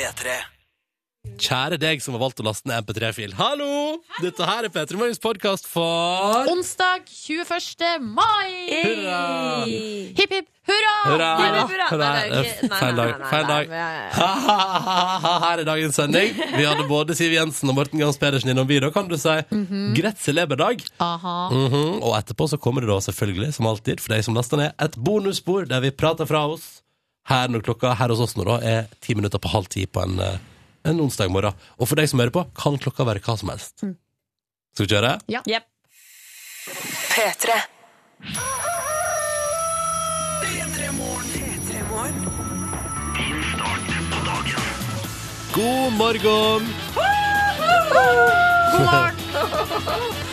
P3. 0.00 0.32
Kjære 1.40 1.76
deg 1.76 2.00
som 2.00 2.14
har 2.16 2.22
valgt 2.22 2.38
å 2.40 2.44
laste 2.46 2.64
ned 2.70 2.80
MP3-fil. 2.86 3.34
Hallo! 3.36 3.98
Dette 4.24 4.46
her 4.48 4.64
er 4.64 4.72
P3 4.72 4.96
Morgens 4.96 5.20
podkast 5.20 5.66
for 5.68 6.48
Onsdag 6.48 7.02
21. 7.12 8.00
mai! 8.00 8.48
Hurra! 8.70 9.18
Hipp, 10.16 10.32
hipp, 10.32 10.48
hurra! 10.70 10.94
Hurra! 11.04 11.28
Hipp, 11.36 11.58
hipp, 11.58 11.74
hurra. 11.74 11.90
Hurra. 11.92 12.08
Nei, 12.14 12.24
det 12.32 12.38
er 12.38 12.48
ikke- 12.48 12.70
nei, 12.70 12.80
Feil 12.80 12.96
nei, 12.96 13.04
dag. 13.04 13.20
nei, 13.20 13.28
Feil 13.34 13.44
nei, 13.44 13.52
dag. 13.52 13.68
nei. 13.76 14.08
Ha-ha-ha-ha, 14.16 15.34
Her 15.44 15.58
er 15.58 15.68
dagens 15.68 16.00
sending. 16.00 16.32
Vi 16.56 16.64
hadde 16.70 16.88
både 16.88 17.18
Siv 17.20 17.36
Jensen 17.36 17.68
og 17.68 17.76
Morten 17.82 18.00
Gans 18.00 18.16
Pedersen 18.24 18.54
innom 18.54 18.66
vi. 18.72 18.80
Da 18.80 18.88
kan 18.96 19.06
du 19.12 19.18
si 19.20 19.36
greit 20.00 20.24
celeberdag. 20.24 20.80
Aha. 20.98 21.36
Mhm. 21.52 22.00
Og 22.00 22.16
etterpå 22.16 22.48
så 22.48 22.56
kommer 22.58 22.80
det 22.80 22.88
da 22.88 22.96
selvfølgelig, 23.04 23.52
som 23.60 23.66
alltid, 23.68 24.00
for 24.00 24.16
deg 24.16 24.24
som 24.24 24.34
laster 24.40 24.56
ned, 24.64 24.72
et 24.80 24.96
bonusspor 24.96 25.68
der 25.68 25.80
vi 25.84 25.90
prater 25.92 26.24
fra 26.26 26.46
oss. 26.48 26.78
Her 27.28 27.48
når 27.52 27.64
klokka 27.66 27.92
her 27.98 28.08
hos 28.12 28.22
oss 28.24 28.36
nå 28.38 28.46
da 28.48 28.56
er 28.64 28.86
ti 29.04 29.14
minutter 29.14 29.38
på 29.42 29.52
halv 29.52 29.68
ti 29.72 29.86
på 29.86 30.02
en, 30.02 30.18
eh, 30.20 30.38
en 30.88 31.00
onsdag 31.00 31.30
morgen. 31.30 31.54
Og 31.78 31.88
for 31.88 31.96
deg 32.00 32.08
som 32.08 32.20
hører 32.22 32.34
på, 32.34 32.46
kan 32.56 32.78
klokka 32.80 33.04
være 33.04 33.20
hva 33.20 33.36
som 33.38 33.52
helst. 33.52 33.84
Skal 34.74 34.86
vi 34.86 34.94
kjøre? 34.94 35.18
Jepp. 35.28 35.66
P3. 37.10 37.60
God 45.52 45.92
morgen! 45.92 46.66
God 48.72 48.84
morgen! 48.86 50.26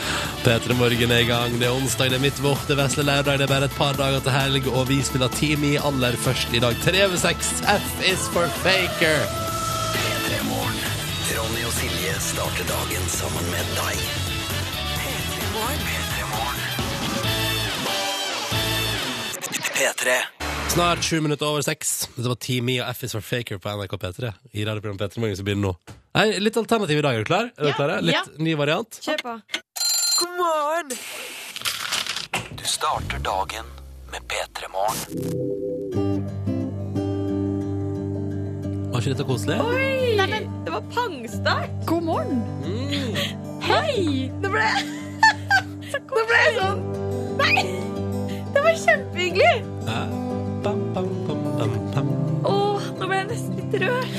P3 0.47 0.73
Morgen 0.79 1.11
er 1.11 1.17
i 1.25 1.27
gang. 1.27 1.57
Det 1.59 1.67
er 1.67 1.73
onsdag, 1.75 2.07
det 2.11 2.15
er 2.17 2.21
midtvår, 2.23 2.61
det 2.69 2.75
er 2.77 2.79
vesle 2.79 3.03
lørdag, 3.03 3.39
det 3.41 3.45
er 3.47 3.51
bare 3.51 3.67
et 3.67 3.73
par 3.75 3.97
dager 3.99 4.21
til 4.23 4.31
helg, 4.31 4.69
og 4.71 4.85
vi 4.87 5.01
spiller 5.03 5.27
Team 5.35 5.65
i 5.67 5.73
aller 5.89 6.15
først 6.23 6.55
i 6.55 6.61
dag. 6.63 6.77
Tre 6.85 7.01
over 7.03 7.19
seks. 7.19 7.49
F 7.73 7.89
is 8.07 8.23
for 8.31 8.47
faker. 8.63 9.19
Ronny 11.37 11.65
og 11.67 11.73
Silje 11.75 12.15
starter 12.29 12.69
dagen 12.71 13.09
sammen 13.11 13.51
med 13.51 13.75
deg. 13.81 13.99
P3. 19.77 20.15
Snart 20.73 21.03
sju 21.03 21.19
minutter 21.21 21.45
over 21.47 21.61
seks. 21.61 22.07
Dette 22.15 22.31
var 22.31 22.39
Team 22.41 22.69
E 22.71 22.79
og 22.81 22.89
F 22.95 23.03
is 23.07 23.13
for 23.15 23.23
faker 23.25 23.59
på 23.61 23.75
NRK 23.77 23.99
P3. 24.01 24.31
I 24.55 24.65
radioprogrammet 24.67 25.03
P3 25.03 25.21
Morgen 25.23 25.37
som 25.39 25.47
begynner 25.47 25.69
nå. 25.73 25.95
Nei, 26.17 26.27
litt 26.41 26.57
alternativ 26.57 26.97
i 26.97 27.05
dag, 27.05 27.15
er 27.19 27.25
du 27.25 27.29
klar? 27.29 27.51
Er 27.53 27.67
du 27.67 27.69
Ja, 27.69 27.77
klare? 27.77 27.99
Litt 28.01 28.15
ja. 28.15 28.23
ny 28.41 28.55
variant? 28.57 28.99
Kjør 29.03 29.21
på. 29.27 29.35
God 30.19 30.29
morgen! 30.37 30.97
Du 32.57 32.63
starter 32.63 33.19
dagen 33.19 33.65
med 34.11 34.21
P3 34.29 34.65
Morgen. 34.71 34.97
Var 38.91 38.99
ikke 38.99 39.11
dette 39.11 39.25
koselig? 39.27 39.57
Oi! 39.61 40.17
Det 40.65 40.71
var 40.73 40.81
pangstart. 40.95 41.69
God 41.85 42.07
morgen! 42.07 42.41
Hei! 43.61 44.31
Nå 44.41 44.49
ble 44.55 44.63
Nå 46.15 46.23
ble 46.31 46.39
jeg 46.41 46.55
sånn 46.55 46.81
Nei! 47.37 47.65
Det 48.55 48.63
var 48.65 48.79
kjempehyggelig. 48.87 49.59
Ja. 49.85 49.99
Bam, 50.65 50.81
bam, 50.95 51.11
bam, 51.27 51.43
bam, 51.59 51.75
bam. 51.93 52.09
Åh, 52.49 52.87
nå 52.97 53.11
ble 53.11 53.21
jeg 53.21 53.29
nesten 53.35 53.61
litt 53.61 53.77
rørt. 53.85 54.17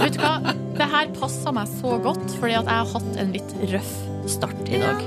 Vet 0.00 0.16
du 0.16 0.24
hva? 0.24 0.56
Det 0.80 0.88
her 0.96 1.12
passa 1.20 1.52
meg 1.52 1.68
så 1.82 1.98
godt, 2.08 2.24
fordi 2.38 2.56
at 2.62 2.64
jeg 2.64 2.80
har 2.80 2.96
hatt 2.96 3.20
en 3.20 3.36
litt 3.36 3.54
røff 3.74 3.94
start 4.38 4.72
i 4.72 4.80
dag. 4.80 5.04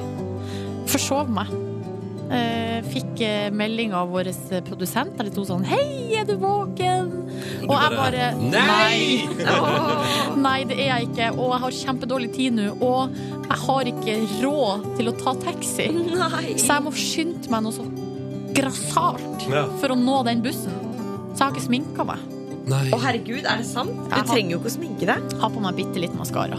Forsov 0.88 1.30
meg. 1.34 1.50
Eh, 2.28 2.82
fikk 2.92 3.22
eh, 3.24 3.48
melding 3.56 3.94
av 3.96 4.10
vår 4.12 4.28
eh, 4.34 4.60
produsent. 4.68 5.14
Der 5.16 5.28
det 5.30 5.34
sto 5.36 5.46
sånn 5.48 5.64
Hei, 5.68 6.12
er 6.20 6.26
du 6.28 6.34
våken? 6.42 7.14
Og 7.68 7.72
jeg 7.72 7.94
bare 7.96 8.26
Nei! 8.42 9.28
Nei, 10.48 10.58
det 10.68 10.76
er 10.76 10.90
jeg 10.92 11.08
ikke. 11.10 11.30
Og 11.38 11.54
jeg 11.54 11.62
har 11.64 11.78
kjempedårlig 11.82 12.32
tid 12.36 12.58
nå. 12.58 12.68
Og 12.84 13.16
jeg 13.48 13.60
har 13.64 13.92
ikke 13.94 14.18
råd 14.44 14.90
til 15.00 15.12
å 15.12 15.16
ta 15.22 15.36
taxi. 15.46 15.88
Nei. 15.96 16.58
Så 16.60 16.74
jeg 16.74 16.86
må 16.88 16.94
skynde 17.00 17.54
meg 17.54 17.64
noe 17.68 17.78
så 17.78 17.88
grassat 18.58 19.48
Ja. 19.52 19.68
for 19.80 19.94
å 19.94 20.00
nå 20.00 20.20
den 20.28 20.44
bussen. 20.44 20.74
Så 21.32 21.38
jeg 21.38 21.46
har 21.46 21.56
ikke 21.56 21.68
sminka 21.70 22.08
meg. 22.10 22.24
Å, 22.68 22.98
herregud, 23.00 23.46
er 23.48 23.62
det 23.62 23.68
sant? 23.70 23.94
Du 24.12 24.18
trenger 24.28 24.58
jo 24.58 24.60
ikke 24.60 24.72
å 24.74 24.76
sminke 24.76 25.08
deg. 25.08 25.36
Har 25.40 25.54
på 25.54 25.62
meg 25.64 25.78
bitte 25.78 26.02
litt 26.04 26.16
maskara. 26.20 26.58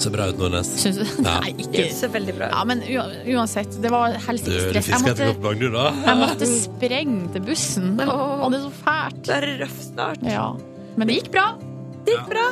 Så 0.00 0.10
bra 0.10 0.26
ut, 0.30 0.38
Nordnes. 0.40 0.70
Syns 0.82 0.98
du? 1.00 1.04
Ja. 1.24 1.36
Nei, 1.44 1.52
Det 1.58 1.68
ikke 1.70 1.96
ser 1.96 2.12
veldig 2.14 2.36
bra 2.38 2.48
ut. 2.50 2.56
Ja, 2.56 2.62
men 2.68 2.82
uansett. 3.34 3.76
Det 3.82 3.92
var 3.94 4.16
helst 4.26 4.48
ikke 4.50 4.64
stress. 4.70 4.90
Jeg 4.94 5.04
måtte, 5.04 5.28
oppgang, 5.34 5.60
du, 5.60 5.68
da? 5.74 5.84
jeg 6.06 6.20
måtte 6.22 6.48
sprenge 6.50 7.28
til 7.34 7.46
bussen. 7.46 7.92
Og 8.04 8.48
det 8.52 8.58
er 8.60 8.64
så 8.66 8.74
fælt. 8.80 9.22
Det 9.28 9.36
er 9.38 9.48
røft 9.64 9.86
snart. 9.90 10.26
Ja. 10.26 10.48
Men 10.98 11.10
det 11.10 11.20
gikk 11.20 11.30
bra. 11.34 11.46
Det 12.04 12.18
gikk 12.18 12.32
bra. 12.34 12.48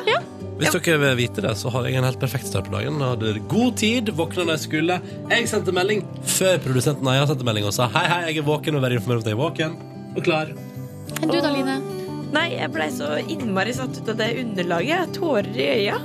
Hvis 0.62 0.76
dere 0.76 0.98
vil 1.02 1.16
vite 1.18 1.42
det, 1.44 1.52
så 1.58 1.72
har 1.74 1.88
jeg 1.88 1.98
en 1.98 2.06
helt 2.06 2.20
perfekt 2.22 2.46
start 2.48 2.68
på 2.68 2.76
dagen. 2.76 3.00
Hadde 3.02 3.34
god 3.50 3.78
tid, 3.80 4.12
våkna 4.16 4.46
når 4.46 4.56
jeg 4.56 4.64
skulle. 4.68 4.98
Jeg 5.32 5.48
sendte 5.50 5.74
melding 5.74 6.04
før 6.38 6.60
produsenten 6.62 7.10
Aja 7.12 7.24
sendte 7.30 7.46
melding 7.48 7.66
og 7.68 7.74
sa 7.74 7.88
hei, 7.96 8.04
hei, 8.12 8.20
jeg 8.30 8.44
er 8.44 8.46
våken 8.46 8.78
og 8.78 8.84
vær 8.84 8.94
informert 8.96 9.22
om 9.22 9.26
at 9.26 9.32
jeg 9.32 9.38
er 9.38 9.42
våken. 9.42 9.76
Og 10.12 10.22
klar. 10.28 10.54
Enn 11.18 11.32
du 11.32 11.40
da, 11.40 11.50
Line? 11.50 11.80
Nei, 12.32 12.46
jeg 12.56 12.70
blei 12.72 12.86
så 12.94 13.10
innmari 13.28 13.74
satt 13.76 13.98
ut 14.00 14.08
av 14.08 14.16
det 14.20 14.30
underlaget. 14.40 14.88
Jeg 14.88 15.00
har 15.02 15.10
tårer 15.16 15.58
i 15.60 15.66
øya. 15.82 15.98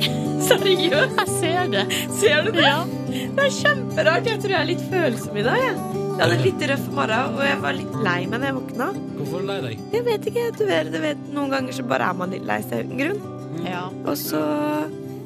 Seriøst. 0.48 1.18
Jeg 1.20 1.28
ser 1.38 1.68
det. 1.72 1.82
Ser 2.20 2.46
du 2.46 2.50
det? 2.56 2.64
Ja. 2.64 2.78
Det 3.14 3.44
er 3.44 3.52
kjemperart. 3.58 4.26
Jeg 4.28 4.40
tror 4.42 4.54
jeg 4.54 4.60
er 4.62 4.68
litt 4.70 4.84
følsom 4.90 5.36
i 5.40 5.44
dag. 5.46 5.60
Jeg, 5.60 5.76
jeg 6.14 6.22
hadde 6.22 6.36
en 6.38 6.44
litt 6.46 6.64
røff 6.70 6.86
morgen, 6.96 7.36
og 7.36 7.42
jeg 7.44 7.60
var 7.64 7.76
litt 7.78 7.94
lei 8.06 8.18
meg 8.30 8.36
når 8.40 8.48
jeg 8.50 8.56
våkna. 8.58 8.88
Hvorfor 9.18 9.38
er 9.38 9.44
du 9.44 9.48
lei 9.50 9.58
deg? 9.66 9.84
Jeg 9.96 10.06
vet 10.08 10.28
ikke, 10.30 10.44
du 10.58 10.64
vet, 10.68 10.90
du 10.94 10.98
vet, 11.04 11.22
Noen 11.36 11.54
ganger 11.54 11.76
så 11.76 11.86
bare 11.90 12.08
er 12.12 12.18
man 12.20 12.34
litt 12.34 12.46
lei 12.48 12.58
seg 12.64 12.84
uten 12.88 13.00
grunn. 13.00 13.22
Ja. 13.64 13.84
Og 14.04 14.16
så, 14.20 14.40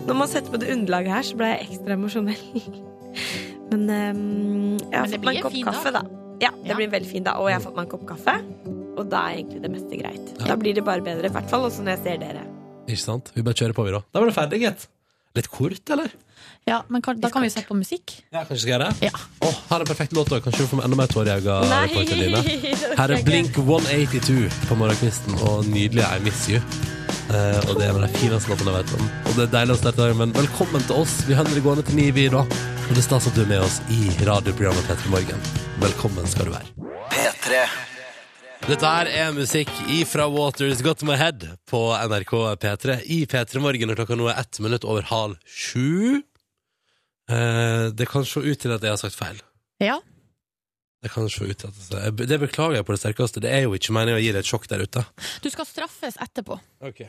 når 0.09 0.19
man 0.23 0.31
setter 0.31 0.55
på 0.55 0.61
det 0.63 0.71
underlaget 0.75 1.15
her, 1.17 1.27
så 1.31 1.39
ble 1.41 1.51
jeg 1.55 1.69
ekstra 1.69 1.97
emosjonell. 1.99 2.45
Men 3.71 3.83
um, 3.85 4.79
jeg 4.81 4.97
har 4.97 5.07
Men 5.07 5.13
fått 5.15 5.29
meg 5.29 5.39
en 5.43 5.47
kopp 5.49 5.59
kaffe, 5.71 5.93
da. 5.99 6.03
da. 6.07 6.23
Ja, 6.41 6.53
det 6.55 6.71
Ja. 6.71 6.77
blir 6.79 6.87
en 6.89 6.95
veldig 6.99 7.11
fin 7.11 7.25
dag. 7.27 7.41
Og 7.43 7.51
jeg 7.51 7.59
har 7.59 7.65
fått 7.67 7.77
meg 7.77 7.89
en 7.89 7.93
kopp 7.97 8.07
kaffe. 8.09 8.37
Og 8.99 9.09
da 9.11 9.25
er 9.29 9.41
egentlig 9.41 9.63
det 9.63 9.73
meste 9.73 9.99
greit. 10.01 10.31
Da 10.43 10.57
blir 10.59 10.75
det 10.75 10.85
bare 10.87 11.05
bedre, 11.07 11.31
i 11.31 11.35
hvert 11.35 11.51
fall 11.51 11.69
også 11.69 11.85
når 11.87 11.97
jeg 11.97 12.05
ser 12.07 12.23
dere. 12.25 12.47
Ikke 12.89 13.03
sant? 13.05 13.31
Vi 13.37 13.45
bare 13.47 13.59
kjører 13.59 13.77
på, 13.77 13.85
vi, 13.87 13.95
da. 13.95 14.03
Da 14.11 14.23
var 14.23 14.31
det 14.31 14.37
ferdig, 14.37 14.63
gitt. 14.65 14.89
Litt 15.39 15.51
kort, 15.53 15.93
eller? 15.95 16.15
ja, 16.69 16.85
men 16.89 17.03
kan, 17.03 17.21
da 17.21 17.31
kan 17.31 17.43
vi 17.43 17.51
sette 17.51 17.69
på 17.69 17.77
musikk. 17.77 18.13
Ja, 18.33 18.43
kanskje 18.45 18.63
skal 18.63 18.73
jeg 18.73 18.79
gjøre 18.79 18.89
det? 18.91 19.09
Ja. 19.09 19.23
Oh, 19.45 19.57
her 19.71 19.79
er 19.79 19.85
en 19.85 19.91
perfekt 19.91 20.15
låt. 20.17 20.33
Kanskje 20.45 20.65
du 20.65 20.71
får 20.71 20.85
enda 20.85 20.99
mer 20.99 21.11
tårer 21.13 21.41
i 21.41 21.49
øynene. 21.49 22.43
Her 23.01 23.15
er 23.15 23.25
Blink 23.25 23.57
182 23.57 24.49
på 24.69 24.79
morgenkvisten, 24.81 25.39
og 25.49 25.67
nydelige 25.69 26.09
I 26.09 26.25
Miss 26.27 26.45
You. 26.53 26.63
Uh, 27.29 27.61
og 27.69 27.75
det 27.77 27.85
er 27.85 27.91
en 27.91 27.99
av 28.01 28.07
de 28.07 28.13
fineste 28.17 28.53
låtene 28.53 28.73
jeg 28.73 28.85
vet 28.85 28.95
om. 28.99 29.11
Og 29.25 29.37
det 29.37 29.45
er 29.47 29.53
deilig 29.57 29.77
å 29.77 29.81
starte 29.83 30.03
dagen, 30.03 30.21
men 30.23 30.37
velkommen 30.37 30.89
til 30.89 31.03
oss. 31.05 31.19
Vi 31.29 31.37
holder 31.39 31.57
det 31.57 31.65
gående 31.67 31.85
til 31.89 32.01
ni, 32.01 32.09
vi, 32.17 32.29
da. 32.33 32.45
Og 32.45 32.95
det 32.95 33.03
er 33.03 33.09
stas 33.11 33.29
at 33.29 33.37
du 33.37 33.45
er 33.45 33.53
med 33.53 33.65
oss 33.65 33.83
i 33.93 34.09
radioprogrammet 34.29 34.89
Petter 34.89 35.13
Morgen. 35.13 35.53
Velkommen 35.85 36.29
skal 36.29 36.49
du 36.49 36.57
være. 36.57 36.91
P3. 37.13 37.69
Dette 38.69 38.85
er 38.85 39.31
musikk 39.33 39.71
ifra 39.89 40.27
Waters 40.29 40.83
Got 40.85 41.01
My 41.09 41.15
Head 41.17 41.47
på 41.71 41.79
NRK 42.05 42.33
P3 42.61 42.97
i 43.15 43.23
P3 43.25 43.63
Morgen, 43.65 43.89
og 43.89 43.97
klokka 43.97 44.19
nå 44.21 44.27
er 44.29 44.43
ett 44.43 44.59
minutt 44.61 44.85
over 44.85 45.07
halv 45.09 45.39
sju. 45.49 46.19
Eh, 47.33 47.87
det 47.97 48.09
kan 48.13 48.27
se 48.29 48.43
ut 48.45 48.61
til 48.61 48.75
at 48.75 48.85
jeg 48.85 48.93
har 48.93 49.01
sagt 49.01 49.17
feil. 49.17 49.41
Ja. 49.81 49.97
Det 51.01 51.09
kan 51.15 51.31
se 51.33 51.49
ut 51.49 51.57
til 51.63 51.71
at 51.71 51.97
jeg, 51.97 52.29
Det 52.29 52.39
beklager 52.45 52.77
jeg 52.77 52.85
på 52.85 52.93
det 52.93 53.01
sterkeste. 53.01 53.41
Det 53.41 53.55
er 53.57 53.65
jo 53.65 53.73
ikke 53.73 53.97
meningen 53.97 54.21
å 54.21 54.23
gi 54.27 54.35
deg 54.37 54.45
et 54.45 54.53
sjokk 54.53 54.69
der 54.69 54.85
ute. 54.85 55.07
Du 55.41 55.49
skal 55.49 55.65
straffes 55.65 56.21
etterpå. 56.21 56.61
Ok. 56.85 57.07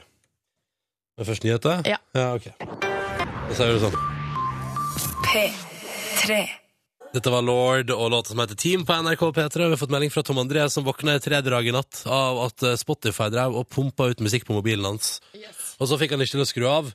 Men 1.20 1.28
først 1.28 1.44
nyheter? 1.44 1.84
Ja. 1.84 2.00
ja 2.16 2.30
ok. 2.40 2.53
Da 2.56 3.59
sier 3.59 3.76
du 3.76 3.84
sånn. 3.84 4.00
P3. 5.28 6.40
Dette 7.09 7.31
var 7.34 7.42
Lord 7.42 7.90
og 7.90 8.12
låta 8.14 8.30
som 8.30 8.40
heter 8.40 8.58
Team 8.59 8.84
på 8.86 8.94
NRK 8.94 9.22
P3. 9.34 9.64
Vi 9.64 9.70
har 9.74 9.80
fått 9.81 9.90
melding 9.90 10.12
fra 10.14 10.22
Tom 10.24 10.38
André 10.38 10.68
som 10.70 10.86
våkna 10.86 11.16
i 11.18 11.22
tredje 11.24 11.50
dag 11.50 11.66
i 11.66 11.72
natt 11.74 12.03
av 12.06 12.38
at 12.44 12.66
eh, 12.68 12.75
Spotify 12.78 13.31
drev 13.34 13.56
og 13.58 13.66
pumpa 13.74 14.12
ut 14.12 14.20
musikk 14.22 14.46
på 14.46 14.53
mobilen 14.53 14.86
hans. 14.86 15.16
Og 15.82 15.90
så 15.90 15.97
fikk 15.97 16.14
han 16.14 16.22
ikke 16.22 16.35
til 16.35 16.44
å 16.44 16.50
skru 16.50 16.67
av. 16.70 16.91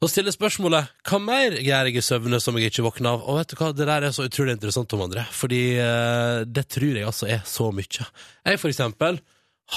Og 0.00 0.12
stiller 0.12 0.34
spørsmålet 0.34 0.92
hva 1.08 1.20
mer 1.24 1.56
gjør 1.56 1.88
jeg 1.88 1.96
i 1.96 2.04
søvne 2.04 2.40
som 2.44 2.58
jeg 2.60 2.68
ikke 2.68 2.84
våkner 2.84 3.14
av? 3.14 3.24
Og 3.24 3.38
vet 3.40 3.52
du 3.52 3.56
hva, 3.62 3.70
det 3.76 3.86
der 3.88 4.06
er 4.10 4.12
så 4.16 4.26
utrolig 4.28 4.58
interessant, 4.58 4.90
Tom 4.92 5.06
André, 5.06 5.24
fordi 5.32 5.60
eh, 5.80 6.40
det 6.44 6.66
tror 6.76 6.98
jeg 7.00 7.08
altså 7.08 7.28
er 7.32 7.40
så 7.48 7.70
mye. 7.72 8.08
Jeg 8.44 8.60
for 8.60 8.72
eksempel 8.72 9.22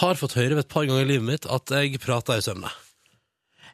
har 0.02 0.20
fått 0.20 0.36
høre 0.42 0.58
ved 0.58 0.66
et 0.66 0.74
par 0.74 0.90
ganger 0.90 1.06
i 1.06 1.12
livet 1.14 1.30
mitt 1.30 1.48
at 1.48 1.72
jeg 1.72 2.02
prater 2.04 2.42
i 2.42 2.44
søvne. 2.44 2.72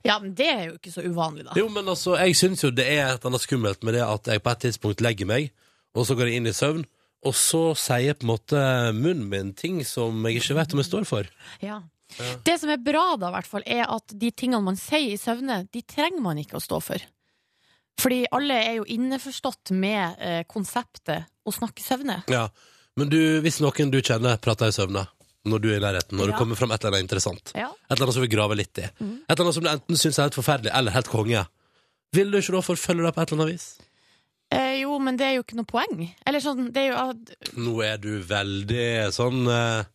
Ja, 0.06 0.20
men 0.22 0.36
det 0.38 0.52
er 0.54 0.62
jo 0.68 0.78
ikke 0.78 0.94
så 0.94 1.02
uvanlig, 1.02 1.48
da. 1.50 1.58
Jo, 1.58 1.66
men 1.74 1.90
altså, 1.90 2.14
jeg 2.22 2.38
syns 2.38 2.62
jo 2.64 2.70
det 2.70 2.86
er 2.86 3.08
et 3.08 3.18
eller 3.18 3.34
annet 3.34 3.48
skummelt 3.48 3.82
med 3.84 3.98
det 3.98 4.06
at 4.06 4.30
jeg 4.32 4.46
på 4.46 4.54
et 4.54 4.64
tidspunkt 4.68 5.04
legger 5.04 5.28
meg, 5.28 5.50
og 5.96 6.06
så 6.08 6.16
går 6.18 6.30
jeg 6.30 6.42
inn 6.42 6.50
i 6.52 6.56
søvn, 6.56 6.84
og 7.28 7.36
så 7.36 7.62
sier 7.76 8.16
på 8.16 8.24
en 8.28 8.32
måte 8.34 8.60
munnen 8.96 9.28
min 9.32 9.54
ting 9.58 9.82
som 9.88 10.22
jeg 10.28 10.40
ikke 10.40 10.56
vet 10.60 10.74
om 10.76 10.80
jeg 10.84 10.88
står 10.90 11.08
for. 11.10 11.30
Ja. 11.66 11.82
Det 12.46 12.56
som 12.62 12.72
er 12.74 12.80
bra, 12.82 13.16
da, 13.22 13.30
hvert 13.36 13.46
fall, 13.50 13.62
er 13.70 13.84
at 13.92 14.14
de 14.18 14.32
tingene 14.32 14.64
man 14.66 14.78
sier 14.80 15.12
i 15.14 15.20
søvne, 15.20 15.64
de 15.74 15.82
trenger 15.86 16.24
man 16.26 16.40
ikke 16.42 16.58
å 16.58 16.64
stå 16.64 16.80
for. 16.82 17.04
Fordi 18.00 18.22
alle 18.32 18.56
er 18.64 18.78
jo 18.80 18.86
innforstått 18.88 19.74
med 19.76 20.22
eh, 20.24 20.42
konseptet 20.50 21.28
å 21.46 21.52
snakke 21.54 21.84
i 21.84 21.86
søvne. 21.86 22.22
Ja. 22.32 22.46
Men 22.98 23.12
du, 23.12 23.20
hvis 23.44 23.60
noen 23.62 23.92
du 23.92 24.00
kjenner 24.02 24.40
prater 24.42 24.72
i 24.72 24.76
søvne, 24.76 25.04
når 25.50 25.62
du 25.64 25.68
er 25.74 25.78
i 25.78 25.84
nærheten, 25.84 26.16
når 26.18 26.30
Ja. 26.30 26.32
det 26.32 26.40
kommer 26.40 26.56
fram 26.60 26.72
et 26.72 26.80
eller 26.84 26.96
annet 26.98 27.06
interessant. 27.10 27.52
Ja. 27.56 27.68
Et 27.90 27.94
eller 27.98 28.08
annet 28.08 28.16
som 28.18 28.24
vi 28.26 28.32
graver 28.32 28.56
litt 28.60 28.80
i. 28.80 28.88
Et 28.88 29.04
eller 29.04 29.44
annet 29.46 29.56
som 29.60 29.64
du 29.68 29.70
enten 29.72 30.00
syns 30.00 30.18
er 30.20 30.28
helt 30.30 30.40
forferdelig, 30.40 30.72
eller 30.76 30.96
helt 30.96 31.12
konge. 31.12 31.44
Vil 32.16 32.32
du 32.32 32.40
ikke 32.40 32.56
da 32.58 32.64
forfølge 32.66 33.06
det 33.06 33.14
på 33.16 33.22
et 33.22 33.32
eller 33.32 33.44
annet 33.46 33.54
vis? 33.54 33.68
Eh, 34.50 34.80
jo, 34.82 34.96
men 35.04 35.18
det 35.20 35.28
er 35.28 35.36
jo 35.38 35.44
ikke 35.46 35.60
noe 35.60 35.70
poeng. 35.70 36.08
Eller 36.28 36.42
sånn, 36.42 36.72
det 36.74 36.88
er 36.88 36.88
jo 36.90 37.02
at 37.12 37.52
Nå 37.60 37.74
er 37.86 38.00
du 38.02 38.16
veldig 38.26 38.88
sånn 39.14 39.44
eh, 39.46 39.90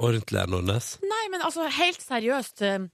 ordentlig, 0.00 0.46
Nordnes. 0.48 0.94
Nei, 1.04 1.26
men 1.32 1.44
altså, 1.44 1.66
helt 1.76 2.00
seriøst 2.00 2.64
eh, 2.64 2.86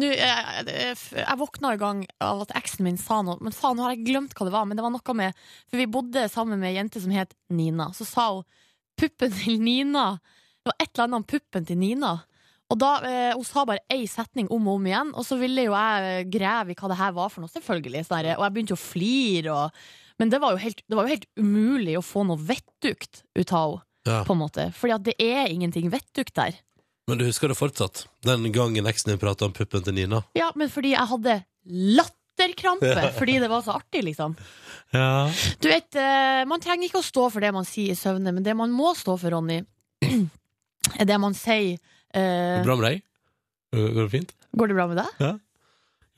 Nå, 0.00 0.08
jeg, 0.08 0.64
jeg, 0.72 0.96
jeg 1.20 1.36
våkna 1.36 1.74
i 1.76 1.78
gang 1.80 1.98
av 2.24 2.46
at 2.46 2.54
eksen 2.56 2.86
min 2.86 2.96
sa 2.96 3.18
noe, 3.22 3.36
men 3.44 3.52
faen, 3.52 3.76
nå 3.76 3.84
har 3.84 3.92
jeg 3.92 4.06
glemt 4.06 4.32
hva 4.32 4.46
det 4.48 4.54
var. 4.54 4.64
Men 4.66 4.78
det 4.78 4.86
var 4.86 4.94
noe 4.94 5.16
med 5.18 5.36
For 5.68 5.78
vi 5.78 5.88
bodde 5.92 6.26
sammen 6.32 6.58
med 6.62 6.72
ei 6.72 6.78
jente 6.78 7.02
som 7.04 7.12
het 7.14 7.36
Nina. 7.52 7.90
Så 7.94 8.08
sa 8.08 8.30
hun 8.32 8.46
puppen 8.98 9.34
til 9.36 9.60
Nina. 9.62 10.14
Det 10.62 10.72
var 10.72 10.78
et 10.80 10.90
eller 10.90 11.06
annet 11.06 11.20
om 11.20 11.28
puppen 11.28 11.68
til 11.68 11.78
Nina. 11.78 12.16
Og 12.72 12.78
da, 12.80 12.92
eh, 13.04 13.34
Hun 13.36 13.44
sa 13.44 13.66
bare 13.68 13.84
én 13.92 14.08
setning 14.08 14.48
om 14.50 14.68
og 14.68 14.80
om 14.80 14.86
igjen, 14.88 15.12
og 15.12 15.26
så 15.28 15.36
ville 15.36 15.66
jo 15.68 15.76
jeg 15.76 16.04
eh, 16.08 16.28
grave 16.32 16.72
i 16.72 16.78
hva 16.78 16.88
det 16.88 16.98
her 16.98 17.12
var 17.12 17.28
for 17.28 17.44
noe, 17.44 17.52
selvfølgelig. 17.52 18.06
sånn 18.08 18.30
og 18.32 18.46
jeg 18.46 18.54
begynte 18.56 18.78
å 18.78 18.80
flire. 18.80 19.52
Og, 19.52 19.82
men 20.22 20.30
det 20.30 20.38
var, 20.38 20.54
jo 20.54 20.62
helt, 20.62 20.82
det 20.86 20.94
var 20.94 21.08
jo 21.08 21.16
helt 21.16 21.24
umulig 21.34 21.96
å 21.98 22.02
få 22.06 22.22
noe 22.28 22.38
vettugt 22.38 23.24
ut 23.34 23.50
av 23.50 23.80
henne, 23.80 23.88
Ja. 24.02 24.20
på 24.26 24.34
en 24.34 24.38
måte. 24.38 24.64
Fordi 24.74 24.94
at 24.94 25.02
det 25.06 25.14
er 25.22 25.50
ingenting 25.50 25.90
vettugt 25.90 26.34
der. 26.34 26.56
Men 27.06 27.18
du 27.18 27.24
husker 27.24 27.50
det 27.50 27.54
fortsatt? 27.54 28.04
Den 28.26 28.48
gangen 28.50 28.86
eksen 28.86 29.12
din 29.12 29.18
prata 29.18 29.46
om 29.46 29.52
puppen 29.54 29.82
til 29.82 29.94
Nina? 29.94 30.24
Ja, 30.34 30.52
men 30.58 30.70
fordi 30.70 30.90
jeg 30.94 31.06
hadde 31.06 31.36
latterkrampe 31.98 33.12
fordi 33.18 33.36
det 33.42 33.50
var 33.50 33.62
så 33.62 33.76
artig, 33.78 34.02
liksom. 34.06 34.34
Ja. 34.92 35.30
Du 35.62 35.70
vet, 35.70 35.94
eh, 35.94 36.42
man 36.50 36.60
trenger 36.60 36.86
ikke 36.88 36.98
å 37.00 37.06
stå 37.06 37.28
for 37.32 37.40
det 37.40 37.52
man 37.54 37.64
sier 37.64 37.94
i 37.94 37.98
søvne, 37.98 38.34
men 38.34 38.42
det 38.42 38.54
man 38.58 38.74
må 38.74 38.90
stå 38.98 39.14
for, 39.18 39.30
Ronny, 39.32 39.62
er 41.00 41.08
det 41.08 41.20
man 41.22 41.34
sier 41.38 41.78
uh... 41.78 42.58
bra 42.66 42.76
med 42.76 42.88
deg? 42.88 43.06
Går 43.72 44.02
det 44.02 44.10
fint? 44.12 44.34
Går 44.52 44.68
det 44.68 44.76
bra 44.76 44.86
med 44.90 45.00
deg? 45.00 45.14
Går 45.22 45.38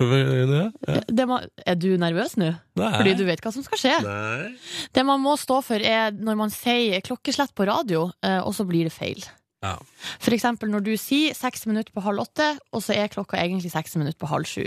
ja. 0.02 1.00
Det 1.06 1.26
man, 1.31 1.44
er 1.67 1.76
du 1.79 1.93
nervøs 2.00 2.35
nå? 2.41 2.49
Fordi 2.75 3.12
du 3.14 3.23
vet 3.29 3.41
hva 3.44 3.52
som 3.55 3.62
skal 3.62 3.79
skje. 3.79 3.93
Nei. 4.02 4.49
Det 4.94 5.05
man 5.06 5.23
må 5.23 5.37
stå 5.38 5.61
for, 5.62 5.79
er 5.79 6.11
når 6.17 6.38
man 6.41 6.50
sier 6.55 6.99
klokkeslett 7.06 7.55
på 7.55 7.67
radio, 7.70 8.08
eh, 8.26 8.41
og 8.43 8.55
så 8.56 8.67
blir 8.67 8.88
det 8.88 8.94
feil. 8.94 9.23
Ja. 9.64 9.76
For 10.20 10.35
eksempel 10.37 10.69
når 10.73 10.82
du 10.85 10.93
sier 11.00 11.37
seks 11.38 11.62
minutter 11.70 11.94
på 11.94 12.02
halv 12.05 12.25
åtte, 12.26 12.50
og 12.75 12.82
så 12.85 12.96
er 12.99 13.12
klokka 13.12 13.38
egentlig 13.41 13.70
seks 13.73 13.94
minutter 13.96 14.19
på 14.20 14.29
halv 14.32 14.50
sju. 14.50 14.67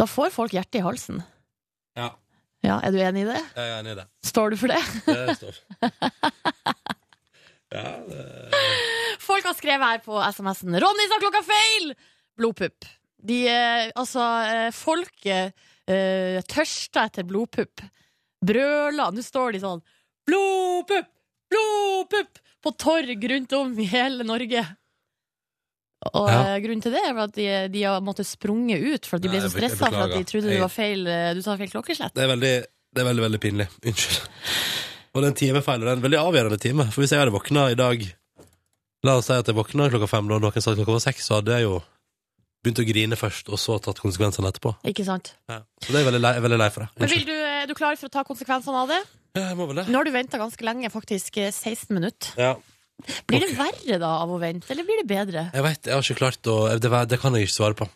Da 0.00 0.08
får 0.08 0.32
folk 0.34 0.56
hjertet 0.56 0.80
i 0.80 0.86
halsen. 0.88 1.22
ja. 1.98 2.10
Ja, 2.62 2.76
Er 2.78 2.92
du 2.94 2.98
enig 3.02 3.24
i 3.24 3.26
det? 3.26 3.40
Jeg 3.56 3.70
er 3.72 3.80
enig 3.80 3.90
i 3.90 3.96
det. 3.98 4.04
Står 4.22 4.52
du 4.54 4.56
for 4.56 4.70
det? 4.70 4.78
Det 5.02 5.34
står. 5.34 5.56
Ja, 7.72 7.88
det... 8.04 8.22
Folk 9.22 9.46
har 9.48 9.54
skrevet 9.56 9.86
her 9.86 10.00
på 10.04 10.18
SMS-en 10.28 10.76
'Ronny 10.76 11.06
sa 11.08 11.18
klokka 11.22 11.40
feil!' 11.46 11.94
Blodpupp. 12.36 12.84
De, 13.22 13.38
eh, 13.48 13.90
altså, 13.98 14.22
eh, 14.50 14.70
folket 14.74 15.54
uh, 15.86 16.38
tørster 16.50 17.06
etter 17.06 17.26
blodpupp. 17.28 17.82
Brøler. 18.42 19.12
Nå 19.14 19.22
står 19.22 19.54
de 19.54 19.60
sånn 19.62 19.82
'Blodpupp! 20.26 21.08
Blodpupp!' 21.50 22.40
på 22.62 22.70
torg 22.78 23.24
rundt 23.30 23.52
om 23.58 23.72
i 23.78 23.86
hele 23.90 24.22
Norge. 24.26 24.62
Og 26.14 26.28
Ja. 26.30 26.54
eh, 26.54 26.60
grunnen 26.62 26.82
til 26.82 26.94
det 26.94 27.02
er 27.02 27.18
at 27.18 27.32
de, 27.34 27.46
de 27.74 27.82
har 27.82 28.00
måttet 28.02 28.26
sprunge 28.26 28.74
ut 28.78 29.06
for 29.06 29.16
at 29.18 29.22
de 29.22 29.30
ble 29.30 29.40
så 29.42 29.50
stressa 29.50 29.86
for 29.90 30.02
at 30.02 30.14
de 30.14 30.22
trodde 30.26 30.50
det 30.50 30.60
var 30.62 30.70
feil, 30.70 31.04
du 31.34 31.42
sa 31.42 31.56
feil 31.58 31.70
klokkeslett. 31.70 32.14
Det 32.14 32.22
er 32.22 32.30
veldig, 32.30 32.54
det 32.94 33.02
er 33.02 33.08
veldig, 33.10 33.24
veldig 33.26 33.40
pinlig. 33.42 33.68
Unnskyld. 33.86 34.30
Og 35.12 35.22
den 35.26 35.34
timefeilen 35.36 35.86
er 35.86 35.98
en 35.98 36.04
veldig 36.04 36.20
avgjørende 36.22 36.58
time. 36.62 36.86
For 36.90 37.02
hvis 37.02 37.12
jeg 37.12 37.20
hadde 37.20 37.34
våkna 37.34 37.70
i 37.70 37.78
dag 37.78 38.02
La 39.02 39.16
oss 39.18 39.26
si 39.26 39.34
at 39.34 39.48
jeg 39.50 39.56
våkna 39.58 39.88
klokka 39.90 40.06
fem, 40.06 40.28
og 40.30 40.44
noen 40.44 40.62
sa 40.62 40.76
klokka 40.76 40.94
var 40.94 41.00
seks, 41.02 41.24
så 41.26 41.40
hadde 41.40 41.56
jeg 41.56 41.64
jo 41.66 41.80
begynt 42.62 42.80
å 42.82 42.86
grine 42.86 43.16
først, 43.18 43.48
og 43.50 43.58
så 43.58 43.78
tatt 43.82 43.98
konsekvensene 44.02 44.50
etterpå. 44.52 44.74
Ikke 44.88 45.04
sant? 45.06 45.32
Så 45.48 45.88
det 45.88 45.96
er 45.96 46.02
jeg 46.04 46.08
veldig 46.12 46.20
lei, 46.22 46.32
veldig 46.44 46.58
lei 46.62 46.68
for 46.74 46.84
det. 46.84 46.90
Men 46.94 47.10
vil 47.10 47.18
Unnskyld. 47.22 47.32
du, 47.32 47.48
er 47.62 47.66
du 47.70 47.74
klar 47.78 47.96
for 47.98 48.06
å 48.10 48.14
ta 48.14 48.22
konsekvensene 48.28 48.82
av 48.84 48.92
det? 48.92 49.00
Ja, 49.34 49.48
jeg 49.48 49.58
må 49.58 49.66
vel 49.70 49.80
det. 49.80 49.86
Nå 49.90 49.98
har 49.98 50.06
du 50.06 50.12
venta 50.14 50.38
ganske 50.38 50.66
lenge, 50.66 50.90
faktisk 50.92 51.40
eh, 51.42 51.50
16 51.50 51.90
minutter. 51.96 52.34
Ja. 52.38 52.52
Blir 53.26 53.42
det 53.42 53.54
verre 53.58 53.96
da 53.98 54.12
av 54.22 54.30
å 54.30 54.38
vente, 54.38 54.68
eller 54.70 54.86
blir 54.86 55.00
det 55.02 55.08
bedre? 55.10 55.48
Jeg 55.50 55.64
vet, 55.66 55.88
jeg 55.88 55.96
har 55.96 56.04
ikke 56.06 56.20
klart 56.20 56.50
å 56.52 56.56
Det, 56.78 56.90
det 57.10 57.18
kan 57.18 57.34
jeg 57.34 57.48
ikke 57.48 57.56
svare 57.56 57.78
på. 57.82 57.88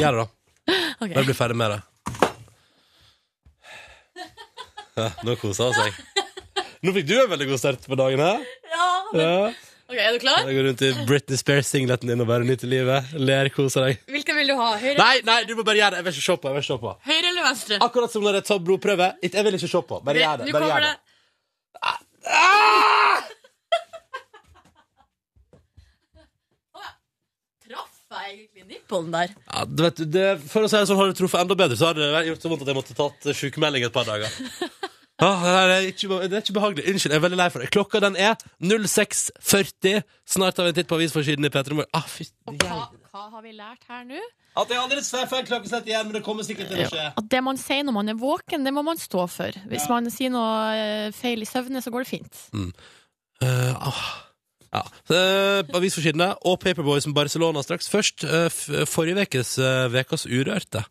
Gjør 0.00 0.16
det, 0.16 0.24
da. 0.24 0.32
Ok. 1.04 1.10
Bare 1.12 1.26
bli 1.28 1.36
ferdig 1.36 1.58
med 1.60 1.74
det. 1.74 1.80
Ja, 4.96 5.10
nå 5.28 5.34
koser 5.36 5.68
hun 5.68 5.76
seg. 5.76 5.98
Nå 6.86 6.92
fikk 6.96 7.08
du 7.08 7.14
en 7.18 7.28
veldig 7.28 7.48
god 7.50 7.60
start 7.60 7.84
på 7.84 7.98
dagen 7.98 8.22
her. 8.22 8.44
Ja. 8.72 8.86
Ja. 9.16 9.34
Ok, 9.86 9.98
Er 10.02 10.16
du 10.16 10.18
klar? 10.18 10.42
Jeg 10.48 10.56
går 10.56 10.64
rundt 10.66 10.82
i 10.82 10.88
Britney 11.06 11.38
Spears-singleten 11.38 12.10
din 12.10 12.22
og 12.24 12.26
bare 12.26 12.46
nyter 12.46 12.66
livet. 12.70 13.12
Ler, 13.22 13.50
koser 13.54 13.86
deg. 13.86 14.00
Hvilken 14.10 14.38
vil 14.40 14.50
du 14.50 14.56
ha? 14.58 14.72
Høyre, 14.82 14.96
Nei, 14.98 15.20
nei, 15.28 15.36
du 15.46 15.54
må 15.54 15.62
bare 15.66 15.78
gjøre 15.78 15.94
det. 15.94 16.00
Jeg 16.02 16.08
vil 16.08 16.16
ikke 16.16 16.26
se 16.26 16.36
på. 16.42 16.48
jeg 16.50 16.56
vil 16.56 16.64
ikke 16.64 16.72
se 16.72 16.80
på 16.82 16.94
Høyre 17.06 17.30
eller 17.30 17.46
venstre? 17.46 17.78
Akkurat 17.86 18.16
som 18.16 18.26
når 18.26 18.40
jeg 18.40 18.48
tar 18.50 18.64
blodprøve. 18.66 19.12
Jeg 19.22 19.46
vil 19.46 19.60
ikke 19.60 19.70
se 19.70 19.82
på. 19.92 20.00
Bare 20.08 20.24
gjør 20.24 20.42
det. 20.42 20.48
Nå 20.50 20.56
Bare 20.58 20.70
kommer 20.70 20.82
gjør 20.82 20.88
det. 20.90 20.96
Ah! 21.86 22.66
Jeg 28.16 28.32
egentlig 28.32 28.64
nippelen 28.70 29.12
der? 29.12 29.32
Ja, 29.52 29.64
du 29.66 29.82
vet, 29.84 30.00
det, 30.14 30.26
for 30.50 30.64
å 30.64 30.70
si 30.70 30.78
det 30.78 30.86
sånn, 30.88 30.98
Har 30.98 31.10
du 31.10 31.16
truffet 31.18 31.42
enda 31.42 31.56
bedre, 31.58 31.76
så 31.78 31.90
hadde 31.90 32.06
det 32.14 32.22
gjort 32.30 32.44
så 32.44 32.50
vondt 32.52 32.62
at 32.64 32.70
jeg 32.70 32.78
måtte 32.78 32.96
tatt 32.96 33.28
sykemelding 33.38 33.86
et 33.86 33.94
par 33.94 34.06
dager. 34.08 34.30
Ah, 35.18 35.44
det, 35.68 35.74
er 35.74 35.86
ikke, 35.88 36.08
det 36.28 36.36
er 36.36 36.42
ikke 36.44 36.52
behagelig. 36.58 36.82
Unnskyld, 36.90 37.12
jeg 37.14 37.18
er 37.18 37.24
veldig 37.24 37.38
lei 37.40 37.48
for 37.52 37.62
det. 37.62 37.70
Klokka 37.72 38.00
den 38.04 38.18
er 38.20 38.34
06.40. 38.60 40.02
Snart 40.28 40.58
har 40.60 40.66
vi 40.66 40.74
en 40.74 40.76
titt 40.76 40.90
på 40.90 40.98
avisforsiden 40.98 41.48
i 41.48 41.50
P3 41.52 41.78
Morgen. 41.78 41.88
Ah, 41.96 42.04
fy, 42.04 42.26
Og 42.50 42.58
hva, 42.60 42.82
hva 43.14 43.22
har 43.32 43.44
vi 43.46 43.54
lært 43.56 43.88
her 43.88 44.04
nå? 44.08 44.20
At 44.56 44.72
jeg 44.72 44.80
aldri 44.80 45.00
får 45.04 45.24
feil 45.30 45.48
klokkeslett 45.48 45.88
igjen, 45.88 46.04
men 46.08 46.18
det 46.18 46.22
kommer 46.24 46.44
sikkert 46.44 46.68
til 46.72 46.84
å 46.84 46.90
skje. 46.92 47.08
At 47.20 47.32
det 47.32 47.40
man 47.44 47.58
sier 47.60 47.84
når 47.84 47.96
man 47.96 48.12
er 48.12 48.20
våken, 48.20 48.64
det 48.64 48.72
må 48.76 48.84
man 48.84 49.00
stå 49.00 49.24
for. 49.28 49.56
Hvis 49.72 49.88
man 49.92 50.08
sier 50.12 50.32
noe 50.32 50.52
eh, 50.76 51.08
feil 51.16 51.44
i 51.44 51.48
søvne, 51.48 51.80
så 51.84 51.92
går 51.92 52.04
det 52.04 52.12
fint. 52.12 52.44
Eh, 53.44 53.72
ah. 53.72 54.04
Ja. 54.76 54.82
Uh, 55.08 55.62
avisforsidene 55.78 56.34
og 56.44 56.58
Paperboys 56.60 57.06
med 57.08 57.16
Barcelona 57.16 57.62
straks. 57.64 57.88
Først 57.88 58.24
uh, 58.26 58.48
f 58.50 58.66
forrige 58.90 59.24
ukes 59.24 59.54
uh, 59.62 59.86
Vekas 59.92 60.26
Urørte. 60.28 60.82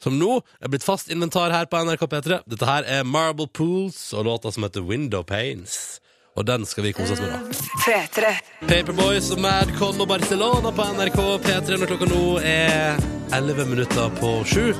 Som 0.00 0.16
nå 0.16 0.38
er 0.60 0.72
blitt 0.72 0.84
fast 0.86 1.10
inventar 1.12 1.52
her 1.52 1.66
på 1.68 1.80
NRK 1.84 2.06
P3. 2.08 2.38
Dette 2.48 2.68
her 2.68 2.86
er 2.88 3.04
Marble 3.04 3.48
Pools 3.52 3.98
og 4.16 4.24
låta 4.30 4.52
som 4.52 4.64
heter 4.64 4.84
Window 4.86 5.24
Panes. 5.26 6.00
Og 6.38 6.46
den 6.46 6.64
skal 6.64 6.86
vi 6.86 6.92
kose 6.96 7.12
oss 7.12 7.20
med, 7.20 7.34
da. 7.34 7.40
P3. 7.84 8.30
Paperboys 8.64 9.28
og 9.34 9.42
Madcon 9.44 10.00
og 10.00 10.08
Barcelona 10.08 10.72
på 10.72 10.86
NRK 10.94 11.18
P3 11.44 11.80
når 11.82 11.90
klokka 11.90 12.08
nå 12.08 12.24
er 12.46 12.96
11 13.36 13.68
minutter 13.68 14.16
på 14.20 14.32
sju. 14.48 14.70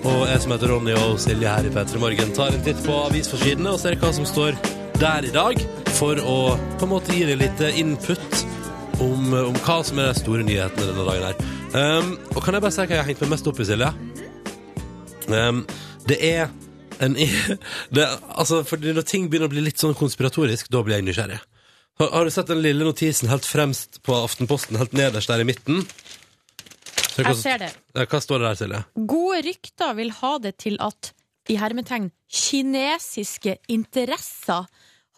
Og 0.00 0.22
jeg 0.28 0.42
som 0.42 0.52
heter 0.54 0.72
Ronny 0.72 0.96
og 0.96 1.16
Silje 1.20 1.48
her 1.48 1.68
i 1.68 1.72
P3 1.72 2.00
Morgen 2.02 2.36
tar 2.36 2.56
en 2.56 2.64
titt 2.64 2.80
på 2.84 3.00
avisforsidene 3.06 3.72
og 3.72 3.80
ser 3.80 3.96
hva 4.00 4.12
som 4.16 4.28
står 4.28 4.58
der 5.00 5.28
i 5.28 5.32
dag, 5.32 5.60
for 5.96 6.20
å 6.20 6.38
på 6.76 6.84
en 6.84 6.92
måte 6.92 7.16
gi 7.16 7.24
deg 7.28 7.40
litt 7.40 7.60
input 7.80 8.42
om, 9.00 9.32
om 9.32 9.56
hva 9.64 9.78
som 9.86 10.00
er 10.00 10.10
de 10.10 10.20
store 10.20 10.44
nyhetene 10.44 10.90
denne 10.90 11.06
dagen 11.08 11.30
her. 11.30 11.46
Um, 11.70 12.16
og 12.34 12.42
kan 12.44 12.56
jeg 12.56 12.64
bare 12.66 12.74
si 12.74 12.82
hva 12.82 12.92
jeg 12.92 13.00
har 13.00 13.08
hengt 13.08 13.24
meg 13.24 13.32
mest 13.38 13.48
opp 13.48 13.60
i, 13.62 13.68
Silje? 13.68 13.92
Um, 15.32 15.62
det 16.08 16.18
er 16.24 16.50
en 17.00 17.16
det, 17.94 18.06
Altså, 18.34 18.62
for 18.66 18.80
når 18.82 19.06
ting 19.08 19.30
begynner 19.30 19.50
å 19.50 19.54
bli 19.54 19.64
litt 19.64 19.80
sånn 19.80 19.96
konspiratorisk, 19.98 20.70
da 20.72 20.82
blir 20.84 20.98
jeg 20.98 21.08
nysgjerrig. 21.08 21.40
Har, 22.00 22.12
har 22.14 22.24
du 22.24 22.32
sett 22.32 22.50
den 22.50 22.62
lille 22.64 22.86
notisen 22.86 23.30
helt 23.30 23.48
fremst 23.48 24.00
på 24.06 24.16
Aftenposten, 24.16 24.78
helt 24.80 24.96
nederst 24.96 25.30
der 25.32 25.42
i 25.42 25.48
midten? 25.48 25.84
Ser 27.10 27.26
hva 27.26 27.34
Jeg 27.34 27.40
ser 27.42 27.64
det. 27.64 27.72
Hva 28.08 28.20
står 28.22 28.40
det 28.40 28.48
der, 28.48 28.60
Silje? 28.60 28.82
Gode 29.14 29.40
rykter 29.48 29.96
vil 29.98 30.12
ha 30.20 30.36
det 30.40 30.54
til 30.64 30.78
at 30.80 31.12
i 31.50 31.56
hermetegn 31.58 32.10
kinesiske 32.30 33.56
interesser 33.72 34.68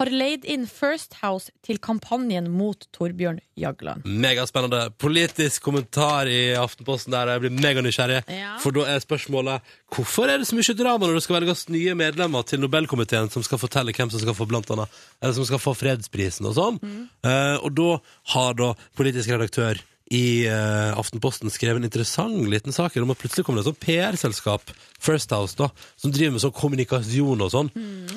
har 0.02 0.10
leid 0.10 0.46
inn 0.48 0.64
First 0.66 1.18
House 1.20 1.52
til 1.62 1.78
kampanjen 1.82 2.48
mot 2.50 2.86
Torbjørn 2.94 3.38
Jagland. 3.58 4.06
Megaspennende 4.06 4.88
politisk 4.98 5.62
kommentar 5.62 6.30
i 6.30 6.54
Aftenposten 6.58 7.14
der 7.14 7.34
jeg 7.34 7.44
blir 7.44 7.54
meganysgjerrig. 7.54 8.22
Ja. 8.32 8.56
For 8.62 8.74
da 8.74 8.88
er 8.90 9.04
spørsmålet 9.04 9.74
hvorfor 9.92 10.32
er 10.32 10.42
det 10.42 10.48
så 10.48 10.58
mye 10.58 10.76
drama 10.78 11.06
når 11.06 11.20
det 11.20 11.24
skal 11.26 11.38
velges 11.38 11.68
nye 11.72 11.94
medlemmer 11.98 12.46
til 12.48 12.62
Nobelkomiteen 12.62 13.30
som 13.32 13.46
skal 13.46 13.60
fortelle 13.62 13.94
hvem 13.94 14.10
som 14.10 14.22
skal 14.22 14.36
få 14.36 14.48
blant 14.50 14.70
annet, 14.74 15.00
eller 15.22 15.38
som 15.38 15.46
skal 15.48 15.62
få 15.62 15.76
fredsprisen 15.78 16.48
og 16.50 16.58
sånn. 16.58 16.82
Eh, 16.82 17.56
og 17.62 17.70
da 17.78 17.90
har 18.34 18.58
da 18.58 18.72
politisk 18.98 19.30
redaktør 19.34 19.78
i 20.12 20.44
uh, 20.44 20.92
Aftenposten 21.00 21.48
skrev 21.52 21.78
en 21.78 21.86
interessant 21.88 22.36
liten 22.52 22.74
sak 22.76 22.98
om 23.00 23.12
at 23.14 23.20
plutselig 23.20 23.46
kommer 23.46 23.62
det 23.62 23.64
et 23.64 23.70
sånt 23.72 23.84
PR-selskap, 23.86 24.72
First 25.00 25.32
House, 25.32 25.56
da, 25.56 25.70
som 25.96 26.12
driver 26.12 26.34
med 26.36 26.44
sånn 26.44 26.52
kommunikasjon 26.56 27.40
og 27.46 27.52
sånn, 27.54 27.70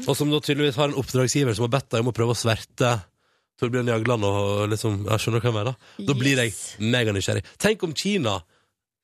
og 0.03 0.13
som 0.19 0.31
da 0.33 0.41
tydeligvis 0.43 0.79
har 0.81 0.91
en 0.91 0.99
oppdragsgiver 0.99 1.55
som 1.55 1.67
har 1.69 1.75
bedt 1.77 1.93
deg 1.95 2.03
om 2.03 2.11
å 2.11 2.15
prøve 2.17 2.35
å 2.35 2.39
sverte 2.39 2.91
Torbjørn 3.61 3.87
Jagland 3.93 4.27
og 4.27 4.65
liksom, 4.73 5.05
jeg 5.07 5.23
skjønner 5.23 5.39
hva 5.39 5.47
jeg 5.47 5.55
mener. 5.55 5.75
Da 6.09 6.15
blir 6.19 6.41
jeg 6.43 6.51
Yes. 6.51 6.63
meganysgjerrig. 6.83 7.45
Tenk 7.63 7.83
om 7.87 7.93
Kina 7.95 8.41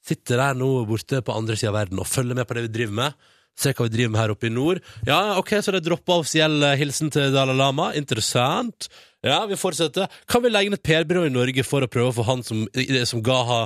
sitter 0.03 0.41
der 0.41 0.57
nå 0.60 0.67
borte 0.89 1.21
på 1.24 1.36
andre 1.38 1.55
sida 1.55 1.71
av 1.71 1.77
verden 1.77 2.01
og 2.03 2.10
følger 2.10 2.36
med 2.36 2.50
på 2.50 2.57
det 2.57 2.65
vi 2.67 2.74
driver 2.75 2.98
med, 3.00 3.13
Se 3.60 3.74
hva 3.75 3.88
vi 3.88 3.93
driver 3.93 4.13
med 4.13 4.22
her 4.22 4.34
oppe 4.34 4.50
i 4.50 4.53
nord. 4.53 4.81
Ja, 5.08 5.38
ok, 5.39 5.58
så 5.62 5.74
det 5.75 5.84
droppa 5.86 6.20
offisiell 6.22 6.63
eh, 6.63 6.77
hilsen 6.79 7.12
til 7.13 7.34
Dalai 7.36 7.55
Lama. 7.58 7.91
Interessant. 7.98 8.89
Ja, 9.25 9.43
vi 9.46 9.60
fortsetter. 9.60 10.10
Kan 10.29 10.43
vi 10.46 10.50
legge 10.50 10.72
ned 10.74 10.79
et 10.79 10.88
PR-byrå 10.88 11.27
i 11.27 11.34
Norge 11.34 11.65
for 11.67 11.86
å 11.86 11.89
prøve 11.91 12.13
å 12.13 12.17
få 12.22 12.25
han 12.29 12.41
som, 12.46 12.63
som 13.05 13.22
ga 13.25 13.38
ha 13.50 13.60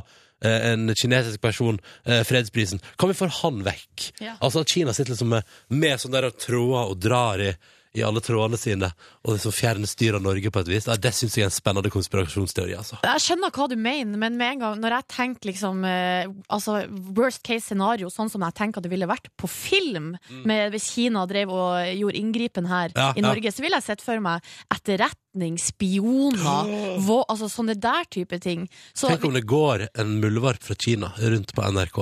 eh, 0.44 0.72
en 0.74 0.90
kinesisk 0.92 1.40
person 1.44 1.80
eh, 2.04 2.26
fredsprisen? 2.28 2.84
Kan 3.00 3.14
vi 3.14 3.18
få 3.18 3.30
han 3.42 3.64
vekk? 3.68 4.10
Ja. 4.20 4.36
Altså 4.42 4.66
at 4.66 4.74
Kina 4.74 4.96
sitter 4.96 5.16
liksom 5.16 5.32
med, 5.38 5.48
med 5.72 6.02
sånne 6.02 6.26
der 6.26 6.36
tråder 6.44 6.92
og 6.92 7.00
drar 7.00 7.46
i, 7.46 7.54
i 7.96 8.04
alle 8.06 8.22
trådene 8.24 8.60
sine, 8.60 8.90
og 9.26 9.36
liksom 9.38 9.54
fjernstyrer 9.56 10.22
Norge 10.24 10.52
på 10.52 10.62
et 10.64 10.72
vis. 10.72 10.88
Ja, 10.90 10.98
det 11.00 11.14
syns 11.16 11.38
jeg 11.38 11.46
er 11.46 11.50
en 11.52 11.56
spennende 11.56 11.92
konspirasjonsteori, 11.94 12.76
altså. 12.78 13.00
Jeg 13.06 13.24
skjønner 13.24 13.54
hva 13.56 13.68
du 13.72 13.76
mener, 13.80 14.20
men 14.22 14.38
med 14.40 14.56
en 14.56 14.64
gang 14.66 14.82
når 14.84 14.98
jeg 15.00 15.08
tenker 15.16 15.50
liksom 15.52 15.84
eh, 15.88 16.28
Altså 16.52 16.82
worst 17.16 17.42
case 17.46 17.66
scenario, 17.70 18.10
sånn 18.14 18.30
som 18.32 18.44
jeg 18.46 18.56
tenker 18.58 18.80
at 18.82 18.86
det 18.86 18.92
ville 18.94 19.08
vært 19.10 19.32
på 19.40 19.48
film, 19.52 20.14
med 20.46 20.74
hvis 20.76 20.90
Kina 20.96 21.26
drev 21.30 21.52
og 21.56 21.96
gjorde 21.96 22.20
inngripen 22.22 22.70
her 22.70 22.86
Mm. 22.96 23.02
Ja, 23.02 23.14
i 23.16 23.22
ja. 23.22 23.28
Norge, 23.28 23.52
så 23.52 23.64
ville 23.64 23.78
jeg 23.80 23.86
sett 23.88 24.02
for 24.04 24.20
meg 24.24 24.44
etterretning, 24.74 25.58
spioner, 25.60 26.70
vå, 27.06 27.18
altså 27.32 27.50
sånne 27.52 27.76
der 27.82 28.06
type 28.12 28.40
ting. 28.44 28.68
Så 28.96 29.10
Tenk 29.12 29.26
om 29.28 29.36
det 29.36 29.46
går 29.48 29.88
en 30.00 30.16
muldvarp 30.22 30.64
fra 30.64 30.76
Kina 30.80 31.12
rundt 31.20 31.54
på 31.56 31.66
NRK. 31.66 32.00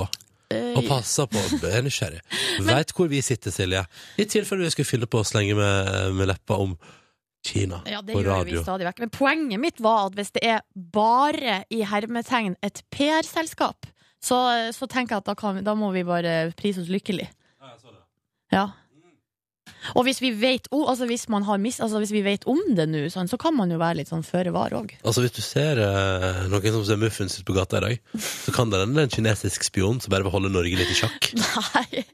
Eh, 0.50 0.74
Og 0.76 0.84
passer 0.88 1.26
på, 1.30 1.40
er 1.68 1.84
nysgjerrig. 1.86 2.20
Veit 2.68 2.92
hvor 2.96 3.08
vi 3.08 3.22
sitter, 3.24 3.54
Silje. 3.54 3.84
I 4.18 4.26
tilfelle 4.28 4.66
vi 4.66 4.74
skulle 4.74 4.90
fylle 4.90 5.06
på 5.10 5.22
og 5.22 5.26
slenge 5.28 5.56
med, 5.58 6.12
med 6.18 6.30
leppa 6.32 6.58
om 6.60 6.76
Kina 7.44 7.82
Ja, 7.84 8.00
det 8.00 8.14
på 8.16 8.22
gjør 8.22 8.30
radio. 8.38 8.58
vi 8.60 8.64
stadig 8.64 8.86
vekk. 8.88 9.02
Men 9.04 9.10
poenget 9.12 9.60
mitt 9.60 9.80
var 9.84 10.06
at 10.08 10.14
hvis 10.16 10.32
det 10.36 10.44
er 10.48 10.62
bare 10.74 11.58
i 11.70 11.82
hermetegn 11.84 12.54
et 12.64 12.80
PR-selskap, 12.94 13.86
så, 14.24 14.38
så 14.72 14.88
tenker 14.88 15.18
jeg 15.18 15.24
at 15.24 15.26
da, 15.28 15.34
kan, 15.36 15.58
da 15.66 15.74
må 15.76 15.90
vi 15.92 16.04
bare 16.08 16.52
prise 16.56 16.80
oss 16.80 16.88
lykkelig. 16.88 17.26
Ja, 17.60 17.74
jeg 17.74 17.80
så 17.82 17.92
det. 17.92 18.00
Ja. 18.56 18.64
Og 19.92 20.06
hvis 20.06 20.20
vi 20.24 20.30
vet, 20.38 20.68
oh, 20.72 20.86
altså 20.90 21.08
hvis 21.10 21.26
man 21.32 21.44
har 21.44 21.60
mis, 21.60 21.80
altså 21.84 22.00
hvis 22.02 22.14
vi 22.14 22.24
vet 22.24 22.46
om 22.50 22.60
det 22.76 22.86
nå, 22.88 23.04
sånn, 23.12 23.28
så 23.30 23.38
kan 23.40 23.56
man 23.56 23.72
jo 23.72 23.78
være 23.80 24.00
litt 24.00 24.12
sånn 24.12 24.24
føre 24.26 24.54
var 24.54 24.74
òg. 24.76 24.94
Altså 25.04 25.24
Hvis 25.24 25.36
du 25.36 25.42
ser 25.44 25.80
eh, 25.84 26.44
noen 26.52 26.76
som 26.78 26.86
ser 26.88 27.00
muffins 27.00 27.36
ut 27.38 27.46
på 27.48 27.56
gata 27.56 27.82
i 27.82 27.84
dag, 27.84 28.20
så 28.24 28.54
kan 28.56 28.72
det 28.72 28.80
hende 28.84 29.04
en 29.04 29.12
kinesisk 29.12 29.66
spion 29.68 30.00
som 30.00 30.14
bare 30.14 30.26
vil 30.26 30.34
holde 30.34 30.52
Norge 30.54 30.80
litt 30.80 30.94
i 30.94 30.98
sjakk. 30.98 31.32
Nei. 31.74 32.04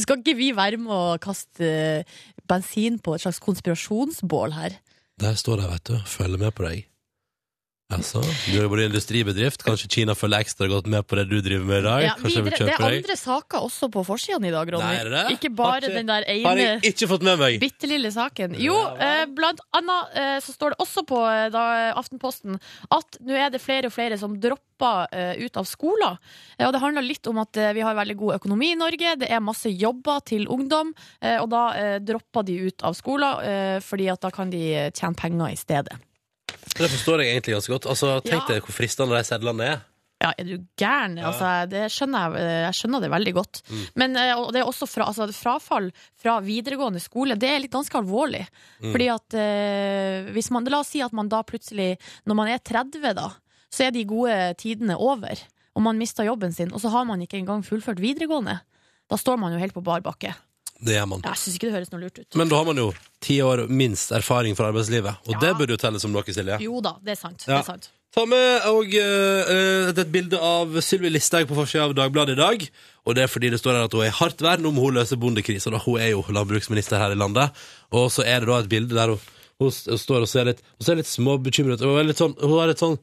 Skal 0.00 0.20
ikke 0.22 0.36
vi 0.38 0.52
være 0.56 0.80
med 0.80 0.92
å 0.92 1.16
kaste 1.22 1.64
eh, 1.64 2.20
bensin 2.48 3.00
på 3.04 3.16
et 3.16 3.24
slags 3.24 3.40
konspirasjonsbål 3.44 4.56
her? 4.56 4.78
Der 5.18 5.34
står 5.36 5.62
de, 5.62 5.72
vet 5.72 5.90
du. 5.90 5.96
Følger 6.08 6.40
med 6.40 6.54
på 6.56 6.64
deg. 6.68 6.86
Altså, 7.88 8.20
du 8.20 8.50
jobber 8.52 8.82
i 8.82 8.84
industribedrift. 8.84 9.62
Kanskje 9.64 9.88
Kina 9.88 10.12
følger 10.12 10.42
ekstra 10.44 10.66
godt 10.68 10.90
med 10.92 11.06
på 11.08 11.16
det 11.16 11.22
du 11.30 11.38
driver 11.40 11.64
med 11.64 11.78
i 11.78 11.84
dag? 11.86 12.02
Ja, 12.04 12.10
videre, 12.20 12.50
det 12.52 12.72
er 12.74 12.82
andre 12.84 13.14
saker 13.16 13.62
også 13.64 13.88
på 13.94 14.02
forsiden 14.04 14.44
i 14.44 14.50
dag, 14.52 14.72
Ronny. 14.74 14.98
Nei? 15.08 15.22
Ikke 15.32 15.48
bare 15.56 15.78
ikke- 15.80 15.94
den 15.94 16.06
der 16.10 16.26
Har 16.44 16.58
ene 16.60 17.60
bitte 17.62 17.88
lille 17.88 18.10
saken. 18.12 18.58
Jo, 18.60 18.74
eh, 19.00 19.24
blant 19.32 19.60
annet 19.72 20.12
eh, 20.14 20.36
så 20.44 20.52
står 20.52 20.74
det 20.74 20.78
også 20.84 21.06
på 21.08 21.16
eh, 21.32 21.48
da, 21.48 21.94
Aftenposten 21.96 22.60
at 22.92 23.16
nå 23.24 23.32
er 23.32 23.48
det 23.56 23.60
flere 23.64 23.86
og 23.86 23.92
flere 23.92 24.18
som 24.18 24.36
dropper 24.38 25.06
eh, 25.10 25.46
ut 25.46 25.56
av 25.56 25.64
skoler. 25.64 26.18
Eh, 26.58 26.66
og 26.66 26.74
det 26.74 26.82
handler 26.82 27.00
litt 27.08 27.26
om 27.26 27.38
at 27.38 27.56
eh, 27.56 27.72
vi 27.72 27.80
har 27.80 27.94
veldig 27.96 28.16
god 28.20 28.34
økonomi 28.36 28.72
i 28.72 28.76
Norge, 28.76 29.16
det 29.16 29.30
er 29.32 29.40
masse 29.40 29.72
jobber 29.72 30.20
til 30.28 30.44
ungdom, 30.46 30.92
eh, 31.22 31.40
og 31.40 31.48
da 31.48 31.98
dropper 32.04 32.44
de 32.44 32.60
ut 32.68 32.82
av 32.84 32.92
skoler 32.92 33.40
eh, 33.48 33.80
fordi 33.80 34.12
at 34.12 34.20
da 34.20 34.28
kan 34.30 34.50
de 34.50 34.90
tjene 34.92 35.16
penger 35.16 35.48
i 35.48 35.56
stedet. 35.56 35.96
Det 36.74 36.90
forstår 36.92 37.22
jeg 37.24 37.36
egentlig 37.36 37.54
ganske 37.58 37.72
godt. 37.76 37.86
Altså, 37.92 38.18
Tenk 38.24 38.42
Ja. 38.48 38.54
deg 38.54 38.62
hvor 38.66 38.74
fristende 38.76 39.16
de 39.16 39.24
sedlene 39.24 39.64
er. 39.74 39.80
Ja, 40.18 40.32
er 40.36 40.44
du 40.48 40.56
gæren? 40.76 41.12
Altså, 41.22 41.48
det 41.70 41.84
skjønner 41.94 42.34
jeg, 42.34 42.46
jeg 42.66 42.74
skjønner 42.74 43.00
det 43.04 43.10
veldig 43.12 43.34
godt. 43.36 43.60
Mm. 43.70 43.82
Men 44.02 44.16
eh, 44.18 44.32
og 44.34 44.48
det 44.52 44.60
er 44.62 44.66
også 44.66 44.88
fra, 44.90 45.06
altså, 45.06 45.28
frafall 45.30 45.92
fra 46.18 46.40
videregående 46.42 46.98
skole. 47.00 47.36
Det 47.38 47.48
er 47.52 47.60
litt 47.62 47.70
ganske 47.70 47.94
alvorlig. 48.00 48.40
Mm. 48.82 48.90
Fordi 48.90 49.06
at 49.14 49.36
eh, 49.38 50.32
hvis 50.34 50.50
man, 50.50 50.66
La 50.66 50.80
oss 50.82 50.90
si 50.90 51.00
at 51.06 51.14
man 51.14 51.30
da 51.30 51.44
plutselig, 51.46 51.92
når 52.26 52.34
man 52.34 52.48
er 52.50 52.58
30, 52.58 53.14
da, 53.14 53.28
så 53.70 53.86
er 53.86 53.94
de 53.94 54.02
gode 54.10 54.34
tidene 54.58 54.96
over. 54.98 55.38
Og 55.78 55.82
man 55.86 55.98
mister 56.02 56.26
jobben 56.26 56.50
sin, 56.52 56.72
og 56.74 56.82
så 56.82 56.90
har 56.90 57.04
man 57.06 57.22
ikke 57.22 57.38
engang 57.38 57.62
fullført 57.62 58.00
videregående. 58.02 58.58
Da 59.08 59.16
står 59.16 59.38
man 59.38 59.54
jo 59.54 59.62
helt 59.62 59.76
på 59.76 59.84
bar 59.86 60.02
bakke. 60.02 60.34
Det 60.80 60.94
gjør 60.94 61.08
man. 61.10 61.22
Jeg 61.26 61.34
syns 61.42 61.54
ikke 61.58 61.66
det 61.68 61.74
høres 61.74 61.90
noe 61.92 62.00
lurt 62.04 62.18
ut. 62.20 62.36
Men 62.38 62.48
da 62.48 62.56
har 62.56 62.64
man 62.64 62.76
jo 62.76 62.92
ti 63.20 63.38
år 63.42 63.64
minst 63.68 64.12
erfaring 64.14 64.54
fra 64.56 64.68
arbeidslivet, 64.72 65.16
og 65.26 65.32
Ja. 65.34 65.38
det 65.40 65.56
burde 65.58 65.70
jo 65.74 65.76
telle 65.76 65.98
som 66.00 66.12
noe, 66.12 66.22
Silje. 66.22 66.60
Jo 66.62 66.80
da, 66.80 66.96
det 67.02 67.12
er 67.12 67.20
sant. 67.20 67.44
Ja. 67.48 67.56
Det 67.56 67.64
er 67.68 67.72
sant. 67.72 67.88
Ta 68.14 68.24
med 68.24 68.62
og, 68.66 68.94
eh, 68.94 69.90
et 69.90 70.12
bilde 70.12 70.38
av 70.40 70.68
Sylvi 70.80 71.10
Listhaug 71.10 71.46
på 71.48 71.54
forsida 71.58 71.84
av 71.84 71.94
Dagbladet 71.94 72.32
i 72.38 72.40
dag. 72.40 72.70
Og 73.06 73.14
det 73.14 73.24
er 73.24 73.26
fordi 73.28 73.50
det 73.50 73.60
står 73.60 73.72
her 73.76 73.84
at 73.84 73.92
hun 73.92 74.02
er 74.02 74.06
i 74.06 74.16
hardt 74.16 74.38
vern 74.40 74.64
om 74.66 74.74
hun 74.76 74.94
løser 74.94 75.16
bondekrisa. 75.18 75.70
da. 75.70 75.78
Hun 75.78 76.00
er 76.00 76.10
jo 76.10 76.22
landbruksminister 76.22 76.96
her 76.98 77.10
i 77.12 77.14
landet. 77.18 77.50
Og 77.92 78.10
så 78.10 78.24
er 78.24 78.40
det 78.40 78.46
da 78.48 78.58
et 78.60 78.68
bilde 78.68 78.94
der 78.94 79.08
hun, 79.08 79.20
hun 79.60 79.68
s- 79.70 79.84
står 79.84 80.22
og 80.22 80.28
ser 80.28 80.44
litt, 80.46 80.62
hun 80.78 80.84
ser 80.84 80.94
litt 80.96 81.06
småbekymret 81.06 81.74
ut. 81.74 81.80
Hun 81.80 81.98
er 81.98 82.04
litt 82.04 82.16
sånn, 82.16 82.34
hun 82.40 82.58
har 82.58 82.68
litt 82.68 82.78
sånn 82.78 82.98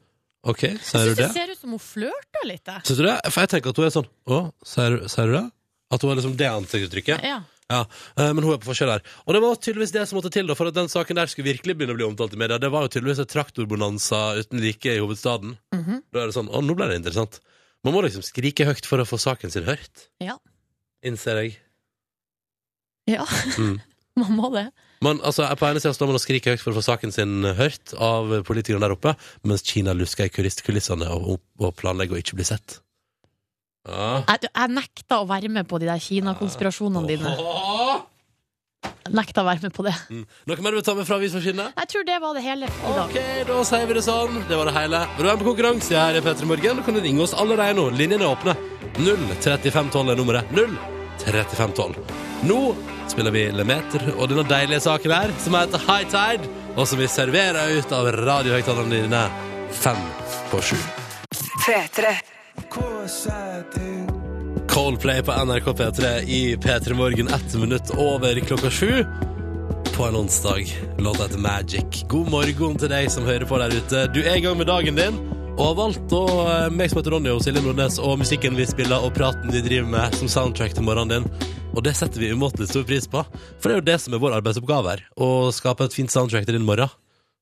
OK, 0.48 0.60
sier 0.82 1.05
du 1.05 1.15
det 1.15 1.17
det? 1.17 1.34
ser 1.34 1.51
ut 1.51 1.58
som 1.60 1.70
hun 1.72 1.79
flørter 1.79 2.46
litt. 2.46 2.63
jeg. 2.65 2.82
Syns 2.84 2.98
du 2.98 3.03
det? 3.03 3.20
For 3.32 3.41
jeg 3.41 3.50
tenker 3.50 3.70
at 3.70 3.75
hun 3.77 3.86
er 3.86 3.89
sånn 3.89 4.08
Å, 4.27 4.53
sier 4.63 4.89
du- 5.00 5.08
sier 5.08 5.25
du 5.27 5.32
det? 5.34 5.51
At 5.91 6.01
hun 6.01 6.10
har 6.10 6.15
liksom 6.17 6.36
det 6.38 6.48
ansiktsuttrykket? 6.50 7.24
Ja. 7.24 7.41
Ja, 7.72 7.79
eh, 8.19 8.29
men 8.36 8.43
hun 8.45 8.53
er 8.53 8.60
på 8.62 8.67
forskjell 8.69 8.91
her. 8.93 9.03
Og 9.25 9.34
det 9.34 9.41
var 9.41 9.55
tydeligvis 9.57 9.93
det 9.95 10.03
som 10.05 10.19
måtte 10.19 10.29
til 10.34 10.45
da, 10.45 10.53
for 10.57 10.69
at 10.69 10.75
den 10.77 10.89
saken 10.91 11.17
der 11.17 11.31
skulle 11.31 11.50
virkelig 11.50 11.74
begynne 11.77 11.95
å 11.95 11.98
bli 11.98 12.05
omtalt 12.05 12.36
i 12.36 12.39
media. 12.41 12.60
Det 12.62 12.69
var 12.74 12.86
jo 12.86 12.91
tydeligvis 12.93 13.24
et 13.24 13.31
traktorbonanza 13.34 14.22
uten 14.38 14.62
like 14.62 14.93
i 14.93 15.01
hovedstaden. 15.01 15.55
Mhm. 15.74 16.03
Da 16.13 16.22
er 16.22 16.29
det 16.29 16.38
sånn, 16.38 16.51
å, 16.53 16.62
nå 16.62 16.75
ble 16.77 16.91
det 16.91 17.00
interessant. 17.01 17.39
Man 17.86 17.93
må 17.98 18.03
liksom 18.05 18.22
skrike 18.25 18.65
høyt 18.69 18.86
for 18.86 19.01
å 19.01 19.05
få 19.10 19.17
saken 19.22 19.51
sin 19.53 19.65
hørt, 19.65 20.07
Ja. 20.22 20.38
innser 21.05 21.41
jeg. 21.43 21.57
ja. 23.10 23.25
Mm. 23.57 23.79
Man 24.15 24.31
må 24.38 24.48
det. 24.53 24.69
Man, 25.03 25.19
altså, 25.27 25.43
på 25.60 25.67
ene 25.67 25.81
sida 25.84 25.91
står 25.93 26.07
man 26.07 26.15
og 26.15 26.22
skriker 26.24 26.53
høyt 26.55 26.62
for 26.63 26.72
å 26.72 26.77
få 26.77 26.86
saken 26.86 27.12
sin 27.12 27.43
hørt 27.57 27.91
av 28.00 28.29
politikerne 28.48 28.79
der 28.86 28.93
oppe, 28.95 29.12
mens 29.43 29.62
Kina 29.67 29.91
lusker 29.91 30.29
i 30.29 30.31
kulissene 30.31 31.10
og, 31.12 31.41
og 31.60 31.74
planlegger 31.75 32.15
å 32.15 32.22
ikke 32.22 32.38
bli 32.39 32.45
sett. 32.48 32.77
Ja. 33.86 34.24
Jeg, 34.25 34.50
jeg 34.50 34.74
nekta 34.74 35.22
å 35.22 35.30
være 35.30 35.50
med 35.54 35.68
på 35.70 35.80
de 35.82 35.89
der 35.89 36.01
Kina-konspirasjonene 36.01 37.10
dine. 37.10 37.34
Nekta 39.13 39.44
å 39.44 39.46
være 39.46 39.68
med 39.68 39.74
på 39.75 39.86
det. 39.86 39.94
Mm. 40.10 40.24
Noe 40.50 40.63
mer 40.65 40.74
du 40.74 40.80
vil 40.80 40.86
ta 40.86 40.96
med 40.98 41.06
fra 41.08 41.20
avisforsidene? 41.20 41.68
Jeg 41.77 41.92
tror 41.92 42.08
det 42.08 42.15
var 42.24 42.38
det 42.38 42.44
hele 42.46 42.70
i 42.70 42.96
dag. 42.96 43.04
Ok, 43.06 43.20
da 43.50 43.60
sier 43.70 43.86
vi 43.89 43.98
det 43.98 44.04
sånn. 44.06 44.42
Det 44.50 44.58
var 44.58 44.70
det 44.70 44.75
hele. 44.80 45.04
Vil 45.15 45.22
du 45.22 45.30
være 45.30 45.38
med 45.38 45.44
på 45.44 45.50
konkurranse 45.51 46.00
her 46.00 46.18
i 46.18 46.24
P3 46.25 46.50
Morgen, 46.50 46.82
kan 46.86 46.98
du 46.98 47.01
ringe 47.06 47.24
oss 47.25 47.36
allerede 47.38 47.77
nå. 47.77 47.88
Linjene 47.94 48.25
er 48.25 48.34
åpne. 48.34 48.58
03512 48.98 50.13
er 50.13 50.22
nummeret. 50.22 50.54
03512. 51.22 52.01
Nå 52.50 52.60
spiller 53.12 53.34
vi 53.36 53.48
Lemeter 53.54 54.10
og 54.15 54.30
denne 54.32 54.46
deilige 54.50 54.82
saken 54.88 55.13
her, 55.13 55.34
som 55.44 55.58
heter 55.60 55.86
High 55.86 56.10
Tide, 56.10 56.50
og 56.75 56.88
som 56.89 57.00
vi 57.00 57.10
serverer 57.10 57.77
ut 57.77 57.94
av 57.96 58.10
radiohøyttalerne 58.18 59.04
dine 59.06 59.25
fem 59.75 60.01
på 60.50 60.63
sju. 60.65 60.80
P3. 61.65 62.15
Coldplay 64.69 65.21
på 65.24 65.31
NRK 65.31 65.65
P3 65.65 66.19
i 66.27 66.55
P3 66.55 66.93
Morgen 66.93 67.27
ett 67.27 67.53
minutt 67.53 67.91
over 67.97 68.39
klokka 68.39 68.69
sju 68.71 69.05
på 69.97 70.03
en 70.03 70.15
onsdag. 70.15 70.65
Låta 70.97 71.24
heter 71.24 71.38
Magic. 71.38 72.05
God 72.09 72.29
morgen 72.31 72.77
til 72.77 72.91
deg 72.91 73.07
som 73.12 73.24
hører 73.24 73.47
på 73.47 73.59
der 73.62 73.75
ute. 73.75 74.01
Du 74.13 74.19
er 74.24 74.35
i 74.38 74.43
gang 74.43 74.57
med 74.59 74.67
dagen 74.67 74.97
din 75.00 75.19
og 75.55 75.62
har 75.69 75.75
valgt 75.79 76.12
å, 76.12 76.24
eh, 76.51 76.69
meg 76.69 76.89
som 76.91 77.00
heter 77.00 77.15
Ronny 77.15 77.31
og 77.31 77.39
Silje 77.43 77.63
Nordnes 77.63 78.00
og 78.03 78.19
musikken 78.19 78.57
vi 78.59 78.65
spiller 78.67 79.00
og 79.00 79.13
praten 79.15 79.53
vi 79.53 79.62
driver 79.63 79.88
med 79.88 80.17
som 80.19 80.27
soundtrack 80.27 80.75
til 80.75 80.83
morgenen 80.83 81.24
din. 81.24 81.50
Og 81.75 81.83
det 81.83 81.95
setter 81.95 82.19
vi 82.19 82.33
umåtelig 82.35 82.67
stor 82.67 82.83
pris 82.83 83.07
på, 83.07 83.24
for 83.59 83.69
det 83.69 83.75
er 83.75 83.79
jo 83.79 83.88
det 83.91 84.01
som 84.01 84.13
er 84.13 84.19
vår 84.19 84.35
arbeidsoppgave 84.41 84.89
her. 84.89 85.05
Å 85.15 85.51
skape 85.55 85.88
et 85.88 85.95
fint 85.95 86.12
soundtrack 86.12 86.45
til 86.45 86.59
din 86.59 86.67
morgen. 86.67 86.91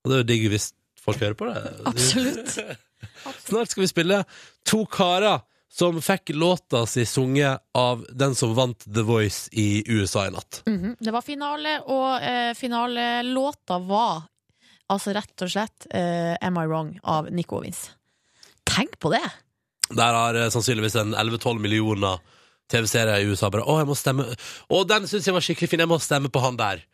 Og 0.05 0.11
det 0.11 0.13
er 0.13 0.23
jo 0.23 0.29
digg 0.29 0.49
hvis 0.53 0.73
folk 1.01 1.17
hører 1.17 1.37
på 1.37 1.49
det. 1.49 1.73
Absolutt. 1.89 2.77
Snart 3.45 3.71
skal 3.73 3.85
vi 3.85 3.89
spille 3.91 4.21
to 4.67 4.83
karer 4.91 5.41
som 5.73 5.97
fikk 6.05 6.29
låta 6.37 6.83
si 6.85 7.05
sunget 7.05 7.63
av 7.73 8.03
den 8.13 8.35
som 8.37 8.53
vant 8.53 8.83
The 8.85 9.01
Voice 9.01 9.49
i 9.51 9.83
USA 9.89 10.27
i 10.27 10.33
natt. 10.35 10.61
Mhm. 10.69 10.95
Det 10.99 11.11
var 11.11 11.25
finale, 11.25 11.79
og 11.89 12.21
eh, 12.21 12.53
finalelåta 12.53 13.79
var 13.81 14.21
altså 14.93 15.15
rett 15.17 15.41
og 15.41 15.49
slett 15.49 15.87
eh, 15.89 16.35
Am 16.41 16.59
I 16.61 16.67
Wrong 16.69 16.93
av 17.03 17.31
Nico 17.33 17.57
Ovins. 17.57 17.87
Tenk 18.69 18.99
på 19.01 19.09
det! 19.15 19.25
Der 19.89 20.13
har 20.13 20.37
eh, 20.37 20.49
sannsynligvis 20.53 20.95
en 21.01 21.15
11-12 21.15 21.59
millioner 21.59 22.21
TV-serier 22.71 23.19
i 23.19 23.27
USA 23.27 23.49
bare 23.51 23.65
Å, 23.67 23.79
jeg 23.81 23.89
må 23.89 23.95
stemme 23.97 24.23
Å, 24.33 24.77
den 24.87 25.07
syns 25.09 25.25
jeg 25.27 25.35
var 25.35 25.43
skikkelig 25.43 25.67
fin, 25.73 25.81
jeg 25.83 25.89
må 25.91 25.97
stemme 26.01 26.29
på 26.31 26.41
han 26.43 26.55
der. 26.57 26.85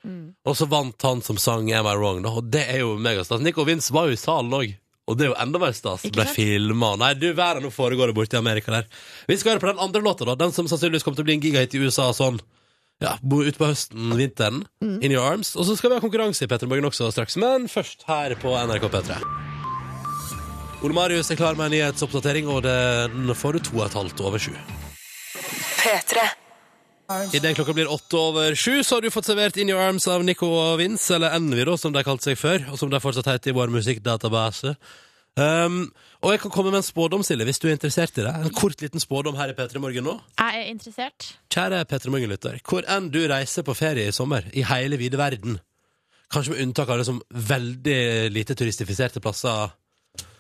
Og 0.48 0.56
så 0.58 0.66
vant 0.72 1.06
han 1.06 1.22
som 1.26 1.38
sang 1.38 1.70
Am 1.76 1.88
I 1.88 1.98
Wrong, 2.00 2.24
da, 2.24 2.32
og 2.32 2.48
det 2.52 2.64
er 2.72 2.82
jo 2.86 2.96
megastas. 3.00 3.44
Nico 3.44 3.68
Vince 3.68 3.94
var 3.94 4.08
jo 4.10 4.16
i 4.16 4.20
salen 4.20 4.56
òg. 4.56 4.74
Og 5.10 5.18
det 5.18 5.26
er 5.26 5.32
jo 5.32 5.38
enda 5.42 5.58
mer 5.64 5.74
stas. 5.74 6.04
Ble 6.14 6.26
filma. 6.30 6.92
Nei, 7.02 7.16
du 7.18 7.28
verden, 7.34 7.66
nå 7.66 7.72
foregår 7.74 8.12
det 8.12 8.16
borte 8.20 8.38
i 8.38 8.40
Amerika 8.40 8.72
der. 8.76 8.86
Vi 9.28 9.38
skal 9.42 9.56
høre 9.56 9.64
på 9.64 9.72
den 9.72 9.82
andre 9.82 10.04
låta, 10.06 10.28
da. 10.30 10.36
Den 10.38 10.54
som 10.54 10.70
sannsynligvis 10.70 11.04
kommer 11.08 11.18
til 11.18 11.26
å 11.26 11.30
bli 11.32 11.38
en 11.40 11.44
gigahit 11.48 11.74
i 11.74 11.82
USA 11.82 12.12
sånn 12.14 12.38
ja, 13.02 13.16
bo- 13.24 13.42
utpå 13.48 13.70
høsten, 13.72 14.12
vinteren. 14.20 14.62
In 14.86 15.10
your 15.16 15.24
arms. 15.26 15.56
Og 15.58 15.66
så 15.66 15.78
skal 15.80 15.90
vi 15.94 15.98
ha 15.98 16.04
konkurranse 16.04 16.44
i 16.46 16.50
Petter 16.52 16.68
Morgen 16.70 16.86
også 16.92 17.10
straks, 17.16 17.38
men 17.42 17.66
først 17.72 18.04
her 18.12 18.36
på 18.42 18.54
NRK 18.60 18.86
P3. 18.92 19.18
Ole 20.84 20.96
Marius 20.96 21.32
er 21.34 21.40
klar 21.40 21.58
med 21.60 21.70
en 21.70 21.74
nyhetsoppdatering, 21.78 22.48
og 22.52 22.62
den 22.68 23.34
får 23.36 23.58
du 23.58 23.66
to 23.68 23.80
og 23.82 23.88
et 23.90 23.98
halvt 23.98 24.22
over 24.24 24.40
sju. 24.40 24.54
P3. 25.80 26.28
Idet 27.10 27.56
klokka 27.58 27.74
blir 27.74 27.90
åtte 27.90 28.18
over 28.18 28.56
sju, 28.56 28.84
så 28.86 28.98
har 28.98 29.02
du 29.02 29.10
fått 29.10 29.26
servert 29.26 29.58
In 29.58 29.72
Your 29.72 29.82
Arms 29.82 30.06
av 30.12 30.22
Nico 30.26 30.46
og 30.54 30.76
Vince, 30.78 31.16
eller 31.16 31.34
Envy, 31.34 31.64
da, 31.66 31.74
som 31.82 31.94
de 31.96 32.04
kalte 32.06 32.30
seg 32.30 32.38
før, 32.38 32.68
og 32.70 32.78
som 32.78 32.92
de 32.92 33.00
fortsatt 33.02 33.32
heter 33.32 33.50
i 33.50 33.56
vår 33.58 33.72
musikkdatabase. 33.74 34.76
Um, 35.40 35.80
og 36.22 36.34
jeg 36.34 36.42
kan 36.44 36.52
komme 36.54 36.74
med 36.74 36.82
en 36.82 36.86
spådom, 36.86 37.24
Silje, 37.26 37.48
hvis 37.48 37.62
du 37.62 37.66
er 37.70 37.74
interessert 37.78 38.18
i 38.20 38.26
det. 38.28 38.34
En 38.46 38.54
kort 38.54 38.82
liten 38.84 39.02
spådom 39.02 39.38
her 39.40 39.54
i 39.54 39.56
P3 39.58 39.82
Morgen 39.82 40.06
nå. 40.06 40.16
Jeg 40.38 40.62
er 40.62 40.70
interessert. 40.70 41.32
Kjære 41.50 41.82
P3 41.90 42.14
Morgen-lytter, 42.14 42.60
hvor 42.68 42.86
enn 42.92 43.10
du 43.14 43.22
reiser 43.32 43.66
på 43.66 43.78
ferie 43.78 44.12
i 44.12 44.14
sommer, 44.16 44.46
i 44.54 44.66
hele 44.70 45.00
vide 45.02 45.18
verden, 45.22 45.58
kanskje 46.30 46.54
med 46.54 46.64
unntak 46.68 46.94
av 46.94 47.02
det 47.02 47.08
som 47.10 47.24
veldig 47.34 48.00
lite 48.36 48.54
turistifiserte 48.54 49.22
plasser 49.24 49.72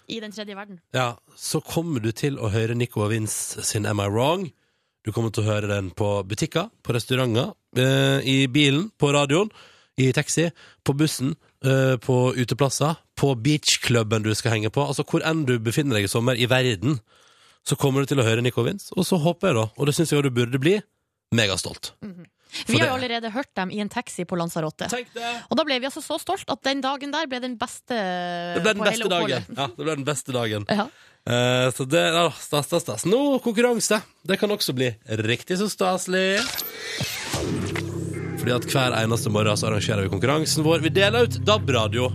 I 0.05 0.19
den 0.21 0.33
tredje 0.35 0.53
verden. 0.57 0.81
ja, 0.93 1.15
så 1.37 1.61
kommer 1.65 2.03
du 2.03 2.11
til 2.11 2.37
å 2.37 2.51
høre 2.53 2.75
Nico 2.77 3.01
og 3.07 3.13
Vince 3.15 3.63
sin 3.65 3.89
Am 3.89 4.01
I 4.03 4.09
Wrong. 4.09 4.49
Du 5.09 5.13
kommer 5.15 5.31
til 5.33 5.41
å 5.41 5.49
høre 5.49 5.65
den 5.71 5.87
på 5.97 6.07
butikker, 6.29 6.67
på 6.85 6.93
restauranter, 6.93 7.55
eh, 7.81 8.21
i 8.29 8.45
bilen, 8.45 8.91
på 8.93 9.09
radioen, 9.09 9.49
i 9.97 10.11
taxi, 10.13 10.51
på 10.85 10.93
bussen, 10.93 11.31
eh, 11.65 11.95
på 11.97 12.35
uteplasser, 12.37 12.95
på 13.17 13.33
beachklubben 13.33 14.21
du 14.21 14.29
skal 14.35 14.51
henge 14.51 14.69
på. 14.69 14.85
Altså 14.85 15.03
hvor 15.03 15.25
enn 15.25 15.47
du 15.47 15.57
befinner 15.57 15.97
deg 15.97 16.05
i 16.05 16.11
sommer 16.11 16.37
i 16.37 16.45
verden, 16.45 16.99
så 17.65 17.75
kommer 17.75 18.01
du 18.01 18.05
til 18.05 18.21
å 18.21 18.23
høre 18.27 18.43
Nico 18.45 18.61
Vince. 18.61 18.93
Og 18.95 19.03
så 19.03 19.17
håper 19.17 19.47
jeg, 19.47 19.55
da, 19.55 19.65
og 19.75 19.89
det 19.89 19.95
syns 19.97 20.13
jeg 20.13 20.23
du 20.23 20.29
burde 20.29 20.61
bli, 20.61 20.79
megastolt. 21.33 21.95
Vi 22.67 22.79
har 22.79 22.89
jo 22.89 22.95
allerede 22.97 23.31
hørt 23.33 23.51
dem 23.57 23.71
i 23.73 23.81
en 23.83 23.91
taxi 23.91 24.25
på 24.25 24.37
Lanzarote. 24.39 24.89
Og 24.89 25.57
da 25.57 25.65
ble 25.67 25.79
vi 25.79 25.89
altså 25.89 26.01
så 26.03 26.17
stolt 26.21 26.49
at 26.49 26.63
den 26.65 26.81
dagen 26.85 27.13
der 27.13 27.29
ble 27.29 27.41
den 27.43 27.57
beste 27.59 27.97
Det 28.57 28.63
ble 28.65 28.73
den 28.77 28.87
beste 28.87 29.11
dagen. 29.11 29.45
Ja, 29.55 29.69
det 29.75 29.85
ble 29.85 29.95
den 30.01 30.07
beste 30.07 30.35
dagen. 30.35 30.67
Ja. 30.69 30.87
Uh, 31.29 31.67
så 31.75 31.85
det 31.85 32.01
ja, 32.01 32.25
Stas, 32.31 32.69
stas, 32.69 32.85
stas. 32.87 33.05
Nå 33.09 33.37
konkurranse. 33.45 34.01
Det 34.25 34.39
kan 34.41 34.51
også 34.51 34.73
bli 34.77 34.89
riktig 35.25 35.59
så 35.59 35.69
staselig. 35.69 36.39
Fordi 38.39 38.55
at 38.55 38.65
hver 38.71 38.95
eneste 39.03 39.29
morgen 39.33 39.59
så 39.59 39.69
arrangerer 39.69 40.07
vi 40.07 40.13
konkurransen 40.15 40.65
vår. 40.65 40.81
Vi 40.85 40.95
deler 40.95 41.27
ut 41.27 41.41
DAB-radio. 41.45 42.09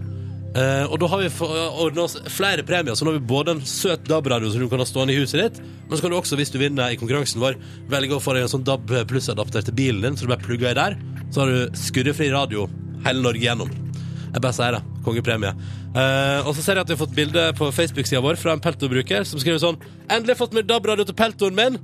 Eh, 0.54 0.84
og 0.86 1.00
da 1.02 1.08
har 1.10 1.22
vi 1.24 1.30
ordna 1.42 2.04
oss 2.04 2.14
flere 2.30 2.62
premier. 2.66 2.94
Så 2.94 3.06
nå 3.06 3.10
har 3.10 3.18
vi 3.18 3.30
både 3.32 3.56
en 3.56 3.62
søt 3.66 4.04
DAB-radio 4.06 4.52
som 4.52 4.62
du 4.62 4.68
kan 4.70 4.82
ha 4.82 4.86
stående 4.86 5.14
i 5.14 5.18
huset 5.18 5.40
ditt, 5.40 5.62
men 5.88 5.96
så 5.96 6.04
kan 6.04 6.14
du 6.14 6.18
også, 6.20 6.38
hvis 6.38 6.54
du 6.54 6.60
vinner 6.62 6.94
i 6.94 6.98
konkurransen 7.00 7.42
vår, 7.42 7.58
velge 7.90 8.14
å 8.14 8.22
få 8.22 8.36
deg 8.36 8.46
en 8.46 8.52
sånn 8.54 8.66
DAB 8.66 8.92
pluss-adapter 9.10 9.66
til 9.66 9.76
bilen 9.78 10.04
din, 10.04 10.18
så 10.18 10.26
du 10.26 10.34
bare 10.34 10.44
plugger 10.44 10.70
i 10.70 10.78
der. 10.78 10.98
Så 11.34 11.42
har 11.42 11.50
du 11.50 11.78
skurrefri 11.78 12.30
radio 12.34 12.68
hele 13.04 13.24
Norge 13.24 13.42
gjennom. 13.42 13.72
Jeg 14.34 14.42
bare 14.42 14.54
sier 14.56 14.78
det. 14.78 14.82
Kongepremie. 15.04 15.50
Uh, 15.94 16.40
og 16.48 16.54
så 16.56 16.62
ser 16.64 16.78
jeg 16.78 16.86
at 16.86 16.90
vi 16.90 16.94
har 16.96 17.02
fått 17.04 17.14
bilde 17.14 17.42
på 17.58 17.68
Facebook-sida 17.74 18.22
vår 18.24 18.38
fra 18.40 18.54
en 18.56 18.62
Pelto-bruker 18.62 19.26
som 19.28 19.38
skriver 19.38 19.60
sånn 19.62 19.76
Endelig 20.10 20.34
fått 20.40 20.56
med 20.56 20.66
DAB-radio 20.66 21.06
til 21.06 21.14
Peltoen 21.18 21.54
min! 21.54 21.76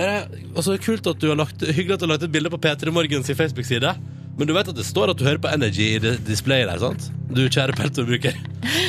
Eh, 0.00 0.24
og 0.54 0.62
så 0.64 0.72
er 0.72 0.78
det 0.78 0.86
kult 0.86 1.06
at 1.10 1.20
du 1.20 1.26
har 1.28 1.36
lagt, 1.36 1.60
Hyggelig 1.68 1.98
at 1.98 2.00
du 2.00 2.06
har 2.06 2.14
lagt 2.14 2.24
et 2.24 2.32
bilde 2.32 2.50
på 2.52 2.60
P3 2.64 2.94
Morgens 2.94 3.28
Facebook-side. 3.28 3.92
Men 4.38 4.48
du 4.48 4.54
vet 4.56 4.68
at 4.72 4.76
det 4.78 4.84
står 4.88 5.12
at 5.12 5.18
du 5.20 5.26
hører 5.26 5.40
på 5.44 5.50
Energy 5.52 5.90
i 5.96 5.98
det 6.00 6.14
displayet 6.24 6.70
der, 6.70 6.80
sant? 6.80 7.10
Du 7.32 7.42
kjære 7.44 7.74
peltorbruker. 7.76 8.36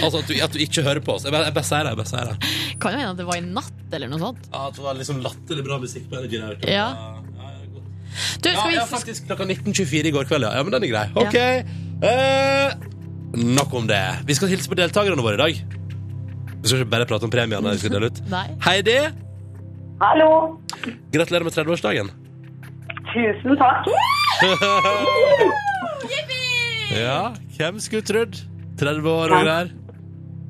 Altså 0.04 0.22
at 0.22 0.30
du, 0.30 0.34
at 0.46 0.54
du 0.56 0.62
ikke 0.64 0.84
hører 0.86 1.04
på 1.04 1.18
oss. 1.18 1.26
Jeg 1.28 1.36
bare, 1.36 1.50
jeg 1.50 1.56
bare 1.58 1.68
sier 1.68 1.84
det. 1.84 1.92
Jeg 1.92 2.00
bare 2.00 2.12
sier 2.14 2.30
det. 2.30 2.54
Kan 2.84 2.96
jo 2.96 3.02
hende 3.02 3.12
at 3.12 3.20
det 3.20 3.28
var 3.28 3.40
i 3.42 3.44
natt, 3.44 3.84
eller 3.98 4.12
noe 4.12 4.22
sånt. 4.24 4.48
Ja, 4.54 4.64
at 4.70 4.80
det 4.80 4.86
var 4.86 4.98
liksom 5.00 5.20
latterlig 5.26 5.66
bra 5.68 5.80
musikk 5.84 6.08
på 6.12 6.22
Energy 6.22 6.40
der. 6.40 6.56
Ja. 6.72 6.88
ja, 6.96 7.52
ja. 7.52 7.54
Du, 8.44 8.50
Ja, 8.50 8.64
vi 8.70 8.76
ja, 8.78 8.86
faktisk 8.88 9.28
klokka 9.28 9.46
19.24 9.50 10.10
i 10.10 10.16
går 10.16 10.28
kveld, 10.30 10.48
ja. 10.48 10.54
ja. 10.60 10.64
Men 10.64 10.76
den 10.78 10.88
er 10.88 10.94
grei. 10.94 11.06
Ok. 11.18 11.38
Eh, 12.08 12.90
nok 13.58 13.74
om 13.80 13.88
det. 13.90 14.02
Vi 14.30 14.36
skal 14.40 14.52
hilse 14.54 14.72
på 14.72 14.78
deltakerne 14.80 15.24
våre 15.26 15.40
i 15.40 15.44
dag. 15.44 15.62
Vi 16.64 16.72
skal 16.72 16.84
ikke 16.84 16.92
bare 16.94 17.08
prate 17.10 17.28
om 17.28 17.34
premiene 17.34 17.76
vi 17.76 17.84
skal 17.84 17.98
dele 17.98 18.12
ut. 18.14 18.24
Nei. 18.32 18.46
Heidi, 18.64 19.00
Hallo. 20.04 20.30
gratulerer 21.12 21.44
med 21.48 21.56
30-årsdagen. 21.56 22.12
Tusen 23.12 23.58
takk. 23.60 23.92
Ja, 26.94 27.34
hvem 27.58 27.80
skulle 27.82 28.06
trodd? 28.06 28.36
30 28.80 29.10
år 29.10 29.34
og 29.34 29.44
greier. 29.46 29.70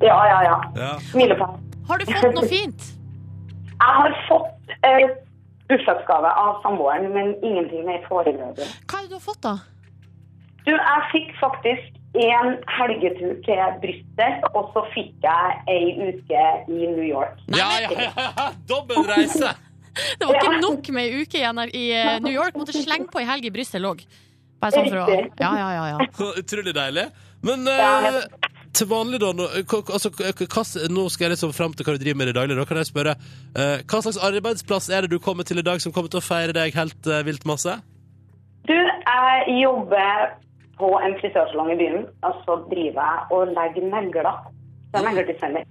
Ja, 0.04 0.16
ja, 0.28 0.38
ja. 0.44 0.56
Ja. 0.76 0.92
Milepæl. 1.16 1.54
Har 1.88 2.00
du 2.00 2.04
fått 2.08 2.34
noe 2.36 2.48
fint? 2.50 2.86
Jeg 3.74 3.92
har 3.98 4.14
fått 4.28 4.72
eh, 4.88 5.06
bursdagsgave 5.70 6.30
av 6.44 6.58
samboeren, 6.64 7.10
men 7.14 7.34
ingenting 7.44 7.84
mer 7.88 8.00
foreløpig. 8.08 8.68
Hva 8.88 9.00
er 9.00 9.06
det 9.06 9.12
du 9.12 9.16
har 9.18 9.24
fått, 9.24 9.42
da? 9.44 9.54
Du, 10.64 10.72
jeg 10.72 11.04
fikk 11.12 11.34
faktisk 11.40 12.00
en 12.24 12.54
helgetur 12.78 13.34
til 13.44 13.62
Brussel, 13.82 14.36
og 14.54 14.70
så 14.74 14.84
fikk 14.94 15.12
jeg 15.24 15.56
ei 15.68 16.08
uke 16.08 16.44
i 16.70 16.88
New 16.94 17.04
York. 17.04 17.40
Ja, 17.52 17.68
ja, 17.84 17.90
ja, 17.98 18.10
ja. 18.16 18.48
Dobbel 18.70 19.02
reise! 19.08 19.52
Det 20.18 20.26
var 20.26 20.38
ikke 20.40 20.60
nok 20.62 20.88
med 20.96 21.06
ei 21.10 21.22
uke 21.22 21.38
igjen 21.40 21.60
her 21.62 21.70
i 21.74 21.84
eh, 21.94 22.14
New 22.24 22.34
York. 22.34 22.56
Måtte 22.58 22.74
slenge 22.76 23.10
på 23.12 23.20
ei 23.22 23.28
helg 23.28 23.46
i 23.46 23.52
Brussel 23.54 23.86
òg. 23.88 24.02
Bare 24.62 24.74
sånn 24.74 24.88
for 24.90 25.02
å 25.04 25.20
Ja, 25.38 25.52
ja, 25.60 25.68
ja. 25.76 25.84
ja. 25.92 26.32
Utrolig 26.40 26.74
deilig. 26.74 27.08
Men 27.44 27.66
uh, 27.68 28.22
til 28.74 28.88
vanlig, 28.88 29.18
da 29.20 29.32
nå, 29.36 29.46
altså, 29.68 30.10
hva- 30.16 30.88
Nå 30.90 31.02
skal 31.12 31.26
jeg 31.26 31.34
liksom 31.34 31.52
fram 31.52 31.74
til 31.76 31.84
hva 31.84 31.94
du 31.94 32.00
driver 32.00 32.16
med 32.22 32.30
i 32.30 32.32
det 32.32 32.38
daglige. 32.38 32.56
Da 32.62 32.68
kan 32.70 32.80
jeg 32.80 32.88
spørre 32.88 33.12
uh, 33.18 33.82
Hva 33.84 34.00
slags 34.06 34.20
arbeidsplass 34.30 34.88
er 34.88 35.04
det 35.04 35.12
du 35.12 35.18
kommer 35.22 35.44
til 35.44 35.60
i 35.60 35.66
dag, 35.66 35.82
som 35.84 35.92
kommer 35.92 36.08
til 36.12 36.22
å 36.22 36.24
feire 36.24 36.56
deg 36.56 36.74
helt 36.78 37.10
uh, 37.10 37.20
vilt 37.26 37.44
masse? 37.48 37.76
Du, 38.64 38.72
jeg 38.72 39.58
jobber 39.60 40.32
på 40.80 40.88
en 41.04 41.12
frisørsalong 41.20 41.74
i 41.74 41.78
byen, 41.78 42.06
og 42.24 42.40
så 42.46 42.56
driver 42.70 43.04
jeg 43.04 43.36
og 43.36 43.52
legger 43.54 43.90
negler. 43.92 44.40
Så 44.88 44.96
jeg 44.96 45.02
er 45.02 45.08
negledesigner. 45.10 45.68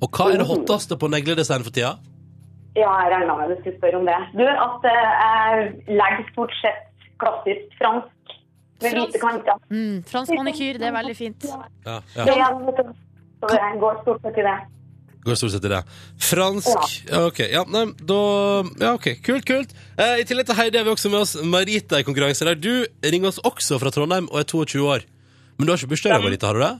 Og 0.00 0.08
hva 0.16 0.28
er 0.32 0.40
det 0.42 0.46
hotteste 0.48 0.96
på 1.00 1.08
negledesign 1.12 1.64
for 1.64 1.74
tida? 1.74 1.96
Ja, 2.78 2.90
jeg 3.02 3.12
regna 3.12 3.36
med 3.36 3.50
du 3.50 3.56
skulle 3.60 3.78
spørre 3.78 3.98
om 3.98 4.06
det. 4.06 4.18
Du, 4.38 4.44
at 4.46 4.84
eh, 4.86 5.12
jeg 5.26 5.94
legger 6.00 6.26
stort 6.32 6.52
sett 6.60 7.08
klassisk 7.20 7.78
fransk 7.80 8.34
med 8.80 8.92
Fransk? 8.94 9.06
hvite 9.10 9.22
kanter. 9.22 9.62
Mm, 9.70 9.96
fransk 10.08 10.36
manikyr, 10.38 10.78
det 10.80 10.86
er 10.88 10.94
veldig 10.94 11.16
fint. 11.16 11.48
Ja, 11.50 11.96
Det 12.14 12.36
ja. 12.36 12.50
er, 12.50 12.92
Så 13.40 13.48
det 13.50 13.80
går 13.80 13.98
stort 14.04 14.22
sett 14.22 14.38
i 14.38 14.44
det. 14.46 14.58
Går 15.24 15.36
stort 15.36 15.52
sett 15.52 15.66
i 15.68 15.72
det. 15.72 15.80
Fransk 16.30 16.70
ja, 17.10 17.24
Ok, 17.26 17.40
ja, 17.52 17.64
nei, 17.68 17.84
da 18.08 18.20
Ja, 18.80 18.92
ok, 18.94 19.08
kult, 19.26 19.44
kult. 19.48 19.74
Eh, 19.98 20.20
I 20.22 20.28
tillegg 20.28 20.46
til 20.48 20.56
Heidi 20.56 20.78
har 20.80 20.86
vi 20.86 20.94
også 20.94 21.10
med 21.12 21.20
oss 21.26 21.34
Marita 21.44 22.00
i 22.00 22.06
konkurranse. 22.06 22.46
Der 22.48 22.56
du 22.56 22.86
ringer 23.04 23.28
oss 23.34 23.42
også 23.44 23.80
fra 23.82 23.92
Trondheim 23.92 24.30
og 24.30 24.40
er 24.40 24.48
22 24.48 24.86
år. 24.86 25.04
Men 25.58 25.66
du 25.66 25.72
har 25.74 25.82
ikke 25.82 25.92
bursdag, 25.92 26.22
Marita, 26.24 26.46
har 26.48 26.56
du 26.56 26.64
det? 26.64 26.72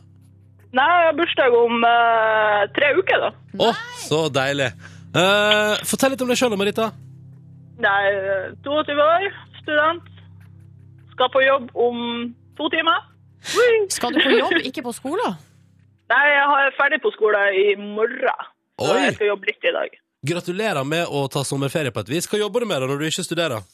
Nei, 0.71 0.87
jeg 0.87 1.11
har 1.11 1.17
bursdag 1.19 1.55
om 1.59 1.83
uh, 1.83 2.63
tre 2.77 2.93
uker, 2.97 3.27
da. 3.27 3.31
Å, 3.61 3.73
så 4.07 4.21
deilig. 4.33 4.71
Eh, 5.11 5.77
fortell 5.91 6.13
litt 6.15 6.23
om 6.23 6.31
deg 6.31 6.39
sjøl, 6.39 6.55
Marita. 6.59 6.91
Nei, 7.83 8.03
eh, 8.15 8.51
22 8.63 8.95
år, 9.03 9.27
student. 9.59 10.11
Skal 11.15 11.33
på 11.35 11.43
jobb 11.43 11.71
om 11.75 12.29
to 12.59 12.69
timer. 12.71 13.09
Skal 13.91 14.15
du 14.15 14.21
på 14.23 14.37
jobb, 14.37 14.59
ikke 14.69 14.85
på 14.87 14.95
skolen? 14.95 15.35
Nei, 16.13 16.25
jeg 16.31 16.67
er 16.67 16.77
ferdig 16.79 17.01
på 17.03 17.13
skole 17.15 17.41
i 17.55 17.75
morgen. 17.81 18.47
Så 18.81 18.95
Oi. 18.95 19.03
jeg 19.05 19.17
skal 19.19 19.33
jobbe 19.33 19.51
litt 19.51 19.67
i 19.67 19.75
dag. 19.75 19.99
Gratulerer 20.31 20.87
med 20.87 21.09
å 21.09 21.25
ta 21.33 21.43
sommerferie 21.47 21.93
på 21.95 22.03
et 22.05 22.11
vis. 22.13 22.29
Hva 22.29 22.41
jobber 22.41 22.63
du 22.65 22.71
med 22.71 22.83
da 22.83 22.89
når 22.91 23.01
du 23.01 23.07
ikke 23.09 23.25
studerer? 23.25 23.65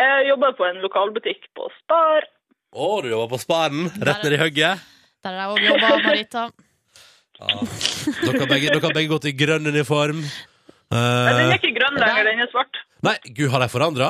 Jeg 0.00 0.26
jobber 0.30 0.54
på 0.56 0.66
en 0.68 0.80
lokalbutikk 0.84 1.48
på 1.56 1.68
Spar. 1.80 2.26
Å, 2.70 2.88
du 3.02 3.10
jobber 3.10 3.30
på 3.32 3.40
Sparen. 3.42 3.88
Rett 3.98 4.22
ned 4.24 4.36
i 4.36 4.40
hugget. 4.40 4.84
Der 5.24 5.34
er 5.34 5.42
jeg 5.42 5.54
òg 5.54 5.66
jobba, 5.66 5.90
Marita. 6.06 6.44
Dere 7.40 8.42
har 8.42 8.50
begge, 8.50 8.68
dere 8.68 8.84
har 8.84 8.92
begge 8.92 9.08
gått 9.14 9.26
i 9.30 9.32
grønn 9.36 9.68
uniform. 9.70 10.20
Den 10.90 10.98
Eh, 10.98 11.52
er 11.52 11.58
ikke 11.58 11.74
grønn 11.76 11.98
lenger, 12.02 12.24
den 12.26 12.40
er 12.42 12.50
svart. 12.50 12.80
nei, 13.06 13.16
gud, 13.36 13.50
har 13.52 13.60
de 13.62 13.68
forandra? 13.70 14.08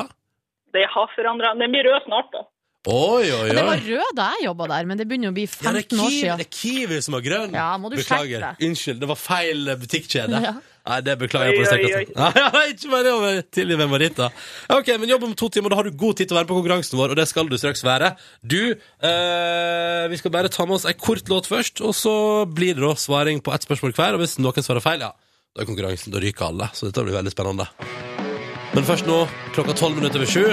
Det 0.73 0.85
har 0.89 1.07
forandra. 1.15 1.53
Den 1.59 1.71
blir 1.71 1.83
rød 1.85 2.07
snart, 2.07 2.31
da. 2.33 2.41
Oi, 2.89 3.27
oi, 3.29 3.49
Og 3.51 3.53
det 3.53 3.63
var 3.67 3.77
rød 3.77 4.15
da 4.17 4.27
jeg 4.33 4.45
jobba 4.47 4.65
der, 4.71 4.85
men 4.89 4.97
det 4.97 5.05
begynner 5.07 5.29
å 5.29 5.35
bli 5.35 5.43
Ja, 5.45 5.69
det, 5.75 5.83
er 5.83 5.85
15 5.85 5.99
år 6.01 6.09
Kiwi, 6.09 6.21
siden. 6.23 6.37
det 6.41 6.45
er 6.47 6.55
Kiwi 6.57 7.01
som 7.05 7.13
har 7.13 7.21
grønn. 7.21 7.53
Ja, 7.53 7.67
må 7.77 7.91
du 7.91 7.97
beklager. 7.99 8.41
Sjekke. 8.41 8.65
Unnskyld, 8.65 8.99
det 9.03 9.09
var 9.11 9.19
feil 9.21 9.69
butikkjede. 9.83 10.41
Ja. 10.41 10.53
Nei, 10.89 10.97
det 11.05 11.13
beklager 11.21 11.51
jeg 11.53 11.59
på 11.61 11.61
Oi, 11.61 11.77
det 11.77 11.93
oi. 11.93 12.05
Ja, 12.17 12.31
ja, 12.41 12.63
ikke 12.73 12.89
bare 12.89 13.11
over 13.13 13.41
til 13.53 13.75
med 13.77 13.87
Marita. 13.91 14.31
Ok, 14.73 14.87
men 14.97 15.13
jobb 15.13 15.27
om 15.29 15.35
to 15.37 15.49
timer, 15.53 15.69
da 15.69 15.75
har 15.77 15.83
du 15.85 15.91
god 15.93 16.17
tid 16.17 16.31
til 16.31 16.33
å 16.33 16.39
være 16.41 16.49
på 16.49 16.57
konkurransen 16.57 16.97
vår, 16.97 17.13
og 17.13 17.21
det 17.21 17.27
skal 17.29 17.45
du 17.51 17.57
straks 17.61 17.83
være. 17.85 18.15
Du, 18.41 18.73
eh, 18.73 20.07
vi 20.09 20.17
skal 20.17 20.33
bare 20.33 20.49
ta 20.49 20.65
med 20.65 20.79
oss 20.79 20.87
ei 20.89 20.97
kort 20.97 21.29
låt 21.29 21.45
først, 21.45 21.83
og 21.85 21.93
så 21.93 22.15
blir 22.49 22.73
det 22.73 22.81
da 22.81 22.95
svaring 22.97 23.43
på 23.45 23.53
ett 23.53 23.61
spørsmål 23.69 23.93
hver, 23.93 24.17
og 24.17 24.23
hvis 24.25 24.39
noen 24.41 24.65
svarer 24.65 24.81
feil, 24.81 25.05
ja, 25.05 25.11
da 25.51 25.63
er 25.63 25.67
konkurransen, 25.67 26.13
da 26.13 26.21
ryker 26.23 26.47
alle, 26.47 26.69
så 26.73 26.87
dette 26.87 27.03
blir 27.03 27.17
veldig 27.17 27.33
spennende. 27.33 27.67
Men 28.71 28.85
først 28.87 29.07
nå, 29.07 29.23
klokka 29.55 29.75
tolv 29.75 29.99
minutter 29.99 30.21
over 30.21 30.29
sju, 30.31 30.45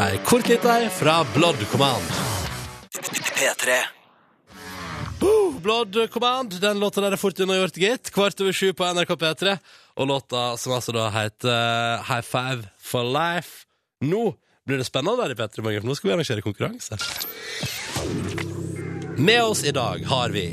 ei 0.00 0.20
kort 0.26 0.50
lita 0.50 0.76
ei 0.78 0.90
fra 0.94 1.20
Blood 1.34 1.64
Command. 1.72 2.12
P3. 3.40 3.80
Blood 5.60 5.96
Command, 6.10 6.54
den 6.60 6.78
låta 6.80 7.02
der 7.04 7.12
er 7.12 7.20
fort 7.20 7.40
unnagjort, 7.40 7.76
gitt. 7.76 8.12
Kvart 8.14 8.40
over 8.40 8.54
sju 8.56 8.72
på 8.72 8.86
NRK 8.94 9.12
P3. 9.20 9.56
Og 10.00 10.08
låta 10.08 10.54
som 10.56 10.72
altså 10.72 10.94
da 10.96 11.10
heter 11.12 11.50
eh, 11.50 12.06
High 12.08 12.24
Five 12.24 12.70
for 12.80 13.04
Life. 13.04 13.66
Nå 14.00 14.30
blir 14.64 14.80
det 14.80 14.88
spennende 14.88 15.26
her 15.26 15.34
i 15.34 15.36
P3 15.36 15.66
Morgen, 15.66 15.82
for 15.82 15.90
nå 15.90 15.98
skal 15.98 16.08
vi 16.08 16.16
arrangere 16.16 16.46
konkurranse. 16.46 16.96
Med 19.20 19.42
oss 19.44 19.64
i 19.68 19.74
dag 19.76 20.04
har 20.08 20.32
vi 20.32 20.46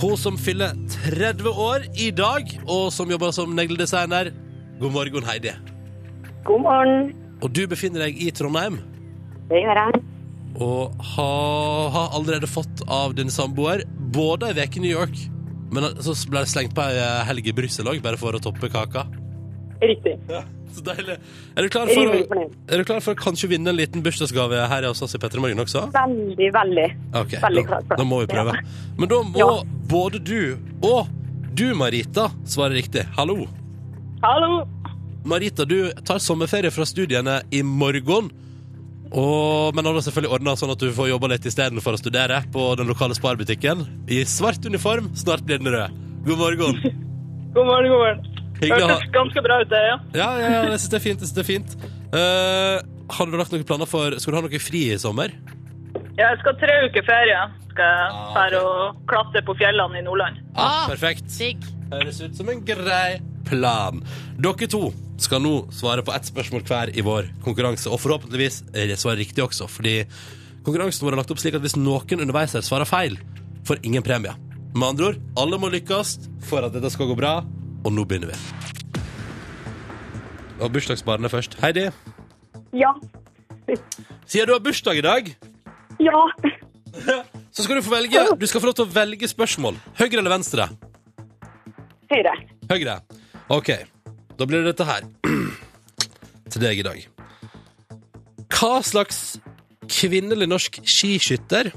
hun 0.00 0.16
som 0.20 0.36
fyller 0.38 0.74
30 1.14 1.48
år 1.52 1.86
i 2.00 2.10
dag, 2.14 2.50
og 2.68 2.90
som 2.92 3.10
jobber 3.10 3.32
som 3.32 3.54
negledesigner. 3.56 4.32
God 4.80 4.92
morgen, 4.92 5.24
Heidi. 5.24 5.54
God 6.44 6.60
morgen. 6.66 7.14
Og 7.42 7.52
du 7.52 7.66
befinner 7.68 8.06
deg 8.06 8.16
i 8.22 8.30
Trondheim 8.32 8.78
Det 9.50 9.58
gjør 9.60 9.76
jeg. 9.82 10.02
og 10.56 10.94
har, 11.14 11.88
ha 11.92 12.04
allerede 12.16 12.48
fått 12.48 12.80
av 12.88 13.12
din 13.18 13.28
samboer 13.30 13.82
både 14.14 14.48
ei 14.54 14.64
uke 14.64 14.78
i 14.80 14.84
New 14.86 14.92
York, 14.92 15.16
men 15.72 15.84
så 16.00 16.14
ble 16.30 16.40
det 16.46 16.48
slengt 16.52 16.72
på 16.76 16.84
ei 16.86 17.02
helg 17.28 17.50
i 17.50 17.54
Brussel 17.56 17.90
òg, 17.92 18.00
bare 18.04 18.16
for 18.20 18.32
å 18.36 18.40
toppe 18.40 18.70
kaka. 18.72 19.04
Riktig. 19.84 20.14
Så 20.74 20.82
deilig. 20.84 21.16
Er 21.56 21.62
du 21.62 21.68
klar 21.72 21.88
for, 21.88 22.40
er 22.68 22.80
du 22.80 22.84
klar 22.88 23.00
for 23.04 23.14
å 23.14 23.18
kanskje 23.20 23.48
vinne 23.52 23.70
en 23.72 23.78
liten 23.78 24.02
bursdagsgave 24.04 24.64
her 24.68 24.86
hos 24.88 25.02
oss 25.06 25.14
i 25.16 25.20
Petter 25.22 25.40
Morgen 25.40 25.62
også? 25.62 25.86
Veldig, 25.94 26.48
veldig. 26.56 26.86
Okay, 27.22 27.40
Veldig 27.44 27.66
da, 27.70 27.78
da 27.96 28.04
må 28.08 28.22
vi 28.24 28.30
prøve. 28.32 28.56
Men 28.98 29.08
da 29.12 29.20
må 29.22 29.38
Ja. 29.40 29.62
både 29.88 30.20
du 30.22 30.58
og 30.82 31.08
du, 31.56 31.70
Marita, 31.74 32.28
svare 32.44 32.74
riktig. 32.76 33.06
Hallo. 33.16 33.46
Hallo. 34.22 34.66
Marita, 35.24 35.64
du 35.64 35.92
tar 36.04 36.18
sommerferie 36.20 36.70
fra 36.70 36.84
studiene 36.86 37.40
i 37.50 37.62
morgen. 37.62 38.28
Og, 39.16 39.72
men 39.74 39.86
har 39.86 39.94
da 39.94 40.02
selvfølgelig 40.02 40.34
ordna 40.34 40.56
sånn 40.58 40.72
at 40.74 40.82
du 40.82 40.90
får 40.92 41.08
jobba 41.12 41.30
litt 41.30 41.46
istedenfor 41.46 41.94
å 41.96 42.00
studere 42.00 42.42
på 42.52 42.68
den 42.76 42.90
lokale 42.90 43.14
sparbutikken. 43.16 43.86
I 44.10 44.24
svart 44.28 44.66
uniform, 44.66 45.12
snart 45.16 45.46
blir 45.46 45.62
den 45.62 45.72
rød. 45.72 45.94
God 46.26 46.38
morgen. 46.42 46.80
God 47.56 47.64
morgen, 47.70 47.88
god 47.88 48.02
morgen. 48.02 48.35
Hyggelig 48.62 48.86
å 48.86 48.88
ha 48.94 49.10
ganske 49.14 49.42
bra 49.44 49.60
ut, 49.62 49.68
det, 49.70 49.82
ja. 49.90 49.96
Ja, 50.16 50.28
ja, 50.40 50.48
ja, 50.50 50.62
jeg 50.70 50.80
syns 50.80 50.88
det 50.94 50.98
er 51.00 51.04
fint. 51.04 51.20
Jeg 51.20 51.28
synes 51.28 51.36
det 51.36 51.44
er 51.44 51.50
fint. 51.50 51.76
Eh, 52.16 52.76
har 53.16 53.26
du 53.30 53.36
lagt 53.38 53.52
noen 53.52 53.64
planer 53.68 53.88
for 53.90 54.14
Skal 54.22 54.32
du 54.32 54.38
ha 54.38 54.42
noe 54.46 54.60
fri 54.62 54.82
i 54.94 54.98
sommer? 55.02 55.34
Ja, 56.16 56.30
Jeg 56.32 56.38
skal 56.40 56.56
tre 56.60 56.76
uker 56.88 57.04
ferie. 57.06 57.40
Skal 57.70 57.90
jeg 57.92 58.52
dra 58.54 58.60
og 58.64 59.00
klatre 59.10 59.42
på 59.44 59.56
fjellene 59.58 60.00
i 60.00 60.04
Nordland. 60.06 60.38
Ah, 60.54 60.84
Ah, 60.84 60.86
perfekt. 60.88 61.28
Digg. 61.36 61.60
Høres 61.92 62.20
ut 62.24 62.34
som 62.38 62.48
en 62.48 62.62
grei 62.66 63.18
plan. 63.46 64.00
Dere 64.40 64.66
to 64.72 64.88
skal 65.22 65.40
nå 65.44 65.52
svare 65.72 66.02
på 66.04 66.12
ett 66.16 66.26
spørsmål 66.28 66.64
hver 66.66 66.90
i 66.96 67.04
vår 67.04 67.28
konkurranse, 67.44 67.88
og 67.92 68.00
forhåpentligvis 68.02 68.62
eh, 68.74 68.90
svare 68.96 69.20
riktig 69.20 69.44
også, 69.44 69.68
fordi 69.70 70.00
konkurransen 70.66 71.06
vår 71.06 71.14
er 71.14 71.20
lagt 71.22 71.30
opp 71.32 71.38
slik 71.40 71.54
at 71.56 71.62
hvis 71.64 71.76
noen 71.78 72.20
underveis 72.24 72.52
her 72.56 72.64
svarer 72.66 72.88
feil, 72.88 73.16
får 73.68 73.80
ingen 73.86 74.02
premie. 74.04 74.34
Med 74.74 74.88
andre 74.88 75.06
ord, 75.12 75.20
alle 75.40 75.58
må 75.62 75.70
lykkes 75.72 76.16
for 76.48 76.66
at 76.66 76.74
dette 76.74 76.90
skal 76.92 77.08
gå 77.08 77.16
bra, 77.16 77.38
og 77.86 77.94
nå 77.94 78.04
begynner 78.08 78.32
vi. 78.32 78.38
Og 80.60 80.72
bursdagsbarnet 80.74 81.30
først. 81.30 81.56
Heidi, 81.62 81.86
Ja. 82.74 82.92
siden 84.26 84.46
du 84.48 84.52
har 84.52 84.60
bursdag 84.64 84.98
i 84.98 85.04
dag, 85.04 85.30
Ja. 86.00 86.22
så 87.52 87.62
skal 87.62 87.76
du 87.76 87.82
få 87.82 87.90
velge 87.94 88.38
Du 88.38 88.46
skal 88.46 88.60
få 88.60 88.66
lov 88.66 88.74
til 88.74 88.84
å 88.86 88.92
velge 88.92 89.28
spørsmål. 89.28 89.76
Høyre 89.98 90.18
eller 90.18 90.30
venstre? 90.30 90.68
Høyre. 92.10 92.32
Høyre. 92.70 93.00
Ok, 93.50 93.70
da 94.38 94.44
blir 94.46 94.62
det 94.64 94.76
dette 94.76 94.84
her. 94.86 95.00
Til 96.50 96.62
deg 96.62 96.78
i 96.78 96.82
dag. 96.82 97.06
Hva 98.48 98.82
slags 98.82 99.38
kvinnelig 99.88 100.48
norsk 100.48 100.78
skiskytter 100.86 101.72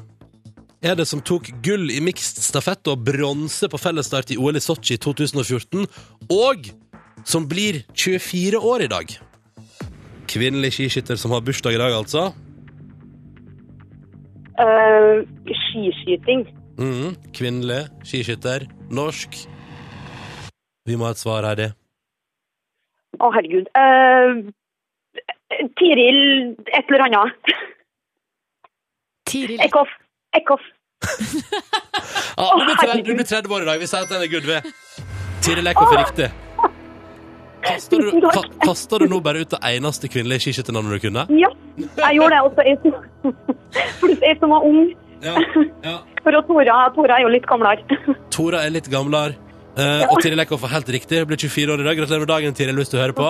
er 0.82 0.96
det 0.96 1.08
som 1.10 1.22
tok 1.26 1.50
gull 1.66 1.90
i 1.92 2.00
mixed 2.04 2.40
stafett 2.44 2.88
og 2.92 3.04
bronse 3.08 3.68
på 3.72 3.80
fellesstart 3.80 4.32
i 4.34 4.38
OL 4.40 4.60
i 4.60 4.64
Sotsji 4.64 4.96
i 4.96 5.02
2014, 5.04 5.88
og 6.32 6.70
som 7.28 7.48
blir 7.50 7.82
24 7.94 8.62
år 8.64 8.86
i 8.86 8.92
dag? 8.92 9.16
Kvinnelig 10.30 10.76
skiskytter 10.78 11.20
som 11.20 11.34
har 11.36 11.44
bursdag 11.44 11.76
i 11.76 11.82
dag, 11.82 11.96
altså. 11.98 12.30
Uh, 14.60 15.26
skiskyting. 15.48 16.46
Mm, 16.80 17.16
Kvinnelig 17.36 17.88
skiskytter. 18.08 18.68
Norsk. 18.92 19.36
Vi 20.88 20.96
må 20.96 21.08
ha 21.08 21.16
et 21.16 21.22
svar, 21.22 21.48
Heidi. 21.48 21.70
Å, 23.20 23.32
herregud. 23.36 23.68
Uh, 23.76 24.48
Tiril 25.80 26.22
et 26.78 26.88
eller 26.88 27.08
annet. 27.08 27.52
Tiril. 29.30 29.60
Eckhoff. 29.66 29.92
Eckhoff. 30.38 30.62
Ja, 32.38 32.46
du, 32.58 32.66
blir 32.66 32.76
30, 32.76 33.04
du 33.06 33.14
blir 33.16 33.26
30 33.26 33.54
år 33.56 33.62
i 33.66 33.66
dag. 33.70 33.80
Vi 33.82 33.88
sier 33.90 34.06
at 34.06 34.12
den 34.14 34.22
er 34.26 34.32
good. 34.32 34.46
ved. 34.48 34.70
Tiril 35.44 35.68
Eckhoff 35.72 35.94
er 35.96 36.04
riktig. 36.04 36.30
Kasta 37.60 37.98
du, 38.00 39.04
ka, 39.04 39.10
nå 39.12 39.20
bare 39.24 39.42
ut 39.44 39.52
det 39.52 39.60
eneste 39.68 40.08
kvinnelige 40.12 40.46
skiskytternavnet 40.48 40.96
du 40.96 41.04
kunne? 41.10 41.26
Ja, 41.42 41.50
jeg 41.78 42.20
gjorde 42.20 42.38
det 42.38 42.42
også. 42.48 42.66
Jeg 42.70 42.78
som- 42.84 44.24
jeg 44.30 44.38
som 44.40 44.50
var 44.56 44.64
ung. 44.70 44.94
Ja. 45.24 45.36
ja. 45.84 45.98
For 46.24 46.32
Tora, 46.48 46.78
Tora 46.96 47.18
er 47.20 47.26
jo 47.26 47.32
litt 47.34 47.48
gamlere. 47.50 48.00
Tora 48.32 48.64
er 48.66 48.72
litt 48.72 48.88
gamlere. 48.92 49.36
eh, 49.76 50.06
og 50.08 50.22
Tiril 50.24 50.40
Eckhoff 50.40 50.64
er 50.64 50.72
helt 50.78 50.90
riktig. 50.96 51.26
Blir 51.28 51.38
24 51.40 51.74
år 51.76 51.84
i 51.84 51.88
dag. 51.90 51.98
Gratulerer 52.00 52.24
med 52.26 52.32
dagen, 52.32 52.54
Tiril, 52.56 52.80
hvis 52.80 52.92
du 52.94 52.98
hører 52.98 53.16
på. 53.18 53.28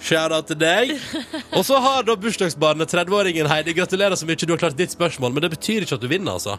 Shout-out 0.00 0.46
til 0.48 0.58
deg. 0.60 0.94
Og 1.56 1.64
så 1.68 1.78
har 1.84 2.04
da 2.08 2.16
bursdagsbarnet, 2.16 2.88
30-åringen 2.92 3.48
Heidi. 3.50 3.74
Gratulerer 3.76 4.16
så 4.16 4.26
mye 4.28 4.38
du 4.40 4.52
har 4.54 4.62
klart 4.62 4.78
ditt 4.78 4.94
spørsmål, 4.94 5.34
men 5.36 5.44
det 5.44 5.52
betyr 5.56 5.84
ikke 5.84 5.98
at 5.98 6.04
du 6.04 6.08
vinner, 6.10 6.38
altså. 6.38 6.56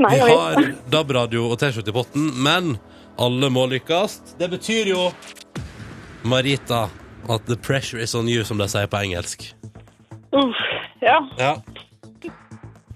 Nei, 0.00 0.14
Vi 0.16 0.20
har. 0.24 0.70
DAB-radio 0.90 1.44
og 1.52 1.58
T-skjorte 1.60 1.92
i 1.92 1.96
potten, 1.96 2.30
men 2.42 2.76
alle 3.20 3.50
må 3.52 3.66
lykkes. 3.68 4.18
Det 4.40 4.48
betyr 4.54 4.88
jo, 4.94 5.10
Marita, 6.24 6.86
at 7.28 7.44
the 7.46 7.58
pressure 7.60 8.00
is 8.02 8.14
on 8.16 8.28
you, 8.30 8.44
som 8.48 8.58
de 8.58 8.68
sier 8.72 8.88
på 8.88 9.02
engelsk. 9.04 9.50
Uff, 10.32 10.62
ja. 11.04 11.18
Ja. 11.36 11.52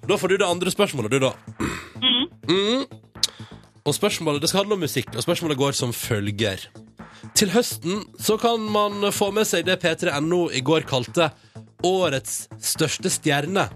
Da 0.07 0.17
får 0.17 0.33
du 0.33 0.37
det 0.41 0.49
andre 0.49 0.73
spørsmålet, 0.73 1.13
du, 1.13 1.21
da. 1.21 1.35
Mhm. 2.47 2.87
Og 3.87 3.95
spørsmålet, 3.95 4.41
Det 4.43 4.49
skal 4.49 4.65
handle 4.65 4.75
om 4.75 4.81
musikk, 4.83 5.13
og 5.15 5.23
spørsmålet 5.23 5.59
går 5.59 5.73
som 5.79 5.93
følger. 5.93 6.65
Til 7.37 7.51
høsten 7.53 7.99
så 8.17 8.39
kan 8.41 8.63
man 8.73 9.03
få 9.13 9.27
med 9.37 9.45
seg 9.45 9.67
det 9.69 9.75
P3NO 9.83 10.47
i 10.57 10.63
går 10.65 10.87
kalte 10.89 11.27
årets 11.85 12.47
største 12.65 13.13
stjerne, 13.13 13.67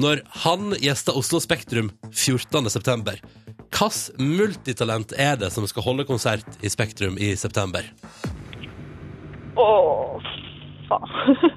når 0.00 0.22
han 0.46 0.72
gjester 0.80 1.12
Oslo 1.20 1.36
Spektrum 1.44 1.90
14. 2.08 2.70
september. 2.72 3.20
Hvilket 3.74 4.16
multitalent 4.16 5.12
er 5.20 5.36
det 5.36 5.52
som 5.52 5.66
skal 5.68 5.84
holde 5.84 6.08
konsert 6.08 6.48
i 6.64 6.72
Spektrum 6.72 7.20
i 7.20 7.34
september? 7.36 7.84
Å, 9.60 9.68
faen. 10.88 11.50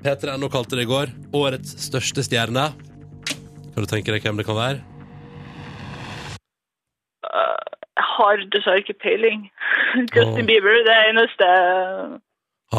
P3NO 0.00 0.48
kalte 0.48 0.78
det 0.78 0.88
i 0.88 0.92
går 0.94 1.12
årets 1.36 1.76
største 1.90 2.24
stjerne. 2.24 2.70
Kan 3.74 3.84
du 3.84 3.90
tenke 3.90 4.16
deg 4.16 4.24
hvem 4.24 4.40
det 4.40 4.48
kan 4.48 4.56
være? 4.56 4.97
Har 7.98 8.36
dessverre 8.52 8.82
ikke 8.82 8.94
peiling. 9.02 9.50
Justin 10.14 10.46
Bieber, 10.46 10.78
det 10.86 10.94
er 10.94 11.10
eneste 11.12 11.48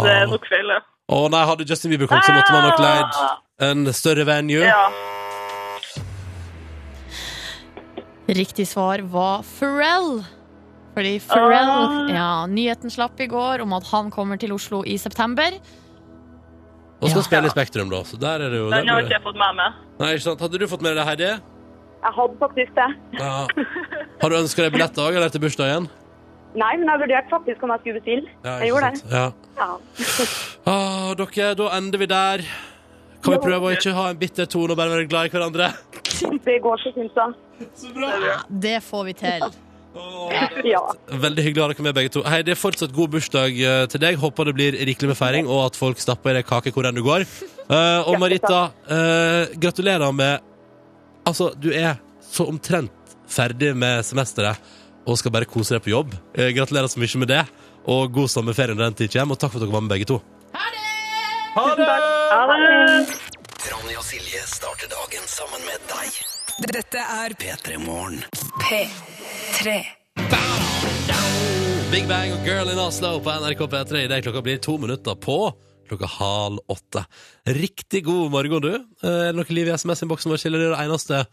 Det 0.03 0.11
er 0.13 0.27
nok 0.31 0.45
feil, 0.49 0.67
ja. 0.75 0.79
Å 1.09 1.23
nei, 1.33 1.45
hadde 1.49 1.65
Justin 1.67 1.89
Bieber 1.91 2.07
kommet, 2.07 2.25
så 2.27 2.33
måtte 2.37 2.53
man 2.53 2.67
nok 2.69 2.79
leid 2.79 3.21
en 3.69 3.93
større 3.93 4.25
venue. 4.29 4.61
Ja. 4.61 4.89
Riktig 8.29 8.67
svar 8.69 9.01
var 9.09 9.41
Pharrell. 9.57 10.21
Fordi 10.93 11.15
Pharrell 11.25 11.69
Ah. 11.69 12.09
Ja, 12.13 12.45
nyheten 12.47 12.91
slapp 12.93 13.19
i 13.19 13.27
går 13.27 13.61
om 13.61 13.73
at 13.73 13.87
han 13.89 14.11
kommer 14.11 14.37
til 14.39 14.53
Oslo 14.53 14.83
i 14.85 14.97
september. 14.97 15.49
Og 17.01 17.09
skal 17.09 17.21
Ja. 17.21 17.25
spille 17.25 17.45
i 17.45 17.49
Spektrum, 17.49 17.89
da. 17.89 18.03
Så 18.03 18.19
der 18.19 18.35
er 18.41 18.49
det 18.49 18.57
jo 18.59 18.69
Den 18.69 18.87
har 18.87 19.01
ikke 19.01 19.09
jeg 19.17 19.23
fått 19.23 19.35
med 19.37 19.55
meg. 19.55 19.73
Nei, 19.99 20.13
ikke 20.13 20.21
sant? 20.21 20.39
Hadde 20.41 20.59
du 20.59 20.67
fått 20.67 20.81
med 20.81 20.95
deg 20.95 21.05
det, 21.05 21.07
Heidi? 21.07 21.41
Jeg 21.99 22.15
hadde 22.15 22.35
faktisk 22.39 22.75
det. 22.77 22.89
Ja. 23.19 23.33
Har 24.21 24.31
du 24.31 24.37
ønska 24.39 24.65
deg 24.65 24.75
billett 24.75 24.99
òg, 25.01 25.15
eller 25.15 25.31
til 25.33 25.43
bursdagen? 25.43 25.89
Nei, 26.57 26.71
men 26.79 26.87
jeg 26.89 27.03
vurderte 27.03 27.29
faktisk 27.29 27.63
om 27.63 27.73
jeg 27.75 27.83
skulle 27.83 27.99
bestille. 27.99 28.33
Ja, 28.43 28.55
Jeg 28.63 28.71
gjorde 28.71 28.89
det. 28.89 29.03
Ja. 29.11 29.25
Ja. 29.59 29.69
Ah, 30.65 31.11
dere, 31.19 31.53
da 31.59 31.71
ender 31.77 32.01
vi 32.01 32.07
der. 32.09 32.43
Kan 33.19 33.35
vi 33.35 33.39
prøve 33.43 33.67
å 33.67 33.75
ikke 33.75 33.93
ha 33.93 34.09
en 34.13 34.19
bitter 34.19 34.47
tone 34.49 34.73
og 34.73 34.79
bare 34.79 34.95
være 34.95 35.07
glad 35.11 35.29
i 35.29 35.33
hverandre? 35.33 35.71
Det 36.47 36.59
går 36.63 36.81
så 36.81 36.93
fint, 36.95 37.15
da. 37.15 37.29
Så 37.75 37.91
bra! 37.95 38.39
Det 38.47 38.79
får 38.83 39.03
vi 39.09 39.13
til. 39.19 39.49
Ja. 40.63 40.81
Veldig 41.09 41.43
hyggelig 41.43 41.61
å 41.61 41.65
ha 41.65 41.71
dere 41.73 41.85
med, 41.85 41.95
begge 41.97 42.11
to. 42.13 42.23
Hei, 42.27 42.41
det 42.45 42.53
er 42.53 42.59
fortsatt 42.59 42.93
god 42.95 43.11
bursdag 43.15 43.55
eh, 43.57 43.85
til 43.91 44.03
deg. 44.03 44.19
Håper 44.21 44.49
det 44.49 44.55
blir 44.57 44.77
rikelig 44.87 45.11
med 45.11 45.19
feiring, 45.19 45.49
og 45.49 45.69
at 45.69 45.79
folk 45.79 45.99
stapper 46.01 46.33
i 46.33 46.39
deg 46.39 46.47
kake 46.49 46.73
hvor 46.75 46.87
enn 46.87 46.97
du 46.97 47.03
går. 47.05 47.25
Uh, 47.69 48.07
og 48.09 48.15
Marita, 48.21 48.61
uh, 48.89 49.51
gratulerer 49.61 50.13
med 50.15 50.48
Altså, 51.29 51.51
du 51.53 51.69
er 51.75 51.99
så 52.25 52.47
omtrent 52.49 53.15
ferdig 53.29 53.75
med 53.77 54.01
semesteret 54.07 54.57
og 55.09 55.17
skal 55.19 55.33
bare 55.33 55.47
kose 55.49 55.75
deg 55.75 55.83
på 55.85 55.93
jobb. 55.93 56.15
Eh, 56.33 56.51
gratulerer 56.57 56.89
så 56.89 57.01
mye 57.01 57.21
med 57.21 57.31
det, 57.31 57.43
og 57.89 58.11
god 58.13 58.29
sommerferie 58.29 58.75
når 58.75 58.89
den 58.89 58.97
tid 59.03 59.13
kommer. 59.15 59.37
Og 59.37 59.41
takk 59.41 59.53
for 59.53 59.61
at 59.61 59.65
dere 59.65 59.75
var 59.75 59.85
med, 59.85 59.93
begge 59.93 60.09
to. 60.09 60.19
Ha 60.53 61.65
det! 61.77 61.87
Ha 62.33 62.41
det. 62.49 63.19
Ronny 63.69 63.95
og 63.97 64.05
Silje 64.05 64.41
starter 64.49 64.89
dagen 64.91 65.25
sammen 65.29 65.63
med 65.65 65.87
deg. 65.89 66.19
Dette 66.69 67.05
er 67.05 67.37
P3 67.39 67.79
Morgen. 67.81 68.21
P3. 68.65 69.79
Big 71.89 72.05
Bang 72.09 72.35
og 72.35 72.45
Girl 72.45 72.69
in 72.69 72.81
Oslo 72.81 73.15
på 73.23 73.33
NRK 73.41 73.65
P3. 73.71 74.05
Idet 74.05 74.21
klokka 74.25 74.43
blir 74.45 74.61
to 74.61 74.77
minutter 74.81 75.17
på 75.17 75.39
klokka 75.89 76.09
halv 76.19 76.61
åtte. 76.71 77.03
Riktig 77.49 78.03
god 78.07 78.31
morgen, 78.33 78.61
du. 78.63 78.71
Eh, 78.75 79.09
Er 79.09 79.33
det 79.33 79.39
noe 79.41 79.55
liv 79.55 79.67
i 79.69 79.75
SMS-innboksen 79.75 80.31
vår, 80.31 80.41
Silje? 80.41 80.61
Det 80.61 80.69
er 80.69 80.75
det 80.77 80.85
eneste. 80.85 81.23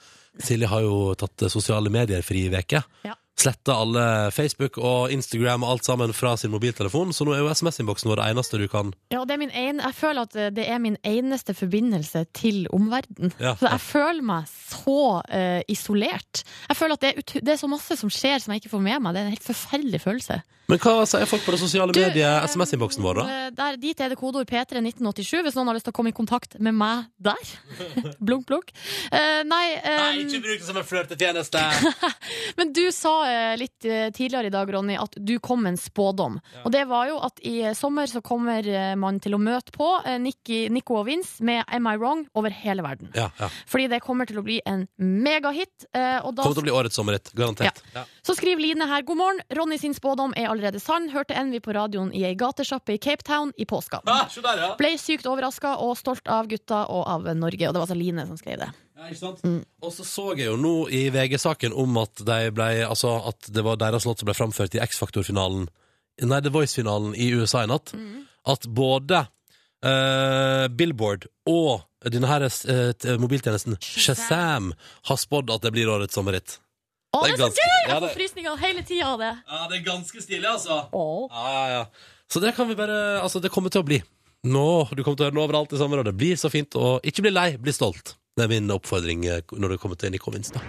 Silje 0.43 0.69
har 0.69 0.83
jo 0.85 1.15
tatt 1.19 1.47
eh, 1.47 1.53
sosiale 1.53 1.93
medier 1.93 2.25
fri 2.27 2.47
i 2.49 2.53
veke. 2.53 2.83
Ja. 3.07 3.15
sletta 3.37 3.75
alle 3.77 4.03
Facebook 4.33 4.79
og 4.81 5.11
Instagram 5.13 5.63
og 5.67 5.75
alt 5.75 5.85
sammen 5.85 6.13
fra 6.17 6.31
sin 6.41 6.51
mobiltelefon, 6.55 7.11
så 7.13 7.27
nå 7.29 7.35
er 7.37 7.43
jo 7.43 7.51
SMS-innboksen 7.53 8.09
vår 8.09 8.23
det 8.23 8.29
eneste 8.33 8.57
du 8.63 8.65
kan 8.73 8.95
Ja, 9.13 9.27
det 9.29 9.35
er 9.35 9.41
min 9.43 9.53
en, 9.53 9.83
jeg 9.85 9.95
føler 9.99 10.25
at 10.25 10.39
det 10.57 10.65
er 10.65 10.81
min 10.81 10.97
eneste 11.05 11.53
forbindelse 11.55 12.25
til 12.33 12.65
omverdenen. 12.73 13.35
Ja. 13.37 13.53
Så 13.61 13.69
jeg 13.69 13.83
føler 13.85 14.25
meg 14.25 14.49
så 14.49 14.97
uh, 15.21 15.61
isolert. 15.69 16.47
Jeg 16.71 16.81
føler 16.81 16.97
at 16.97 17.05
det 17.05 17.13
er, 17.13 17.41
det 17.45 17.53
er 17.53 17.61
så 17.61 17.69
masse 17.69 17.99
som 18.01 18.09
skjer 18.09 18.41
som 18.41 18.55
jeg 18.57 18.65
ikke 18.65 18.73
får 18.73 18.87
med 18.89 19.05
meg. 19.05 19.13
Det 19.13 19.21
er 19.21 19.29
en 19.29 19.37
helt 19.37 19.51
forferdelig 19.53 20.01
følelse. 20.09 20.41
Men 20.67 20.81
hva 20.83 20.95
sier 21.07 21.29
folk 21.31 21.45
på 21.47 21.53
det 21.55 21.61
sosiale 21.63 21.95
Du, 21.95 22.01
mediet, 22.03 22.27
eh, 22.27 22.47
SMS-innboksen 22.51 23.05
vår, 23.05 23.21
da? 23.21 23.25
eh, 23.31 23.51
Der, 23.57 23.77
dit 23.81 24.01
er 24.03 24.11
det 24.11 24.19
kodeord 24.19 24.49
P3 24.51 24.81
1987 24.83 25.45
hvis 25.47 25.57
noen 25.59 25.71
har 25.71 25.77
lyst 25.79 25.87
til 25.87 25.95
å 25.95 25.97
komme 25.99 26.11
i 26.11 26.17
kontakt 26.17 26.59
med 26.59 26.75
meg 26.75 27.07
der. 27.23 27.53
blunk, 28.27 28.47
blunk. 28.49 28.73
Uh, 29.13 29.43
nei, 29.47 29.65
ikke 30.25 30.41
bruk 30.43 30.59
det 30.61 30.67
som 30.67 30.81
en 30.81 30.87
flørtetjeneste! 30.89 31.63
men 32.59 32.73
du 32.77 32.85
sa 32.95 33.15
litt 33.59 33.79
tidligere 34.17 34.51
i 34.51 34.55
dag, 34.55 34.71
Ronny, 34.75 34.97
at 34.99 35.15
du 35.17 35.37
kom 35.43 35.63
med 35.63 35.75
en 35.77 35.81
spådom. 35.81 36.41
Og 36.65 36.73
det 36.75 36.85
var 36.91 37.09
jo 37.11 37.21
at 37.25 37.41
i 37.47 37.55
sommer 37.77 38.11
så 38.11 38.23
kommer 38.25 38.67
man 38.99 39.21
til 39.23 39.37
å 39.37 39.41
møte 39.41 39.73
på 39.75 39.89
Nikki, 40.23 40.67
Nico 40.73 40.99
og 41.01 41.07
Vince 41.09 41.45
med 41.47 41.65
Am 41.73 41.87
I 41.91 41.95
Wrong 42.01 42.27
over 42.37 42.51
hele 42.55 42.85
verden. 42.87 43.11
Ja, 43.17 43.29
ja. 43.41 43.49
Fordi 43.71 43.89
det 43.93 44.03
kommer 44.05 44.29
til 44.29 44.41
å 44.41 44.45
bli 44.47 44.59
en 44.67 44.87
megahit. 44.99 45.87
Uh, 45.95 46.21
Kommer 46.27 46.59
til 46.59 46.65
å 46.65 46.67
bli 46.69 46.75
årets 46.75 46.99
sommerhit. 46.99 47.31
Garantert. 47.37 47.81
Ja. 47.95 48.05
så 48.27 48.35
skriver 48.37 48.63
Line 48.63 48.87
her 48.91 49.05
god 49.07 49.21
morgen. 49.21 49.41
Ronny 49.57 49.79
sin 49.81 49.95
spådom 49.97 50.35
er 50.37 50.51
allerede 50.57 50.81
sann. 50.83 51.11
Hørte 51.13 51.37
Envy 51.39 51.61
på 51.63 51.75
radioen 51.77 52.11
i 52.17 52.25
ei 52.27 52.35
gatesjappe 52.39 52.97
i 52.97 52.99
Cape 53.03 53.25
Town 53.27 53.53
i 53.57 53.69
påska. 53.69 54.03
Ah, 54.11 54.27
der, 54.33 54.63
ja. 54.65 54.73
Ble 54.81 54.95
sykt 55.01 55.29
overraska 55.29 55.77
og 55.85 55.95
stolt 56.01 56.27
av 56.33 56.51
gutta 56.51 56.83
og 56.93 57.07
av 57.13 57.31
Norge. 57.37 57.69
Og 57.69 57.77
det 57.77 57.81
var 57.81 57.87
altså 57.87 57.99
Line 57.99 58.27
som 58.29 58.41
skrev 58.41 58.61
det. 58.65 58.71
Ja, 58.97 59.11
ikke 59.11 59.21
sant? 59.21 59.43
Mm. 59.45 59.61
Og 59.85 59.93
så 59.93 60.07
så 60.09 60.31
jeg 60.35 60.49
jo 60.49 60.59
nå 60.61 60.75
i 60.89 61.07
VG-saken 61.13 61.77
om 61.77 61.99
at, 62.01 62.25
de 62.27 62.53
ble, 62.57 62.71
altså, 62.89 63.19
at 63.29 63.51
det 63.53 63.65
var 63.67 63.79
deres 63.81 64.09
låt 64.09 64.23
som 64.23 64.29
ble 64.29 64.37
framført 64.37 64.77
i 64.77 64.83
X-Faktor-finalen 64.85 65.69
Nei, 66.25 66.41
The 66.41 66.49
Voice-finalen 66.49 67.13
i 67.13 67.29
USA 67.37 67.67
i 67.67 67.69
natt. 67.69 67.93
Mm. 67.93 68.23
At 68.49 68.65
både 68.73 69.27
uh, 69.85 70.65
Billboard 70.73 71.27
og 71.51 71.85
denne 72.07 72.29
her, 72.31 72.45
eh, 72.47 73.17
mobiltjenesten 73.19 73.75
Shazam 73.83 74.71
har 75.09 75.19
spådd 75.19 75.51
at 75.51 75.65
det 75.65 75.73
blir 75.75 75.91
årets 75.91 76.15
sommerhit. 76.15 76.61
Å, 77.17 77.23
Det 77.25 77.33
er 77.35 77.41
så 77.41 77.49
gøy! 77.57 77.79
Jeg 77.87 78.03
får 78.05 78.15
frysninger 78.19 78.61
hele 78.61 78.85
tida 78.87 79.09
av 79.15 79.23
det. 79.23 79.33
Ja, 79.49 79.63
det 79.71 79.79
er 79.81 79.87
ganske 79.87 80.23
stilig, 80.25 80.47
altså. 80.51 80.83
Ja, 80.93 81.47
ja, 81.57 81.65
ja. 81.73 82.13
Så 82.29 82.43
det 82.43 82.53
kan 82.57 82.69
vi 82.69 82.75
bare 82.79 82.99
Altså, 83.23 83.41
det 83.43 83.53
kommer 83.55 83.73
til 83.73 83.85
å 83.85 83.87
bli. 83.87 84.03
Nå, 84.47 84.69
Du 84.93 85.03
kommer 85.03 85.17
til 85.17 85.27
å 85.27 85.31
høre 85.31 85.35
den 85.35 85.43
overalt 85.43 85.73
i 85.75 85.81
sommer, 85.81 86.03
og 86.03 86.09
det 86.09 86.17
blir 86.19 86.39
så 86.39 86.51
fint. 86.53 86.77
Og 86.79 87.05
ikke 87.07 87.27
bli 87.27 87.35
lei, 87.35 87.51
bli 87.59 87.75
stolt. 87.75 88.17
Det 88.37 88.45
er 88.45 88.53
min 88.53 88.69
oppfordring 88.75 89.25
eh, 89.33 89.41
når 89.57 89.75
det 89.75 89.81
kommer 89.81 89.97
til 89.97 90.13
Nico 90.13 90.31
da. 90.31 90.61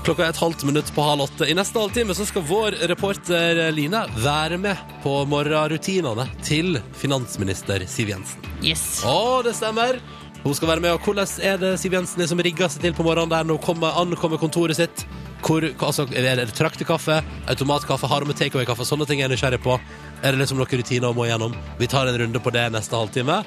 Klokka 0.00 0.24
er 0.24 0.30
et 0.32 0.38
halvt 0.40 0.62
minutt 0.64 0.88
på 0.96 1.02
halv 1.04 1.26
åtte. 1.26 1.44
I 1.50 1.54
neste 1.58 1.76
halvtime 1.76 2.14
så 2.16 2.24
skal 2.24 2.46
vår 2.48 2.78
reporter 2.88 3.58
Line 3.76 4.00
være 4.24 4.56
med 4.62 4.78
på 5.02 5.12
morgenrutinene 5.28 6.24
til 6.46 6.78
finansminister 6.96 7.84
Siv 7.90 8.14
Jensen. 8.14 8.46
Yes. 8.64 9.02
Å, 9.04 9.42
det 9.44 9.52
stemmer! 9.58 10.00
Hun 10.40 10.54
skal 10.56 10.70
være 10.70 10.80
med, 10.80 10.94
og 10.96 11.04
hvordan 11.04 11.28
er 11.44 11.58
det 11.60 11.74
Siv 11.80 11.92
Jensen 11.92 12.22
som 12.28 12.40
rigger 12.40 12.70
seg 12.72 12.86
til 12.86 12.94
på 12.96 13.04
morgenen 13.04 13.28
der 13.28 13.44
når 13.44 13.58
hun 13.58 13.64
kommer, 13.64 13.96
ankommer 14.00 14.40
kontoret 14.40 14.78
sitt? 14.78 15.04
Hvor, 15.44 15.64
altså, 15.64 16.06
er 16.16 16.40
det 16.40 16.54
traktekaffe, 16.56 17.18
automatkaffe, 17.48 18.08
har 18.08 18.24
hun 18.24 18.32
med 18.32 18.38
takeaway-kaffe? 18.40 18.86
Sånne 18.88 19.04
ting 19.08 19.20
er 19.20 19.28
jeg 19.28 19.34
nysgjerrig 19.34 19.60
på. 19.64 19.76
Er 20.22 20.32
det 20.32 20.40
liksom 20.40 20.60
noen 20.60 20.80
rutiner 20.80 21.12
hun 21.12 21.18
må 21.18 21.28
gjennom? 21.28 21.56
Vi 21.80 21.88
tar 21.92 22.08
en 22.08 22.18
runde 22.24 22.40
på 22.40 22.52
det 22.56 22.66
neste 22.72 22.96
halvtime. 22.96 23.42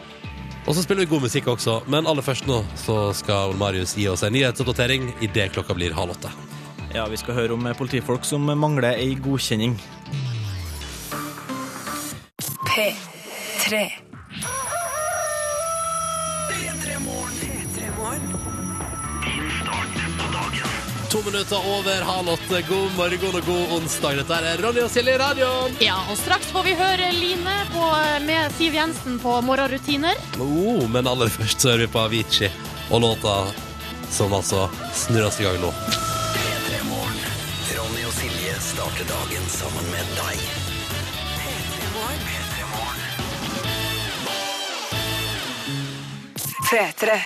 Og 0.63 0.77
så 0.77 0.83
spiller 0.85 1.03
vi 1.03 1.11
god 1.11 1.25
musikk 1.25 1.49
også, 1.51 1.81
men 1.91 2.07
aller 2.07 2.23
først 2.23 2.45
nå 2.47 2.61
så 2.79 3.09
skal 3.17 3.51
Ole 3.51 3.59
Marius 3.59 3.97
gi 3.99 4.05
oss 4.07 4.23
en 4.23 4.31
nyhetsoppdatering 4.31 5.09
idet 5.25 5.49
klokka 5.57 5.75
blir 5.75 5.97
halv 5.97 6.13
åtte. 6.13 6.31
Ja, 6.93 7.07
vi 7.09 7.17
skal 7.17 7.35
høre 7.35 7.57
om 7.57 7.67
politifolk 7.75 8.23
som 8.25 8.45
mangler 8.45 8.93
ei 8.93 9.17
godkjenning. 9.17 9.75
P3. 12.69 13.83
To 21.13 21.21
minutter 21.21 21.57
over 21.57 22.01
halv 22.01 22.29
åtte. 22.29 22.61
God 22.69 22.91
morgen 22.97 23.35
og 23.37 23.45
god 23.45 23.73
onsdag. 23.75 24.15
Dette 24.17 24.37
er 24.49 24.61
Ronny 24.65 24.81
og 24.81 24.89
Silje 24.89 25.13
i 25.13 25.17
radioen. 25.21 25.75
Ja, 25.77 25.99
og 26.09 26.17
straks 26.17 26.47
får 26.49 26.63
vi 26.65 26.71
høre 26.79 27.11
Line 27.13 27.53
på, 27.69 27.89
med 28.25 28.55
Siv 28.57 28.73
Jensen 28.73 29.19
på 29.21 29.35
morgenrutiner. 29.45 30.17
Oh, 30.41 30.81
men 30.89 31.05
aller 31.05 31.29
først 31.29 31.61
så 31.61 31.69
hører 31.69 31.83
vi 31.83 31.91
på 31.93 32.01
Avicii 32.01 32.49
og 32.89 33.03
låta 33.05 33.35
som 34.09 34.33
altså 34.33 34.63
snurres 35.03 35.37
i 35.37 35.45
gang 35.45 35.61
nå. 35.61 35.69
Ronny 37.77 38.09
og 38.09 38.17
Silje 38.17 38.57
starter 38.71 39.05
dagen 39.13 39.47
sammen 39.53 39.93
med 39.93 40.17
deg. 40.17 40.41
P3. 46.73 47.21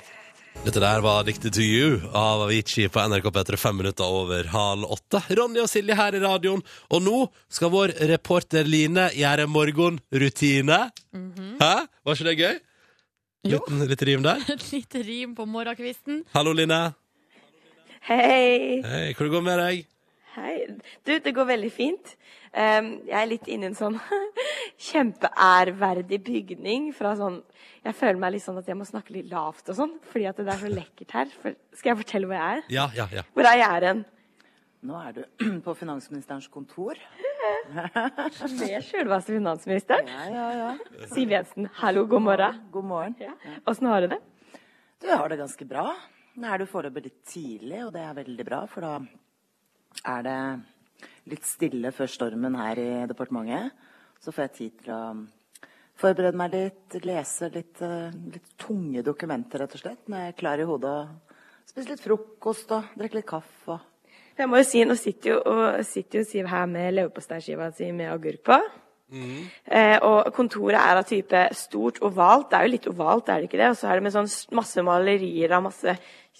Dette 0.66 0.80
der 0.82 1.00
var 1.00 1.20
Addicted 1.22 1.54
to 1.56 1.62
You 1.64 2.00
av 2.16 2.42
Avicii 2.44 2.88
på 2.92 3.00
NRK 3.08 3.30
P3 3.32 3.56
fem 3.56 3.76
minutter 3.80 4.04
over 4.04 4.48
halv 4.52 4.84
åtte. 4.92 5.20
Ronny 5.38 5.62
og 5.62 5.68
Silje 5.70 5.96
her 5.96 6.16
i 6.18 6.20
radioen, 6.20 6.60
og 6.92 7.02
nå 7.04 7.20
skal 7.52 7.72
vår 7.72 7.94
reporter 8.10 8.68
Line 8.68 9.06
gjøre 9.16 9.46
morgenrutine. 9.48 10.80
Hæ? 11.62 11.70
Var 12.04 12.18
ikke 12.18 12.28
det 12.28 12.36
gøy? 12.42 12.58
Liten, 13.48 13.84
litt 13.88 14.04
rim 14.10 14.26
der. 14.26 14.42
Et 14.56 14.66
lite 14.74 15.02
rim 15.06 15.32
på 15.38 15.46
morgenkvisten. 15.48 16.24
Hallo, 16.34 16.52
Line. 16.58 16.82
Hei. 18.10 18.82
Hei, 18.84 19.06
går 19.16 19.30
det 19.30 19.44
med 19.48 19.62
deg? 19.62 19.86
Hei. 20.36 20.56
Du, 21.06 21.14
det 21.16 21.32
går 21.36 21.48
veldig 21.54 21.72
fint. 21.72 22.12
Jeg 22.52 23.16
er 23.20 23.28
litt 23.28 23.48
inne 23.50 23.68
i 23.68 23.70
en 23.70 23.78
sånn 23.78 23.96
kjempeærverdig 24.88 26.20
bygning 26.24 26.90
fra 26.96 27.14
sånn 27.18 27.40
Jeg 27.84 27.96
føler 27.98 28.20
meg 28.22 28.36
litt 28.36 28.44
sånn 28.44 28.60
at 28.60 28.68
jeg 28.68 28.78
må 28.78 28.86
snakke 28.88 29.14
litt 29.16 29.28
lavt 29.30 29.68
og 29.72 29.78
sånn, 29.78 29.96
fordi 30.10 30.28
at 30.30 30.40
det 30.40 30.52
er 30.52 30.62
så 30.62 30.70
lekkert 30.72 31.16
her. 31.16 31.34
For, 31.42 31.58
skal 31.76 31.92
jeg 31.92 32.00
fortelle 32.04 32.30
hvor 32.30 32.38
jeg 32.38 32.58
er? 32.58 32.70
Ja, 32.72 32.86
ja, 32.96 33.08
ja. 33.12 33.24
Hvor 33.34 33.48
er 33.48 33.60
jeg 33.60 33.68
er 33.68 33.88
hen? 33.90 34.04
Nå 34.88 34.98
er 35.02 35.16
du 35.16 35.22
på 35.66 35.74
finansministerens 35.78 36.48
kontor. 36.52 36.98
Med 38.60 38.84
sjølveste 38.86 39.34
finansministeren. 39.34 40.10
Ja, 40.10 40.26
ja, 40.30 40.48
ja. 40.58 41.08
Siv 41.10 41.32
Jensen, 41.34 41.68
hallo, 41.80 42.06
god 42.10 42.26
morgen. 42.26 42.60
God 42.74 42.86
morgen. 42.86 43.38
Åssen 43.66 43.90
har 43.90 44.04
du 44.04 44.12
det? 44.14 44.20
Du 45.02 45.10
har 45.10 45.28
det 45.30 45.40
ganske 45.40 45.66
bra. 45.68 45.90
Nå 46.38 46.46
er 46.46 46.62
du 46.62 46.68
foreløpig 46.70 47.08
litt 47.08 47.22
tidlig, 47.26 47.80
og 47.86 47.92
det 47.96 48.02
er 48.04 48.18
veldig 48.20 48.46
bra, 48.46 48.60
for 48.70 48.86
da 48.86 48.92
er 50.06 50.26
det 50.26 50.38
litt 51.28 51.46
stille 51.46 51.92
før 51.94 52.10
stormen 52.10 52.56
her 52.58 52.80
i 52.80 52.90
departementet. 53.10 53.74
Så 54.22 54.34
får 54.34 54.48
jeg 54.48 54.56
tid 54.56 54.78
til 54.82 54.94
å 54.94 55.02
forberede 55.98 56.38
meg 56.38 56.54
litt, 56.54 56.98
lese 57.04 57.50
litt, 57.54 57.80
eh, 57.82 58.14
litt 58.34 58.56
tunge 58.58 59.02
dokumenter, 59.06 59.62
rett 59.62 59.74
og 59.74 59.82
slett. 59.82 60.02
Når 60.08 60.18
jeg 60.24 60.34
er 60.34 60.40
klar 60.40 60.58
i 60.58 60.66
hodet 60.68 60.96
og 61.08 61.68
spise 61.68 61.92
litt 61.92 62.02
frokost 62.02 62.74
og 62.74 62.84
drikke 62.98 63.20
litt 63.20 63.26
kaffe. 63.26 63.68
og 63.68 63.80
Jeg 64.38 64.48
må 64.48 64.58
jo 64.58 64.64
si, 64.64 64.84
Nå 64.84 64.94
sitter 64.96 65.30
jo, 65.30 65.38
og, 65.44 65.84
sitter 65.84 66.20
jo 66.20 66.24
Siv 66.24 66.46
her 66.46 66.66
med 66.66 66.94
leverposteiskiva 66.94 67.74
si 67.74 67.90
med 67.92 68.12
agurk 68.12 68.44
på. 68.44 68.60
Eh, 69.10 69.98
og 70.04 70.32
kontoret 70.36 70.78
er 70.78 70.96
av 71.00 71.04
type 71.08 71.48
stort 71.56 71.98
ovalt. 72.04 72.50
Det 72.50 72.58
er 72.58 72.66
jo 72.66 72.72
litt 72.74 72.88
ovalt, 72.90 73.28
er 73.28 73.40
det 73.40 73.48
ikke 73.48 73.58
det? 73.58 73.70
Og 73.70 73.76
så 73.76 73.88
er 73.88 73.94
det 73.94 74.02
med 74.02 74.12
sånn 74.12 74.56
masse 74.56 74.82
malerier 74.82 75.52
av 75.52 75.62
masse 75.62 75.98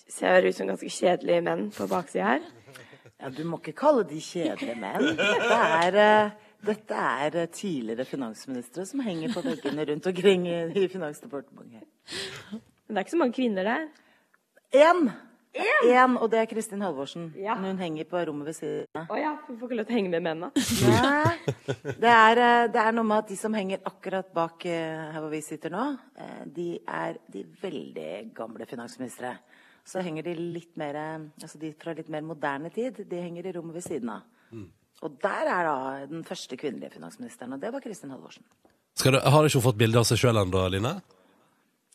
Ser 0.08 0.46
ut 0.46 0.54
som 0.56 0.68
ganske 0.70 0.88
kjedelige 0.88 1.42
menn 1.44 1.66
på 1.74 1.84
baksida 1.84 2.24
her. 2.24 2.44
Ja, 3.18 3.30
du 3.34 3.40
må 3.50 3.58
ikke 3.58 3.74
kalle 3.80 4.04
de 4.06 4.20
kjedelige 4.22 4.76
menn. 4.78 5.08
Dette 5.18 5.56
er, 5.58 5.96
eh, 5.98 6.50
dette 6.66 6.98
er 6.98 7.38
eh, 7.40 7.48
tidligere 7.50 8.06
finansministre 8.06 8.84
som 8.86 9.02
henger 9.02 9.32
på 9.34 9.42
veggene 9.42 9.86
rundt 9.88 10.06
omkring 10.06 10.46
i, 10.46 10.58
i 10.78 10.84
Finansdepartementet. 10.92 11.82
Men 12.52 12.94
det 12.94 13.00
er 13.00 13.08
ikke 13.08 13.16
så 13.16 13.20
mange 13.24 13.34
kvinner 13.40 13.66
der. 13.66 13.88
Én! 14.70 15.10
Én, 15.58 16.14
og 16.20 16.30
det 16.30 16.38
er 16.38 16.46
Kristin 16.46 16.84
Halvorsen. 16.84 17.32
Ja. 17.34 17.56
Men 17.58 17.72
Hun 17.72 17.82
henger 17.82 18.06
på 18.06 18.22
rommet 18.28 18.46
ved 18.46 18.54
siden 18.60 19.00
av. 19.00 19.10
Å 19.10 19.18
ja, 19.18 19.34
hun 19.48 19.58
får 19.58 19.66
ikke 19.66 19.78
lov 19.80 19.88
til 19.88 19.96
å 19.96 19.98
henge 19.98 20.12
med 20.14 20.26
mennene. 20.28 20.52
Nei, 20.86 21.54
det 22.04 22.12
er, 22.14 22.42
eh, 22.44 22.66
det 22.70 22.84
er 22.84 22.94
noe 22.94 23.08
med 23.08 23.24
at 23.24 23.32
de 23.32 23.40
som 23.40 23.56
henger 23.58 23.82
akkurat 23.90 24.30
bak 24.36 24.62
her 24.68 25.18
hvor 25.18 25.32
vi 25.34 25.42
sitter 25.42 25.74
nå, 25.74 25.88
de 26.54 26.76
er 26.86 27.18
de 27.34 27.42
veldig 27.64 28.12
gamle 28.36 28.68
finansministre. 28.70 29.40
Så 29.88 30.02
henger 30.04 30.26
de 30.26 30.34
litt 30.36 30.74
mer 30.76 30.98
Altså 31.00 31.56
de 31.60 31.72
fra 31.80 31.94
litt 31.96 32.10
mer 32.12 32.26
moderne 32.26 32.70
tid, 32.74 33.00
de 33.08 33.22
henger 33.22 33.48
i 33.48 33.54
rommet 33.56 33.78
ved 33.78 33.86
siden 33.86 34.12
av. 34.12 34.26
Og 35.06 35.20
der 35.22 35.46
er 35.46 35.68
da 35.68 35.76
den 36.10 36.24
første 36.26 36.56
kvinnelige 36.58 36.96
finansministeren, 36.96 37.54
og 37.54 37.62
det 37.62 37.70
var 37.72 37.84
Kristin 37.84 38.10
Halvorsen. 38.10 38.42
Du, 38.98 39.14
har 39.14 39.44
du 39.44 39.46
ikke 39.46 39.62
fått 39.62 39.78
bilde 39.78 40.00
av 40.00 40.08
seg 40.08 40.18
sjøl 40.18 40.40
ennå, 40.40 40.64
Line? 40.74 40.96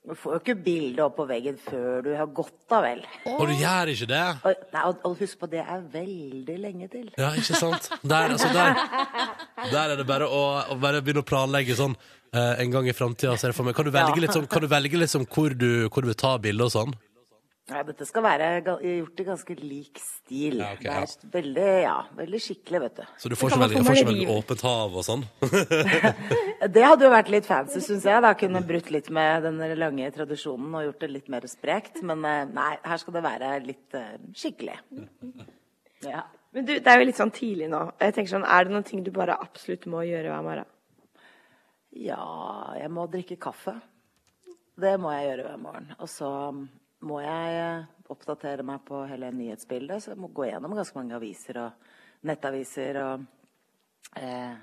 Du 0.04 0.16
får 0.20 0.34
jo 0.36 0.40
ikke 0.42 0.56
bilde 0.66 1.04
opp 1.04 1.14
på 1.16 1.26
veggen 1.28 1.60
før 1.64 2.02
du 2.04 2.10
har 2.16 2.28
gått 2.36 2.56
da 2.72 2.82
vel. 2.84 3.04
Og 3.32 3.46
du 3.48 3.54
gjør 3.56 3.92
ikke 3.94 4.08
det? 4.12 4.24
Og, 4.44 4.66
nei, 4.76 4.82
og, 4.90 5.06
og 5.08 5.22
husk 5.22 5.40
på, 5.40 5.48
det 5.52 5.62
er 5.64 5.86
veldig 5.94 6.58
lenge 6.60 6.90
til. 6.92 7.06
Ja, 7.20 7.30
ikke 7.40 7.60
sant? 7.60 7.88
Der, 8.04 8.34
altså, 8.36 8.50
der, 8.56 8.76
der 9.72 9.94
er 9.94 9.96
det 10.00 10.08
bare 10.08 10.28
å, 10.28 10.44
å 10.76 10.78
bare 10.80 11.00
begynne 11.04 11.24
å 11.24 11.28
planlegge 11.28 11.78
sånn 11.80 11.96
eh, 11.96 12.60
en 12.64 12.76
gang 12.76 12.88
i 12.92 12.96
framtida. 12.96 13.36
Kan, 13.40 13.88
du 13.88 13.96
velge 13.96 14.26
litt 14.26 14.36
sånn, 14.36 14.48
kan 14.52 14.64
du 14.64 14.72
velge 14.72 15.00
liksom 15.00 15.28
hvor 15.32 15.56
du, 15.56 15.88
hvor 15.88 16.04
du 16.04 16.12
vil 16.12 16.20
ta 16.20 16.36
bilde 16.44 16.68
og 16.68 16.76
sånn? 16.76 16.96
Ja, 17.72 17.80
dette 17.88 18.04
skal 18.04 18.26
være 18.26 18.48
gjort 18.60 19.22
i 19.22 19.26
ganske 19.28 19.56
lik 19.56 20.00
stil. 20.04 20.58
Ja, 20.60 20.74
ok, 20.76 20.84
det 20.84 20.96
er 21.00 21.32
veldig, 21.32 21.68
ja, 21.86 21.96
veldig 22.18 22.42
skikkelig, 22.44 22.82
vet 22.84 22.98
du. 22.98 23.04
Så 23.24 23.32
du 23.32 23.38
får 23.40 23.54
ikke 23.54 23.62
veldig, 23.62 23.84
veldig 23.88 24.28
åpent 24.34 24.66
hav 24.68 24.98
og 25.00 25.06
sånn? 25.08 25.24
Det 26.76 26.84
hadde 26.84 27.08
jo 27.08 27.12
vært 27.12 27.32
litt 27.32 27.48
fancy, 27.48 27.80
syns 27.84 28.06
jeg. 28.08 28.24
Da 28.24 28.34
kunne 28.40 28.64
brutt 28.68 28.92
litt 28.92 29.10
med 29.16 29.48
den 29.48 29.64
lange 29.80 30.12
tradisjonen 30.16 30.76
og 30.76 30.86
gjort 30.90 31.02
det 31.06 31.10
litt 31.12 31.32
mer 31.32 31.48
sprekt. 31.52 32.04
Men 32.04 32.24
eh, 32.28 32.44
nei, 32.52 32.70
her 32.84 33.02
skal 33.02 33.18
det 33.18 33.24
være 33.26 33.56
litt 33.64 33.98
uh, 34.00 34.14
skikkelig. 34.36 34.78
Ja. 36.08 36.28
Men 36.56 36.68
du, 36.68 36.76
det 36.78 36.92
er 36.92 37.00
jo 37.02 37.08
litt 37.10 37.20
sånn 37.20 37.34
tidlig 37.36 37.72
nå. 37.72 37.82
Jeg 38.04 38.16
tenker 38.16 38.36
sånn, 38.36 38.48
Er 38.48 38.68
det 38.68 38.76
noen 38.76 38.88
ting 38.88 39.04
du 39.04 39.12
bare 39.16 39.40
absolutt 39.44 39.88
må 39.92 40.04
gjøre 40.08 40.32
hver 40.32 40.48
morgen? 40.48 40.72
ja, 42.00 42.24
jeg 42.80 42.90
må 42.94 43.06
drikke 43.12 43.38
kaffe. 43.42 43.76
Det 44.80 44.96
må 45.02 45.12
jeg 45.14 45.28
gjøre 45.28 45.46
hver 45.48 45.60
morgen. 45.62 45.92
Og 46.02 46.10
så 46.10 46.30
må 47.04 47.22
jeg 47.24 47.56
eh, 47.60 47.86
oppdatere 48.14 48.66
meg 48.68 48.84
på 48.88 49.04
hele 49.10 49.32
nyhetsbildet. 49.36 50.04
Så 50.04 50.14
jeg 50.14 50.22
må 50.22 50.32
gå 50.34 50.48
gjennom 50.50 50.76
ganske 50.78 50.98
mange 50.98 51.18
aviser 51.18 51.60
og 51.64 51.90
nettaviser 52.28 53.00
og 53.04 53.26
eh, 54.20 54.56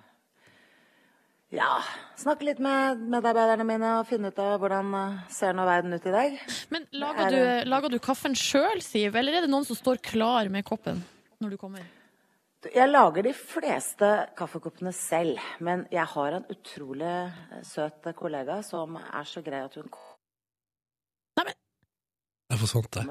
ja, 1.50 1.70
snakke 2.18 2.46
litt 2.46 2.60
med 2.62 3.00
medarbeiderne 3.10 3.66
mine 3.66 3.94
og 3.98 4.08
finne 4.08 4.30
ut 4.30 4.42
av 4.42 4.58
hvordan 4.62 4.92
eh, 4.96 5.22
ser 5.34 5.56
nå 5.56 5.64
verden 5.68 5.96
ut 5.96 6.06
i 6.06 6.16
dag. 6.16 6.36
Men 6.74 6.86
lager 7.02 7.34
du, 7.34 7.40
lager 7.70 7.94
du 7.94 7.98
kaffen 8.02 8.36
sjøl, 8.38 8.82
Siv, 8.84 9.16
eller 9.18 9.38
er 9.38 9.46
det 9.46 9.52
noen 9.52 9.66
som 9.68 9.78
står 9.78 10.02
klar 10.04 10.50
med 10.52 10.66
koppen 10.68 11.02
når 11.40 11.56
du 11.56 11.60
kommer? 11.60 11.88
Jeg 12.60 12.90
lager 12.90 13.24
de 13.24 13.32
fleste 13.32 14.08
kaffekoppene 14.36 14.92
selv, 14.92 15.40
men 15.64 15.86
jeg 15.88 16.04
har 16.12 16.34
en 16.36 16.48
utrolig 16.52 17.08
eh, 17.08 17.60
søt 17.66 18.10
kollega 18.16 18.60
som 18.66 18.98
er 19.00 19.28
så 19.28 19.42
grei 19.44 19.62
at 19.64 19.78
hun 19.80 19.88
Jeg 22.50 22.58
forsvant 22.58 22.90
det. 22.96 23.04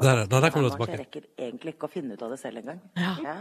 Der, 0.00 0.24
der, 0.24 0.40
der 0.40 0.50
kommer 0.50 0.70
du 0.72 0.86
Jeg 0.88 1.02
rekker 1.02 1.28
egentlig 1.36 1.76
ikke 1.76 1.88
å 1.88 1.92
finne 1.92 2.16
ut 2.16 2.24
av 2.24 2.32
det 2.32 2.40
selv 2.40 2.62
engang. 2.62 2.80
Ja. 2.96 3.36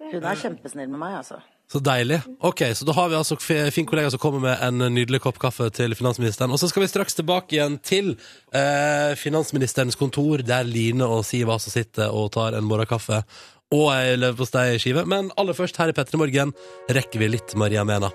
Hun 0.00 0.24
er 0.24 0.38
kjempesnill 0.40 0.88
med 0.88 0.98
meg, 0.98 1.18
altså. 1.20 1.38
Så 1.70 1.78
deilig. 1.86 2.18
Ok, 2.42 2.64
så 2.74 2.86
da 2.88 2.94
har 2.96 3.12
vi 3.12 3.18
altså 3.20 3.36
fin 3.38 3.86
kollega 3.86 4.10
som 4.10 4.18
kommer 4.18 4.42
med 4.42 4.64
en 4.66 4.82
nydelig 4.90 5.20
kopp 5.22 5.38
kaffe 5.38 5.68
til 5.70 5.94
finansministeren. 5.94 6.50
Og 6.50 6.58
så 6.58 6.66
skal 6.70 6.82
vi 6.82 6.88
straks 6.90 7.14
tilbake 7.14 7.54
igjen 7.54 7.76
til 7.86 8.16
eh, 8.50 9.12
finansministerens 9.20 9.98
kontor, 10.00 10.42
der 10.42 10.66
Line 10.66 11.06
og 11.06 11.22
Siv 11.28 11.52
altså 11.52 11.70
sitter 11.70 12.10
og 12.10 12.32
tar 12.34 12.58
en 12.58 12.66
morgenkaffe 12.66 13.22
og 13.70 13.86
ei 13.94 14.18
leverposteiskive. 14.18 15.06
Men 15.06 15.30
aller 15.38 15.54
først 15.54 15.78
her 15.78 15.92
i 15.92 15.94
P3 15.94 16.18
morgen 16.18 16.56
rekker 16.90 17.22
vi 17.22 17.30
litt 17.36 17.54
Maria 17.54 17.86
Mena. 17.86 18.10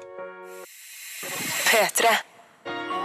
P3. 1.69 2.11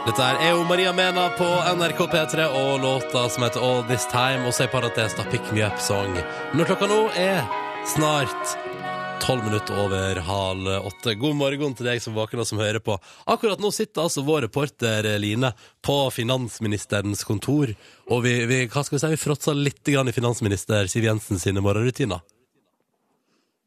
Dette 0.00 0.24
er 0.24 0.38
EO 0.48 0.62
Maria 0.64 0.94
Mena 0.96 1.26
på 1.36 1.44
NRK 1.44 1.98
P3 2.08 2.44
og 2.56 2.80
låta 2.80 3.26
som 3.28 3.44
heter 3.44 3.60
All 3.60 3.82
This 3.84 4.06
Time, 4.08 4.46
og 4.48 4.54
så 4.56 4.64
i 4.64 4.70
parentes 4.72 5.12
da 5.18 5.26
Pick 5.28 5.50
Me 5.52 5.60
Up 5.66 5.76
Song. 5.84 6.14
Når 6.56 6.70
klokka 6.70 6.88
nå 6.88 7.00
er 7.20 7.42
snart 7.92 8.54
tolv 9.20 9.44
minutter 9.44 9.76
over 9.76 10.22
halv 10.24 10.72
åtte. 10.88 11.18
God 11.20 11.36
morgen 11.36 11.76
til 11.76 11.90
deg 11.90 12.00
som 12.00 12.16
våkner 12.16 12.48
som 12.48 12.62
hører 12.64 12.80
på. 12.80 12.96
Akkurat 13.28 13.60
nå 13.60 13.68
sitter 13.76 14.06
altså 14.06 14.24
vår 14.24 14.46
reporter 14.48 15.10
Line 15.20 15.52
på 15.84 16.00
finansministerens 16.16 17.26
kontor, 17.28 17.76
og 18.08 18.24
vi, 18.24 18.38
vi, 18.48 18.64
hva 18.72 18.86
skal 18.86 18.96
vi 18.96 19.04
si, 19.04 19.14
vi 19.18 19.20
fråtser 19.20 19.64
litt 19.68 19.92
i 19.92 20.00
finansminister 20.16 20.88
Siv 20.88 21.04
Jensen 21.10 21.44
sine 21.44 21.60
morgenrutiner. 21.60 22.24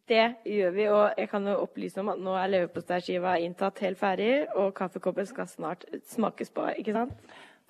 Det 0.09 0.23
gjør 0.51 0.73
vi, 0.75 0.85
og 0.91 1.13
jeg 1.17 1.29
kan 1.31 1.45
jo 1.47 1.53
opplyse 1.63 2.01
om 2.01 2.09
at 2.11 2.19
nå 2.19 2.33
er 2.35 2.49
leverposteiskiva 2.51 3.37
inntatt 3.39 3.79
helt 3.85 3.97
ferdig, 4.01 4.31
og 4.59 4.73
kaffekoppen 4.75 5.25
skal 5.29 5.47
snart 5.47 5.85
smakes 6.11 6.49
på, 6.51 6.65
ikke 6.81 6.91
sant? 6.97 7.13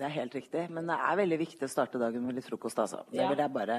Det 0.01 0.07
er 0.07 0.13
helt 0.15 0.33
riktig, 0.33 0.63
men 0.73 0.87
det 0.89 0.95
er 0.97 1.17
veldig 1.19 1.37
viktig 1.37 1.67
å 1.67 1.69
starte 1.69 1.99
dagen 2.01 2.23
med 2.25 2.33
litt 2.39 2.47
frokost, 2.49 2.79
altså. 2.81 3.03
Det 3.11 3.19
Ja. 3.21 3.27
vil 3.29 3.37
jeg 3.37 3.53
bare 3.53 3.77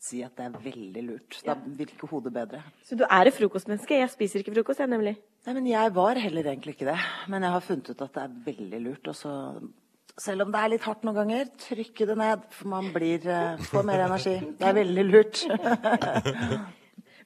si 0.00 0.22
at 0.26 0.34
det 0.34 0.46
er 0.48 0.58
veldig 0.58 1.04
lurt. 1.06 1.38
Da 1.46 1.54
virker 1.54 2.08
hodet 2.10 2.32
bedre. 2.34 2.64
Så 2.82 2.96
du 2.98 3.04
er 3.04 3.26
et 3.30 3.34
frokostmenneske? 3.34 3.94
Jeg 4.02 4.10
spiser 4.10 4.40
ikke 4.42 4.54
frokost, 4.56 4.80
jeg, 4.80 4.88
nemlig. 4.90 5.16
Nei, 5.46 5.54
men 5.54 5.66
jeg 5.70 5.94
var 5.94 6.14
heller 6.18 6.42
egentlig 6.42 6.74
ikke 6.74 6.90
det. 6.90 6.98
Men 7.28 7.42
jeg 7.42 7.50
har 7.52 7.60
funnet 7.60 7.90
ut 7.90 8.02
at 8.02 8.12
det 8.12 8.22
er 8.24 8.34
veldig 8.50 8.82
lurt. 8.82 9.06
Og 9.08 9.14
så, 9.14 9.70
selv 10.18 10.42
om 10.42 10.50
det 10.52 10.60
er 10.64 10.68
litt 10.74 10.82
hardt 10.82 11.04
noen 11.04 11.14
ganger, 11.14 11.46
trykke 11.56 12.06
det 12.10 12.18
ned. 12.18 12.42
For 12.50 12.68
man 12.68 12.90
blir, 12.92 13.24
eh, 13.24 13.56
får 13.70 13.84
mer 13.84 14.00
energi. 14.08 14.40
Det 14.58 14.66
er 14.66 14.74
veldig 14.82 15.06
lurt. 15.12 15.46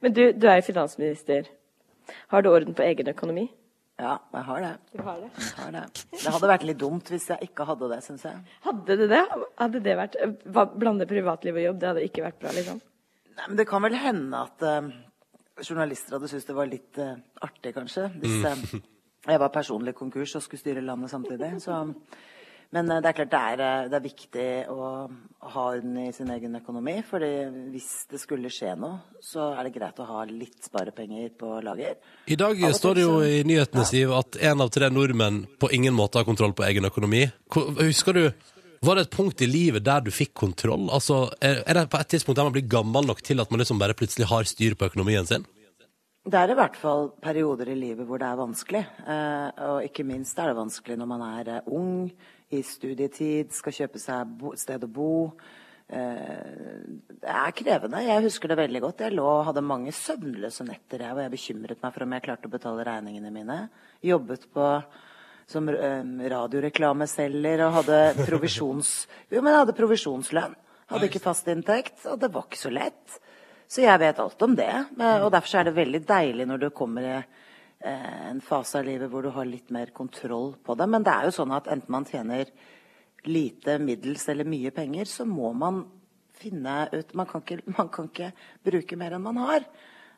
Men 0.07 0.15
du, 0.15 0.21
du 0.39 0.45
er 0.47 0.61
jo 0.61 0.69
finansminister. 0.69 1.49
Har 2.31 2.45
du 2.45 2.53
orden 2.53 2.77
på 2.79 2.85
egen 2.87 3.09
økonomi? 3.11 3.49
Ja, 3.99 4.13
jeg 4.37 4.45
har 4.47 4.61
det. 4.63 4.71
Du 4.93 5.01
har 5.03 5.17
det. 5.19 5.31
Jeg 5.41 5.57
har 5.59 5.73
det. 5.75 5.81
det 6.13 6.33
hadde 6.35 6.51
vært 6.53 6.67
litt 6.69 6.79
dumt 6.79 7.11
hvis 7.11 7.27
jeg 7.33 7.49
ikke 7.49 7.65
hadde 7.67 7.89
det, 7.91 7.99
syns 8.05 8.27
jeg. 8.29 8.39
Hadde 8.69 8.97
du 9.01 9.03
det? 9.11 9.23
Hadde 9.59 9.81
det 9.83 9.97
vært 9.99 10.19
hva- 10.47 10.69
Blande 10.79 11.09
privatliv 11.11 11.59
og 11.59 11.65
jobb, 11.65 11.81
det 11.83 11.89
hadde 11.91 12.05
ikke 12.07 12.23
vært 12.23 12.39
bra, 12.45 12.53
liksom? 12.55 12.79
Nei, 13.37 13.49
men 13.49 13.59
det 13.59 13.67
kan 13.67 13.83
vel 13.83 13.99
hende 13.99 14.45
at 14.47 14.67
uh, 14.69 14.93
journalister 15.65 16.15
hadde 16.21 16.31
syntes 16.31 16.47
det 16.53 16.57
var 16.61 16.71
litt 16.71 17.03
uh, 17.03 17.17
artig, 17.49 17.75
kanskje. 17.75 18.07
Hvis 18.23 18.47
uh, 18.47 18.79
jeg 19.33 19.43
var 19.43 19.55
personlig 19.59 19.97
konkurs 19.99 20.37
og 20.39 20.47
skulle 20.47 20.63
styre 20.63 20.87
landet 20.87 21.11
samtidig. 21.17 21.51
Så, 21.67 21.83
men 22.75 22.91
eh, 22.91 23.01
det 23.03 23.11
er 23.11 23.17
klart 23.21 23.33
det 23.33 23.43
er, 23.53 23.63
eh, 23.67 23.89
det 23.91 23.99
er 23.99 24.05
viktig 24.05 24.49
å 24.73 24.89
ha 25.53 25.65
orden 25.71 25.97
i 26.03 26.09
sin 26.15 26.31
egen 26.35 26.59
økonomi. 26.59 26.97
fordi 27.07 27.31
hvis 27.73 27.91
det 28.11 28.21
skulle 28.23 28.51
skje 28.53 28.75
noe, 28.81 28.99
så 29.23 29.53
er 29.55 29.67
det 29.69 29.75
greit 29.77 30.03
å 30.03 30.09
ha 30.09 30.25
litt 30.31 30.67
sparepenger 30.67 31.31
på 31.39 31.61
lager. 31.65 31.97
I 32.27 32.39
dag 32.39 32.61
står 32.75 32.99
det 32.99 33.07
jo 33.07 33.17
i 33.23 33.41
nyhetene, 33.47 33.87
Siv, 33.87 34.13
at 34.17 34.39
én 34.43 34.63
av 34.63 34.73
tre 34.75 34.91
nordmenn 34.91 35.45
på 35.61 35.71
ingen 35.73 35.95
måte 35.95 36.19
har 36.19 36.29
kontroll 36.29 36.57
på 36.57 36.67
egen 36.67 36.89
økonomi. 36.89 37.27
Husker 37.81 38.13
du, 38.13 38.31
Var 38.87 38.95
det 38.95 39.07
et 39.07 39.17
punkt 39.17 39.41
i 39.41 39.47
livet 39.49 39.83
der 39.83 40.03
du 40.05 40.11
fikk 40.13 40.35
kontroll? 40.35 40.91
Altså, 40.93 41.31
Er 41.41 41.75
det 41.75 41.89
på 41.91 41.99
et 41.99 42.09
tidspunkt 42.09 42.37
der 42.37 42.45
man 42.45 42.53
blir 42.53 42.69
gammel 42.69 43.07
nok 43.07 43.23
til 43.23 43.41
at 43.41 43.51
man 43.51 43.59
liksom 43.59 43.79
bare 43.79 43.95
plutselig 43.95 44.29
har 44.29 44.45
styr 44.45 44.75
på 44.75 44.85
økonomien 44.85 45.27
sin? 45.27 45.47
Det 46.27 46.35
er 46.35 46.51
i 46.51 46.57
hvert 46.59 46.75
fall 46.75 47.13
perioder 47.23 47.69
i 47.71 47.77
livet 47.79 48.07
hvor 48.07 48.19
det 48.19 48.27
er 48.27 48.39
vanskelig. 48.41 48.81
Eh, 49.07 49.51
og 49.69 49.85
ikke 49.87 50.03
minst 50.03 50.39
er 50.43 50.51
det 50.51 50.57
vanskelig 50.59 50.97
når 50.99 51.07
man 51.07 51.23
er 51.23 51.69
ung, 51.71 52.11
i 52.55 52.63
studietid, 52.63 53.55
skal 53.55 53.75
kjøpe 53.75 54.01
seg 54.01 54.45
sted 54.61 54.85
å 54.87 54.91
bo. 54.91 55.13
Eh, 55.87 56.83
det 57.23 57.31
er 57.31 57.55
krevende. 57.55 58.03
Jeg 58.07 58.25
husker 58.27 58.51
det 58.51 58.59
veldig 58.61 58.83
godt. 58.85 59.05
Jeg 59.07 59.17
lå 59.17 59.27
og 59.27 59.45
hadde 59.49 59.65
mange 59.67 59.95
søvnløse 59.95 60.67
netter 60.67 61.03
jeg, 61.05 61.15
hvor 61.15 61.25
jeg 61.25 61.35
bekymret 61.35 61.83
meg 61.83 61.95
for 61.95 62.07
om 62.07 62.15
jeg 62.17 62.27
klarte 62.27 62.51
å 62.51 62.55
betale 62.55 62.87
regningene 62.87 63.33
mine. 63.35 63.59
Jobbet 64.07 64.49
på 64.55 64.71
som 65.47 65.69
eh, 65.71 66.03
radioreklameselger 66.35 67.67
og 67.69 67.81
hadde 67.81 68.01
provisjons... 68.27 68.95
Jo, 69.35 69.43
hadde 69.47 69.77
provisjonslønn. 69.79 70.57
Hadde 70.91 71.09
ikke 71.09 71.23
fast 71.23 71.49
inntekt, 71.51 72.05
og 72.07 72.21
det 72.23 72.31
var 72.35 72.47
ikke 72.47 72.61
så 72.61 72.71
lett. 72.71 73.19
Så 73.67 73.83
jeg 73.83 73.99
vet 73.99 74.19
alt 74.23 74.43
om 74.47 74.53
det. 74.55 74.71
Og 74.95 75.31
derfor 75.35 75.59
er 75.59 75.67
det 75.67 75.75
veldig 75.75 76.01
deilig 76.07 76.47
når 76.47 76.61
du 76.63 76.67
kommer 76.71 77.09
i 77.09 77.17
en 77.81 78.41
fase 78.41 78.81
av 78.81 78.87
livet 78.87 79.11
hvor 79.13 79.23
du 79.23 79.31
har 79.35 79.47
litt 79.49 79.71
mer 79.75 79.93
kontroll 79.95 80.55
på 80.65 80.75
det. 80.79 80.87
Men 80.91 81.05
det 81.07 81.13
er 81.13 81.29
jo 81.29 81.35
sånn 81.37 81.53
at 81.55 81.69
enten 81.73 81.93
man 81.93 82.07
tjener 82.09 82.51
lite, 83.27 83.79
middels 83.83 84.29
eller 84.29 84.49
mye 84.49 84.73
penger, 84.75 85.09
så 85.11 85.27
må 85.29 85.53
man 85.57 85.85
finne 86.37 86.89
ut 86.93 87.15
Man 87.17 87.27
kan 87.27 87.41
ikke, 87.41 87.63
man 87.79 87.89
kan 87.89 88.09
ikke 88.11 88.33
bruke 88.65 88.97
mer 89.01 89.17
enn 89.17 89.25
man 89.25 89.39
har. 89.41 89.69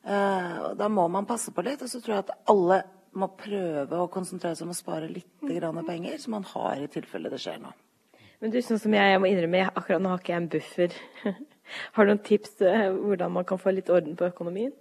Uh, 0.02 0.74
da 0.78 0.88
må 0.90 1.04
man 1.08 1.28
passe 1.28 1.52
på 1.54 1.62
litt. 1.62 1.82
Og 1.82 1.90
så 1.90 2.00
tror 2.02 2.16
jeg 2.16 2.26
at 2.26 2.32
alle 2.50 2.80
må 3.18 3.30
prøve 3.38 4.00
å 4.02 4.10
konsentrere 4.12 4.58
seg 4.58 4.66
om 4.66 4.74
å 4.74 4.78
spare 4.78 5.10
litt 5.10 5.30
grann 5.42 5.78
penger, 5.86 6.18
som 6.22 6.36
man 6.36 6.46
har 6.50 6.82
i 6.82 6.90
tilfelle 6.92 7.30
det 7.32 7.40
skjer 7.42 7.62
noe. 7.62 7.74
Men 8.38 8.52
du, 8.54 8.58
sånn 8.62 8.78
som 8.78 8.94
jeg, 8.94 9.14
jeg 9.14 9.22
må 9.22 9.30
innrømme, 9.30 9.62
jeg, 9.62 9.72
akkurat 9.74 10.02
nå 10.02 10.10
har 10.12 10.20
ikke 10.20 10.34
jeg 10.34 10.42
en 10.42 10.50
buffer. 10.52 10.98
har 11.94 12.04
du 12.04 12.12
noen 12.12 12.26
tips 12.26 12.60
uh, 12.62 12.90
hvordan 12.94 13.34
man 13.38 13.48
kan 13.48 13.62
få 13.62 13.74
litt 13.74 13.90
orden 13.94 14.18
på 14.18 14.28
økonomien? 14.28 14.74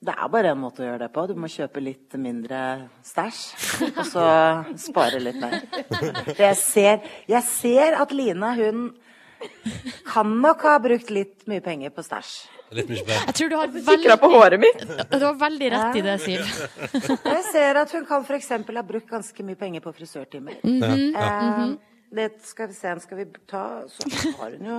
Det 0.00 0.14
er 0.16 0.28
bare 0.32 0.54
én 0.54 0.60
måte 0.60 0.80
å 0.80 0.86
gjøre 0.86 1.02
det 1.02 1.10
på. 1.12 1.26
Du 1.28 1.34
må 1.36 1.48
kjøpe 1.52 1.80
litt 1.84 2.14
mindre 2.16 2.60
stæsj, 3.04 3.40
og 3.90 4.06
så 4.08 4.28
spare 4.80 5.20
litt 5.20 5.36
mer. 5.42 5.58
For 6.30 6.40
jeg 6.40 6.56
ser, 6.56 7.10
jeg 7.28 7.44
ser 7.44 7.98
at 8.00 8.14
Line, 8.16 8.54
hun 8.56 8.86
kan 10.08 10.32
nok 10.40 10.64
ha 10.64 10.78
brukt 10.80 11.12
litt 11.12 11.44
mye 11.52 11.60
penger 11.64 11.92
på 11.92 12.04
stæsj. 12.06 12.32
Litt 12.78 12.88
mye 12.94 13.04
bedre. 13.04 13.20
Jeg 13.28 13.36
tror 13.36 13.52
du 13.52 13.56
har 13.58 13.76
Sikra 13.90 14.16
på 14.22 14.30
håret 14.32 14.62
mitt! 14.62 14.82
Du 15.10 15.24
har 15.26 15.36
veldig 15.36 15.70
rett 15.76 16.00
i 16.00 16.04
det, 16.06 16.16
Siv. 16.24 16.50
Jeg 17.10 17.44
ser 17.50 17.80
at 17.82 17.92
hun 17.96 18.08
kan 18.08 18.24
f.eks. 18.24 18.50
ha 18.56 18.84
brukt 18.94 19.08
ganske 19.10 19.46
mye 19.46 19.58
penger 19.60 19.84
på 19.84 19.92
frisørtimer. 20.00 20.62
Mhm. 20.64 21.12
Eh, 21.12 21.64
det 22.16 22.30
skal 22.42 22.72
vi 22.72 22.74
se, 22.74 22.94
skal 23.04 23.20
vi 23.20 23.24
ta 23.46 23.84
Så 23.86 24.08
har 24.40 24.56
hun 24.56 24.66
jo 24.66 24.78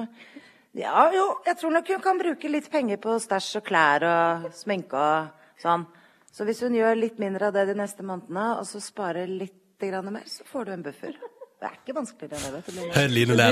Ja, 0.78 1.10
jo, 1.12 1.26
jeg 1.44 1.58
tror 1.60 1.74
nok 1.76 1.90
hun 1.92 2.04
kan 2.04 2.20
bruke 2.20 2.48
litt 2.48 2.70
penger 2.72 3.00
på 3.04 3.18
stæsj 3.20 3.58
og 3.60 3.66
klær 3.68 4.06
og 4.08 4.46
sminke 4.56 4.96
og 4.96 5.60
sånn. 5.60 5.84
Så 6.32 6.48
hvis 6.48 6.62
hun 6.64 6.78
gjør 6.78 6.96
litt 6.96 7.20
mindre 7.20 7.50
av 7.50 7.58
det 7.58 7.66
de 7.68 7.76
neste 7.76 8.06
månedene, 8.08 8.46
og 8.56 8.64
så 8.70 8.80
sparer 8.80 9.28
litt 9.28 9.58
mer, 9.82 10.24
så 10.30 10.46
får 10.46 10.66
du 10.66 10.72
en 10.72 10.84
buffer. 10.86 11.16
Det 11.62 11.68
er 11.70 11.74
ikke 11.78 11.94
vanskeligere 11.94 12.40
enn 12.40 12.46
det, 12.46 12.52
vet. 12.56 12.70
Line. 12.74 12.94
Hør 12.96 13.12
Line 13.14 13.36
le, 13.38 13.48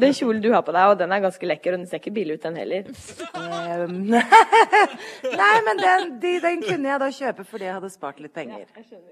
Den, 0.00 0.14
kjolen 0.16 0.38
du 0.40 0.46
har 0.54 0.62
på 0.64 0.72
deg, 0.72 0.88
og 0.88 0.94
den 1.02 1.10
er 1.12 1.20
ganske 1.20 1.48
lekker, 1.50 1.74
og 1.74 1.82
den 1.82 1.88
ser 1.90 2.00
ikke 2.00 2.12
billig 2.16 2.38
ut, 2.38 2.46
den 2.46 2.54
heller. 2.56 2.86
Ehm, 3.36 3.98
Nei, 5.42 5.50
men 5.66 5.82
den, 5.82 6.06
de, 6.22 6.30
den 6.40 6.62
kunne 6.64 6.88
jeg 6.88 7.02
da 7.02 7.10
kjøpe 7.18 7.44
fordi 7.44 7.66
jeg 7.68 7.74
hadde 7.76 7.90
spart 7.92 8.22
litt 8.24 8.32
penger. 8.32 8.64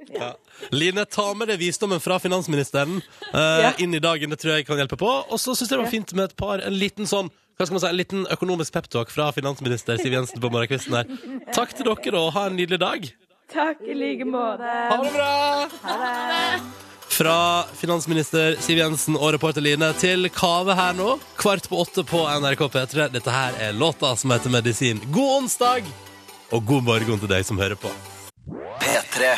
Ja. 0.09 0.31
Line, 0.72 1.05
ta 1.05 1.27
med 1.37 1.53
deg 1.53 1.61
visdommen 1.61 2.01
fra 2.01 2.16
finansministeren 2.22 3.03
eh, 3.29 3.83
inn 3.85 3.93
i 3.93 4.01
dagen. 4.01 4.33
Det 4.33 4.41
tror 4.41 4.57
jeg 4.57 4.68
kan 4.70 4.81
hjelpe 4.81 4.97
på. 5.05 5.11
Og 5.29 5.43
så 5.43 5.53
syns 5.53 5.68
jeg 5.68 5.75
det 5.77 5.83
var 5.83 5.93
fint 5.93 6.14
med 6.16 6.31
et 6.31 6.37
par, 6.41 6.64
en 6.64 6.79
liten 6.81 7.11
sånn 7.11 7.29
hva 7.29 7.68
skal 7.68 7.77
man 7.77 7.83
si, 7.85 7.91
en 7.93 8.01
liten 8.01 8.25
økonomisk 8.35 8.75
peptalk 8.75 9.12
fra 9.14 9.29
finansminister 9.37 10.01
Siv 10.01 10.16
Jensen 10.16 10.41
på 10.43 10.49
morgenkvisten 10.51 10.97
her. 10.97 11.12
Takk 11.55 11.77
til 11.77 11.87
dere, 11.93 12.16
og 12.18 12.33
ha 12.35 12.49
en 12.49 12.57
nydelig 12.59 12.81
dag. 12.83 13.07
Takk 13.53 13.85
i 13.85 13.95
like 14.01 14.27
måte. 14.27 14.72
Ha 14.91 14.99
det 15.05 15.12
bra! 15.12 16.91
Fra 17.15 17.65
finansminister 17.79 18.57
Siv 18.59 18.81
Jensen 18.81 19.15
og 19.15 19.37
reporter 19.37 19.62
Line 19.62 19.93
til 20.01 20.27
Kave 20.35 20.75
her 20.75 20.97
nå. 20.99 21.12
Kvart 21.39 21.69
på 21.71 21.79
åtte 21.79 22.03
på 22.03 22.25
NRK 22.43 22.65
P3. 22.75 23.05
Dette 23.15 23.31
her 23.31 23.55
er 23.62 23.77
låta 23.79 24.17
som 24.19 24.33
heter 24.35 24.51
Medisin. 24.51 24.99
God 25.15 25.45
onsdag, 25.45 25.87
og 26.51 26.65
god 26.67 26.83
morgen 26.83 27.23
til 27.23 27.31
deg 27.31 27.47
som 27.47 27.61
hører 27.62 27.79
på. 27.79 27.93
P3. 28.83 29.31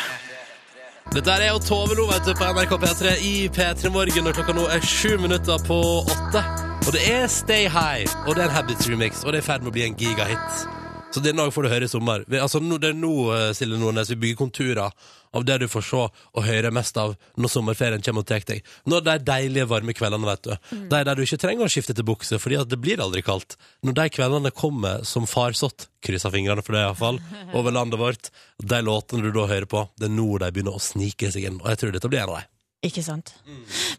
Dette 1.13 1.35
er 1.35 1.51
jo 1.51 1.61
Tove 1.67 1.99
Lo 1.99 2.07
vet 2.09 2.25
du, 2.25 2.33
på 2.33 2.49
NRK 2.49 2.73
P3 2.81 3.13
i 3.21 3.35
P3 3.53 3.93
Morgen 3.93 4.25
når 4.25 4.39
klokka 4.39 4.57
nå 4.57 4.65
er 4.73 4.81
sju 4.81 5.13
minutter 5.21 5.61
på 5.69 5.77
åtte. 6.01 6.43
Og 6.87 6.89
det 6.97 7.05
er 7.05 7.29
Stay 7.29 7.69
High, 7.69 8.09
og 8.25 8.33
det 8.33 8.47
er 8.47 8.49
en 8.49 8.57
Habits 8.57 8.89
remix, 8.89 9.21
og 9.21 9.35
det 9.35 9.43
er 9.43 9.45
i 9.45 9.49
ferd 9.51 9.61
med 9.61 9.75
å 9.75 9.77
bli 9.77 9.85
en 9.85 10.01
gigahit. 10.01 10.76
Så 11.13 11.21
denne 11.23 11.45
òg 11.47 11.53
får 11.55 11.65
du 11.65 11.69
høre 11.71 11.87
i 11.87 11.91
sommer. 11.91 12.23
Vi, 12.27 12.39
altså, 12.43 12.59
nå, 12.61 12.77
det 12.83 12.91
er 12.91 12.97
nå, 12.97 13.11
eh, 13.33 13.51
Silje 13.55 13.79
Nordnes, 13.79 14.09
vi 14.11 14.19
bygger 14.25 14.39
konturer 14.41 14.91
av 15.37 15.45
det 15.47 15.57
du 15.61 15.67
får 15.71 15.85
se 15.87 16.01
og 16.03 16.43
høre 16.43 16.71
mest 16.75 16.97
av 16.99 17.13
når 17.39 17.51
sommerferien 17.51 18.03
kommer 18.03 18.25
og 18.25 18.29
tar 18.29 18.43
deg. 18.47 18.65
Når 18.89 19.05
de 19.05 19.15
deilige, 19.27 19.69
varme 19.71 19.95
kveldene, 19.95 20.27
vet 20.27 20.43
du. 20.49 20.75
De 20.91 20.99
der 21.07 21.15
du 21.15 21.23
ikke 21.23 21.39
trenger 21.41 21.67
å 21.67 21.71
skifte 21.71 21.95
til 21.95 22.07
bukse, 22.07 22.39
fordi 22.43 22.59
at 22.59 22.69
det 22.71 22.79
blir 22.83 23.01
aldri 23.03 23.23
kaldt. 23.25 23.55
Når 23.87 23.97
de 24.01 24.07
kveldene 24.17 24.51
kommer 24.55 25.07
som 25.07 25.27
farsott, 25.29 25.87
krysser 26.03 26.33
fingrene 26.33 26.63
for 26.65 26.75
det 26.75 26.83
iallfall, 26.83 27.21
over 27.57 27.75
landet 27.75 28.01
vårt, 28.03 28.29
de 28.59 28.83
låtene 28.83 29.23
du 29.25 29.31
da 29.31 29.47
hører 29.47 29.69
på, 29.71 29.87
det 29.97 30.11
er 30.11 30.15
nå 30.17 30.29
de 30.43 30.51
begynner 30.51 30.77
å 30.77 30.83
snike 30.83 31.31
seg 31.33 31.47
inn. 31.49 31.63
Og 31.63 31.71
jeg 31.71 31.83
tror 31.83 31.95
dette 31.95 32.11
blir 32.11 32.25
en 32.25 32.35
av 32.35 32.41
dem. 32.41 32.53
Ikke 32.87 33.01
sant. 33.01 33.31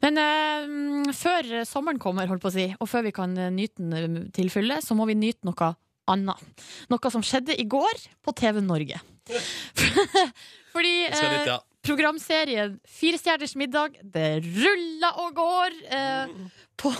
Men 0.04 0.20
eh, 0.22 1.10
før 1.16 1.48
sommeren 1.66 1.98
kommer, 1.98 2.28
holdt 2.30 2.44
på 2.44 2.52
å 2.52 2.54
si, 2.54 2.68
og 2.78 2.86
før 2.88 3.08
vi 3.08 3.16
kan 3.16 3.34
eh, 3.34 3.50
nyte 3.52 3.82
den 3.82 4.16
eh, 4.20 4.28
til 4.36 4.52
fulle, 4.54 4.78
så 4.84 4.94
må 4.94 5.08
vi 5.08 5.18
nyte 5.18 5.48
noe 5.48 5.72
annet. 6.10 6.66
Noe 6.92 7.12
som 7.14 7.24
skjedde 7.24 7.56
i 7.58 7.66
går 7.68 8.04
på 8.24 8.34
TV 8.36 8.60
Norge. 8.64 9.00
Fordi 10.74 10.94
eh, 11.08 11.48
ja. 11.48 11.58
programserien 11.84 12.78
Fire 12.88 13.18
stjerners 13.20 13.54
middag, 13.58 13.98
det 14.02 14.38
ruller 14.44 15.20
og 15.24 15.34
går 15.36 15.76
eh, 15.98 16.32
på, 16.78 16.92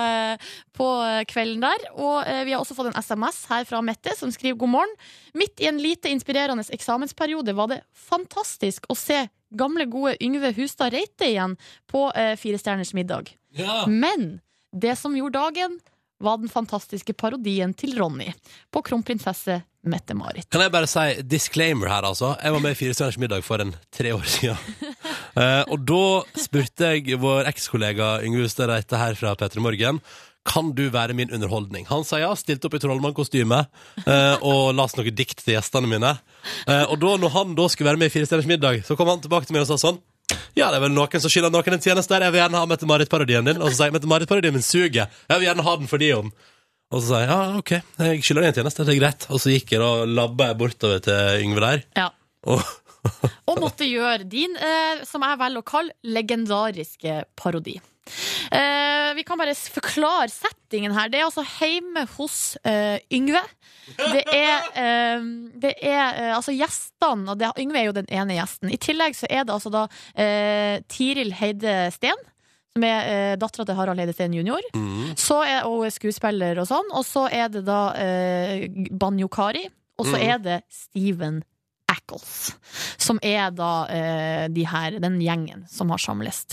eh, 0.00 0.52
på 0.76 0.88
kvelden 1.32 1.64
der. 1.64 1.86
Og 1.96 2.20
eh, 2.24 2.44
vi 2.46 2.54
har 2.54 2.62
også 2.62 2.76
fått 2.78 2.92
en 2.92 3.00
SMS 3.00 3.42
her 3.50 3.66
fra 3.68 3.82
Mette 3.84 4.14
som 4.18 4.32
skriver 4.32 4.58
god 4.60 4.74
morgen. 4.76 4.94
Midt 5.36 5.62
i 5.62 5.70
en 5.70 5.80
lite 5.82 6.12
inspirerende 6.12 6.66
eksamensperiode 6.76 7.56
var 7.56 7.72
det 7.72 7.82
fantastisk 8.08 8.88
å 8.92 8.98
se 8.98 9.26
gamle, 9.56 9.86
gode 9.90 10.16
Yngve 10.22 10.52
Hustad 10.56 10.94
Reite 10.94 11.30
igjen 11.30 11.56
på 11.90 12.08
eh, 12.14 12.34
Fire 12.40 12.60
stjerners 12.60 12.94
middag. 12.96 13.32
Ja. 13.56 13.84
Men 13.88 14.38
det 14.72 14.96
som 15.00 15.16
gjorde 15.16 15.40
dagen, 15.40 15.78
var 16.22 16.38
den 16.40 16.50
fantastiske 16.52 17.14
parodien 17.16 17.74
til 17.76 17.96
Ronny 17.98 18.28
på 18.72 18.82
kronprinsesse 18.84 19.60
Mette-Marit. 19.86 20.48
Kan 20.50 20.64
jeg 20.64 20.72
bare 20.74 20.88
si 20.90 21.22
disclaimer 21.28 21.90
her, 21.92 22.06
altså. 22.08 22.34
Jeg 22.42 22.54
var 22.56 22.62
med 22.64 22.74
i 22.74 22.78
Fire 22.78 22.96
stjerners 22.96 23.20
middag 23.22 23.44
for 23.46 23.62
en 23.62 23.74
tre 23.94 24.14
år 24.16 24.24
siden. 24.26 24.56
uh, 25.36 25.62
og 25.72 25.84
da 25.86 26.06
spurte 26.42 26.94
jeg 26.96 27.20
vår 27.22 27.50
ekskollega 27.52 28.16
Yngve 28.26 28.46
Hustad 28.46 28.72
Reite 28.72 28.98
her 29.00 29.18
fra 29.18 29.36
P3 29.38 29.62
Morgen 29.62 30.02
kan 30.46 30.70
du 30.78 30.84
være 30.94 31.14
min 31.18 31.32
underholdning. 31.34 31.88
Han 31.90 32.04
sa 32.06 32.20
ja, 32.22 32.30
stilte 32.38 32.68
opp 32.68 32.76
i 32.78 32.80
trollmannkostyme 32.82 33.56
eh, 34.06 34.44
og 34.46 34.76
leste 34.78 35.00
noe 35.00 35.10
dikt 35.10 35.42
til 35.42 35.56
gjestene 35.56 35.90
mine. 35.90 36.12
Eh, 36.70 36.84
og 36.86 37.00
da 37.02 37.16
når 37.18 37.32
han 37.34 37.56
da 37.58 37.66
skulle 37.66 37.90
være 37.90 37.98
med 37.98 38.12
i 38.12 38.14
Fire 38.14 38.28
stjerners 38.28 38.46
middag, 38.50 38.84
så 38.86 38.94
kom 38.94 39.10
han 39.10 39.24
tilbake 39.24 39.48
til 39.48 39.56
meg 39.56 39.66
og 39.66 39.72
sa 39.72 39.80
sånn 39.88 39.98
ja, 40.58 40.68
det 40.70 40.78
er 40.78 40.82
vel 40.86 40.94
noen 40.94 41.22
som 41.22 41.32
skylder 41.32 41.52
noen 41.54 41.76
en 41.76 41.82
tjeneste 41.84 42.14
der. 42.14 42.26
Jeg 42.26 42.34
vil 42.34 42.40
gjerne 42.42 42.60
ha 42.62 42.68
Mette-Marit-parodien 42.70 43.46
din. 43.46 43.60
Og 43.60 43.70
så 43.70 43.76
sier 43.78 43.90
jeg 43.90 43.96
Mette-Marit-parodien 43.98 44.56
min 44.56 44.64
suger. 44.66 45.10
Jeg 45.28 45.36
vil 45.38 45.46
gjerne 45.48 45.66
ha 45.66 45.76
den 45.82 45.90
for 45.90 46.02
de 46.02 46.12
om 46.16 46.32
Og 46.94 47.00
så 47.02 47.06
sa 47.08 47.20
jeg 47.22 47.30
ja, 47.30 47.38
OK, 47.60 47.72
jeg 48.06 48.24
skylder 48.24 48.44
deg 48.46 48.50
en 48.50 48.58
tjeneste. 48.60 48.86
Det 48.86 48.94
er 48.94 49.00
greit. 49.02 49.28
Og 49.30 49.42
så 49.42 49.52
gikk 49.54 49.74
jeg 49.74 49.82
da 49.82 49.92
labba 50.08 50.50
jeg 50.50 50.58
bortover 50.62 51.04
til 51.06 51.46
Yngve 51.46 51.64
der. 51.66 51.86
Ja. 51.98 52.10
Og 52.46 52.62
Og 53.46 53.60
måtte 53.62 53.86
gjøre 53.86 54.24
din, 54.26 54.56
eh, 54.58 55.04
som 55.06 55.22
jeg 55.22 55.38
velger 55.38 55.62
å 55.62 55.66
kalle, 55.66 55.94
legendariske 56.02 57.20
parodi. 57.38 57.76
Eh, 58.50 59.14
vi 59.16 59.24
kan 59.26 59.38
bare 59.38 59.54
forklare 59.54 60.28
settingen 60.30 60.94
her. 60.96 61.10
Det 61.10 61.20
er 61.20 61.26
altså 61.28 61.44
hjemme 61.58 62.06
hos 62.16 62.38
eh, 62.66 62.98
Yngve. 63.12 63.42
Det 63.96 64.22
er, 64.34 64.68
eh, 64.84 65.26
det 65.62 65.74
er 65.80 66.04
eh, 66.06 66.32
altså 66.36 66.54
gjestene, 66.56 67.30
og 67.32 67.40
det, 67.40 67.52
Yngve 67.62 67.82
er 67.82 67.88
jo 67.90 67.96
den 67.98 68.10
ene 68.12 68.38
gjesten. 68.38 68.72
I 68.72 68.80
tillegg 68.82 69.18
så 69.18 69.30
er 69.30 69.46
det 69.46 69.56
altså 69.56 69.72
da 69.74 69.86
eh, 70.14 70.78
Tiril 70.90 71.34
Heide 71.40 71.78
Steen. 71.94 72.24
Som 72.76 72.84
er 72.84 73.06
eh, 73.08 73.34
dattera 73.40 73.64
til 73.64 73.78
Harald 73.78 74.02
Heide 74.02 74.12
Steen 74.12 74.34
jr. 74.36 74.64
Så 75.16 75.40
er 75.48 75.64
hun 75.64 75.88
skuespiller 75.92 76.60
og 76.60 76.68
sånn. 76.68 76.90
Og 76.92 77.06
så 77.08 77.24
er 77.32 77.48
det 77.48 77.64
da 77.64 77.80
eh, 77.96 78.66
Banjo 78.92 79.30
Kari. 79.32 79.64
Og 79.96 80.04
så 80.04 80.18
mm. 80.18 80.24
er 80.28 80.40
det 80.44 80.56
Steven 80.68 81.40
Ackles. 82.06 82.54
Som 82.96 83.18
er 83.22 83.50
da 83.50 83.86
eh, 83.90 84.48
de 84.48 84.66
her, 84.66 84.98
den 85.02 85.20
gjengen 85.20 85.66
som 85.68 85.90
har 85.90 85.98
samles. 85.98 86.44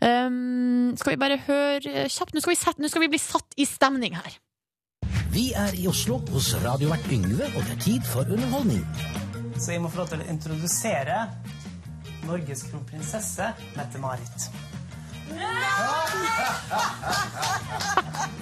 Um, 0.00 0.94
skal 0.96 1.16
vi 1.16 1.18
bare 1.18 1.40
høre 1.42 2.04
kjapt 2.06 2.34
Nå 2.34 2.40
skal, 2.40 2.52
vi 2.52 2.58
sette, 2.60 2.82
nå 2.82 2.88
skal 2.88 3.02
vi 3.02 3.10
bli 3.10 3.18
satt 3.18 3.56
i 3.58 3.66
stemning 3.66 4.14
her. 4.16 4.38
Vi 5.34 5.50
er 5.52 5.74
i 5.76 5.88
Oslo 5.90 6.20
hos 6.32 6.54
radiovert 6.62 7.04
Yngve, 7.12 7.50
og 7.54 7.66
det 7.66 7.74
er 7.74 7.82
tid 7.82 8.06
for 8.08 8.24
underholdning. 8.24 8.84
Så 9.58 9.74
jeg 9.74 9.82
må 9.82 9.90
få 9.90 10.04
lov 10.04 10.12
til 10.12 10.22
å 10.22 10.28
introdusere 10.30 11.20
Norges 12.28 12.64
kronprinsesse 12.70 13.52
Mette-Marit. 13.76 14.48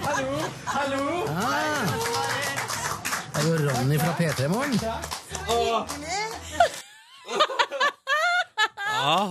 Hallo! 0.06 0.38
Hallo! 0.66 1.04
Det 3.36 3.42
er 3.42 3.48
jo 3.50 3.56
Ronny 3.66 3.98
fra 4.00 4.12
P3 4.16 4.48
Morgen. 4.48 4.78
ja, 4.82 4.96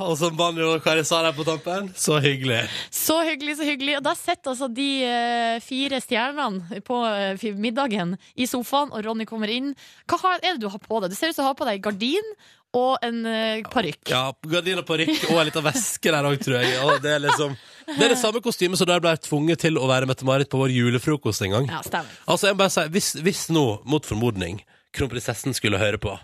og 0.05 0.15
som 0.19 0.35
Banjo 0.37 0.73
Kari 0.83 1.03
sa 1.07 1.21
der 1.25 1.35
på 1.35 1.45
tampen, 1.47 1.89
så 1.97 2.19
hyggelig. 2.23 2.63
Så 2.93 3.17
hyggelig, 3.25 3.57
så 3.59 3.67
hyggelig. 3.67 3.97
Og 3.99 4.05
da 4.05 4.15
sitter 4.17 4.53
altså 4.53 4.69
de 4.71 4.89
eh, 5.07 5.55
fire 5.63 6.01
stjernene 6.03 6.81
på 6.85 6.99
eh, 7.09 7.47
middagen 7.59 8.15
i 8.35 8.47
sofaen, 8.49 8.93
og 8.93 9.05
Ronny 9.05 9.27
kommer 9.29 9.51
inn. 9.51 9.73
Hva 10.09 10.21
har, 10.23 10.43
er 10.43 10.55
det 10.55 10.65
du 10.65 10.69
har 10.71 10.81
på 10.81 11.01
deg? 11.01 11.13
Du 11.13 11.17
ser 11.17 11.31
ut 11.31 11.37
som 11.37 11.45
du 11.45 11.51
har 11.51 11.57
på 11.59 11.67
deg 11.69 11.83
gardin 11.85 12.35
og 12.75 13.05
en 13.05 13.21
uh, 13.23 13.69
parykk. 13.71 14.09
Ja, 14.11 14.25
gardin 14.51 14.81
og 14.81 14.87
parykk 14.87 15.29
og 15.29 15.39
en 15.39 15.47
lita 15.47 15.63
veske 15.63 16.11
der 16.11 16.27
òg, 16.27 16.37
tror 16.43 16.57
jeg. 16.59 16.75
Og 16.83 16.99
det 17.03 17.13
er 17.13 17.23
liksom 17.23 17.55
Det 17.85 18.01
er 18.01 18.15
det 18.15 18.19
samme 18.19 18.41
kostymet 18.43 18.81
som 18.81 18.89
der 18.89 18.99
ble 19.03 19.13
tvunget 19.21 19.61
til 19.63 19.79
å 19.79 19.87
være 19.87 20.09
Mette-Marit 20.09 20.49
på 20.51 20.59
vår 20.59 20.73
julefrokost 20.73 21.45
en 21.45 21.53
gang. 21.55 21.69
Ja, 21.71 21.83
stemmer. 21.85 22.11
Altså, 22.25 22.49
jeg 22.49 22.57
må 22.57 22.63
bare 22.65 22.73
si, 22.73 22.85
hvis, 22.91 23.11
hvis 23.23 23.43
nå, 23.53 23.65
mot 23.87 24.07
formodning, 24.09 24.63
kronprinsessen 24.95 25.55
skulle 25.55 25.79
høre 25.79 26.01
på 26.01 26.17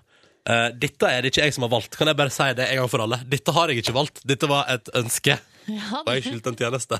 eh, 0.49 0.67
Dette 0.81 1.09
er 1.09 1.21
det 1.21 1.31
ikke 1.31 1.45
jeg 1.47 1.55
som 1.55 1.67
har 1.67 1.73
valgt, 1.73 1.97
kan 1.97 2.09
jeg 2.09 2.19
bare 2.19 2.33
si 2.33 2.49
det 2.57 2.67
en 2.69 2.81
gang 2.81 2.91
for 2.91 3.05
alle. 3.05 3.21
Dette 3.29 3.55
har 3.55 3.71
jeg 3.71 3.83
ikke 3.83 3.95
valgt. 3.97 4.21
Dette 4.27 4.49
var 4.51 4.69
et 4.71 4.91
ønske. 4.97 5.37
Ja, 5.69 5.99
Og 6.01 6.09
jeg 6.15 6.23
skyldte 6.25 6.51
en 6.51 6.57
tjeneste. 6.57 6.97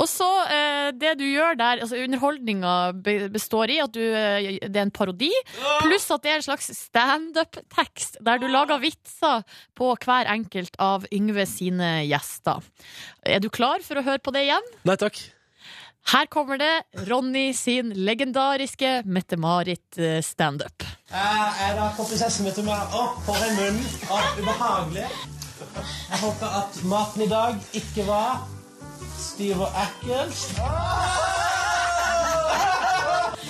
Og 0.00 0.06
så 0.08 0.28
uh, 0.48 0.88
det 0.96 1.12
du 1.20 1.26
gjør 1.26 1.58
der, 1.60 1.82
altså 1.84 1.98
underholdninga 2.00 2.74
består 3.34 3.72
i 3.74 3.80
at 3.84 3.92
du, 3.92 4.00
uh, 4.00 4.40
det 4.64 4.70
er 4.72 4.86
en 4.86 4.94
parodi, 4.94 5.28
pluss 5.82 6.08
at 6.14 6.24
det 6.24 6.32
er 6.32 6.40
en 6.40 6.46
slags 6.48 6.70
standup-tekst 6.78 8.20
der 8.24 8.40
du 8.40 8.48
lager 8.50 8.80
vitser 8.82 9.44
på 9.76 9.92
hver 10.00 10.30
enkelt 10.32 10.80
av 10.80 11.04
Yngve 11.12 11.44
sine 11.48 11.98
gjester. 12.08 12.64
Er 13.28 13.44
du 13.44 13.50
klar 13.52 13.84
for 13.84 14.00
å 14.00 14.06
høre 14.06 14.22
på 14.24 14.32
det 14.34 14.46
igjen? 14.48 14.72
Nei 14.88 14.96
takk. 15.00 15.20
Her 16.06 16.26
kommer 16.26 16.58
det 16.58 16.82
Ronny 17.08 17.52
sin 17.54 17.92
legendariske 17.94 19.02
Mette-Marit 19.06 19.98
eh. 19.98 20.22
Jeg 21.10 21.52
er 21.66 21.76
da 21.76 21.90
prinsessen 21.96 22.48
Mette-Marit 22.48 22.96
opp 22.98 23.20
for 23.26 23.36
en 23.46 23.54
munn 23.58 23.78
av 24.10 24.40
ubehagelig? 24.40 25.06
Jeg 26.10 26.22
håper 26.24 26.56
at 26.62 26.80
maten 26.88 27.22
i 27.26 27.30
dag 27.30 27.60
ikke 27.76 28.06
var 28.08 28.40
stiv 29.20 29.60
og 29.60 29.76
ekkel. 29.84 30.32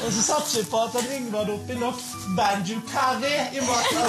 Og 0.04 0.12
så 0.12 0.22
satser 0.22 0.62
vi 0.62 0.70
på 0.70 0.78
at 0.80 0.92
han 0.96 1.08
Yngve 1.16 1.38
hadde 1.38 1.52
oppi 1.58 1.74
nok 1.80 1.98
banjo 2.36 2.76
curry 2.90 3.36
i 3.52 3.60
maten. 3.66 4.04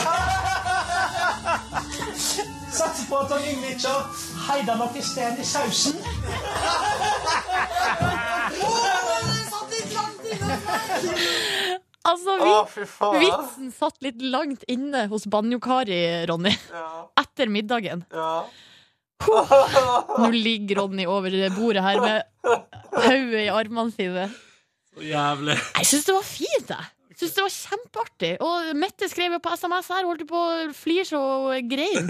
Satser 2.80 3.06
på 3.10 3.16
at 3.20 3.34
han 3.36 3.44
Yngve 3.52 3.68
ikke 3.76 3.90
har 3.92 4.04
heida 4.48 4.74
i 4.96 5.04
sten 5.04 5.36
i 5.42 5.46
sausen. 5.46 5.96
Altså, 12.02 12.34
Å, 12.34 12.54
vi, 12.74 12.86
faen. 12.90 13.20
vitsen 13.22 13.72
satt 13.76 14.00
litt 14.02 14.22
langt 14.26 14.64
inne 14.72 15.06
hos 15.12 15.28
Banjo-Kari, 15.30 16.00
Ronny, 16.30 16.54
etter 17.22 17.52
middagen. 17.54 18.02
Ja. 18.10 18.42
Nå 19.22 20.32
ligger 20.34 20.82
Ronny 20.82 21.06
over 21.06 21.36
bordet 21.54 21.84
her 21.86 22.02
med 22.02 22.24
hodet 23.06 23.44
i 23.46 23.52
armene 23.54 23.94
sine. 23.94 24.26
Så 24.96 25.06
jævlig. 25.08 25.56
Jeg 25.78 25.88
syns 25.88 26.08
det 26.10 26.16
var 26.18 26.26
fint, 26.28 26.74
jeg. 26.76 26.90
Synes 27.22 27.36
det 27.38 27.44
var 27.46 27.54
kjempeartig. 27.54 28.32
Og 28.42 28.70
Mette 28.82 29.08
skrev 29.12 29.36
jo 29.36 29.40
på 29.44 29.52
SMS 29.54 29.90
her, 29.94 30.08
holdt 30.10 30.24
på 30.30 30.40
å 30.42 30.72
flire 30.74 31.06
så 31.06 31.22
grein. 31.70 32.08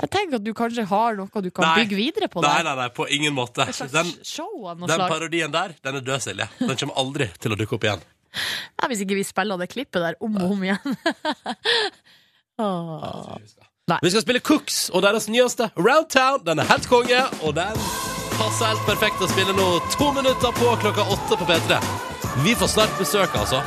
Jeg 0.00 0.08
tenker 0.08 0.38
at 0.38 0.44
du 0.46 0.52
kanskje 0.56 0.86
har 0.88 1.18
noe 1.18 1.42
du 1.44 1.50
kan 1.52 1.66
Nei. 1.66 1.82
bygge 1.82 1.98
videre 1.98 2.28
på 2.32 2.40
Nei, 2.40 2.54
der. 2.56 2.64
nei, 2.70 2.74
nei, 2.80 2.88
på 2.96 3.04
ingen 3.12 3.34
måte. 3.36 3.66
Den, 3.92 4.14
den 4.88 5.04
parodien 5.04 5.52
der, 5.52 5.74
den 5.84 6.00
er 6.00 6.06
død, 6.06 6.24
Silje. 6.24 6.48
Den 6.62 6.72
kommer 6.80 6.96
aldri 7.02 7.28
til 7.36 7.52
å 7.52 7.58
dukke 7.60 7.76
opp 7.76 7.84
igjen. 7.84 8.06
Ja, 8.80 8.88
hvis 8.88 9.02
ikke 9.04 9.18
vi 9.18 9.26
spiller 9.26 9.60
det 9.60 9.68
klippet 9.74 10.00
der 10.00 10.16
om 10.24 10.38
og 10.40 10.54
om 10.56 10.64
igjen. 10.64 10.96
Åh. 12.64 13.36
Vi 14.00 14.12
skal 14.14 14.22
spille 14.24 14.40
Cooks 14.46 14.86
og 14.94 15.02
deres 15.04 15.26
nyeste 15.28 15.68
Round 15.76 16.08
Town. 16.14 16.40
Den 16.46 16.62
er 16.62 16.70
helt 16.70 16.88
konge, 16.88 17.24
og 17.44 17.56
den 17.58 17.76
passer 18.40 18.70
helt 18.70 18.86
perfekt 18.88 19.20
å 19.20 19.28
spille 19.28 19.52
nå 19.56 19.66
to 19.92 20.10
minutter 20.16 20.54
på 20.56 20.72
klokka 20.80 21.04
åtte 21.12 21.36
på 21.36 21.48
P3. 21.48 21.76
Vi 22.44 22.54
får 22.56 22.72
snart 22.72 22.94
besøk, 22.98 23.34
altså. 23.36 23.60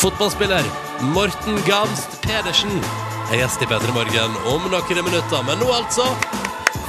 Fotballspiller 0.00 0.66
Morten 1.14 1.60
Gamst 1.68 2.18
Pedersen 2.24 2.74
er 3.30 3.44
gjest 3.44 3.62
i 3.62 3.70
P3 3.70 3.94
Morgen 3.94 4.34
om 4.50 4.66
noen 4.72 5.04
minutter. 5.06 5.46
Men 5.46 5.62
nå 5.62 5.70
altså 5.76 6.08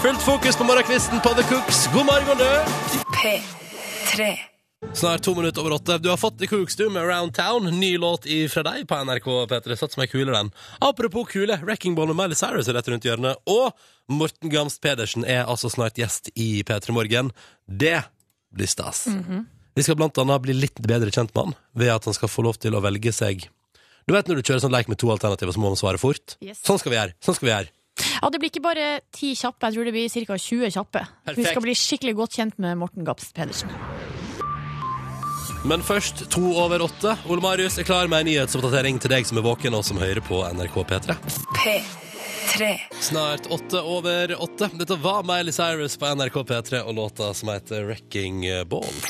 fullt 0.02 0.26
fokus 0.26 0.58
på 0.58 0.68
morgenkvisten 0.68 1.22
på 1.22 1.38
The 1.38 1.46
Cooks. 1.52 1.86
God 1.94 2.10
morgen, 2.10 2.42
du! 2.42 3.06
P3. 3.22 4.55
Snart 4.94 5.24
to 5.24 5.36
minutter 5.36 5.62
over 5.62 5.72
åtte. 5.72 5.98
Du 5.98 6.10
har 6.10 6.18
fått 6.18 6.40
The 6.40 6.48
Cookstoo 6.48 6.90
med 6.90 7.04
Round 7.08 7.34
Town. 7.34 7.80
Ny 7.80 7.98
låt 7.98 8.28
fra 8.52 8.64
deg 8.64 8.88
på 8.88 9.00
NRK 9.04 9.28
P3. 9.50 9.76
Satt 9.76 9.96
som 9.96 10.04
ei 10.04 10.08
kule, 10.08 10.32
den. 10.32 10.52
Apropos 10.80 11.28
kule, 11.32 11.58
Wrecking 11.64 11.96
Ball 11.96 12.12
og 12.14 12.18
Miley 12.20 12.38
Cyrus 12.38 12.70
er 12.70 12.78
rett 12.78 12.90
rundt 12.92 13.08
hjørnet. 13.08 13.40
Og 13.50 13.72
Morten 14.12 14.52
Gamst 14.54 14.82
Pedersen 14.84 15.26
er 15.26 15.46
altså 15.50 15.72
snart 15.72 16.00
gjest 16.00 16.30
i 16.36 16.64
P3 16.68 16.96
Morgen. 16.96 17.32
Det 17.66 17.98
blir 18.56 18.72
stas. 18.72 19.06
Vi 19.76 19.84
skal 19.84 19.98
blant 20.00 20.18
annet 20.22 20.44
bli 20.44 20.56
litt 20.56 20.80
bedre 20.80 21.12
kjent 21.12 21.34
med 21.36 21.50
han 21.50 21.58
ved 21.76 21.92
at 21.92 22.06
han 22.08 22.16
skal 22.16 22.32
få 22.32 22.46
lov 22.46 22.60
til 22.64 22.76
å 22.78 22.84
velge 22.84 23.12
seg 23.12 23.50
Du 24.08 24.14
vet 24.14 24.28
når 24.30 24.40
du 24.40 24.46
kjører 24.46 24.62
sånn 24.64 24.72
leik 24.76 24.88
med 24.88 25.00
to 25.02 25.10
alternativer, 25.12 25.52
så 25.52 25.60
må 25.60 25.72
man 25.74 25.80
svare 25.80 25.98
fort? 26.00 26.38
Yes. 26.40 26.62
Sånn 26.64 26.78
skal 26.80 26.94
vi 26.94 27.00
gjøre. 27.00 27.16
Sånn 27.26 27.36
skal 27.36 27.48
vi 27.48 27.52
gjøre. 27.56 27.74
Ja, 28.22 28.30
det 28.30 28.40
blir 28.40 28.52
ikke 28.52 28.62
bare 28.64 28.86
ti 29.16 29.32
kjappe, 29.36 29.66
jeg 29.66 29.76
tror 29.76 29.90
det 29.90 29.96
blir 29.96 30.28
ca. 30.30 30.38
20 30.46 30.76
kjappe. 30.78 31.04
Vi 31.40 31.48
skal 31.48 31.66
bli 31.66 31.76
skikkelig 31.80 32.16
godt 32.22 32.38
kjent 32.38 32.62
med 32.62 32.78
Morten 32.78 33.08
Gamst 33.08 33.34
Pedersen. 33.36 33.74
Men 35.66 35.84
først 35.86 36.26
to 36.34 36.42
over 36.62 36.84
åtte. 36.86 37.16
Ole 37.30 37.42
Marius 37.44 37.80
er 37.82 37.88
klar 37.88 38.10
med 38.12 38.24
en 38.24 38.30
nyhetsoppdatering 38.32 39.00
til 39.02 39.14
deg 39.14 39.28
som 39.28 39.40
er 39.42 39.46
våken 39.46 39.78
og 39.78 39.86
som 39.88 40.00
hører 40.02 40.22
på 40.26 40.42
NRK 40.56 40.78
P3. 40.92 41.18
P3. 41.58 42.70
Snart 43.04 43.50
åtte 43.52 43.82
over 43.82 44.36
åtte. 44.42 44.70
Dette 44.78 45.00
var 45.02 45.26
Miley 45.28 45.56
Cyrus 45.56 45.98
på 45.98 46.14
NRK 46.16 46.40
P3 46.52 46.84
og 46.86 46.96
låta 47.00 47.34
som 47.34 47.52
heter 47.54 47.88
Wrecking 47.90 48.46
Ball. 48.72 49.02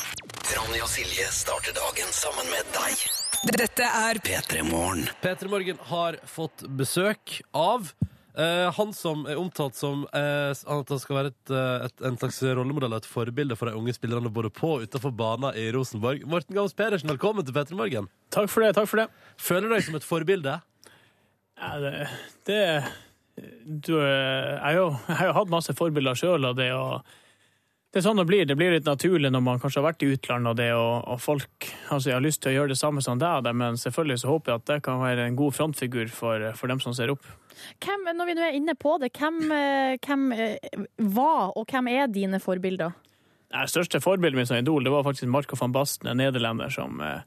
Ronny 0.55 0.81
og 0.81 0.89
Silje 0.89 1.27
starter 1.33 1.75
dagen 1.75 2.11
sammen 2.15 2.49
med 2.53 2.73
deg. 2.75 3.05
Dette 3.45 3.85
er 3.85 4.17
P3 4.25 4.63
Morgen. 4.65 5.05
P3 5.21 5.49
Morgen 5.51 5.81
har 5.91 6.17
fått 6.29 6.63
besøk 6.79 7.41
av 7.53 7.91
eh, 8.37 8.67
han 8.77 8.93
som 8.95 9.23
er 9.29 9.39
omtalt 9.39 9.77
som 9.77 10.03
uh, 10.11 10.51
at 10.51 10.91
han 10.91 11.01
skal 11.01 11.17
være 11.19 11.31
et, 11.33 11.51
eh, 11.53 11.85
et, 11.87 12.03
en 12.09 12.19
slags 12.19 12.41
rollemodell 12.43 12.93
og 12.93 13.03
et 13.03 13.09
forbilde 13.09 13.57
for 13.59 13.69
de 13.69 13.79
unge 13.79 13.95
spillerne 13.95 14.31
både 14.33 14.51
på 14.53 14.75
og 14.75 14.85
utenfor 14.85 15.13
banen 15.15 15.57
i 15.57 15.67
Rosenborg. 15.75 16.25
Morten 16.29 16.57
Gams 16.57 16.75
Pedersen, 16.77 17.11
velkommen 17.11 17.45
til 17.47 17.55
P3 17.55 17.77
Morgen. 17.79 18.09
Takk 18.35 18.51
for 18.51 18.65
det. 18.65 18.75
takk 18.77 18.89
for 18.91 19.03
det. 19.03 19.09
Føler 19.41 19.67
du 19.67 19.75
deg 19.75 19.85
som 19.87 19.99
et 19.99 20.07
forbilde? 20.07 20.59
Ja, 21.55 21.73
det, 21.79 21.93
det 22.49 22.61
du, 23.35 23.93
jeg, 23.99 24.59
har 24.63 24.75
jo, 24.77 24.89
jeg 25.07 25.19
har 25.19 25.31
jo 25.31 25.37
hatt 25.39 25.51
masse 25.51 25.75
forbilder 25.75 26.19
sjøl, 26.19 26.51
av 26.51 26.59
det 26.59 26.71
å 26.75 27.01
det 27.95 28.01
er 28.01 28.09
sånn 28.09 28.19
det 28.19 28.25
blir. 28.27 28.43
Det 28.43 28.57
blir 28.59 28.73
litt 28.73 28.87
naturlig 28.89 29.29
når 29.31 29.41
man 29.45 29.59
kanskje 29.63 29.79
har 29.79 29.85
vært 29.85 30.01
i 30.03 30.09
utlandet, 30.11 30.49
og 30.51 30.57
det 30.59 30.65
og, 30.75 31.05
og 31.13 31.19
folk 31.23 31.67
altså 31.95 32.11
har 32.11 32.25
lyst 32.25 32.41
til 32.43 32.51
å 32.51 32.55
gjøre 32.57 32.73
det 32.73 32.75
samme 32.81 32.99
som 32.99 33.21
deg, 33.21 33.47
men 33.55 33.79
selvfølgelig 33.79 34.17
så 34.19 34.33
håper 34.33 34.51
jeg 34.51 34.59
at 34.59 34.65
det 34.67 34.77
kan 34.83 34.99
være 34.99 35.29
en 35.29 35.37
god 35.39 35.55
frontfigur 35.55 36.11
for, 36.11 36.43
for 36.59 36.67
dem 36.67 36.81
som 36.83 36.91
ser 36.97 37.13
opp. 37.13 37.23
Hvem, 37.79 38.03
når 38.17 38.27
vi 38.27 38.35
nå 38.35 38.43
er 38.43 38.57
inne 38.57 38.75
på 38.75 38.97
det, 38.99 39.13
hvem, 39.15 39.39
eh, 39.47 39.95
hvem 40.03 40.27
eh, 40.35 40.83
var 41.15 41.55
og 41.55 41.71
hvem 41.71 41.87
er 41.93 42.11
dine 42.11 42.41
forbilder? 42.43 42.99
Det 43.55 43.63
største 43.71 44.03
forbildet 44.03 44.41
mitt 44.41 44.51
som 44.51 44.59
idol 44.59 44.83
det 44.83 44.91
var 44.91 45.07
faktisk 45.07 45.31
Marco 45.31 45.55
van 45.55 45.71
Basten, 45.71 46.11
en 46.11 46.19
nederlender 46.19 46.75
som 46.75 46.99
eh, 46.99 47.23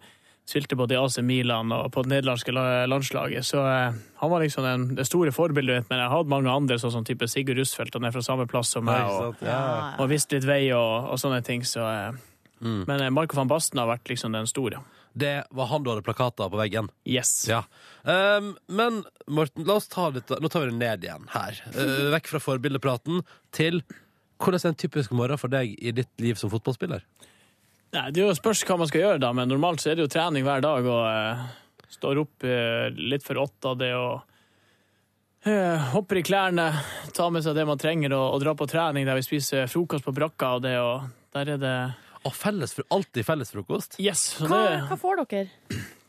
spilte 0.49 0.78
både 0.80 0.96
i 0.96 1.01
AC 1.01 1.18
Milan 1.24 1.72
og 1.76 1.90
på 1.92 2.03
det 2.07 2.14
nederlandske 2.14 2.55
landslaget. 2.88 3.44
Så 3.44 3.61
eh, 3.61 3.99
han 4.22 4.32
var 4.32 4.44
liksom 4.44 4.64
den, 4.64 4.86
det 4.96 5.05
store 5.09 5.34
forbildet 5.34 5.82
mitt, 5.82 5.90
men 5.92 6.01
jeg 6.01 6.12
hadde 6.14 6.32
mange 6.32 6.55
andre, 6.55 6.80
sånn 6.80 6.94
som 6.96 7.05
type 7.07 7.28
Sigurd 7.28 7.61
Russfeldt, 7.61 7.99
han 7.99 8.09
er 8.09 8.16
fra 8.16 8.24
samme 8.24 8.49
plass 8.49 8.72
som 8.76 8.88
meg. 8.88 9.05
Og. 9.05 9.44
Ja. 9.44 9.61
og 10.01 10.09
visste 10.11 10.38
litt 10.38 10.49
vei 10.49 10.62
og, 10.72 11.12
og 11.12 11.20
sånne 11.20 11.42
ting. 11.46 11.66
Så, 11.68 11.84
eh, 11.84 12.16
Mm. 12.61 12.84
Men 12.86 13.01
eh, 13.01 13.11
Marco 13.11 13.36
van 13.36 13.51
Basten 13.51 13.78
har 13.78 13.86
vært 13.86 14.09
liksom 14.11 14.34
den 14.34 14.49
store. 14.51 14.80
Det 15.18 15.44
var 15.55 15.70
han 15.70 15.84
du 15.84 15.92
hadde 15.92 16.05
plakater 16.07 16.51
på 16.51 16.61
veggen. 16.61 16.90
Yes. 17.09 17.32
Ja. 17.49 17.62
Um, 18.03 18.53
men 18.66 19.03
Morten, 19.26 19.66
la 19.66 19.78
oss 19.80 19.88
ta 19.90 20.09
litt 20.14 20.30
Nå 20.30 20.49
tar 20.49 20.62
vi 20.64 20.70
det 20.70 20.78
ned 20.78 21.07
igjen 21.07 21.26
her. 21.32 21.59
Uh, 21.74 22.11
vekk 22.14 22.30
fra 22.32 22.42
forbildepraten 22.42 23.24
til 23.57 23.82
hvordan 24.38 24.62
er 24.62 24.70
en 24.70 24.78
typisk 24.78 25.14
morgen 25.18 25.40
for 25.40 25.51
deg 25.51 25.74
i 25.82 25.92
ditt 25.94 26.11
liv 26.22 26.38
som 26.38 26.53
fotballspiller? 26.53 27.03
Nei, 27.95 28.07
det 28.12 28.20
er 28.20 28.26
jo 28.28 28.34
spørs 28.36 28.64
hva 28.68 28.76
man 28.82 28.89
skal 28.91 29.01
gjøre, 29.05 29.20
da, 29.22 29.30
men 29.32 29.49
normalt 29.49 29.80
så 29.80 29.93
er 29.93 29.97
det 29.99 30.05
jo 30.05 30.12
trening 30.12 30.45
hver 30.45 30.61
dag. 30.64 30.84
og 30.84 31.05
eh, 31.09 31.45
Står 31.99 32.20
opp 32.20 32.45
eh, 32.45 32.89
litt 32.95 33.24
for 33.24 33.41
åtte 33.41 33.70
av 33.72 33.78
det 33.80 33.93
og 33.97 35.49
eh, 35.49 35.86
hopper 35.95 36.20
i 36.20 36.24
klærne, 36.26 36.66
tar 37.16 37.30
med 37.32 37.47
seg 37.47 37.57
det 37.57 37.64
man 37.68 37.80
trenger 37.80 38.12
og, 38.16 38.26
og 38.36 38.43
drar 38.45 38.59
på 38.61 38.68
trening 38.68 39.09
der 39.09 39.16
vi 39.18 39.24
spiser 39.24 39.70
frokost 39.72 40.05
på 40.05 40.12
brakka. 40.16 40.57
og 40.59 40.66
det, 40.66 40.74
og 40.82 41.09
der 41.36 41.55
er 41.57 41.62
det 41.64 41.76
Og 42.28 42.34
felles, 42.34 42.74
alltid 42.93 43.24
felles 43.24 43.55
frokost? 43.55 43.97
Yes. 44.03 44.34
så 44.36 44.51
Hva, 44.51 44.59
det, 44.66 44.82
hva 44.91 44.99
får 45.01 45.22
dere? 45.24 45.47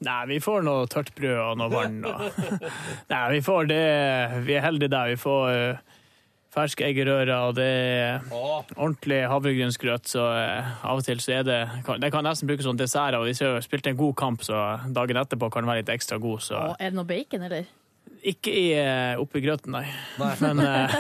nei, 0.04 0.20
vi 0.34 0.40
får 0.44 0.64
noe 0.68 0.88
tørt 0.92 1.14
brød 1.16 1.38
og 1.46 1.58
noe 1.62 1.72
vann. 1.72 2.00
Og, 2.04 2.42
nei, 3.14 3.24
vi 3.38 3.42
får 3.46 3.70
det 3.72 3.84
Vi 4.48 4.58
er 4.58 4.66
heldige 4.68 4.92
der. 4.92 5.14
Vi 5.14 5.20
får 5.22 5.54
eh, 5.54 5.96
ferske 6.54 6.82
eggerøre, 6.88 7.36
og 7.48 7.56
det 7.60 7.66
er 7.70 8.24
ordentlig 8.76 9.20
havregrynsgrøt. 9.30 10.08
Så 10.10 10.24
eh, 10.34 10.72
av 10.84 10.98
og 10.98 11.06
til 11.06 11.20
så 11.22 11.40
er 11.40 11.44
det 11.46 11.60
kan- 11.86 12.00
Det 12.02 12.12
kan 12.12 12.24
nesten 12.26 12.48
brukes 12.50 12.64
som 12.66 12.78
dessert. 12.78 13.14
Og 13.16 13.28
hvis 13.28 13.42
vi 13.42 13.46
har 13.46 13.62
spilt 13.62 13.88
en 13.88 13.98
god 13.98 14.16
kamp, 14.16 14.42
så 14.42 14.80
dagen 14.94 15.18
etterpå 15.18 15.52
kan 15.52 15.64
den 15.64 15.70
være 15.70 15.84
litt 15.84 15.94
ekstra 16.00 16.18
god. 16.20 16.40
Så 16.42 16.56
Åh, 16.58 16.76
er 16.80 16.90
det 16.90 16.98
noe 16.98 17.06
bacon, 17.06 17.44
eller? 17.44 17.66
ikke 18.20 18.52
i, 18.52 18.74
eh, 18.76 19.16
oppi 19.22 19.40
grøten, 19.40 19.72
nei. 19.72 19.86
Men 20.42 20.60
eh, 20.60 20.92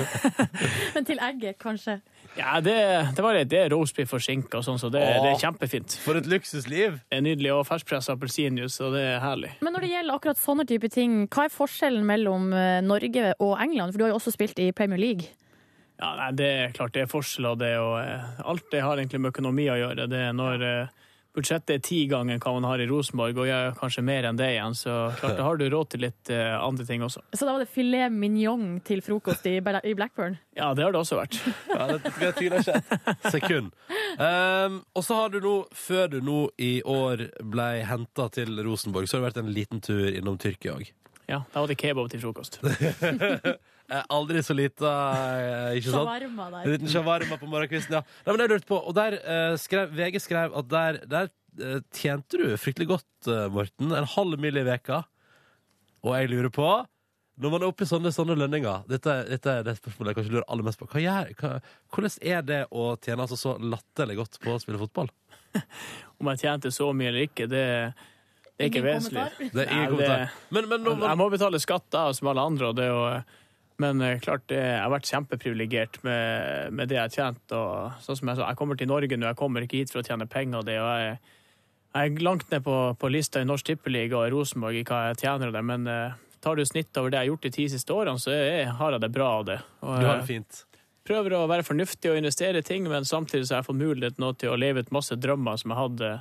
Men 0.96 1.04
til 1.06 1.20
egget, 1.20 1.58
kanskje? 1.60 1.98
Ja, 2.38 2.60
det, 2.62 2.76
det 3.16 3.24
var 3.24 3.36
litt 3.36 3.50
det 3.52 3.64
er 3.66 3.74
roastbiff 3.74 4.14
og 4.16 4.22
skinke 4.24 4.60
og 4.60 4.66
sånn, 4.66 4.80
så 4.82 4.92
det, 4.94 5.02
det 5.24 5.32
er 5.32 5.42
kjempefint. 5.42 5.98
For 6.04 6.20
et 6.20 6.30
luksusliv! 6.30 7.00
Det 7.10 7.18
er 7.18 7.26
nydelig. 7.26 7.52
Og 7.56 7.66
ferskpressa 7.68 8.16
appelsinjuice, 8.16 8.80
og 8.86 8.96
det 8.96 9.04
er 9.16 9.20
herlig. 9.24 9.52
Men 9.66 9.76
når 9.76 9.86
det 9.86 9.92
gjelder 9.96 10.20
akkurat 10.20 10.42
sånne 10.42 10.68
type 10.70 10.92
ting, 10.94 11.20
hva 11.34 11.48
er 11.48 11.54
forskjellen 11.54 12.06
mellom 12.08 12.54
eh, 12.54 12.80
Norge 12.86 13.34
og 13.40 13.54
England? 13.58 13.94
For 13.94 14.02
du 14.02 14.08
har 14.08 14.14
jo 14.14 14.22
også 14.22 14.36
spilt 14.36 14.62
i 14.62 14.72
Premier 14.76 15.02
League. 15.02 15.34
Ja, 16.00 16.14
nei, 16.16 16.30
det 16.40 16.48
er 16.48 16.76
klart 16.76 16.96
det 16.96 17.04
er 17.04 17.12
forskjell, 17.12 17.50
det 17.60 17.74
og 17.82 17.98
eh, 18.00 18.42
alt 18.48 18.70
det 18.72 18.86
har 18.86 19.02
egentlig 19.02 19.20
med 19.26 19.34
økonomi 19.34 19.68
å 19.72 19.80
gjøre. 19.82 20.08
Det 20.12 20.22
er 20.30 20.36
når 20.38 20.66
eh, 20.68 21.08
budsjettet 21.36 21.76
er 21.76 21.82
ti 21.86 22.00
ganger 22.10 22.40
hva 22.42 22.54
man 22.56 22.68
har 22.70 22.82
i 22.82 22.88
Rosenborg, 22.90 23.38
og 23.38 23.48
jeg 23.50 23.70
er 23.70 23.78
kanskje 23.78 24.04
mer 24.06 24.28
enn 24.30 24.40
det 24.40 24.50
igjen, 24.56 24.76
så 24.78 24.96
klart 25.20 25.38
da 25.38 25.46
har 25.46 25.60
du 25.60 25.66
råd 25.70 25.92
til 25.94 26.04
litt 26.08 26.32
uh, 26.34 26.58
andre 26.66 26.86
ting 26.88 27.04
også. 27.06 27.24
Så 27.34 27.46
da 27.46 27.56
var 27.56 27.64
det 27.64 27.70
filet 27.74 28.14
mignon 28.14 28.80
til 28.86 29.04
frokost 29.06 29.46
i, 29.50 29.58
i 29.60 29.96
Blackburn? 29.98 30.40
Ja, 30.58 30.72
det 30.78 30.86
har 30.86 30.96
det 30.96 31.04
også 31.04 31.20
vært. 31.20 31.40
Ja, 31.70 31.86
det, 31.92 32.12
det 32.20 32.32
tviler 32.36 32.64
jeg 32.66 32.82
ikke 32.82 33.12
et 33.14 33.28
sekund. 33.32 33.70
Um, 34.20 34.80
og 34.98 35.06
så 35.06 35.20
har 35.22 35.32
du 35.32 35.40
nå, 35.44 35.56
før 35.76 36.10
du 36.12 36.18
nå 36.26 36.40
i 36.60 36.80
år 36.84 37.30
ble 37.46 37.68
henta 37.88 38.28
til 38.34 38.60
Rosenborg, 38.66 39.08
så 39.08 39.18
har 39.18 39.24
det 39.24 39.30
vært 39.30 39.44
en 39.44 39.54
liten 39.54 39.84
tur 39.86 40.10
innom 40.10 40.40
Tyrkia 40.42 40.76
òg. 40.76 40.90
Ja, 41.30 41.44
da 41.54 41.62
var 41.62 41.70
det 41.70 41.78
kebab 41.78 42.10
til 42.10 42.24
frokost. 42.24 42.58
Aldri 44.14 44.42
så 44.46 44.54
lita, 44.54 44.92
eh, 45.40 45.80
ikke 45.80 45.90
sant? 45.94 46.06
Shawarma 46.06 46.46
En 46.50 46.56
der. 46.60 46.72
liten 46.76 46.92
shawarma 46.94 47.38
på 47.42 47.50
morgenkvisten, 47.50 47.96
ja. 47.98 48.04
Nei, 48.26 48.36
men 48.36 48.44
jeg 48.46 48.52
lurte 48.54 48.70
på, 48.70 48.78
og 48.86 48.96
der 48.98 49.18
eh, 49.20 49.56
skrev, 49.58 49.92
VG 49.98 50.20
skrev 50.22 50.56
at 50.62 50.70
der, 50.70 51.00
der 51.10 51.30
eh, 51.60 51.80
tjente 51.96 52.38
du 52.38 52.46
fryktelig 52.62 52.88
godt, 52.94 53.10
eh, 53.28 53.48
Morten. 53.54 53.92
En 53.98 54.10
halv 54.16 54.40
mil 54.42 54.62
i 54.62 54.66
veka. 54.68 55.02
Og 56.06 56.14
jeg 56.16 56.30
lurer 56.32 56.54
på 56.54 56.70
når 57.40 57.54
man 57.54 57.64
er 57.64 57.70
oppe 57.72 57.86
i 57.86 57.88
sånne, 57.88 58.12
sånne 58.12 58.36
lønninger 58.36 58.82
Dette, 58.92 59.14
dette 59.30 59.52
er 59.62 59.64
det 59.64 59.78
spørsmålet 59.78 60.12
jeg 60.12 60.18
kanskje 60.18 60.34
lurer 60.34 60.48
aller 60.52 60.66
mest 60.68 60.80
på. 60.82 60.88
Hva 60.92 61.00
gjør, 61.00 61.30
hva, 61.40 61.52
hvordan 61.96 62.16
er 62.34 62.42
det 62.44 62.58
å 62.76 62.88
tjene 63.00 63.24
altså 63.24 63.38
så 63.40 63.54
latterlig 63.64 64.18
godt 64.20 64.40
på 64.44 64.56
å 64.58 64.60
spille 64.60 64.82
fotball? 64.82 65.08
Om 66.20 66.32
jeg 66.34 66.42
tjente 66.44 66.72
så 66.76 66.90
mye 66.92 67.14
eller 67.14 67.30
ikke, 67.30 67.48
det, 67.48 67.64
det 67.96 68.66
er 68.66 68.68
ikke 68.68 68.82
Ingen 68.84 68.90
vesentlig. 68.90 69.24
kommentar? 69.38 69.54
Det 69.56 69.64
er 69.64 69.72
ingen 69.72 69.80
Nei, 69.80 69.92
kommentar. 69.94 70.36
Men, 70.52 70.68
men 70.74 70.84
nå, 70.84 70.96
Jeg 71.08 71.22
må 71.24 71.30
betale 71.32 71.62
skatt 71.64 71.88
da, 71.96 72.04
som 72.20 72.28
alle 72.34 72.44
andre, 72.52 72.74
og 72.74 72.76
det, 72.82 72.90
og, 72.92 73.38
men 73.80 74.02
eh, 74.04 74.20
klart 74.20 74.46
det, 74.52 74.60
jeg 74.60 74.80
har 74.84 74.92
vært 74.92 75.10
kjempeprivilegert 75.10 76.00
med, 76.04 76.74
med 76.76 76.92
det 76.92 76.98
jeg 76.98 77.06
har 77.06 77.14
tjent. 77.16 77.56
Og, 77.56 78.00
sånn 78.04 78.20
som 78.20 78.32
jeg, 78.32 78.40
sa, 78.40 78.48
jeg 78.52 78.60
kommer 78.60 78.80
til 78.80 78.90
Norge 78.92 79.18
nå, 79.18 79.30
jeg 79.30 79.40
kommer 79.40 79.66
ikke 79.66 79.80
hit 79.82 79.94
for 79.94 80.02
å 80.02 80.08
tjene 80.08 80.28
penger. 80.30 80.66
det, 80.68 80.80
og 80.84 80.90
jeg, 81.00 81.20
jeg 81.96 82.12
er 82.12 82.26
langt 82.28 82.50
ned 82.52 82.66
på, 82.66 82.80
på 83.00 83.12
lista 83.12 83.42
i 83.42 83.48
Norsk 83.48 83.72
Tippeliga 83.72 84.20
og 84.20 84.34
Rosenborg 84.36 84.82
i 84.82 84.84
hva 84.88 85.06
jeg 85.10 85.22
tjener, 85.24 85.54
det, 85.56 85.64
men 85.66 85.88
uh, 85.88 86.18
tar 86.44 86.60
du 86.60 86.66
snitt 86.68 87.00
over 87.00 87.10
det 87.10 87.22
jeg 87.22 87.26
har 87.26 87.32
gjort 87.32 87.48
de 87.48 87.54
ti 87.56 87.70
siste 87.72 87.96
årene, 87.96 88.20
så 88.22 88.36
jeg, 88.36 88.68
har 88.82 88.98
jeg 88.98 89.06
det 89.06 89.14
bra 89.16 89.32
av 89.40 89.48
det. 89.48 89.58
Og, 89.80 89.96
Du 89.96 90.06
har 90.06 90.18
eh, 90.18 90.22
det 90.22 90.28
fint. 90.28 90.62
prøver 91.08 91.40
å 91.40 91.48
være 91.50 91.66
fornuftig 91.66 92.12
og 92.12 92.20
investere 92.20 92.62
i 92.62 92.68
ting, 92.68 92.86
men 92.92 93.08
samtidig 93.08 93.48
så 93.48 93.58
har 93.58 93.64
jeg 93.64 93.72
fått 93.72 93.82
mulighet 93.82 94.20
nå 94.22 94.36
til 94.38 94.54
å 94.54 94.60
leve 94.60 94.84
ut 94.84 94.94
masse 95.00 95.16
drømmer 95.16 95.58
som 95.64 95.74
jeg 95.74 95.82
hadde, 95.86 96.14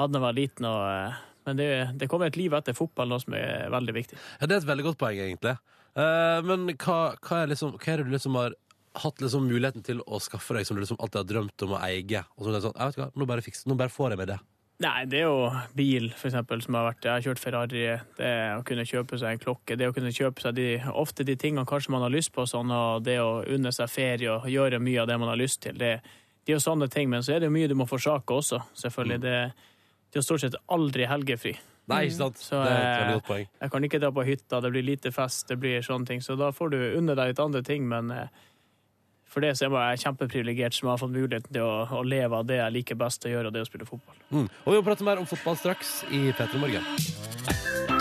hadde 0.00 0.16
da 0.16 0.22
jeg 0.22 0.28
var 0.30 0.38
liten. 0.40 0.72
Og, 0.72 0.84
Uh, 0.96 1.24
men 1.46 1.60
det, 1.60 1.66
det 1.94 2.08
kommer 2.10 2.26
et 2.26 2.36
liv 2.36 2.54
etter 2.58 2.74
fotball 2.74 3.06
nå 3.06 3.20
som 3.22 3.34
er 3.38 3.68
veldig 3.70 3.92
viktig. 3.94 4.16
Ja, 4.40 4.48
det 4.48 4.56
er 4.56 4.64
et 4.64 4.66
veldig 4.66 4.88
godt 4.88 4.98
poeng, 4.98 5.20
egentlig. 5.22 5.52
Eh, 5.96 6.40
men 6.44 6.68
hva, 6.74 7.00
hva, 7.16 7.42
er 7.42 7.52
liksom, 7.54 7.76
hva 7.80 7.92
er 7.92 8.02
det 8.02 8.08
du 8.08 8.12
liksom 8.14 8.36
har 8.36 8.56
hatt 9.00 9.20
liksom 9.20 9.48
muligheten 9.48 9.84
til 9.84 10.02
å 10.04 10.20
skaffe 10.24 10.56
deg, 10.56 10.66
som 10.68 10.76
du 10.76 10.82
liksom 10.82 11.00
alltid 11.00 11.22
har 11.22 11.30
drømt 11.30 11.64
om 11.64 11.76
å 11.76 11.80
eie? 11.86 12.26
Og 12.36 12.44
så 12.44 12.50
er 12.50 12.58
det 12.58 12.66
sånn, 12.66 12.76
jeg 12.76 12.92
vet 12.92 13.00
ikke 13.00 13.22
nå 13.22 13.30
bare, 13.30 13.44
fiks, 13.44 13.64
nå 13.68 13.78
bare 13.80 13.92
får 13.92 14.14
jeg 14.14 14.22
med 14.22 14.32
det. 14.34 14.38
Nei, 14.84 15.06
det 15.08 15.22
er 15.22 15.30
jo 15.30 15.48
bil, 15.72 16.10
for 16.12 16.28
eksempel, 16.28 16.60
som 16.60 16.76
har 16.76 16.90
vært 16.90 17.06
Jeg 17.06 17.12
har 17.14 17.22
kjørt 17.24 17.40
Ferrari. 17.40 17.84
Det 18.18 18.32
å 18.58 18.64
kunne 18.68 18.84
kjøpe 18.84 19.16
seg 19.16 19.32
en 19.32 19.40
klokke, 19.40 19.76
det 19.80 19.88
å 19.88 19.94
kunne 19.96 20.12
kjøpe 20.12 20.44
seg 20.44 20.58
de, 20.58 20.66
ofte 20.92 21.24
de 21.24 21.36
tingene 21.40 21.64
kanskje 21.68 21.94
man 21.94 22.04
har 22.04 22.12
lyst 22.12 22.34
på, 22.34 22.44
sånn, 22.44 22.74
og 22.76 23.06
det 23.06 23.16
å 23.22 23.40
unne 23.56 23.72
seg 23.72 23.88
ferie 23.88 24.34
og 24.34 24.50
gjøre 24.52 24.82
mye 24.84 25.00
av 25.00 25.08
det 25.08 25.16
man 25.22 25.32
har 25.32 25.40
lyst 25.40 25.62
til. 25.64 25.78
Det, 25.80 25.94
det 26.44 26.52
er 26.52 26.58
jo 26.58 26.66
sånne 26.66 26.90
ting, 26.92 27.08
men 27.08 27.24
så 27.24 27.32
er 27.32 27.40
det 27.40 27.48
jo 27.48 27.56
mye 27.56 27.70
du 27.72 27.76
må 27.78 27.88
forsake 27.88 28.36
også, 28.36 28.60
selvfølgelig. 28.82 29.18
Det, 29.24 29.38
det 30.12 30.20
er 30.20 30.20
jo 30.20 30.26
stort 30.28 30.44
sett 30.44 30.60
aldri 30.76 31.08
helgefri. 31.08 31.54
Nei, 31.86 32.02
ikke 32.08 32.16
sant? 32.16 32.42
Så, 32.42 32.58
det 32.58 32.72
er 32.72 32.80
et 32.80 32.88
eh, 32.88 32.98
veldig 32.98 33.20
godt 33.20 33.28
poeng. 33.28 33.48
Jeg 33.62 33.72
kan 33.72 33.86
ikke 33.86 34.02
dra 34.02 34.10
på 34.14 34.26
hytta, 34.26 34.60
det 34.64 34.72
blir 34.74 34.86
lite 34.86 35.12
fest, 35.14 35.46
det 35.50 35.58
blir 35.62 35.86
sånne 35.86 36.08
ting. 36.08 36.22
Så 36.24 36.34
da 36.38 36.50
får 36.54 36.74
du 36.74 36.78
unne 36.98 37.14
deg 37.18 37.32
litt 37.32 37.42
andre 37.42 37.62
ting, 37.66 37.86
men 37.90 38.10
eh, 38.14 38.44
for 39.30 39.44
det 39.44 39.52
så 39.54 39.66
er 39.66 39.68
jeg 39.68 39.74
bare 39.76 40.00
kjempeprivilegert 40.02 40.74
som 40.74 40.90
har 40.90 41.02
fått 41.02 41.14
muligheten 41.14 41.52
til 41.52 41.62
å, 41.66 41.84
å 41.98 42.02
leve 42.06 42.40
av 42.40 42.48
det 42.48 42.58
jeg 42.58 42.76
liker 42.80 42.98
best 42.98 43.26
å 43.28 43.32
gjøre, 43.32 43.50
og 43.50 43.58
det 43.58 43.66
å 43.66 43.68
spille 43.68 43.88
fotball. 43.88 44.18
Mm. 44.32 44.48
Og 44.48 44.72
vi 44.72 44.80
må 44.80 44.86
prate 44.86 45.06
mer 45.06 45.22
om 45.22 45.28
fotball 45.30 45.60
straks 45.60 46.00
i 46.10 46.26
P3 46.34 46.62
Morgen. 46.62 47.95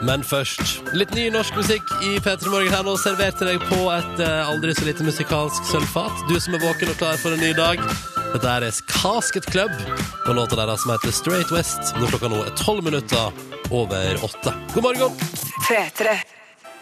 Men 0.00 0.22
først 0.24 0.78
litt 0.96 1.10
ny 1.12 1.26
norsk 1.28 1.52
musikk 1.58 1.90
i 2.08 2.14
P3 2.24 2.48
Morgen 2.48 2.72
her 2.72 2.84
nå, 2.86 2.94
servert 2.96 3.36
til 3.36 3.50
deg 3.50 3.60
på 3.68 3.82
et 3.92 4.22
eh, 4.24 4.48
aldri 4.48 4.72
så 4.72 4.86
lite 4.86 5.04
musikalsk 5.04 5.66
sølvfat. 5.68 6.22
Du 6.30 6.38
som 6.40 6.56
er 6.56 6.62
våken 6.64 6.88
og 6.88 6.96
klar 6.96 7.18
for 7.20 7.36
en 7.36 7.42
ny 7.42 7.50
dag. 7.56 7.82
Dette 8.32 8.54
er 8.54 8.64
Casket 8.88 9.44
Club 9.52 9.74
og 10.24 10.32
låta 10.38 10.56
deres 10.56 10.86
som 10.86 10.94
heter 10.94 11.12
Straight 11.12 11.52
West. 11.52 11.92
Når 12.00 12.14
klokka 12.14 12.30
nå 12.32 12.40
er 12.46 12.54
tolv 12.56 12.86
minutter 12.86 13.28
over 13.68 14.24
åtte. 14.24 14.54
God 14.72 14.88
morgen! 14.88 15.20
P3. 15.66 16.16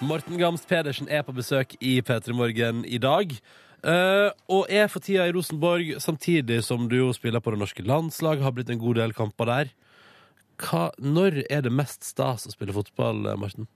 Morten 0.07 0.39
Gamst 0.39 0.71
Pedersen 0.71 1.11
er 1.11 1.27
på 1.27 1.35
besøk 1.35 1.75
i 1.83 1.97
P3 1.99 2.39
Morgen 2.39 2.85
i 2.87 3.03
dag. 3.03 3.35
Eh, 3.83 4.31
og 4.47 4.71
er 4.71 4.87
for 4.93 5.03
tida 5.03 5.27
i 5.27 5.35
Rosenborg, 5.35 5.97
samtidig 6.03 6.63
som 6.67 6.87
du 6.87 7.01
jo 7.01 7.11
spiller 7.17 7.43
på 7.43 7.51
det 7.51 7.65
norske 7.67 7.83
landslaget, 7.83 8.47
Har 8.47 8.55
blitt 8.55 8.71
en 8.71 8.79
god 8.79 9.03
del 9.03 9.13
kamper 9.13 9.51
der. 9.51 9.75
Hva, 10.59 10.89
når 10.99 11.43
er 11.49 11.63
det 11.63 11.71
mest 11.73 12.03
stas 12.05 12.47
å 12.49 12.53
spille 12.55 12.75
fotball, 12.75 13.21
Morten? 13.39 13.69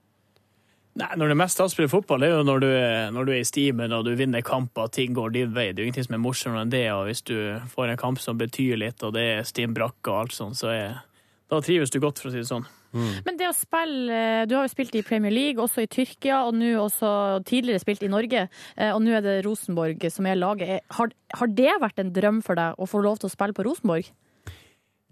Nei, 0.99 1.09
når 1.17 1.31
det 1.31 1.35
er 1.37 1.41
mest 1.41 1.57
stas 1.57 1.71
å 1.71 1.75
spille 1.77 1.89
fotball, 1.89 2.25
er 2.27 2.35
jo 2.35 2.43
når 2.45 2.59
du, 2.61 2.67
er- 2.77 3.13
når 3.15 3.25
du 3.25 3.31
er 3.33 3.39
i 3.41 3.47
stimen 3.49 3.95
og 3.97 4.05
du 4.05 4.11
vinner 4.19 4.43
kamper 4.45 4.91
ting 4.93 5.15
går 5.17 5.33
din 5.33 5.55
vei. 5.55 5.71
Det 5.73 5.81
er 5.81 5.87
jo 5.87 5.89
ingenting 5.89 6.05
som 6.11 6.17
er 6.19 6.21
morsommere 6.27 6.65
enn 6.67 6.73
det. 6.75 6.83
Og 6.93 7.07
hvis 7.09 7.23
du 7.25 7.37
får 7.73 7.93
en 7.95 8.01
kamp 8.03 8.21
som 8.21 8.37
betyr 8.37 8.77
litt, 8.83 9.01
og 9.07 9.15
det 9.17 9.23
er 9.39 9.47
stim 9.49 9.73
brakke 9.73 10.13
og 10.13 10.19
alt 10.27 10.37
sånt, 10.37 10.59
så 10.61 10.69
er, 10.75 10.99
da 11.49 11.61
trives 11.65 11.89
du 11.95 11.97
godt, 12.03 12.21
for 12.21 12.29
å 12.29 12.35
si 12.35 12.43
det 12.43 12.51
sånn. 12.51 12.67
Men 12.93 13.39
det 13.41 13.47
å 13.49 13.55
spille 13.57 14.13
eh, 14.13 14.43
Du 14.45 14.53
har 14.59 14.67
jo 14.67 14.73
spilt 14.75 14.93
i 14.99 15.01
Premier 15.01 15.33
League, 15.33 15.57
også 15.65 15.81
i 15.81 15.89
Tyrkia, 15.89 16.43
og 16.45 16.59
nå 16.61 16.75
også 16.83 17.41
tidligere 17.49 17.81
spilt 17.81 18.03
i 18.05 18.11
Norge. 18.13 18.43
eh, 18.77 18.91
Og 18.93 19.01
nå 19.01 19.15
er 19.17 19.23
det 19.25 19.39
Rosenborg 19.47 20.05
som 20.13 20.27
er 20.29 20.37
laget. 20.37 20.83
Har, 20.99 21.09
har 21.39 21.47
det 21.57 21.73
vært 21.81 22.03
en 22.05 22.13
drøm 22.13 22.43
for 22.45 22.55
deg 22.61 22.77
å 22.77 22.85
få 22.91 23.01
lov 23.01 23.17
til 23.23 23.31
å 23.31 23.33
spille 23.33 23.57
på 23.57 23.65
Rosenborg? 23.65 24.11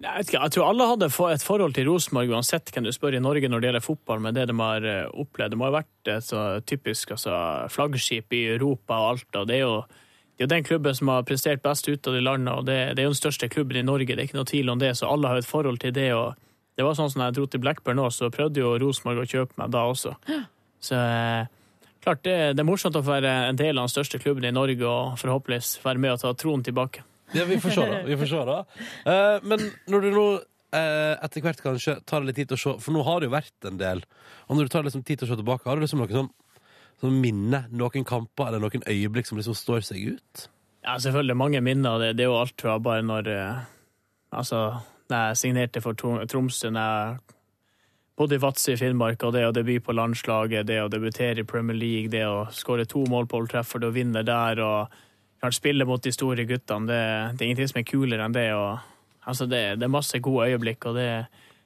Jeg, 0.01 0.25
ikke, 0.25 0.39
jeg 0.39 0.53
tror 0.55 0.71
alle 0.71 0.87
hadde 0.89 1.09
et 1.11 1.43
forhold 1.45 1.75
til 1.77 1.89
Rosenborg, 1.91 2.31
uansett 2.33 2.71
hvem 2.73 2.87
du 2.87 2.93
spør 2.95 3.19
i 3.19 3.21
Norge 3.21 3.51
når 3.53 3.61
det 3.61 3.69
gjelder 3.69 3.85
fotball, 3.85 4.23
med 4.25 4.39
det 4.39 4.47
de 4.49 4.57
har 4.57 4.87
eh, 4.89 5.09
opplevd. 5.13 5.53
Det 5.53 5.59
må 5.61 5.67
ha 5.69 5.75
vært 5.75 6.09
et 6.09 6.25
så 6.25 6.45
typisk 6.65 7.13
altså, 7.17 7.35
flaggskip 7.69 8.33
i 8.33 8.47
Europa 8.55 8.97
og 8.97 9.11
alt. 9.11 9.37
og 9.37 9.51
det 9.51 9.59
er 9.59 9.67
jo 9.67 9.83
det 10.41 10.47
er 10.47 10.55
den 10.55 10.65
klubben 10.65 10.95
som 10.97 11.11
har 11.13 11.27
prestert 11.29 11.61
best 11.61 11.85
ut 11.85 12.07
av 12.09 12.15
de 12.17 12.21
landene, 12.25 12.55
og 12.57 12.65
det, 12.65 12.79
det 12.97 13.03
er 13.03 13.11
jo 13.11 13.13
den 13.13 13.19
største 13.19 13.49
klubben 13.53 13.77
i 13.77 13.85
Norge, 13.85 14.15
det 14.15 14.23
er 14.23 14.29
ikke 14.31 14.39
noe 14.39 14.49
tvil 14.49 14.71
om 14.73 14.79
det, 14.81 14.95
så 14.97 15.11
alle 15.13 15.29
har 15.29 15.37
et 15.37 15.45
forhold 15.45 15.83
til 15.83 15.93
det. 15.93 16.07
og 16.17 16.33
Det 16.81 16.87
var 16.87 16.97
sånn 16.97 17.11
som 17.13 17.21
jeg 17.27 17.35
dro 17.37 17.45
til 17.45 17.61
Blackburn 17.61 18.01
nå, 18.01 18.07
så 18.09 18.31
prøvde 18.33 18.63
jo 18.63 18.71
Rosenborg 18.81 19.21
å 19.21 19.29
kjøpe 19.29 19.61
meg 19.61 19.75
da 19.77 19.83
også. 19.91 20.15
Så 20.81 20.97
eh, 20.97 21.45
klart, 22.01 22.23
det, 22.25 22.39
det 22.57 22.65
er 22.65 22.69
morsomt 22.71 22.97
å 22.97 23.05
få 23.05 23.19
være 23.19 23.35
en 23.51 23.61
del 23.61 23.77
av 23.77 23.85
den 23.85 23.93
største 23.93 24.23
klubben 24.23 24.49
i 24.49 24.55
Norge, 24.57 24.81
og 24.81 25.21
forhåpentligvis 25.21 25.75
være 25.85 26.01
med 26.07 26.15
og 26.15 26.23
ta 26.25 26.33
troen 26.41 26.65
tilbake. 26.65 27.05
Ja, 27.37 27.45
vi 27.47 27.59
får 27.63 27.75
se, 27.77 27.85
da. 27.91 27.99
Vi 28.07 28.17
får 28.21 28.31
se, 28.33 28.41
da. 28.49 28.59
Eh, 29.13 29.45
men 29.47 29.65
når 29.93 30.07
du 30.07 30.11
nå 30.15 30.25
eh, 30.75 31.17
etter 31.23 31.45
hvert 31.45 31.63
kanskje 31.65 31.97
tar 32.09 32.25
litt 32.27 32.37
tid 32.41 32.51
til 32.51 32.59
å 32.59 32.63
se 32.63 32.77
For 32.85 32.95
nå 32.97 33.03
har 33.07 33.21
det 33.23 33.29
jo 33.31 33.35
vært 33.37 33.69
en 33.71 33.79
del. 33.81 34.03
Og 34.49 34.57
når 34.59 34.67
du 34.69 34.73
tar 34.75 34.87
liksom 34.87 35.05
tid 35.07 35.21
til 35.23 35.29
å 35.29 35.33
se 35.35 35.41
tilbake, 35.43 35.69
har 35.71 35.79
du 35.79 35.85
liksom 35.87 36.03
noe 36.03 36.11
sånn, 36.15 36.31
sånn 37.03 37.19
minne? 37.23 37.65
Noen 37.71 38.07
kamper 38.09 38.51
eller 38.51 38.63
noen 38.67 38.83
øyeblikk 38.91 39.31
som 39.31 39.39
liksom 39.41 39.55
står 39.59 39.87
seg 39.93 40.17
ut? 40.17 40.47
Ja, 40.83 40.95
selvfølgelig 41.03 41.37
mange 41.37 41.61
minner. 41.63 41.99
Det, 42.03 42.15
det 42.19 42.25
er 42.25 42.31
jo 42.33 42.39
alt 42.41 42.57
fra 42.65 42.79
bare 42.83 43.05
når 43.05 43.29
eh, 43.35 43.61
Altså, 44.31 44.61
da 45.11 45.25
jeg 45.31 45.39
signerte 45.41 45.81
for 45.83 45.97
Tro- 45.99 46.21
Tromsø, 46.31 46.69
da 46.71 46.83
jeg 46.87 47.37
bodde 48.21 48.37
i 48.37 48.43
Vadsø 48.43 48.75
i 48.75 48.79
Finnmark, 48.79 49.23
og 49.27 49.33
det 49.35 49.43
å 49.49 49.53
debutere 49.57 49.83
på 49.89 49.95
landslaget, 49.97 50.67
det 50.69 50.77
å 50.85 50.91
debutere 50.93 51.41
i 51.43 51.47
Premier 51.49 51.75
League, 51.75 52.11
det 52.13 52.21
å 52.29 52.45
skåre 52.55 52.85
to 52.87 53.03
mål 53.11 53.27
på 53.27 53.41
Old 53.41 53.51
Trafford 53.51 53.89
og 53.89 53.95
vinne 53.97 54.23
der, 54.29 54.61
og 54.63 54.93
kanskje 55.41 55.61
spille 55.61 55.87
mot 55.89 56.03
de 56.05 56.13
store 56.15 56.47
guttene, 56.49 56.89
det, 56.91 57.03
det 57.35 57.45
er 57.45 57.51
ingenting 57.51 57.71
som 57.73 57.81
er 57.81 57.89
kulere 57.89 58.27
enn 58.27 58.37
det. 58.37 58.49
Og, 58.57 58.91
altså, 59.25 59.49
det, 59.51 59.63
det 59.81 59.87
er 59.87 59.93
masse 59.99 60.23
gode 60.23 60.51
øyeblikk, 60.51 60.89
og 60.91 60.99
det, 61.01 61.11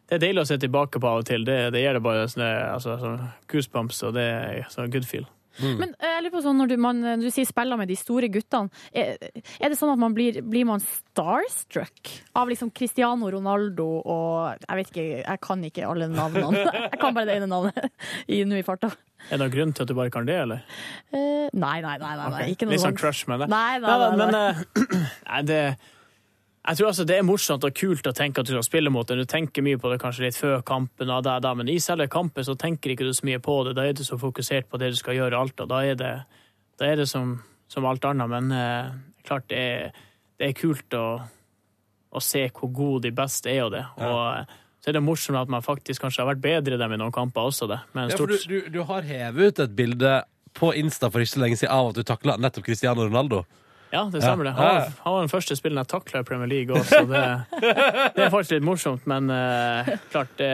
det 0.08 0.18
er 0.18 0.26
deilig 0.26 0.44
å 0.44 0.50
se 0.52 0.60
tilbake 0.62 1.02
på 1.02 1.10
av 1.10 1.22
og 1.22 1.30
til. 1.30 1.46
Det, 1.48 1.58
gir 1.80 1.96
det 1.96 2.04
bare 2.04 2.26
sånne, 2.30 2.50
altså, 2.74 2.98
sånn 3.02 3.24
goosebumps, 3.50 4.02
og 4.08 4.18
det 4.18 4.28
er 4.34 4.68
sånn 4.72 4.92
good 4.94 5.08
feel. 5.08 5.26
Men 5.62 5.92
eh, 6.02 6.10
jeg 6.16 6.22
lurer 6.24 6.34
på 6.34 6.42
sånn, 6.42 6.58
når 6.58 6.70
du, 6.72 6.74
man, 6.82 7.02
du 7.20 7.28
sier 7.30 7.46
spiller 7.46 7.78
med 7.78 7.90
de 7.90 7.96
store 7.98 8.28
guttene, 8.32 8.72
er, 8.90 9.14
er 9.60 9.70
det 9.70 9.78
sånn 9.78 9.92
at 9.92 10.00
man 10.02 10.14
blir, 10.16 10.40
blir 10.42 10.66
man 10.66 10.82
starstruck 10.82 12.10
av 12.34 12.50
liksom 12.50 12.72
Cristiano 12.74 13.30
Ronaldo 13.30 13.86
og 14.00 14.64
Jeg 14.64 14.80
vet 14.80 14.90
ikke, 14.90 15.06
jeg 15.22 15.42
kan 15.44 15.62
ikke 15.68 15.86
alle 15.86 16.10
navnene. 16.10 16.64
Jeg 16.94 17.00
kan 17.00 17.14
bare 17.14 17.30
det 17.30 17.38
ene 17.38 17.50
navnet 17.50 17.90
nå 18.50 18.58
i 18.58 18.66
farta. 18.66 18.90
Er 19.30 19.38
det 19.38 19.40
noen 19.40 19.54
grunn 19.54 19.72
til 19.72 19.84
at 19.84 19.90
du 19.90 19.96
bare 19.96 20.12
kan 20.12 20.28
det, 20.28 20.36
eller? 20.44 20.62
Uh, 21.14 21.48
nei, 21.56 21.78
nei, 21.80 21.96
nei. 22.00 22.12
nei, 22.18 22.28
okay. 22.28 22.52
ikke 22.52 22.68
noe 22.68 22.76
Litt 22.76 22.84
sånn 22.84 22.98
crush 22.98 23.28
med 23.30 23.44
det? 23.44 23.48
Nei, 23.52 23.80
nei, 23.80 23.96
nei, 24.02 24.08
men 24.20 24.32
nei. 24.34 24.46
eh, 24.52 25.04
nei, 25.30 25.42
det 25.48 25.60
Jeg 26.64 26.78
tror 26.78 26.90
altså 26.90 27.06
det 27.08 27.16
er 27.18 27.26
morsomt 27.28 27.64
og 27.68 27.76
kult 27.76 28.06
å 28.08 28.14
tenke 28.16 28.40
at 28.40 28.48
du 28.48 28.54
skal 28.54 28.64
spille 28.64 28.92
mot 28.92 29.08
den. 29.08 29.20
Du 29.20 29.28
tenker 29.28 29.64
mye 29.64 29.80
på 29.80 29.90
det 29.92 29.98
kanskje 30.00 30.26
litt 30.26 30.38
før 30.38 30.62
kampen, 30.64 31.12
og 31.12 31.24
der, 31.26 31.42
der, 31.44 31.58
men 31.60 31.68
i 31.68 31.76
selve 31.82 32.08
kampen 32.12 32.46
så 32.46 32.56
tenker 32.60 32.94
ikke 32.94 33.08
du 33.08 33.12
så 33.16 33.28
mye 33.28 33.40
på 33.44 33.58
det. 33.68 33.74
Da 33.76 33.84
er 33.84 33.96
du 33.96 34.04
så 34.06 34.16
fokusert 34.20 34.70
på 34.72 34.80
det 34.80 34.94
du 34.94 35.00
skal 35.00 35.18
gjøre, 35.18 35.40
alt, 35.40 35.60
og 35.60 35.68
da 35.72 35.82
er 35.84 35.98
det, 36.00 36.14
da 36.80 36.88
er 36.88 37.02
det 37.02 37.08
som, 37.10 37.36
som 37.68 37.84
alt 37.88 38.08
annet. 38.08 38.32
Men 38.32 38.52
eh, 38.56 38.92
klart 39.28 39.48
det 39.52 39.60
er, 39.60 40.04
det 40.40 40.50
er 40.50 40.56
kult 40.56 40.96
å, 40.96 41.06
å 42.12 42.24
se 42.24 42.46
hvor 42.48 42.72
gode 42.72 43.10
de 43.10 43.16
beste 43.16 43.52
er, 43.52 43.66
og 43.66 43.74
det. 43.76 43.84
Og 44.00 44.60
så 44.84 44.90
er 44.92 44.98
det 44.98 45.00
morsomt 45.06 45.38
at 45.40 45.48
man 45.48 45.64
faktisk 45.64 46.02
kanskje 46.04 46.20
har 46.20 46.28
vært 46.34 46.42
bedre 46.44 46.76
i 46.76 46.80
dem 46.82 46.92
i 46.92 47.00
noen 47.00 47.12
kamper 47.14 47.46
også, 47.48 47.64
det. 47.70 47.78
Men 47.96 48.10
Ja, 48.12 48.18
for 48.20 48.28
du, 48.28 48.36
du, 48.44 48.58
du 48.74 48.82
har 48.84 49.06
hevet 49.08 49.54
ut 49.54 49.62
et 49.64 49.72
bilde 49.78 50.10
på 50.54 50.74
Insta 50.76 51.08
for 51.10 51.24
ikke 51.24 51.32
så 51.38 51.40
lenge 51.40 51.56
siden 51.56 51.72
av 51.72 51.88
at 51.94 51.96
du 51.96 52.02
takla 52.06 52.34
nettopp 52.36 52.66
Cristiano 52.68 53.06
Ronaldo. 53.08 53.40
Ja, 53.94 54.02
det 54.12 54.20
stemmer. 54.20 54.44
det. 54.50 54.52
Han, 54.58 54.66
var- 54.66 54.92
han 55.06 55.12
var 55.14 55.20
den 55.24 55.32
første 55.32 55.56
spilleren 55.56 55.86
jeg 55.86 55.92
takla 55.94 56.20
i 56.20 56.26
Premier 56.28 56.50
League 56.52 56.76
også, 56.76 57.00
så 57.00 57.08
det, 57.08 57.24
det 58.18 58.24
er 58.26 58.30
faktisk 58.34 58.56
litt 58.58 58.66
morsomt. 58.68 59.04
Men 59.08 59.30
uh, 59.32 59.88
klart, 60.12 60.32
det, 60.36 60.50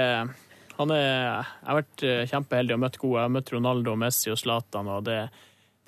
han 0.79 0.93
er, 0.95 1.05
jeg 1.05 1.69
har 1.69 1.79
vært 1.83 2.05
eh, 2.09 2.23
kjempeheldig 2.31 2.77
og 2.77 2.83
møtt 2.87 2.99
gode. 3.03 3.17
Jeg 3.19 3.27
har 3.27 3.33
møtt 3.35 3.53
Ronaldo, 3.57 3.97
Messi 4.01 4.31
og 4.33 4.39
Zlatan, 4.41 4.89
og 4.93 5.03
det, 5.09 5.19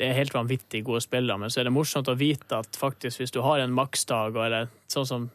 det 0.01 0.09
er 0.11 0.17
helt 0.19 0.35
vanvittig 0.37 0.83
gode 0.85 1.01
spillere. 1.05 1.39
Men 1.41 1.53
så 1.53 1.61
er 1.63 1.69
det 1.71 1.77
morsomt 1.77 2.11
å 2.13 2.17
vite 2.21 2.59
at 2.65 2.77
faktisk 2.81 3.23
hvis 3.23 3.33
du 3.37 3.41
har 3.47 3.63
en 3.65 3.73
maksdag, 3.77 4.37
eller 4.49 4.69
sånn 4.93 5.09
som 5.09 5.29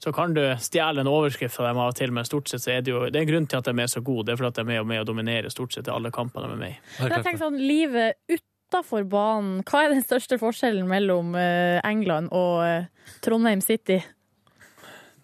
så 0.00 0.12
kan 0.16 0.32
du 0.32 0.40
stjele 0.64 1.02
en 1.02 1.10
overskrift 1.10 1.52
fra 1.58 1.66
dem 1.68 1.78
av 1.82 1.90
og 1.92 1.96
til, 1.98 2.12
men 2.16 2.24
stort 2.24 2.48
sett 2.48 2.62
så 2.64 2.70
er 2.72 2.80
det 2.86 2.92
jo 2.94 3.02
Det 3.10 3.18
er 3.20 3.26
en 3.26 3.28
grunn 3.34 3.46
til 3.52 3.58
at 3.60 3.66
de 3.68 3.74
er 3.84 3.90
så 3.92 4.00
gode. 4.00 4.26
Det 4.26 4.32
er 4.32 4.38
fordi 4.40 4.48
at 4.48 4.56
de 4.56 4.62
er 4.62 4.70
med 4.70 4.80
og 4.80 4.86
med 4.88 5.02
å 5.02 5.08
dominere 5.10 5.50
stort 5.52 5.74
sett 5.76 5.90
i 5.90 5.92
alle 5.92 6.10
kampene 6.14 6.48
de 6.48 6.56
er 6.56 6.62
med 6.62 6.72
i. 6.72 6.78
Jeg 7.04 7.24
tenker 7.26 7.42
sånn, 7.42 7.58
livet 7.60 8.16
utafor 8.32 9.04
banen, 9.12 9.60
hva 9.68 9.82
er 9.84 9.92
den 9.92 10.00
største 10.06 10.38
forskjellen 10.40 10.88
mellom 10.88 11.34
eh, 11.36 11.80
England 11.84 12.32
og 12.32 12.64
eh, 12.64 12.88
Trondheim 13.20 13.60
City? 13.60 14.00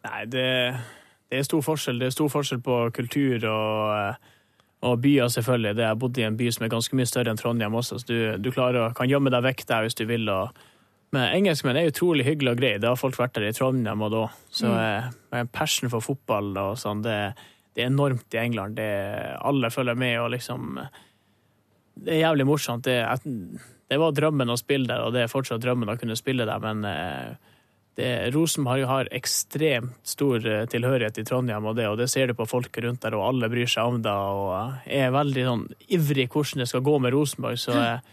Nei, 0.06 0.22
det, 0.30 0.46
det 1.30 1.40
er 1.40 1.46
stor 1.48 1.64
forskjell. 1.66 1.98
Det 2.02 2.10
er 2.10 2.14
stor 2.14 2.28
forskjell 2.30 2.60
på 2.66 2.76
kultur 2.94 3.48
og, 3.48 3.80
eh, 3.96 4.34
og 4.86 5.00
byer, 5.02 5.32
selvfølgelig. 5.32 5.72
Det 5.78 5.86
jeg 5.88 5.98
bodde 6.04 6.20
i 6.22 6.26
en 6.28 6.36
by 6.38 6.50
som 6.54 6.66
er 6.68 6.74
ganske 6.76 6.98
mye 7.00 7.08
større 7.10 7.32
enn 7.32 7.40
Trondheim 7.40 7.74
også, 7.80 7.98
så 8.02 8.06
du, 8.12 8.18
du 8.44 8.52
klarer, 8.54 8.84
å- 8.90 8.94
kan 8.94 9.08
gjemme 9.10 9.32
deg 9.34 9.42
vekk 9.48 9.64
der 9.72 9.86
hvis 9.88 9.96
du 9.98 10.04
vil. 10.10 10.28
Og, 10.30 10.66
men 11.14 11.34
engelskmenn 11.36 11.76
er 11.78 11.90
utrolig 11.90 12.24
hyggelige 12.26 12.52
og 12.56 12.58
greie. 12.60 12.78
Det 12.82 12.88
har 12.90 12.96
folk 12.98 13.16
vært 13.16 13.36
der 13.38 13.46
i 13.48 13.52
Trondheim 13.56 14.02
og 14.02 14.10
da. 14.12 14.24
Så 14.50 14.66
Mm. 14.68 15.12
eh, 15.32 15.44
passion 15.52 15.90
for 15.92 16.00
fotball 16.00 16.50
og 16.58 16.76
sånn, 16.78 17.02
det, 17.02 17.34
det 17.74 17.84
er 17.84 17.90
enormt 17.92 18.34
i 18.34 18.40
England. 18.42 18.76
Det, 18.76 18.88
alle 19.40 19.70
følger 19.70 19.94
med 19.96 20.18
og 20.20 20.30
liksom 20.34 20.78
Det 21.96 22.12
er 22.12 22.26
jævlig 22.28 22.44
morsomt. 22.46 22.84
Det, 22.84 22.96
det 23.88 23.98
var 23.98 24.12
drømmen 24.12 24.50
å 24.52 24.58
spille 24.60 24.86
der, 24.90 25.00
og 25.06 25.12
det 25.14 25.22
er 25.22 25.30
fortsatt 25.32 25.62
drømmen 25.62 25.88
å 25.88 25.96
kunne 25.96 26.16
spille 26.18 26.44
der, 26.44 26.58
men 26.60 26.84
eh, 26.84 27.36
det, 27.96 28.10
Rosenborg 28.34 28.84
har 28.90 29.08
ekstremt 29.16 29.94
stor 30.04 30.44
eh, 30.44 30.66
tilhørighet 30.68 31.16
i 31.22 31.24
Trondheim, 31.24 31.64
og 31.64 31.76
det, 31.78 31.86
og 31.88 31.96
det 31.96 32.10
ser 32.12 32.26
du 32.28 32.34
på 32.36 32.44
folket 32.50 32.84
rundt 32.84 33.00
der, 33.06 33.14
og 33.16 33.24
alle 33.30 33.48
bryr 33.48 33.70
seg 33.70 33.88
om 33.94 34.02
det, 34.04 34.12
og 34.12 34.74
er 34.84 35.14
veldig 35.14 35.46
sånn 35.46 35.64
ivrig 35.88 36.28
hvordan 36.34 36.60
det 36.60 36.68
skal 36.68 36.84
gå 36.84 36.98
med 37.00 37.14
Rosenborg. 37.16 37.56
Så 37.62 37.72
eh, 37.72 38.12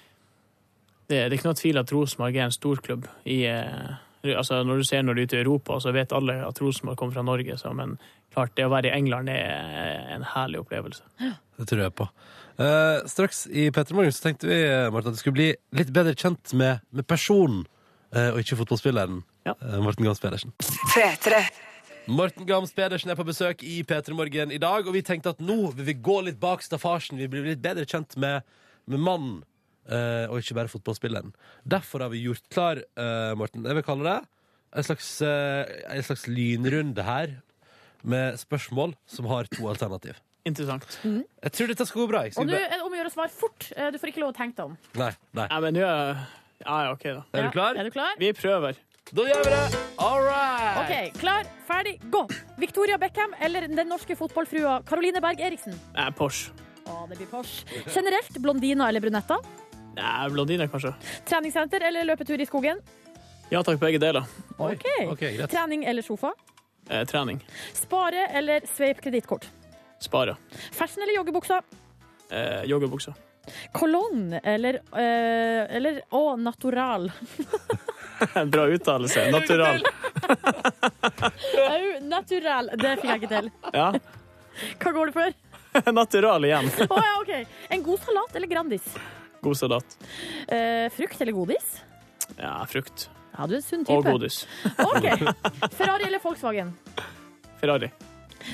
det, 1.10 1.18
det 1.18 1.30
er 1.30 1.38
ikke 1.38 1.51
noe 1.51 1.60
tvil 1.60 1.82
at 1.82 1.93
Rosenborg 1.93 2.38
er 2.38 2.47
en 2.47 2.56
storklubb 2.56 3.08
i 3.30 3.43
eh, 3.49 3.93
Altså, 4.24 4.62
når 4.64 4.78
du 4.80 4.84
ser 4.88 5.01
når 5.04 5.18
du 5.18 5.20
er 5.20 5.26
ute 5.28 5.36
i 5.36 5.41
Europa, 5.41 5.76
så 5.84 5.91
vet 5.91 6.14
alle 6.16 6.38
at 6.47 6.60
Rosenborg 6.64 6.95
kommer 6.95 7.18
fra 7.18 7.26
Norge, 7.28 7.58
så, 7.60 7.74
men 7.76 7.97
klart, 8.32 8.54
det 8.56 8.64
å 8.64 8.72
være 8.72 8.88
i 8.88 8.93
England 8.95 9.28
er 9.28 10.14
en 10.16 10.24
herlig 10.24 10.62
opplevelse. 10.62 11.04
Det 11.60 11.68
tror 11.68 11.82
jeg 11.84 11.93
på. 11.99 12.08
Eh, 12.56 13.01
straks 13.12 13.43
i 13.51 13.68
Petter 13.76 13.97
Morgen 13.97 14.16
så 14.16 14.30
tenkte 14.30 14.47
vi 14.47 14.62
Martin, 14.93 15.12
at 15.12 15.18
det 15.18 15.24
skulle 15.26 15.39
bli 15.41 15.49
litt 15.76 15.91
bedre 15.91 16.16
kjent 16.16 16.56
med, 16.56 16.84
med 16.95 17.08
personen, 17.10 17.66
eh, 18.16 18.30
og 18.32 18.39
ikke 18.39 18.62
fotballspilleren. 18.62 19.22
Ja. 19.47 19.58
Eh, 19.60 19.80
Morten 19.84 20.08
Gams 20.08 20.24
Pedersen. 20.24 20.56
P3. 20.93 21.43
Morten 22.08 22.47
Gams 22.47 22.74
Pedersen 22.76 23.12
er 23.12 23.20
på 23.20 23.26
besøk 23.28 23.64
i 23.64 23.82
P3 23.88 24.16
Morgen 24.16 24.51
i 24.51 24.60
dag, 24.62 24.88
og 24.88 24.95
vi 24.95 25.04
tenkte 25.06 25.34
at 25.34 25.43
nå 25.43 25.72
vil 25.76 25.88
vi 25.88 25.99
gå 26.04 26.20
litt 26.28 26.39
bak 26.41 26.64
staffasjen. 26.64 27.20
Vi 27.20 27.30
blir 27.32 27.47
litt 27.47 27.64
bedre 27.64 27.88
kjent 27.89 28.18
med, 28.20 28.43
med 28.91 29.04
mannen, 29.04 29.41
eh, 29.89 30.25
og 30.29 30.39
ikke 30.41 30.55
bare 30.57 30.71
fotballspilleren. 30.71 31.34
Derfor 31.67 32.05
har 32.05 32.09
vi 32.13 32.23
gjort 32.25 32.45
klar, 32.53 32.77
eh, 32.97 33.34
Morten, 33.39 33.63
jeg 33.65 33.75
vil 33.79 33.84
kalle 33.88 34.03
det 34.09 34.19
en 34.73 34.84
slags, 34.88 35.09
eh, 35.21 35.73
en 35.93 36.03
slags 36.03 36.27
lynrunde 36.27 37.03
her, 37.05 37.36
med 38.03 38.36
spørsmål 38.41 38.95
som 39.07 39.25
har 39.31 39.47
to 39.47 39.67
alternativ. 39.69 40.17
Interessant. 40.45 40.97
Jeg 41.07 41.51
tror 41.55 41.67
dette 41.71 41.86
skal 41.88 42.01
gå 42.01 42.07
bra. 42.09 42.23
Jeg 42.25 42.34
Og 42.34 42.41
skal 42.41 42.47
nå 42.49 42.51
bare... 42.57 42.65
er 42.67 42.79
det 42.81 42.84
om 42.84 42.91
å 42.91 42.97
gjøre 42.99 43.11
å 43.11 43.13
svare 43.15 43.31
fort. 43.31 43.67
Eh, 43.77 43.91
Du 43.91 43.97
får 44.01 44.09
ikke 44.11 44.19
lov 44.25 44.34
å 44.34 44.36
tenke 44.36 44.57
deg 44.57 44.65
om. 44.65 44.73
Nei, 44.99 45.11
nei. 45.39 45.45
Ja, 45.47 45.59
men 45.63 45.73
nå 45.77 45.86
er 45.88 46.17
Ja, 46.63 46.75
ja, 46.84 46.91
OK, 46.91 47.03
da. 47.03 47.21
Er 47.31 47.43
du 47.47 47.53
klar? 47.55 47.77
Er 47.79 47.88
du 47.88 47.91
klar? 47.95 48.17
Vi 48.19 48.34
prøver. 48.36 48.75
Da 49.13 49.23
gjør 49.27 49.41
vi 49.45 49.51
det! 49.53 49.79
All 49.99 50.21
right! 50.23 50.77
OK, 50.84 51.19
klar, 51.19 51.47
ferdig, 51.67 51.95
gå! 52.11 52.21
Victoria 52.59 52.97
Beckham 52.97 53.34
eller 53.39 53.67
den 53.67 53.88
norske 53.88 54.15
fotballfrua 54.19 54.81
Caroline 54.88 55.19
Berg 55.23 55.39
Eriksen? 55.43 55.75
Eh, 55.95 56.09
Porsche. 56.15 56.51
Å, 56.88 57.05
det 57.07 57.17
blir 57.21 57.27
Porsche. 57.31 57.63
Generelt 57.93 58.36
blondiner 58.43 58.88
eller 58.91 59.03
brunetter? 59.03 59.39
Eh, 59.98 60.30
blondine, 60.34 60.68
kanskje. 60.68 60.94
Treningssenter 61.26 61.82
eller 61.88 62.06
løpetur 62.06 62.41
i 62.41 62.46
skogen? 62.46 62.80
Ja 63.52 63.62
takk, 63.64 63.80
begge 63.80 64.00
deler. 64.02 64.24
OK. 64.58 64.86
Ok, 65.12 65.20
greit. 65.20 65.50
Trening 65.52 65.84
eller 65.86 66.02
sofa? 66.02 66.34
Eh, 66.89 67.04
trening. 67.06 67.44
Spare 67.74 68.28
eller 68.28 68.66
sveip 68.76 69.02
kredittkort? 69.02 69.46
Spare. 70.00 70.36
Fashion 70.72 71.04
eller 71.04 71.16
joggebuksa? 71.16 71.62
Eh, 72.30 72.64
joggebukser. 72.72 73.14
Cologne 73.72 74.39
eller 74.44 74.74
eh, 74.96 75.76
Eller 75.76 76.02
å, 76.10 76.36
natural. 76.39 77.12
Bra 78.54 78.68
uttalelse. 78.72 79.26
Natural. 79.32 79.84
Au, 81.70 82.00
natural. 82.08 82.70
Det 82.80 82.94
fikk 83.02 83.10
jeg 83.10 83.22
ikke 83.24 83.32
til. 83.34 83.50
Ja. 83.76 83.89
Hva 84.80 84.94
går 84.96 85.12
du 85.12 85.18
for? 85.18 85.36
Natural 86.00 86.46
igjen. 86.48 86.72
Å 86.88 87.02
ja, 87.04 87.14
OK. 87.20 87.34
En 87.76 87.84
god 87.84 88.08
salat 88.08 88.39
eller 88.39 88.48
Grandis? 88.48 88.96
God 89.44 89.58
salat. 89.60 89.98
Eh, 90.48 90.88
frukt 90.96 91.22
eller 91.22 91.36
godis? 91.36 91.74
Ja, 92.38 92.62
frukt. 92.70 93.10
Ja, 93.34 93.48
du 93.50 93.56
er 93.56 93.60
en 93.60 93.66
sunn 93.66 93.84
type. 93.86 93.98
Og 93.98 94.06
godis. 94.08 94.44
OK. 94.88 95.08
Ferrari 95.74 96.08
eller 96.08 96.22
Volkswagen? 96.24 96.74
Ferrari. 97.60 97.89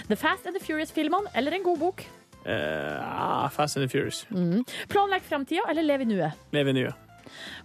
The 0.08 0.16
Fast 0.16 0.46
and 0.48 0.56
the 0.58 0.64
Furious-filmene 0.64 1.30
eller 1.36 1.58
en 1.58 1.64
god 1.66 1.80
bok? 1.82 2.04
Eh, 2.46 3.50
Fast 3.54 3.78
and 3.78 3.86
the 3.86 3.90
Furious. 3.92 4.24
Mm. 4.32 4.64
Planlegg 4.90 5.26
framtida 5.28 5.66
eller 5.70 5.86
lev 5.86 6.06
i 6.06 6.10
nuet? 6.10 6.46
Leve 6.56 6.74
nye. 6.74 6.94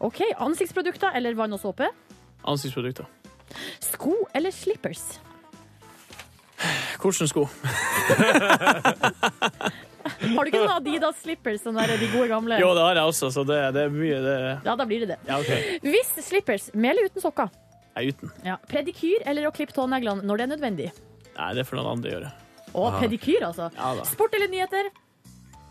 OK. 0.05 0.20
Ansiktsprodukter 0.45 1.14
eller 1.16 1.37
vann 1.39 1.53
og 1.57 1.61
såpe? 1.62 1.89
Ansiktsprodukter. 2.45 3.09
Sko 3.81 4.16
eller 4.35 4.51
slippers? 4.53 5.20
Hvilke 7.01 7.27
sko? 7.29 7.45
Har 10.33 10.47
du 10.47 10.51
ikke 10.51 10.62
sånne 10.62 10.77
Adidas 10.81 11.20
slippers, 11.22 11.61
sånne 11.64 11.85
der, 11.89 12.01
de 12.01 12.09
gode 12.12 12.29
gamle? 12.31 12.59
Jo, 12.62 12.70
det 12.77 12.85
har 12.87 13.01
jeg 13.01 13.12
også, 13.12 13.31
så 13.35 13.45
det, 13.49 13.59
det 13.77 13.85
er 13.87 13.93
mye 13.95 14.20
det 14.25 14.35
Ja, 14.64 14.75
da 14.81 14.87
blir 14.89 15.05
det 15.05 15.11
det. 15.14 15.18
Ja, 15.29 15.39
okay. 15.43 15.79
Hvis 15.85 16.12
slippers, 16.27 16.70
med 16.75 16.95
eller 16.95 17.11
uten 17.11 17.25
sokker? 17.25 17.53
Er 17.95 18.11
uten. 18.11 18.33
Ja. 18.47 18.57
Predikyr 18.70 19.22
eller 19.31 19.47
å 19.49 19.53
klippe 19.55 19.77
tåneglene 19.77 20.27
når 20.27 20.41
det 20.41 20.47
er 20.47 20.53
nødvendig? 20.57 20.89
Nei, 21.35 21.51
det 21.59 21.66
får 21.68 21.79
noen 21.81 21.93
andre 21.97 22.14
gjøre. 22.14 22.33
Å, 22.75 22.89
pedikyr, 22.99 23.45
altså. 23.47 23.68
Ja. 23.77 23.93
Sport 24.09 24.35
eller 24.35 24.51
nyheter? 24.51 24.89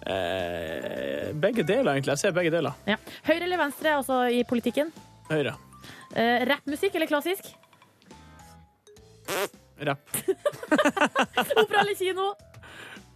Eh, 0.08 1.32
begge 1.40 1.66
deler, 1.68 1.94
egentlig. 1.96 2.14
Jeg 2.16 2.22
ser 2.22 2.36
begge 2.36 2.52
deler. 2.54 2.76
Ja. 2.88 2.96
Høyre 3.28 3.44
eller 3.48 3.60
venstre, 3.66 3.98
altså 4.00 4.24
i 4.32 4.44
politikken? 4.48 4.92
Høyre. 5.30 5.56
Eh, 6.16 6.46
Rappmusikk 6.48 6.96
eller 7.00 7.12
klassisk? 7.12 7.52
Rapp. 9.84 10.18
Opera 11.60 11.82
eller 11.82 11.96
kino? 12.00 12.32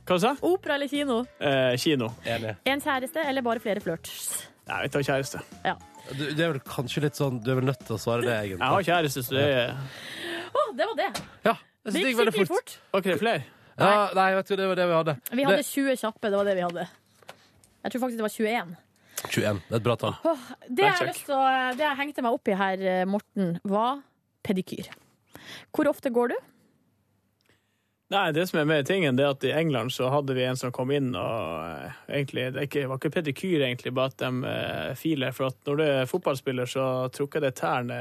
Hva 0.08 0.18
sa 0.24 0.34
du? 0.36 0.44
Opera 0.48 0.78
eller 0.78 0.88
kino? 0.92 1.20
Eh, 1.44 1.74
kino. 1.82 2.08
Enig. 2.26 2.56
En 2.70 2.80
kjæreste 2.84 3.24
eller 3.28 3.44
bare 3.46 3.60
flere 3.64 3.82
flørts? 3.84 4.14
Nei, 4.68 4.82
vi 4.86 4.92
tar 4.94 5.04
kjæreste. 5.08 5.42
Ja. 5.66 5.76
Du, 6.08 6.24
det 6.32 6.40
er 6.46 6.54
vel 6.54 6.62
kanskje 6.64 7.02
litt 7.04 7.18
sånn 7.20 7.42
Du 7.44 7.50
er 7.52 7.58
vel 7.60 7.66
nødt 7.68 7.82
til 7.84 7.98
å 7.98 8.00
svare 8.00 8.24
det, 8.24 8.36
egentlig. 8.46 8.64
Jeg 8.64 8.76
har 8.78 8.86
kjæreste, 8.88 9.24
så 9.28 9.36
det 9.36 9.44
er 9.52 9.74
Å, 10.48 10.64
det 10.78 10.88
var 10.88 10.98
det. 11.02 11.08
Ja, 11.44 11.54
jeg 11.58 11.92
synes 11.92 11.94
det 11.98 12.00
gikk 12.04 12.08
gikk 12.14 12.20
veldig 12.22 12.36
fort. 12.38 12.52
fort. 12.56 12.76
OK, 13.02 13.10
flere? 13.20 13.44
Ja, 13.78 13.90
nei, 14.18 14.30
vet 14.40 14.48
du, 14.50 14.56
det 14.58 14.68
var 14.72 14.80
det 14.80 14.86
vi 14.90 14.96
hadde. 14.98 15.16
Vi 15.38 15.44
hadde 15.46 15.58
Det, 15.62 15.68
20 15.70 16.00
kjappe, 16.02 16.32
det 16.32 16.40
var 16.40 16.48
det 16.48 16.56
vi 16.58 16.64
hadde. 16.66 16.86
Jeg 17.84 17.94
tror 17.94 18.04
faktisk 18.06 18.18
det 18.22 18.26
var 18.26 18.36
21. 18.38 18.72
21. 19.28 19.60
Det 19.68 19.76
er 19.76 19.80
et 19.82 19.86
bra 19.86 19.96
tall. 20.02 20.16
Åh, 20.32 20.48
det, 20.66 20.82
jeg 20.82 20.90
har 20.94 20.98
check. 21.04 21.12
lyst 21.12 21.28
til 21.28 21.36
å, 21.38 21.44
det 21.78 21.86
jeg 21.86 22.00
hengte 22.00 22.24
meg 22.26 22.38
opp 22.40 22.50
i 22.50 22.56
her, 22.58 22.86
eh, 22.96 23.04
Morten, 23.10 23.52
var 23.68 24.00
pedikyr. 24.48 24.90
Hvor 25.76 25.92
ofte 25.92 26.10
går 26.16 26.34
du? 26.34 26.38
Nei, 28.08 28.32
det 28.32 28.46
som 28.48 28.62
er 28.62 28.68
med 28.70 28.86
tingen, 28.88 29.18
det 29.20 29.26
er 29.26 29.34
at 29.34 29.44
i 29.44 29.52
England 29.52 29.92
så 29.92 30.08
hadde 30.08 30.36
vi 30.38 30.46
en 30.48 30.56
som 30.56 30.72
kom 30.72 30.94
inn 30.96 31.10
og 31.12 31.58
eh, 31.60 31.98
egentlig, 32.20 32.46
det 32.56 32.70
ikke, 32.70 32.86
var 32.88 33.02
ikke 33.02 33.12
pedikyr 33.18 33.66
egentlig, 33.68 33.92
bare 33.98 34.14
at 34.14 34.22
de 34.22 34.52
eh, 34.52 34.94
filer. 34.96 35.36
For 35.36 35.50
at 35.50 35.58
når 35.68 35.80
du 35.80 35.84
er 35.84 36.08
fotballspiller, 36.08 36.72
så 36.72 36.86
tror 37.12 37.28
ikke 37.28 37.42
det 37.44 37.52
er 37.52 37.58
tærne 37.60 37.98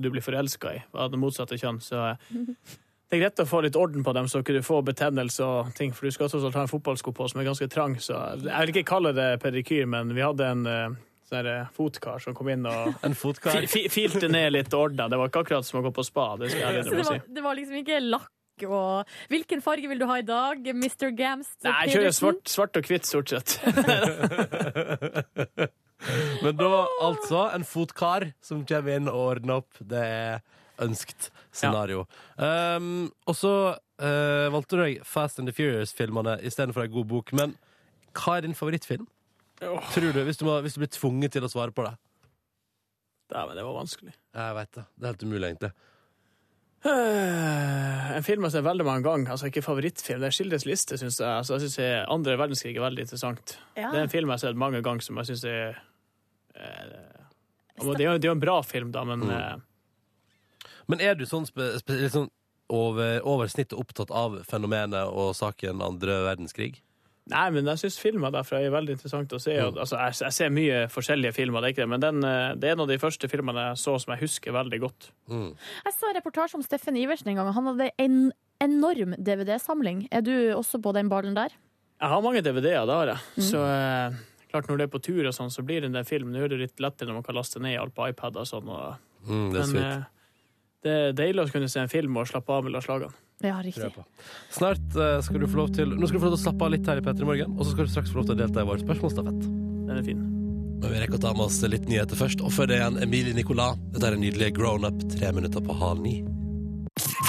du 0.00 0.08
blir 0.08 0.24
forelska 0.24 0.72
i, 0.78 0.80
av 0.96 1.12
det 1.12 1.20
motsatte 1.20 1.60
kjønn. 1.60 1.82
Så 1.84 2.00
eh, 2.14 2.32
det 3.12 3.18
er 3.18 3.24
greit 3.26 3.44
å 3.44 3.48
få 3.50 3.60
litt 3.66 3.76
orden 3.76 4.08
på 4.08 4.16
dem, 4.16 4.32
så 4.32 4.40
ikke 4.40 4.56
du 4.56 4.62
får 4.64 4.88
betennelse 4.88 5.44
og 5.44 5.76
ting. 5.76 5.92
For 5.92 6.08
du 6.08 6.16
skal 6.16 6.30
også 6.30 6.48
ha 6.48 6.64
en 6.64 6.72
fotballsko 6.72 7.12
på 7.12 7.28
som 7.28 7.44
er 7.44 7.50
ganske 7.52 7.68
trang. 7.68 8.00
Så 8.00 8.16
jeg 8.40 8.56
vil 8.56 8.72
ikke 8.72 8.88
kalle 8.94 9.12
det 9.12 9.34
pedikyr, 9.44 9.84
men 9.84 10.16
vi 10.16 10.24
hadde 10.24 10.48
en 10.48 10.64
eh, 10.64 11.00
sånn 11.28 11.52
eh, 11.58 11.72
fotkar 11.76 12.24
som 12.24 12.40
kom 12.40 12.48
inn 12.56 12.64
og 12.64 12.94
En 13.04 13.20
fi, 13.20 13.68
fi, 13.68 13.84
filte 13.92 14.32
ned 14.32 14.54
litt 14.56 14.72
og 14.72 14.88
ordna. 14.88 15.12
Det 15.12 15.20
var 15.20 15.28
ikke 15.28 15.44
akkurat 15.44 15.68
som 15.68 15.84
å 15.84 15.88
gå 15.90 15.92
på 16.00 16.08
spa. 16.08 16.30
det 16.40 16.54
skal 16.54 16.62
jeg 16.80 16.86
Så 16.88 16.94
ærlig 16.94 17.02
det 17.02 17.10
si. 17.10 17.18
var, 17.18 17.26
det 17.36 17.50
var 17.50 17.60
liksom 17.60 17.82
ikke 17.84 18.06
lakk 18.08 18.30
og 18.68 19.08
Hvilken 19.32 19.62
farge 19.64 19.88
vil 19.90 20.00
du 20.00 20.06
ha 20.10 20.16
i 20.20 20.26
dag, 20.26 20.56
Mr. 20.74 21.10
Gamst? 21.16 21.58
Nei, 21.66 21.86
jeg 21.86 21.92
kjører 21.96 22.16
svart, 22.16 22.42
svart 22.50 22.78
og 22.78 22.90
hvitt, 22.90 23.06
stort 23.08 23.28
sett. 23.32 23.48
Men 26.42 26.58
da 26.58 26.68
altså 27.04 27.44
en 27.54 27.64
fotkar 27.66 28.32
som 28.42 28.64
kommer 28.66 28.98
inn 28.98 29.10
og 29.10 29.36
ordner 29.36 29.62
opp. 29.62 29.78
Det 29.78 30.02
er 30.02 30.42
ønskt 30.82 31.28
scenario. 31.54 32.06
Um, 32.36 33.10
og 33.28 33.36
så 33.38 33.52
uh, 33.76 34.46
valgte 34.54 34.78
du 34.78 34.82
deg 34.82 35.02
Fast 35.06 35.38
and 35.38 35.50
the 35.50 35.56
Furious-filmene 35.56 36.38
istedenfor 36.46 36.86
ei 36.86 36.92
god 36.92 37.10
bok. 37.12 37.34
Men 37.38 37.54
hva 38.18 38.38
er 38.38 38.46
din 38.46 38.58
favorittfilm? 38.58 39.06
Tror 39.62 40.10
du, 40.10 40.24
hvis 40.26 40.40
du, 40.40 40.46
må, 40.48 40.56
hvis 40.64 40.74
du 40.74 40.82
blir 40.82 40.90
tvunget 40.90 41.36
til 41.36 41.46
å 41.46 41.52
svare 41.52 41.74
på 41.74 41.84
det? 41.86 41.94
Dæven, 43.32 43.56
det 43.56 43.64
var 43.64 43.78
vanskelig. 43.78 44.14
Jeg 44.34 44.58
veit 44.58 44.74
det. 44.74 44.84
Det 44.96 45.06
er 45.06 45.14
helt 45.14 45.22
umulig, 45.22 45.52
egentlig. 45.52 45.72
Eh, 46.84 48.10
En 48.16 48.22
film 48.26 48.42
jeg 48.44 48.50
har 48.50 48.54
sett 48.58 48.66
veldig 48.66 48.84
mange 48.86 49.04
ganger. 49.06 49.30
Altså 49.32 49.48
ikke 49.48 49.62
favorittfilm, 49.64 50.20
det 50.20 50.28
er 50.28 50.34
Skildres 50.36 50.66
liste, 50.68 50.98
syns 51.00 51.16
jeg. 51.22 51.28
Altså, 51.30 51.56
jeg 51.56 51.70
synes 51.70 52.08
Andre 52.12 52.34
verdenskrig 52.40 52.74
er 52.76 52.84
veldig 52.84 53.06
interessant. 53.06 53.54
Ja. 53.78 53.88
Det 53.92 53.98
er 54.02 54.06
en 54.08 54.12
film 54.12 54.28
jeg 54.28 54.36
har 54.36 54.42
sett 54.44 54.60
mange 54.60 54.82
ganger 54.84 55.06
som 55.06 55.16
jeg 55.22 55.30
syns 55.30 55.44
er 55.48 55.78
eh, 56.58 56.92
Det 57.80 58.04
er 58.04 58.12
jo 58.12 58.18
det 58.18 58.26
er 58.26 58.30
jo 58.32 58.36
en 58.36 58.42
bra 58.44 58.58
film, 58.66 58.92
da, 58.92 59.04
men 59.08 59.20
Mm. 59.26 59.30
eh, 59.30 60.68
Men 60.90 61.00
er 61.00 61.14
du 61.14 61.24
sånn, 61.24 61.46
spe, 61.46 61.78
spe, 61.78 61.96
sånn 62.10 62.28
over, 62.68 63.20
over 63.24 63.46
snittet 63.48 63.78
opptatt 63.78 64.10
av 64.10 64.40
fenomenet 64.44 65.06
og 65.08 65.32
saken 65.38 65.80
andre 65.82 66.18
verdenskrig? 66.26 66.80
Nei, 67.30 67.44
men 67.54 67.68
jeg 67.70 67.78
syns 67.78 67.96
filmer 68.02 68.32
derfra 68.34 68.58
er 68.58 68.72
veldig 68.74 68.96
interessant 68.96 69.30
å 69.32 69.38
se. 69.38 69.52
Mm. 69.54 69.76
Altså, 69.78 69.94
jeg, 70.00 70.16
jeg 70.24 70.34
ser 70.34 70.48
mye 70.50 70.78
forskjellige 70.90 71.32
filmer, 71.36 71.62
det 71.62 71.68
er 71.68 71.74
ikke 71.76 71.82
det, 71.84 71.90
men 71.92 72.02
den, 72.02 72.24
eh, 72.26 72.54
det 72.58 72.68
er 72.68 72.74
en 72.74 72.82
av 72.82 72.88
de 72.90 72.96
første 72.98 73.28
filmene 73.30 73.68
jeg 73.68 73.78
så 73.78 73.94
som 74.02 74.10
jeg 74.16 74.24
husker 74.24 74.56
veldig 74.56 74.80
godt. 74.82 75.06
Mm. 75.30 75.52
Jeg 75.86 75.94
så 75.94 76.10
en 76.10 76.16
reportasje 76.18 76.58
om 76.58 76.64
Steffen 76.66 76.98
Iversen 76.98 77.30
en 77.30 77.38
gang. 77.38 77.52
Han 77.54 77.70
hadde 77.70 77.90
en 78.02 78.18
enorm 78.62 79.14
DVD-samling. 79.22 80.08
Er 80.10 80.26
du 80.26 80.32
også 80.56 80.82
på 80.82 80.92
den 80.98 81.08
ballen 81.12 81.38
der? 81.38 81.54
Jeg 82.02 82.10
har 82.10 82.22
mange 82.26 82.42
DVD-er, 82.42 82.86
det 82.90 82.98
har 82.98 83.12
jeg. 83.14 83.22
Mm. 83.38 83.46
Så 83.52 83.62
eh, 83.70 84.18
klart 84.50 84.66
når 84.68 84.82
du 84.82 84.84
er 84.88 84.90
på 84.98 85.02
tur 85.06 85.22
og 85.30 85.34
sånn, 85.38 85.54
så 85.54 85.62
blir 85.62 85.80
det 85.84 85.92
en 85.92 86.00
del 86.00 86.08
film. 86.08 86.34
Nå 86.34 86.42
er 86.42 86.50
det 86.50 86.58
litt 86.66 86.82
lettere 86.82 87.06
når 87.12 87.20
man 87.20 87.28
kan 87.30 87.38
laste 87.38 87.62
ned 87.62 87.78
alt 87.78 87.94
på 87.94 88.10
iPad 88.10 88.42
og 88.42 88.50
sånn. 88.50 88.66
Og, 88.68 89.08
Mm, 89.22 89.52
det 89.54 89.60
er 89.60 89.66
men 89.70 89.70
sweet. 89.70 89.84
eh, 89.86 90.06
det 90.82 90.92
er 90.98 91.12
deilig 91.14 91.42
å 91.44 91.50
kunne 91.54 91.68
se 91.70 91.78
en 91.78 91.86
film 91.92 92.16
og 92.18 92.26
slappe 92.26 92.50
av 92.50 92.64
mellom 92.66 92.82
slagene. 92.82 93.14
Ja, 93.42 93.56
riktig. 93.64 93.88
Snart 94.54 94.96
eh, 94.96 95.16
skal 95.24 95.42
du 95.42 95.48
få 95.50 95.62
lov 95.64 95.72
til 95.74 95.96
Nå 95.96 96.06
skal 96.06 96.20
du 96.20 96.22
få 96.22 96.28
lov 96.28 96.36
til 96.36 96.40
å 96.40 96.44
slappe 96.44 96.68
av 96.68 96.74
litt 96.76 96.86
her 96.86 97.00
i 97.00 97.04
P3 97.04 97.26
Morgen, 97.26 97.56
og 97.56 97.64
så 97.64 97.72
skal 97.72 97.88
du 97.88 97.94
straks 97.94 98.12
få 98.12 98.20
lov 98.20 98.28
til 98.28 98.36
å 98.36 98.40
delta 98.44 98.62
i 98.62 98.68
vår 98.68 98.84
spørsmålsstafett. 98.84 99.48
Den 99.88 99.96
er 99.96 100.04
fin. 100.06 100.20
Men 100.82 100.90
vi 100.90 101.00
rekker 101.02 101.18
å 101.18 101.22
ta 101.22 101.32
med 101.34 101.46
oss 101.46 101.60
litt 101.62 101.88
nyheter 101.90 102.18
først. 102.18 102.42
Og 102.42 102.54
før 102.54 102.70
det 102.70 102.80
igjen 102.80 103.00
Emilie 103.04 103.34
Nicolas. 103.38 103.78
Dette 103.94 104.08
er 104.08 104.16
en 104.16 104.22
nydelig 104.22 104.52
Grown 104.56 104.86
Up, 104.88 105.02
tre 105.14 105.30
minutter 105.34 105.62
på 105.62 105.76
halv 105.78 106.02
ni. 106.02 106.16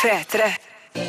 P3. 0.01 0.51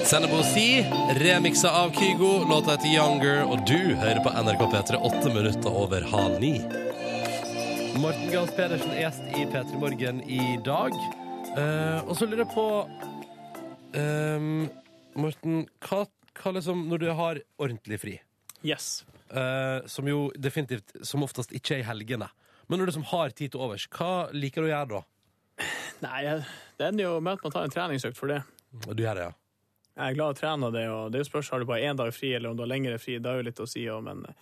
Sennebo 0.08 0.42
Si, 0.48 0.80
remiksa 1.20 1.72
av 1.82 1.92
Kygo. 1.96 2.32
Låta 2.48 2.76
heter 2.76 2.92
Younger, 2.92 3.42
og 3.48 3.64
du 3.68 3.96
hører 3.96 4.20
på 4.24 4.32
NRK 4.32 4.64
P3 4.72 5.00
åtte 5.08 5.32
minutter 5.32 5.80
over 5.84 6.04
halv 6.12 6.38
ni. 6.40 6.54
Morten 8.00 8.30
Gahls 8.32 8.52
Pedersen 8.56 8.92
er 8.92 9.04
gjest 9.06 9.26
i 9.36 9.44
P3 9.52 9.80
Morgen 9.80 10.22
i 10.28 10.54
dag. 10.64 10.96
Eh, 11.54 12.00
og 12.04 12.16
så 12.18 12.26
lurer 12.26 12.42
jeg 12.42 12.52
på 12.54 12.64
ehm, 13.94 14.64
Morten, 15.16 15.66
hva, 15.80 16.04
hva 16.34 16.52
liksom 16.56 16.86
Når 16.90 16.98
du 17.04 17.08
har 17.14 17.40
ordentlig 17.58 18.00
fri, 18.02 18.14
Yes. 18.64 19.04
eh, 19.30 19.84
som 19.86 20.06
jo 20.08 20.30
definitivt 20.40 20.94
som 21.04 21.22
oftest 21.22 21.52
ikke 21.52 21.76
er 21.76 21.82
i 21.84 21.88
helgene, 21.88 22.28
men 22.68 22.78
når 22.78 22.86
du 22.86 22.92
liksom 22.92 23.04
har 23.12 23.30
tid 23.36 23.52
til 23.52 23.60
overs, 23.60 23.86
hva 23.92 24.30
liker 24.32 24.62
du 24.64 24.68
å 24.68 24.72
gjøre 24.72 24.88
da? 24.88 25.02
Nei, 26.02 26.22
jeg- 26.24 26.46
det 26.78 26.86
ender 26.88 27.04
jo 27.04 27.20
med 27.20 27.34
at 27.38 27.42
man 27.44 27.52
tar 27.52 27.64
en 27.64 27.70
treningsøkt 27.70 28.16
for 28.16 28.26
det. 28.28 28.42
Du 28.94 29.02
gjør 29.02 29.14
det, 29.14 29.26
ja. 29.28 29.32
Jeg 29.96 30.10
er 30.10 30.14
glad 30.14 30.30
i 30.30 30.34
å 30.34 30.40
trene, 30.40 30.66
og 30.66 30.72
det, 30.72 30.88
og 30.88 31.12
det 31.12 31.20
er 31.20 31.24
jo 31.24 31.30
spørs 31.30 31.50
har 31.50 31.58
du 31.60 31.64
bare 31.66 31.82
én 31.86 31.96
dag 31.96 32.12
fri, 32.12 32.32
eller 32.34 32.50
om 32.50 32.56
du 32.56 32.62
har 32.64 32.68
lengre 32.72 32.98
fri. 32.98 33.18
Det 33.18 33.26
er 33.30 33.36
jo 33.36 33.42
litt 33.46 33.60
å 33.62 33.68
si 33.68 33.84
òg, 33.86 34.02
men 34.02 34.24
eh, 34.26 34.34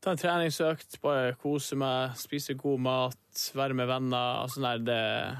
ta 0.00 0.10
en 0.10 0.16
treningsøkt, 0.18 1.00
bare 1.00 1.36
kose 1.38 1.76
meg, 1.76 2.16
spise 2.18 2.56
god 2.58 2.80
mat, 2.80 3.14
være 3.54 3.74
med 3.74 3.86
venner. 3.86 4.42
Altså, 4.42 4.58
nei, 4.60 4.78
det 4.78 5.38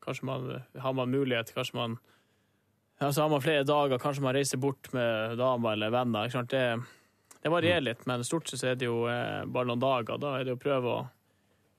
Kanskje 0.00 0.24
man 0.24 0.62
har 0.80 0.92
man 0.94 1.10
mulighet, 1.12 1.52
kanskje 1.54 1.74
man 1.74 1.98
Altså 3.00 3.24
har 3.24 3.30
man 3.32 3.40
flere 3.40 3.64
dager, 3.64 3.98
kanskje 3.98 4.22
man 4.22 4.36
reiser 4.36 4.60
bort 4.60 4.90
med 4.92 5.38
damer 5.40 5.72
eller 5.72 5.92
venner. 5.94 6.28
Ikke 6.28 6.36
sant? 6.36 6.52
Det, 6.52 7.38
det 7.40 7.52
varierer 7.52 7.86
litt, 7.86 8.04
men 8.08 8.24
stort 8.26 8.50
sett 8.50 8.66
er 8.68 8.76
det 8.76 8.90
jo 8.90 9.06
eh, 9.08 9.46
bare 9.48 9.70
noen 9.70 9.80
dager. 9.80 10.20
Da 10.20 10.34
er 10.36 10.44
det 10.44 10.58
å 10.58 10.60
prøve 10.60 10.92
å 10.92 11.00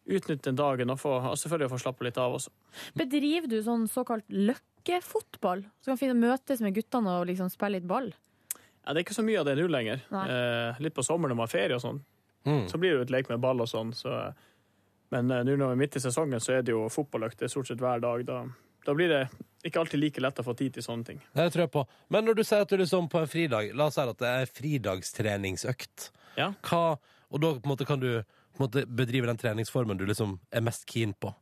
utnytte 0.10 0.50
den 0.50 0.58
dagen 0.58 0.90
og, 0.90 0.98
få, 1.00 1.14
og 1.30 1.38
selvfølgelig 1.38 1.70
få 1.76 1.80
slappe 1.84 2.08
litt 2.08 2.18
av 2.18 2.40
også. 2.40 2.54
Bedriver 2.98 3.52
du 3.52 3.60
sånn 3.62 3.86
såkalt 3.92 4.26
løkkefotball? 4.34 5.62
Så 5.82 5.94
kan 5.94 6.02
finne 6.02 6.18
møtes 6.18 6.64
med 6.66 6.74
guttene 6.76 7.20
og 7.20 7.30
liksom 7.30 7.52
spille 7.54 7.78
litt 7.78 7.90
ball? 7.90 8.10
Ja, 8.82 8.94
det 8.94 8.98
er 8.98 9.06
ikke 9.06 9.20
så 9.20 9.26
mye 9.26 9.44
av 9.44 9.46
det 9.46 9.60
nå 9.60 9.68
lenger. 9.70 10.02
Eh, 10.10 10.82
litt 10.82 10.98
på 10.98 11.06
sommeren 11.06 11.36
når 11.36 11.44
man 11.44 11.46
har 11.46 11.54
ferie 11.54 11.78
og 11.78 11.84
sånn. 11.84 12.02
Mm. 12.50 12.66
Så 12.72 12.82
blir 12.82 12.96
det 12.96 12.98
jo 12.98 13.06
et 13.06 13.14
lek 13.14 13.30
med 13.30 13.44
ball 13.44 13.62
og 13.62 13.70
sånn. 13.70 13.94
Så. 13.94 14.10
Men 15.14 15.30
eh, 15.30 15.46
nå 15.46 15.54
når 15.54 15.76
vi 15.76 15.78
er 15.78 15.82
midt 15.84 16.00
i 16.00 16.04
sesongen, 16.04 16.42
så 16.42 16.58
er 16.58 16.66
det 16.66 16.74
jo 16.74 16.88
fotballøkt. 16.90 17.38
Det 17.38 17.46
er 17.46 17.54
stort 17.54 17.70
sett 17.70 17.84
hver 17.84 18.02
dag. 18.02 18.26
Da, 18.26 18.42
da 18.86 18.94
blir 18.98 19.10
det 19.12 19.22
ikke 19.68 19.80
alltid 19.84 20.02
like 20.02 20.22
lett 20.24 20.40
å 20.42 20.46
få 20.46 20.56
tid 20.58 20.74
til 20.74 20.86
sånne 20.86 21.06
ting. 21.06 21.20
Det 21.38 21.48
tror 21.54 21.66
jeg 21.68 21.72
på. 21.74 21.84
Men 22.10 22.26
når 22.26 22.40
du 22.40 22.44
sier 22.44 22.64
at 22.66 22.72
du 22.72 22.80
liksom 22.82 23.10
på 23.12 23.22
en 23.22 23.30
fridag 23.30 23.76
La 23.78 23.90
oss 23.92 23.98
si 24.00 24.02
at 24.02 24.22
det 24.22 24.32
er 24.32 24.50
fridagstreningsøkt. 24.50 26.08
Ja. 26.40 26.52
Hva, 26.66 26.98
og 27.30 27.44
da 27.44 27.54
på 27.58 27.68
en 27.68 27.74
måte, 27.74 27.86
kan 27.86 28.02
du 28.02 28.24
måte, 28.60 28.86
bedrive 28.88 29.30
den 29.30 29.38
treningsformen 29.38 30.00
du 30.00 30.08
liksom 30.10 30.40
er 30.52 30.66
mest 30.66 30.88
keen 30.90 31.14
på. 31.14 31.34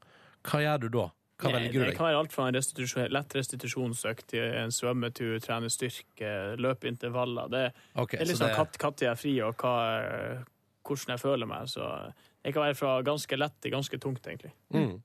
Hva 0.49 0.61
gjør 0.63 0.83
du 0.85 0.89
da? 0.97 1.07
Hva 1.39 1.53
Nei, 1.53 1.59
velger 1.61 1.79
du 1.79 1.87
det 1.87 1.95
kan 1.95 2.09
være 2.09 2.19
alt 2.19 2.33
fra 2.35 2.49
en 2.49 2.57
restitusjon, 2.57 3.07
lett 3.15 3.35
restitusjonsøkt 3.37 4.25
til 4.33 4.57
en 4.59 4.73
svømmetur, 4.75 5.37
trene 5.43 5.69
styrke, 5.71 6.31
løpe 6.59 6.89
intervaller. 6.91 7.47
Det, 7.53 7.61
okay, 7.95 8.19
det 8.19 8.25
er 8.25 8.31
liksom 8.33 8.49
det- 8.49 8.57
når 8.83 8.99
jeg 8.99 9.11
er 9.11 9.15
fri, 9.15 9.33
og 9.39 9.55
hva, 9.55 9.75
hvordan 10.83 11.15
jeg 11.15 11.23
føler 11.23 11.47
meg. 11.47 11.69
Så 11.71 11.87
det 12.43 12.53
kan 12.53 12.63
være 12.63 12.75
fra 12.75 13.01
ganske 13.01 13.37
lett 13.39 13.55
til 13.61 13.71
ganske 13.71 13.99
tungt, 13.99 14.27
egentlig. 14.27 14.51
Mm. 14.73 14.99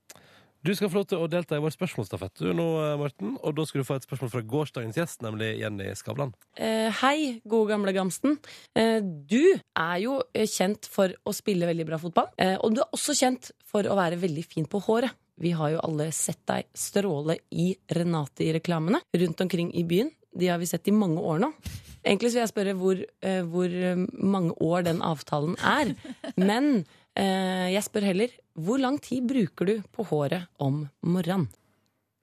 Du 0.65 0.71
skal 0.73 0.89
få 0.89 0.97
lov 0.97 1.05
til 1.11 1.21
å 1.21 1.27
delta 1.29 1.57
i 1.59 1.61
vår 1.61 1.73
spørsmålsstafett 1.75 2.41
nå, 2.57 2.65
eh, 2.81 2.95
Morten. 2.97 3.35
Og 3.45 3.53
da 3.53 3.65
skal 3.67 3.83
du 3.83 3.85
få 3.85 3.99
et 3.99 4.05
spørsmål 4.07 4.31
fra 4.33 4.41
gårsdagens 4.41 4.97
gjest, 4.97 5.21
nemlig 5.21 5.59
Jenny 5.59 5.91
Skavlan. 5.93 6.31
Eh, 6.57 6.89
hei, 7.03 7.39
gode 7.45 7.69
gamle 7.69 7.93
Gamsten. 7.93 8.39
Eh, 8.73 8.97
du 8.99 9.59
er 9.77 9.97
jo 10.01 10.23
eh, 10.33 10.47
kjent 10.49 10.89
for 10.89 11.13
å 11.21 11.33
spille 11.37 11.69
veldig 11.69 11.85
bra 11.85 11.99
fotball. 12.01 12.31
Eh, 12.41 12.55
og 12.57 12.73
du 12.73 12.81
er 12.81 12.97
også 12.97 13.13
kjent 13.13 13.51
for 13.61 13.85
å 13.85 13.97
være 13.99 14.17
veldig 14.17 14.45
fin 14.47 14.65
på 14.65 14.81
håret. 14.87 15.13
Vi 15.37 15.51
har 15.53 15.75
jo 15.75 15.83
alle 15.85 16.09
sett 16.15 16.41
deg 16.49 16.65
stråle 16.73 17.37
i 17.51 17.75
Renate 17.93 18.47
i 18.47 18.53
reklamene 18.55 19.03
rundt 19.13 19.45
omkring 19.45 19.69
i 19.75 19.83
byen. 19.85 20.09
De 20.33 20.49
har 20.49 20.57
vi 20.57 20.65
sett 20.71 20.89
i 20.89 20.95
mange 20.95 21.21
år 21.21 21.43
nå. 21.43 21.51
Egentlig 22.01 22.31
så 22.31 22.39
vil 22.39 22.45
jeg 22.47 22.53
spørre 22.55 22.77
hvor, 22.79 23.05
eh, 23.21 23.43
hvor 23.43 23.69
mange 24.17 24.57
år 24.65 24.89
den 24.89 25.05
avtalen 25.05 25.59
er. 25.61 25.93
Men 26.41 26.87
jeg 27.15 27.79
spør 27.85 28.03
heller 28.03 28.33
hvor 28.55 28.79
lang 28.79 28.97
tid 29.03 29.25
bruker 29.27 29.67
du 29.67 29.73
på 29.95 30.05
håret 30.11 30.45
om 30.63 30.85
morgenen? 31.03 31.47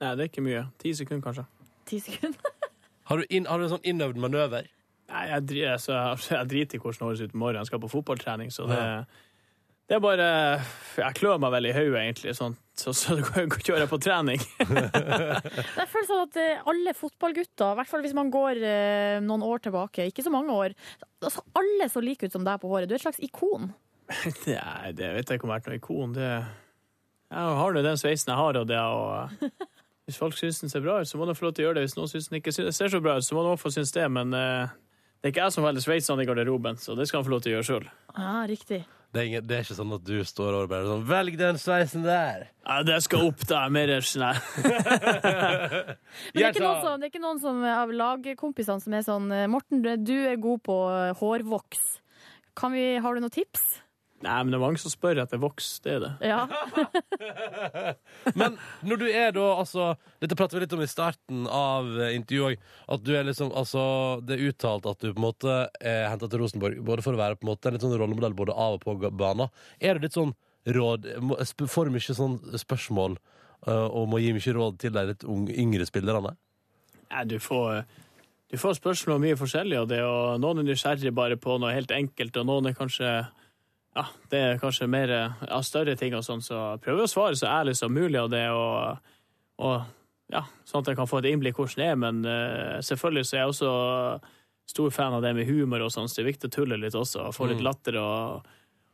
Nei, 0.02 0.14
det 0.18 0.24
er 0.24 0.30
ikke 0.32 0.42
mye. 0.46 0.62
Ti 0.82 0.92
sekunder, 0.98 1.22
kanskje. 1.28 1.44
Ti 1.90 1.98
sekunder? 2.02 2.54
Har 3.10 3.18
du, 3.20 3.26
inn, 3.34 3.44
har 3.50 3.58
du 3.58 3.64
en 3.66 3.72
sånn 3.74 3.84
innøvd 3.90 4.16
manøver? 4.22 4.68
Nei, 5.10 5.22
jeg, 5.28 5.42
dri- 5.50 5.64
altså, 5.68 5.96
jeg 6.30 6.48
driter 6.48 6.78
i 6.78 6.80
hvordan 6.80 7.02
det 7.02 7.08
høres 7.10 7.22
ut 7.26 7.34
i 7.34 7.40
morgen. 7.42 7.58
Jeg 7.60 7.68
skal 7.68 7.80
på 7.82 7.90
fotballtrening, 7.92 8.52
så 8.54 8.64
det, 8.70 8.78
det 9.90 9.96
er 9.98 10.00
bare 10.04 10.28
Jeg 11.02 11.16
klør 11.18 11.40
meg 11.42 11.52
veldig 11.52 11.72
i 11.72 11.76
hodet, 11.76 11.98
egentlig, 12.06 12.32
sånn, 12.38 12.54
så, 12.78 12.94
så 12.96 13.18
kjører 13.18 13.82
jeg 13.82 13.90
på 13.90 13.98
trening. 14.06 14.40
Jeg 14.62 15.88
føler 15.90 16.06
sånn 16.08 16.22
at 16.24 16.38
eh, 16.40 16.62
alle 16.72 16.94
fotballgutter, 16.96 17.74
i 17.74 17.78
hvert 17.82 17.90
fall 17.90 18.06
hvis 18.06 18.16
man 18.16 18.30
går 18.32 18.62
eh, 18.70 19.18
noen 19.26 19.44
år 19.50 19.66
tilbake, 19.66 20.06
ikke 20.08 20.24
så 20.24 20.32
mange 20.32 20.54
år 20.56 20.72
altså 21.22 21.44
Alle 21.58 21.90
så 21.92 22.00
like 22.06 22.26
ut 22.30 22.34
som 22.38 22.46
deg 22.46 22.62
på 22.62 22.70
håret. 22.72 22.88
Du 22.88 22.94
er 22.96 23.02
et 23.02 23.04
slags 23.04 23.20
ikon. 23.22 23.68
Nei, 24.46 24.92
det 24.96 25.12
vet 25.16 25.30
jeg 25.30 25.38
ikke 25.40 25.46
om 25.48 25.52
jeg 25.52 25.58
har 25.58 25.62
vært 25.62 25.70
noe 25.70 25.80
ikon. 25.80 26.14
Det, 26.16 26.30
jeg 27.32 27.56
har 27.62 27.76
nå 27.76 27.82
den 27.86 28.00
sveisen 28.00 28.32
jeg 28.32 28.40
har, 28.42 28.58
og 28.62 28.68
det 28.68 28.80
og 28.80 29.52
Hvis 30.08 30.16
folk 30.18 30.34
syns 30.34 30.58
den 30.58 30.68
ser 30.72 30.82
bra 30.82 30.96
ut, 30.98 31.06
så 31.06 31.16
må 31.16 31.28
de 31.28 31.34
få 31.38 31.46
lov 31.46 31.52
til 31.54 31.62
å 31.62 31.66
gjøre 31.68 31.78
det. 31.78 31.84
Hvis 31.86 31.94
noen 31.94 32.10
syns 32.10 32.26
den 32.28 32.40
ikke 32.40 32.50
ser 32.52 32.90
så 32.90 32.98
bra 33.00 33.14
ut, 33.20 33.24
så 33.24 33.36
må 33.36 33.44
de 33.46 33.52
også 33.52 33.62
få 33.68 33.70
synes 33.76 33.92
det. 33.94 34.08
Men 34.10 34.34
eh, 34.34 34.72
det 35.22 35.28
er 35.28 35.32
ikke 35.36 35.44
jeg 35.46 35.54
som 35.54 35.62
velger 35.64 35.84
sveisene 35.84 36.24
i 36.24 36.26
garderoben, 36.26 36.80
så 36.82 36.96
det 36.98 37.06
skal 37.06 37.20
han 37.20 37.28
få 37.28 37.32
lov 37.36 37.44
til 37.44 37.52
å 37.52 37.54
gjøre 37.54 37.68
sjøl. 37.68 37.86
Ja, 38.16 38.32
riktig. 38.50 38.80
Det 39.12 39.20
er, 39.20 39.28
ingen, 39.28 39.44
det 39.46 39.54
er 39.54 39.62
ikke 39.62 39.76
sånn 39.76 39.94
at 39.94 40.04
du 40.08 40.16
står 40.24 40.56
og 40.56 40.70
bare 40.72 40.88
sånn 40.88 41.02
Velg 41.04 41.34
den 41.36 41.58
sveisen 41.60 42.02
der! 42.06 42.46
Ja, 42.64 42.78
det 42.88 42.96
skal 43.04 43.26
opp, 43.28 43.42
da. 43.46 43.60
Mer 43.70 43.92
sånn. 44.08 44.24
Men 44.56 45.92
det 46.32 46.42
er, 46.42 46.50
ikke 46.50 46.64
noen 46.64 46.80
som, 46.82 46.96
det 46.98 47.06
er 47.06 47.10
ikke 47.12 47.22
noen 47.22 47.42
som, 47.42 47.60
av 47.68 47.92
lagkompisene 47.92 48.82
som 48.82 48.96
er 48.96 49.04
sånn 49.06 49.30
eh, 49.36 49.46
Morten, 49.52 49.84
du- 49.84 50.16
er 50.16 50.40
god 50.40 50.64
på 50.64 50.78
hårvoks. 51.20 51.84
Kan 52.58 52.74
vi, 52.74 52.86
har 53.04 53.14
du 53.14 53.22
noen 53.22 53.32
tips? 53.32 53.81
Nei, 54.22 54.36
men 54.44 54.52
det 54.52 54.58
er 54.58 54.62
mange 54.62 54.78
som 54.78 54.92
spør 54.92 55.18
etter 55.22 55.40
voks. 55.42 55.68
Det 55.82 55.96
er 55.96 56.04
det. 56.04 56.10
Ja. 56.30 56.44
Men 58.38 58.54
når 58.86 59.00
du 59.00 59.06
er 59.08 59.34
da, 59.34 59.46
altså 59.58 59.92
Dette 60.22 60.36
prater 60.38 60.56
vi 60.56 60.62
litt 60.64 60.76
om 60.76 60.84
i 60.84 60.90
starten 60.90 61.48
av 61.50 61.88
eh, 61.96 62.14
intervjuet 62.18 62.54
òg. 62.54 62.68
At 62.94 63.02
du 63.06 63.12
er 63.18 63.26
liksom, 63.26 63.50
altså 63.58 63.82
Det 64.22 64.36
er 64.36 64.52
uttalt 64.52 64.86
at 64.90 65.02
du 65.02 65.10
på 65.10 65.18
en 65.18 65.26
måte 65.26 65.56
er 65.80 66.06
henta 66.10 66.30
til 66.30 66.44
Rosenborg 66.44 66.78
både 66.86 67.04
for 67.04 67.18
å 67.18 67.22
være 67.22 67.40
på 67.40 67.46
en 67.46 67.52
måte 67.52 67.70
en 67.70 67.76
litt 67.76 67.84
sånn 67.84 67.96
rollemodell 67.98 68.38
både 68.38 68.54
av 68.54 68.78
og 68.78 68.86
på 68.86 69.10
banen. 69.10 69.50
Er 69.82 69.98
det 69.98 70.06
litt 70.06 70.18
sånn 70.18 70.34
råd 70.62 71.08
Får 71.66 71.88
du 71.88 71.96
mye 71.96 72.14
sånn 72.14 72.38
spørsmål 72.60 73.16
uh, 73.66 73.88
og 73.88 74.06
må 74.12 74.20
gi 74.22 74.30
mye 74.36 74.54
råd 74.54 74.78
til 74.78 74.94
de 74.94 75.06
litt 75.10 75.26
unge, 75.26 75.54
yngre 75.58 75.86
spillerne? 75.88 76.36
Nei, 77.10 77.24
du 77.26 77.38
får, 77.42 77.82
du 78.52 78.58
får 78.60 78.78
spørsmål 78.78 79.16
om 79.16 79.24
mye 79.26 79.38
forskjellig, 79.40 79.80
og, 79.82 79.88
det, 79.90 79.98
og 80.06 80.38
noen 80.42 80.62
er 80.62 80.70
nysgjerrig 80.70 81.10
bare 81.16 81.38
på 81.40 81.58
noe 81.58 81.74
helt 81.74 81.90
enkelt, 81.94 82.38
og 82.38 82.46
noen 82.48 82.70
er 82.70 82.78
kanskje 82.78 83.10
ja, 83.92 84.06
det 84.32 84.38
er 84.40 84.60
kanskje 84.60 84.88
mer 84.88 85.10
ja, 85.12 85.58
større 85.64 85.96
ting 86.00 86.14
og 86.16 86.24
sånn, 86.24 86.40
så 86.44 86.78
prøver 86.80 87.02
jeg 87.02 87.10
å 87.10 87.12
svare 87.12 87.36
så 87.38 87.50
ærlig 87.50 87.74
som 87.76 87.92
mulig 87.92 88.20
av 88.20 88.30
det, 88.32 88.46
og, 88.56 89.10
og 89.60 90.32
ja, 90.32 90.46
sånn 90.64 90.84
at 90.84 90.92
jeg 90.92 91.00
kan 91.02 91.10
få 91.10 91.20
et 91.20 91.28
innblikk 91.32 91.58
hvordan 91.60 91.82
det 91.82 91.90
er, 91.90 91.98
men 92.00 92.22
uh, 92.24 92.78
selvfølgelig 92.84 93.28
så 93.28 93.36
er 93.36 93.42
jeg 93.42 93.52
også 93.52 93.72
stor 94.72 94.94
fan 94.94 95.18
av 95.18 95.24
det 95.24 95.34
med 95.36 95.48
humor 95.50 95.84
og 95.84 95.92
sånn, 95.92 96.08
så 96.08 96.20
det 96.20 96.24
er 96.24 96.30
viktig 96.30 96.48
å 96.48 96.56
tulle 96.56 96.80
litt 96.80 96.96
også, 96.96 97.28
og 97.28 97.36
få 97.36 97.50
litt 97.50 97.60
Mm. 97.60 97.66
latter 97.68 97.98
og, 98.00 98.48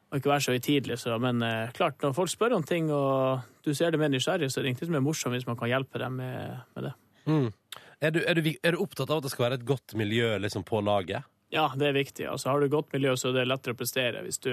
og 0.08 0.18
ikke 0.18 0.32
være 0.32 0.46
så 0.48 0.56
høytidelig, 0.56 0.98
men 1.22 1.44
uh, 1.46 1.70
klart, 1.76 2.00
når 2.02 2.16
folk 2.16 2.32
spør 2.32 2.56
om 2.58 2.66
ting, 2.66 2.90
og 2.90 3.44
du 3.62 3.70
ser 3.74 3.94
det 3.94 4.00
mer 4.02 4.10
nysgjerrig, 4.10 4.50
så 4.50 4.58
er 4.58 4.66
det 4.66 4.72
ingenting 4.72 4.90
som 4.90 4.98
er 4.98 5.06
morsomt 5.06 5.36
hvis 5.36 5.46
man 5.46 5.60
kan 5.60 5.70
hjelpe 5.70 6.02
dem 6.02 6.18
med, 6.18 6.58
med 6.74 6.88
det. 6.88 6.94
Mm. 7.28 7.48
Er, 8.00 8.10
du, 8.14 8.22
er, 8.24 8.34
du, 8.34 8.50
er 8.62 8.74
du 8.74 8.82
opptatt 8.82 9.10
av 9.10 9.20
at 9.20 9.26
det 9.28 9.30
skal 9.34 9.46
være 9.48 9.60
et 9.60 9.68
godt 9.68 9.94
miljø 9.98 10.34
liksom, 10.42 10.64
på 10.66 10.80
laget? 10.82 11.26
Ja, 11.54 11.70
det 11.76 11.88
er 11.88 11.96
viktig. 11.96 12.26
Altså, 12.28 12.50
har 12.50 12.60
du 12.60 12.68
godt 12.72 12.92
miljø, 12.92 13.14
så 13.16 13.30
er 13.30 13.40
det 13.40 13.48
lettere 13.48 13.76
å 13.76 13.78
prestere. 13.78 14.22
Hvis 14.26 14.40
du 14.44 14.52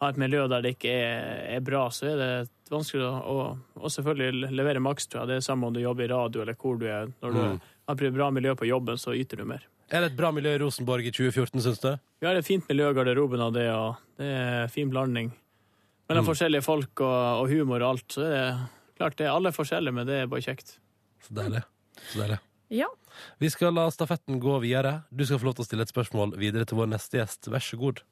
har 0.00 0.10
et 0.12 0.18
miljø 0.20 0.46
der 0.48 0.62
det 0.62 0.74
ikke 0.76 0.90
er, 0.92 1.56
er 1.56 1.60
bra, 1.64 1.86
så 1.90 2.06
er 2.12 2.16
det 2.20 2.32
vanskelig 2.70 3.06
å, 3.06 3.56
å 3.80 3.88
selvfølgelig 3.92 4.50
levere 4.52 4.80
maks, 4.82 5.06
tror 5.08 5.22
jeg. 5.22 5.28
Det 5.30 5.36
er 5.40 5.46
samme 5.46 5.66
om 5.68 5.72
du 5.76 5.80
jobber 5.80 6.04
i 6.04 6.10
radio 6.12 6.42
eller 6.42 6.54
hvor 6.60 6.76
du 6.80 6.86
er. 6.90 7.06
Når 7.22 7.32
du 7.32 7.40
Mm. 7.46 7.60
har 7.88 7.94
et 8.02 8.14
bra 8.14 8.30
miljø 8.34 8.54
på 8.58 8.66
jobben, 8.66 8.98
så 8.98 9.14
yter 9.14 9.36
du 9.38 9.44
mer. 9.44 9.62
Er 9.90 10.00
det 10.02 10.10
et 10.12 10.16
bra 10.18 10.32
miljø 10.34 10.50
i 10.56 10.58
Rosenborg 10.58 11.06
i 11.06 11.12
2014, 11.14 11.60
syns 11.62 11.78
du? 11.80 11.92
Vi 12.20 12.26
har 12.26 12.34
et 12.34 12.44
fint 12.44 12.66
miljø 12.68 12.90
i 12.90 12.94
garderoben 12.94 13.40
av 13.40 13.52
det, 13.54 13.68
og 13.70 13.96
det 14.18 14.26
er 14.26 14.66
fin 14.68 14.90
blanding 14.90 15.30
mellom 16.08 16.24
Mm. 16.24 16.30
forskjellige 16.34 16.62
folk 16.66 17.00
og, 17.00 17.42
og 17.44 17.48
humor 17.50 17.80
og 17.82 17.88
alt. 17.94 18.08
Så 18.12 18.22
er 18.26 18.30
det 18.34 18.68
klart, 18.98 19.16
det 19.16 19.26
er 19.26 19.32
alle 19.36 19.52
forskjellige, 19.54 19.94
men 19.94 20.06
det 20.06 20.20
er 20.22 20.26
bare 20.26 20.42
kjekt. 20.42 20.78
Så 21.22 21.32
deilig. 21.34 21.62
Så 22.10 22.18
deilig. 22.20 22.38
Ja. 22.70 22.86
Vi 23.38 23.48
skal 23.48 23.72
la 23.72 23.86
stafetten 23.94 24.40
gå 24.42 24.58
videre. 24.60 25.04
Du 25.14 25.24
skal 25.24 25.38
få 25.38 25.44
lov 25.46 25.54
til 25.54 25.62
å 25.64 25.68
stille 25.70 25.82
et 25.86 25.92
spørsmål 25.94 26.34
videre 26.36 26.66
til 26.66 26.76
vår 26.78 26.90
neste 26.90 27.20
gjest. 27.22 27.46
Vær 27.48 27.62
så 27.62 27.78
god. 27.78 28.02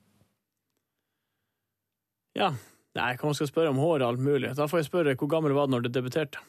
Ja. 2.35 2.53
Nei, 2.95 3.15
hva 3.19 3.31
man 3.31 3.35
skal 3.35 3.51
spørre 3.51 3.73
om 3.75 3.81
hår 3.83 4.03
og 4.03 4.09
alt 4.13 4.23
mulig. 4.23 4.53
Da 4.59 4.69
får 4.71 4.83
jeg 4.83 4.91
spørre 4.91 5.17
hvor 5.19 5.31
gammel 5.31 5.55
var 5.57 5.67
du 5.67 5.75
når 5.75 5.87
du 5.87 5.91
debuterte? 5.95 6.43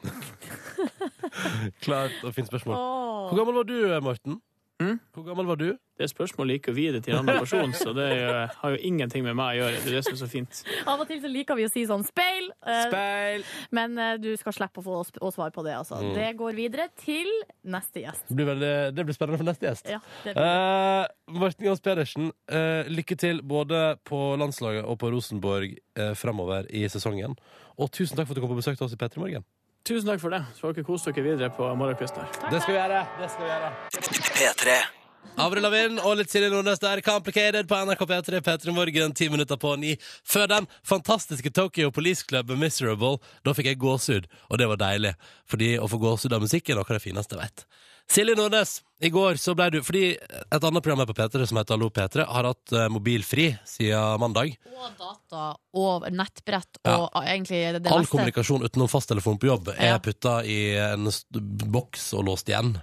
Klart 1.84 2.14
og 2.24 2.34
fint 2.34 2.50
spørsmål. 2.50 2.76
Hvor 3.30 3.36
gammel 3.38 3.58
var 3.58 3.66
du, 3.68 3.76
Morten? 4.06 4.38
Hvor 5.14 5.26
gammel 5.26 5.48
var 5.48 5.60
du? 5.60 5.68
Det 6.00 6.08
spørsmålet 6.08 6.54
liker 6.54 6.72
vi 6.72 6.86
det 6.94 7.02
til 7.04 7.12
en 7.12 7.20
annen 7.20 7.42
person, 7.42 7.72
så 7.76 7.92
det 7.92 8.06
jo- 8.16 8.46
har 8.62 8.70
jo 8.72 8.78
ingenting 8.88 9.22
med 9.26 9.36
meg 9.36 9.58
å 9.58 9.60
gjøre. 9.60 9.82
Det 9.84 9.90
er 9.90 9.96
det 9.98 10.04
som 10.06 10.14
er 10.14 10.20
så 10.22 10.28
fint. 10.32 10.62
Av 10.88 11.00
og 11.00 11.06
til 11.10 11.20
så 11.20 11.28
liker 11.28 11.58
vi 11.58 11.66
å 11.68 11.70
si 11.72 11.84
sånn 11.84 12.06
speil, 12.06 12.48
eh, 12.64 12.86
Speil! 12.88 13.44
men 13.76 13.98
eh, 13.98 14.16
du 14.16 14.30
skal 14.40 14.56
slippe 14.56 14.80
å 14.80 14.86
få 14.86 15.04
å 15.20 15.32
svare 15.34 15.52
på 15.52 15.64
det. 15.66 15.76
Altså. 15.76 16.00
Mm. 16.00 16.14
Det 16.16 16.30
går 16.40 16.56
videre 16.56 16.88
til 16.96 17.28
neste 17.64 18.00
gjest. 18.06 18.24
Det 18.28 18.36
blir, 18.38 18.48
veldig, 18.54 18.94
det 18.96 19.04
blir 19.04 19.14
spennende 19.18 19.42
for 19.42 19.50
neste 19.50 19.68
gjest. 19.68 19.90
Ja, 19.90 20.00
uh, 20.00 21.06
Morten 21.28 21.50
Eh, 21.50 21.50
Martin 21.50 21.66
Gahns 21.66 21.80
Pedersen, 21.80 22.32
uh, 22.52 22.84
lykke 22.88 23.16
til 23.18 23.42
både 23.42 23.98
på 24.08 24.36
landslaget 24.40 24.84
og 24.84 24.98
på 24.98 25.10
Rosenborg 25.12 25.76
uh, 25.98 26.14
framover 26.14 26.66
i 26.72 26.86
sesongen. 26.88 27.36
Og 27.78 27.90
tusen 27.90 28.16
takk 28.16 28.26
for 28.28 28.32
at 28.32 28.40
du 28.40 28.44
kom 28.46 28.54
på 28.54 28.60
besøk 28.62 28.78
til 28.78 28.86
oss 28.86 28.94
i 28.94 29.00
P3 29.00 29.18
Morgen. 29.18 29.44
Tusen 29.86 30.10
takk 30.10 30.20
for 30.22 30.30
det. 30.34 30.42
Så 30.54 30.66
får 30.66 30.76
dere 30.76 30.86
kose 30.86 31.12
dere 31.12 31.24
videre 31.24 31.50
på 31.56 31.66
morgenkvisten 31.80 32.22
her. 32.22 32.40
Det 32.52 32.62
skal 32.62 32.74
vi 32.74 32.80
gjøre. 32.80 33.04
Det 33.20 33.28
skal 33.32 33.44
vi 33.46 33.52
gjøre. 33.52 33.70
P3. 34.40 34.78
Avril 35.40 35.64
Lavigne 35.64 36.02
og 36.04 36.16
litt 36.18 36.32
Silje 36.32 36.50
Nordnes 36.52 36.80
der. 36.82 37.00
Complicated 37.04 37.68
på 37.68 37.78
NRK 37.86 38.02
P3. 38.10 38.40
P3 38.44 38.74
Morgen, 38.76 39.14
ti 39.16 39.28
minutter 39.32 39.56
på 39.60 39.74
ni. 39.80 39.94
Før 40.26 40.48
den 40.50 40.68
fantastiske 40.86 41.52
Tokyo 41.56 41.90
Police 41.94 42.26
Club 42.28 42.50
med 42.52 42.60
Miserable. 42.66 43.20
Da 43.46 43.54
fikk 43.56 43.70
jeg 43.70 43.80
gåsehud, 43.80 44.28
og 44.50 44.60
det 44.60 44.68
var 44.68 44.80
deilig. 44.80 45.14
Fordi 45.48 45.74
å 45.80 45.88
få 45.88 46.00
gåsehud 46.02 46.36
av 46.36 46.44
musikk 46.44 46.68
er 46.68 46.80
noe 46.80 46.88
av 46.88 46.98
det 46.98 47.04
fineste 47.06 47.38
jeg 47.38 47.46
vet. 47.46 47.64
Silje 48.10 48.34
Nordnes, 48.34 48.80
i 49.00 49.08
går 49.14 49.38
så 49.38 49.52
ble 49.54 49.68
du 49.70 49.78
Fordi 49.86 50.04
et 50.18 50.64
annet 50.66 50.82
program 50.82 50.98
her 51.04 51.08
på 51.08 51.14
P3 51.14 51.46
som 51.46 51.60
heter 51.60 51.76
Hallo 51.76 51.90
P3, 51.94 52.24
har 52.26 52.48
hatt 52.50 52.72
eh, 52.74 52.88
mobilfri 52.90 53.46
siden 53.68 54.18
mandag. 54.20 54.56
Og 54.74 54.96
data 54.98 55.44
og 55.78 56.08
nettbrett 56.10 56.80
Ja. 56.84 56.96
og 57.06 57.20
egentlig 57.22 57.60
det, 57.76 57.84
det 57.84 57.92
All 57.92 58.02
meste. 58.02 58.10
kommunikasjon 58.16 58.66
utenom 58.66 58.90
fasttelefon 58.90 59.38
på 59.38 59.46
jobb 59.52 59.70
er 59.76 59.94
Ja. 59.94 59.98
putta 60.02 60.40
i 60.44 60.74
en 60.76 61.06
boks 61.70 62.12
og 62.18 62.26
låst 62.26 62.50
igjen. 62.50 62.74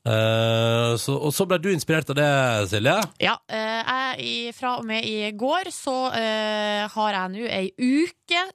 Uh, 0.00 0.96
så, 0.96 1.12
og 1.12 1.28
så 1.36 1.44
ble 1.44 1.58
du 1.60 1.68
inspirert 1.74 2.08
av 2.08 2.16
det, 2.16 2.30
Silje. 2.70 2.94
Ja, 3.20 3.34
Uh, 3.50 4.16
jeg, 4.16 4.54
fra 4.56 4.78
og 4.78 4.86
med 4.88 5.04
i 5.04 5.30
går 5.36 5.68
så 5.74 5.96
uh, 6.14 6.88
har 6.94 7.12
jeg 7.18 7.34
nå 7.34 7.48
ei 7.50 7.66
uke 7.76 8.46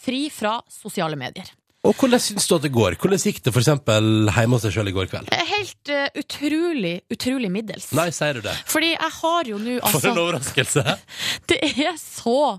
fri 0.00 0.28
fra 0.32 0.60
sosiale 0.72 1.18
medier. 1.20 1.50
Og 1.80 1.96
hvordan 1.96 2.20
syns 2.20 2.44
du 2.44 2.54
at 2.58 2.64
det 2.66 2.72
går? 2.74 2.98
Hvordan 3.00 3.20
gikk 3.24 3.38
det 3.44 3.52
eksempel 3.56 4.28
hjemme 4.28 4.56
hos 4.56 4.64
deg 4.66 4.74
sjøl 4.74 4.90
i 4.90 4.92
går 4.92 5.06
kveld? 5.08 5.30
Eh, 5.32 5.46
Helt 5.50 5.92
uh, 5.92 6.08
utrolig, 6.20 6.96
utrolig 7.12 7.48
middels. 7.52 7.88
Nei, 7.96 8.10
sier 8.12 8.36
du 8.36 8.44
det? 8.44 8.52
Fordi 8.68 8.90
jeg 8.92 9.12
har 9.16 9.48
jo 9.48 9.60
nå 9.60 9.78
For 9.78 9.88
en 9.88 9.94
altså 9.94 10.12
overraskelse! 10.26 10.84
Det 11.50 11.56
er 11.70 11.94
så 11.96 12.58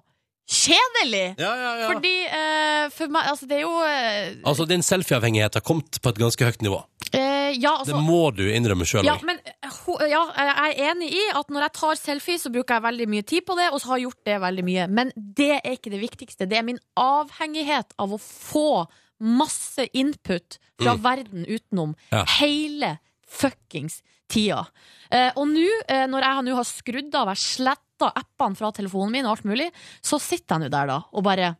kjedelig! 0.51 1.27
Ja, 1.37 1.51
ja, 1.53 1.73
ja. 1.83 1.91
Fordi 1.91 2.15
uh, 2.33 2.87
for 2.95 3.13
meg 3.13 3.29
Altså, 3.29 3.47
det 3.47 3.59
er 3.59 3.61
jo 3.67 3.75
uh, 3.77 4.41
Altså, 4.49 4.65
din 4.69 4.81
selfieavhengighet 4.85 5.59
har 5.59 5.63
kommet 5.69 6.01
på 6.01 6.13
et 6.15 6.21
ganske 6.21 6.49
høyt 6.49 6.65
nivå. 6.65 6.81
Ja, 7.11 7.73
altså 7.75 7.91
Det 7.91 8.01
må 8.07 8.29
du 8.31 8.45
innrømme 8.47 8.85
sjøl 8.87 9.03
ja, 9.03 9.17
men 9.27 9.35
ja, 10.07 10.21
jeg 10.31 10.51
er 10.63 10.77
enig 10.93 11.09
i 11.11 11.23
at 11.35 11.49
når 11.51 11.65
jeg 11.65 11.73
tar 11.75 11.97
selfie, 11.99 12.39
så 12.39 12.47
bruker 12.53 12.77
jeg 12.77 12.85
veldig 12.85 13.07
mye 13.11 13.25
tid 13.27 13.43
på 13.43 13.57
det, 13.59 13.65
og 13.75 13.81
så 13.83 13.91
har 13.91 13.99
jeg 13.99 14.05
gjort 14.05 14.29
det 14.29 14.37
veldig 14.45 14.63
mye. 14.69 14.85
Men 14.87 15.11
det 15.17 15.57
er 15.57 15.75
ikke 15.75 15.91
det 15.91 15.99
viktigste. 15.99 16.47
Det 16.47 16.61
er 16.61 16.63
min 16.69 16.79
avhengighet 16.95 17.91
av 17.99 18.15
å 18.15 18.21
få 18.21 18.85
masse 19.21 19.85
input 19.93 20.57
fra 20.81 20.95
Mm. 20.97 21.01
verden 21.03 21.45
utenom 21.45 21.95
Ja. 22.11 22.25
hele 22.39 22.99
fuckings 23.27 24.01
tida. 24.27 24.65
Eh, 25.11 25.31
og 25.35 25.47
nå, 25.47 25.67
eh, 25.87 26.05
når 26.07 26.21
jeg 26.23 26.43
nå 26.45 26.55
har 26.55 26.63
skrudd 26.63 27.15
av, 27.15 27.27
jeg 27.35 27.37
sletta 27.37 28.11
appene 28.15 28.57
fra 28.57 28.71
telefonen 28.71 29.11
min 29.11 29.25
og 29.25 29.37
alt 29.37 29.45
mulig, 29.45 29.69
så 30.01 30.19
sitter 30.19 30.55
jeg 30.59 30.65
nå 30.65 30.69
der 30.71 30.87
da 30.87 31.03
og 31.13 31.23
bare 31.23 31.55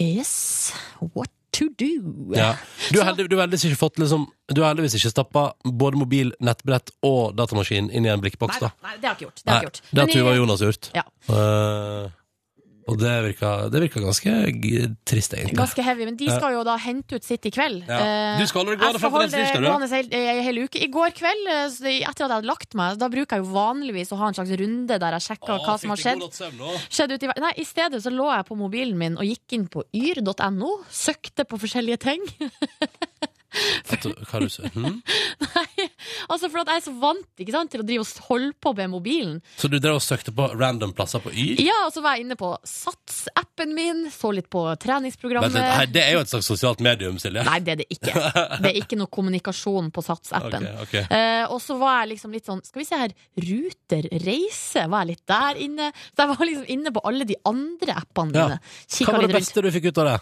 Yes, 0.00 0.72
what 1.14 1.30
to 1.52 1.68
do? 1.76 2.32
Ja. 2.34 2.56
Du 2.90 2.98
har 3.00 3.10
heldig, 3.12 3.28
heldigvis 3.28 3.64
ikke 3.68 3.78
fått 3.80 3.98
liksom 4.00 4.26
Du 4.52 4.62
har 4.62 4.72
heldigvis 4.74 4.96
ikke 4.98 5.12
stappa 5.12 5.44
både 5.64 5.96
mobil, 6.00 6.32
nettbrett 6.40 6.90
og 7.06 7.36
datamaskin 7.36 7.90
inn 7.92 8.06
i 8.06 8.08
en 8.12 8.20
blikkboks, 8.20 8.58
da. 8.60 8.70
Nei, 8.82 8.96
det 9.00 9.08
har 9.08 9.14
jeg 9.14 9.20
ikke 9.20 9.26
gjort. 9.28 9.42
Det 9.44 9.52
har 9.52 9.60
jeg 9.60 9.68
ikke 9.68 9.72
gjort. 9.72 9.92
det 9.92 10.00
har 10.02 10.12
Tuva 10.14 10.32
og 10.32 10.36
Jonas 10.40 10.60
gjort. 10.66 10.90
Ja. 10.96 11.04
Eh, 11.28 12.10
og 12.88 12.98
det 12.98 13.12
virka, 13.24 13.50
det 13.70 13.80
virka 13.84 14.00
ganske 14.02 14.32
trist, 15.06 15.34
egentlig. 15.36 15.56
Ganske 15.58 15.82
heavy, 15.86 16.04
men 16.08 16.16
de 16.16 16.26
skal 16.30 16.52
jo 16.56 16.62
da 16.66 16.76
hente 16.82 17.14
ut 17.18 17.24
sitt 17.24 17.46
i 17.46 17.52
kveld. 17.54 17.84
Ja. 17.86 17.98
Eh, 18.02 18.40
Du 18.40 18.46
skal 18.50 18.64
holde 18.64 18.74
det 18.74 18.80
gående 18.80 18.92
jeg 18.92 19.00
skal 19.00 19.10
frem 19.10 19.20
til 19.22 19.28
neste 19.28 19.42
tirsdag, 19.42 19.62
du. 19.62 19.68
gående 19.70 19.88
hel- 19.92 20.12
eh, 20.12 20.42
hel 20.48 20.58
uke. 20.64 20.82
I 20.82 20.88
går 20.88 21.10
kveld, 21.20 21.44
eh, 21.46 21.66
etter 21.66 22.08
at 22.10 22.18
jeg 22.18 22.28
hadde 22.28 22.46
lagt 22.50 22.74
meg, 22.74 22.98
da 22.98 23.08
bruker 23.08 23.36
jeg 23.36 23.44
jo 23.44 23.52
vanligvis 23.52 24.12
å 24.12 24.18
ha 24.18 24.28
en 24.28 24.34
slags 24.34 24.50
runde 24.58 24.98
der 24.98 25.12
jeg 25.18 25.26
sjekker 25.28 25.58
hva 25.66 25.78
som 25.78 25.90
har 25.90 25.96
skjedd. 25.96 26.22
skjedd 26.90 27.16
i, 27.22 27.32
Nei, 27.40 27.52
I 27.58 27.64
stedet 27.64 28.02
så 28.02 28.10
lå 28.10 28.26
jeg 28.34 28.46
på 28.46 28.56
mobilen 28.56 28.96
min 28.98 29.16
og 29.16 29.24
gikk 29.24 29.52
inn 29.58 29.68
på 29.68 29.84
yr.no, 29.94 30.82
søkte 30.90 31.44
på 31.46 31.58
forskjellige 31.58 31.98
ting. 31.98 32.20
Hva 33.52 34.24
har 34.32 34.40
du 34.40 34.48
sagt? 34.48 34.72
Hm? 34.74 35.02
Altså 36.32 36.48
For 36.52 36.62
at 36.62 36.70
jeg 36.72 36.80
er 36.82 36.84
så 36.86 36.94
vant 37.02 37.42
ikke 37.44 37.54
sant, 37.54 37.70
til 37.72 37.82
å 37.82 37.86
drive 37.86 38.04
og 38.04 38.22
holde 38.28 38.52
på 38.62 38.72
med 38.78 38.90
mobilen. 38.92 39.38
Så 39.60 39.68
du 39.70 39.78
drev 39.78 39.98
og 40.00 40.02
søkte 40.04 40.32
på 40.34 40.48
random 40.58 40.92
plasser 40.96 41.22
på 41.22 41.30
Y? 41.32 41.46
Ja, 41.62 41.84
og 41.86 41.92
så 41.94 42.02
var 42.04 42.16
jeg 42.16 42.26
inne 42.26 42.36
på 42.40 42.50
Sats-appen 42.68 43.74
min, 43.76 44.04
så 44.12 44.32
litt 44.34 44.48
på 44.52 44.62
treningsprogrammet. 44.82 45.52
Vent 45.54 45.68
nei, 45.76 45.86
det 45.92 46.02
er 46.06 46.16
jo 46.16 46.22
et 46.24 46.30
slags 46.32 46.48
sosialt 46.50 46.80
medium, 46.84 47.18
Silje. 47.22 47.44
Nei, 47.46 47.58
det 47.64 47.74
er 47.76 47.80
det 47.82 47.88
ikke. 47.94 48.14
Det 48.62 48.70
er 48.72 48.78
ikke 48.82 48.98
noe 49.00 49.10
kommunikasjon 49.12 49.92
på 49.94 50.04
Sats-appen. 50.08 50.68
Okay, 50.82 51.02
okay. 51.02 51.04
Eh, 51.12 51.44
og 51.52 51.58
så 51.62 51.76
var 51.78 52.02
jeg 52.02 52.12
liksom 52.14 52.32
litt 52.34 52.46
sånn 52.48 52.60
Skal 52.64 52.80
vi 52.80 52.86
se 52.88 52.96
her, 52.98 53.12
Ruter 53.46 54.06
Reise, 54.24 54.84
var 54.90 55.02
jeg 55.04 55.10
litt 55.12 55.24
der 55.30 55.60
inne? 55.64 55.88
Så 56.12 56.24
jeg 56.24 56.30
var 56.32 56.46
liksom 56.48 56.68
inne 56.74 56.92
på 56.94 57.02
alle 57.08 57.26
de 57.28 57.36
andre 57.48 57.96
appene 58.00 58.32
Ja. 58.36 58.46
mine. 58.48 58.60
Hva 59.02 59.12
var 59.12 59.20
det 59.22 59.28
rundt. 59.28 59.36
beste 59.38 59.62
du 59.64 59.70
fikk 59.74 59.88
ut 59.92 60.00
av 60.02 60.08
det? 60.10 60.16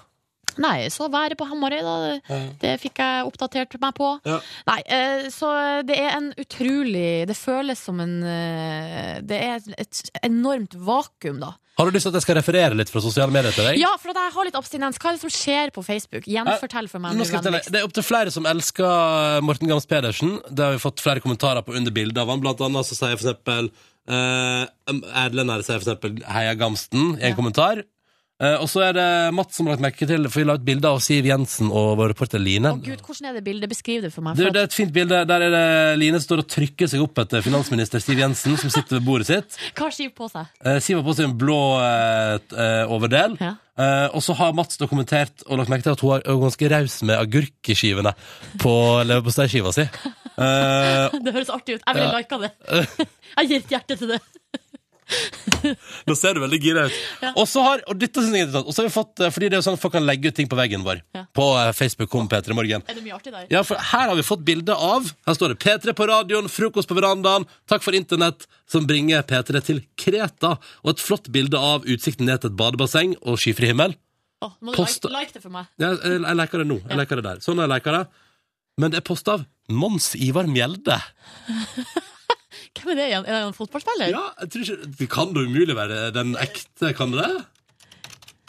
Nei, 0.59 0.89
så 0.93 1.09
været 1.13 1.39
på 1.39 1.47
Hamarøy, 1.49 1.81
da. 1.87 2.39
Det 2.61 2.75
fikk 2.83 3.01
jeg 3.03 3.27
oppdatert 3.29 3.77
meg 3.81 3.95
på. 3.97 4.11
Ja. 4.27 4.41
Nei, 4.69 4.81
eh, 4.87 5.29
så 5.33 5.51
det 5.87 5.97
er 6.01 6.17
en 6.17 6.31
utrolig 6.41 7.27
Det 7.29 7.37
føles 7.39 7.81
som 7.81 8.01
en 8.03 8.21
eh, 8.27 9.19
Det 9.25 9.39
er 9.39 9.75
et 9.81 10.03
enormt 10.27 10.75
vakuum, 10.75 11.41
da. 11.43 11.55
Har 11.81 11.89
du 11.89 11.95
lyst 11.95 12.05
til 12.05 12.13
at 12.13 12.19
jeg 12.19 12.25
skal 12.27 12.37
referere 12.37 12.77
litt 12.77 12.91
fra 12.93 13.01
sosiale 13.01 13.33
medier 13.33 13.55
til 13.57 13.65
deg? 13.65 13.79
Ja, 13.81 13.95
for 13.97 14.13
jeg 14.13 14.33
har 14.35 14.47
litt 14.47 14.57
abstinens. 14.59 14.99
Hva 15.01 15.13
er 15.13 15.17
det 15.17 15.23
som 15.23 15.33
skjer 15.33 15.71
på 15.73 15.85
Facebook? 15.87 16.27
Gjenfortell 16.29 16.91
for 16.93 17.01
meg. 17.01 17.17
Nå 17.17 17.25
skal 17.25 17.47
jeg 17.47 17.71
Det 17.73 17.81
er 17.81 17.87
opptil 17.87 18.05
flere 18.05 18.35
som 18.35 18.49
elsker 18.51 19.41
Morten 19.47 19.71
Gams 19.71 19.89
Pedersen. 19.89 20.37
Det 20.51 20.67
har 20.67 20.77
vi 20.77 20.83
fått 20.83 21.01
flere 21.01 21.25
kommentarer 21.25 21.65
på 21.65 21.73
under 21.79 21.95
bildet 21.95 22.21
av 22.21 22.29
han. 22.29 22.43
Blant 22.45 22.61
annet 22.67 22.89
så 22.91 22.99
sier 22.99 23.17
for 23.17 23.31
eksempel 23.31 23.71
uh, 24.11 24.67
Erlend 25.25 25.55
her 25.55 25.65
sier 25.65 25.81
for 25.81 25.87
eksempel 25.87 26.21
Heia 26.29 26.53
Gamsten 26.61 27.15
i 27.17 27.31
en 27.31 27.39
kommentar. 27.39 27.81
Eh, 28.41 28.55
og 28.57 28.71
så 28.73 28.81
er 28.87 28.95
det 28.97 29.07
Mats 29.37 29.59
som 29.59 29.67
har 29.69 29.75
lagt 29.77 29.83
merke 29.85 30.07
til 30.09 30.25
For 30.33 30.41
vi 30.41 30.47
la 30.49 30.55
ut 30.57 30.63
bilde 30.65 30.89
av 30.89 31.01
Siv 31.05 31.27
Jensen 31.29 31.69
og 31.69 31.91
vår 32.01 32.15
reporter 32.15 32.41
Line. 32.41 32.71
Å 32.73 32.79
Gud, 32.81 33.03
hvordan 33.05 33.29
er 33.29 33.35
det 33.37 33.43
bildet? 33.45 33.69
Beskriv 33.69 34.07
det 34.07 34.13
for 34.15 34.25
meg. 34.25 34.39
Det, 34.41 34.49
det 34.57 34.63
er 34.63 34.71
et 34.71 34.77
fint 34.77 34.93
bilde. 34.97 35.19
Der 35.29 35.45
er 35.45 35.53
det 35.53 35.65
Line 36.01 36.21
står 36.25 36.41
og 36.45 36.49
trykker 36.49 36.89
seg 36.89 37.03
opp 37.05 37.21
etter 37.21 37.45
finansminister 37.45 38.01
Siv 38.01 38.23
Jensen, 38.23 38.57
som 38.61 38.73
sitter 38.73 38.97
ved 38.97 39.05
bordet 39.05 39.29
sitt. 39.29 39.59
hva 39.77 39.91
har 39.91 39.97
Siv 39.99 40.15
på 40.17 40.31
seg? 40.33 40.49
Eh, 40.65 40.79
Siv 40.81 41.03
har 41.03 41.05
på 41.11 41.17
seg 41.19 41.29
en 41.29 41.37
blå 41.43 41.59
eh, 41.85 42.39
eh, 42.57 42.95
overdel. 42.97 43.37
Eh, 43.41 44.07
og 44.17 44.25
så 44.25 44.35
har 44.41 44.57
Mats 44.57 44.81
da 44.81 44.89
kommentert 44.89 45.45
og 45.47 45.61
lagt 45.61 45.71
merke 45.73 45.87
til 45.91 45.95
at 45.99 46.03
hun 46.05 46.17
er 46.17 46.25
er 46.25 46.41
ganske 46.47 46.73
raus 46.73 46.97
med 47.09 47.21
agurkeskivene 47.21 48.13
på 48.61 48.75
leverposteiskiva 49.09 49.73
si. 49.77 49.85
Eh, 50.41 51.21
Det 51.29 51.33
høres 51.37 51.53
artig 51.53 51.77
ut. 51.77 51.85
Jeg 51.85 51.97
ville 51.97 52.09
Ja. 52.09 52.19
lika 52.25 52.41
det. 52.41 52.53
Jeg 53.37 53.49
gir 53.53 53.61
et 53.61 53.73
hjerte 53.77 53.97
til 54.01 54.15
det. 54.17 54.21
Nå 56.09 56.15
ser 56.17 56.35
du 56.37 56.41
veldig 56.43 56.59
gira 56.63 56.85
ut. 56.89 56.99
Og 57.35 57.47
så 57.49 57.63
har, 57.65 57.83
og 57.91 57.99
dette 58.01 58.23
synes 58.23 58.33
jeg 58.37 58.45
er 58.45 58.47
interessant, 58.49 58.69
og 58.71 58.75
så 58.77 58.83
har 58.83 58.89
vi 58.89 58.95
fått, 58.95 59.23
eh, 59.25 59.33
fordi 59.35 59.49
det 59.51 59.57
er 59.59 59.61
jo 59.61 59.67
sånn 59.69 59.77
at 59.79 59.83
folk 59.83 59.95
kan 59.97 60.07
legge 60.09 60.31
ut 60.33 60.37
ting 60.39 60.49
på 60.51 60.59
veggen 60.59 60.85
vår, 60.87 61.03
Ja. 61.17 61.25
på 61.37 61.47
eh, 61.61 61.71
Facebook 61.77 62.15
om 62.21 62.29
P3 62.31 62.57
Morgen. 62.57 62.85
Er 62.89 62.95
det 62.99 63.05
mye 63.05 63.17
artig 63.19 63.33
der? 63.35 63.47
Ja, 63.53 63.63
for 63.67 63.77
her 63.91 64.07
har 64.13 64.17
vi 64.19 64.25
fått 64.27 64.45
bilde 64.47 64.75
av 64.77 65.11
Her 65.27 65.35
står 65.37 65.55
det 65.55 65.59
P3 65.65 65.95
på 65.99 66.07
radioen, 66.09 66.49
frokost 66.53 66.89
på 66.91 66.97
verandaen. 66.99 67.47
Takk 67.69 67.83
for 67.85 67.97
internett 67.99 68.47
som 68.71 68.87
bringer 68.89 69.23
P3 69.27 69.63
til 69.67 69.83
Kreta. 70.01 70.57
Og 70.85 70.95
et 70.95 71.03
flott 71.05 71.29
bilde 71.35 71.59
av 71.59 71.85
utsikten 71.85 72.27
ned 72.31 72.41
til 72.41 72.51
et 72.53 72.57
badebasseng 72.57 73.17
Og 73.23 73.39
skyfri 73.43 73.71
himmel. 73.75 73.95
Oh, 74.41 74.55
må 74.65 74.73
du 74.73 74.81
like, 74.81 75.11
like 75.13 75.33
det 75.37 75.43
for 75.43 75.53
meg? 75.53 75.67
ja, 75.79 75.91
jeg, 76.01 76.23
jeg 76.25 76.37
leker 76.41 76.63
det 76.63 76.67
nå, 76.71 76.79
jeg 76.89 76.97
liker 76.97 77.21
det 77.21 77.25
der. 77.27 77.41
Sånn 77.45 77.59
jeg 77.61 77.69
liker 77.69 77.93
det. 77.99 78.07
Men 78.81 78.91
det 78.95 79.03
er 79.03 79.05
post 79.05 79.29
av 79.29 79.43
Mons 79.69 80.15
Ivar 80.17 80.49
Mjelde 80.49 80.97
Hvem 82.79 82.93
er 82.93 82.99
det 83.01 83.07
igjen? 83.11 83.25
Er 83.27 83.33
det 83.35 83.41
en 83.49 83.57
fotballspiller? 83.57 84.13
Ja, 84.15 84.23
jeg 84.41 84.51
tror 84.53 84.63
ikke 84.67 84.91
Det 85.01 85.09
kan 85.11 85.33
da 85.35 85.43
umulig 85.47 85.75
være 85.77 85.97
den 86.15 86.37
ekte, 86.39 86.93
kan 86.97 87.11
det 87.17 87.25
det? 87.25 87.41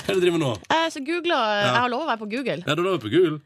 Hva 0.02 0.10
er 0.10 0.14
det 0.14 0.20
du 0.20 0.22
driver 0.26 0.38
med 0.38 0.44
nå? 0.46 0.52
Jeg 0.72 0.92
så 0.94 1.02
googla 1.06 1.40
Ja. 1.40 1.64
Jeg 1.66 1.80
har 1.82 1.90
lov 1.94 2.04
å 2.06 2.10
være 2.12 2.22
på 2.22 2.30
Google. 2.32 2.60
Ja, 2.66 2.76
det 2.78 2.86
er 2.86 3.02
på 3.02 3.12
Google 3.14 3.40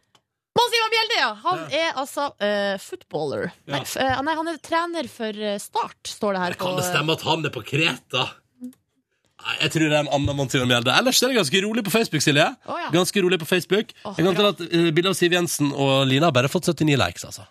Mons 0.56 0.72
Ivar 0.78 0.92
Mjelde, 0.94 1.16
ja! 1.20 1.32
Han 1.44 1.64
er 1.76 1.98
altså 2.00 2.26
eh, 2.40 2.78
footballer. 2.80 3.50
Nei, 3.68 3.82
f- 3.84 3.98
eh, 4.00 4.22
nei, 4.24 4.36
han 4.38 4.48
er 4.48 4.60
trener 4.64 5.10
for 5.12 5.36
eh, 5.36 5.58
Start, 5.60 5.98
står 6.08 6.38
det 6.38 6.44
her. 6.46 6.56
Kan 6.62 6.70
på, 6.72 6.78
det 6.80 6.86
stemme 6.88 7.12
at 7.18 7.26
han 7.28 7.44
er 7.44 7.52
på 7.52 7.64
Kreta? 7.68 8.24
Nei, 8.64 9.56
jeg 9.66 9.74
tror 9.74 9.84
det 9.92 9.98
er 9.98 10.06
en 10.06 10.12
annen 10.16 10.38
Mons 10.40 10.56
Ivar 10.56 10.70
Mjelde. 10.70 10.94
Ellers 10.96 11.20
er 11.20 11.34
det 11.34 11.36
ganske 11.42 11.62
rolig 11.66 11.84
på 11.84 11.92
Facebook, 11.92 12.24
Silje. 12.24 12.48
Å, 12.72 12.78
ja. 12.86 12.88
Ganske 12.96 13.26
rolig 13.26 13.42
på 13.44 13.50
Facebook. 13.52 13.92
Åh, 14.08 14.16
jeg 14.16 14.30
kan 14.30 14.40
til 14.40 14.48
at 14.54 14.64
uh, 14.64 14.88
Bildet 14.96 15.12
av 15.12 15.18
Siv 15.20 15.36
Jensen 15.36 15.74
og 15.76 16.08
Lina 16.08 16.30
har 16.32 16.38
bare 16.40 16.48
fått 16.56 16.72
79 16.72 16.96
likes, 17.04 17.28
altså. 17.28 17.44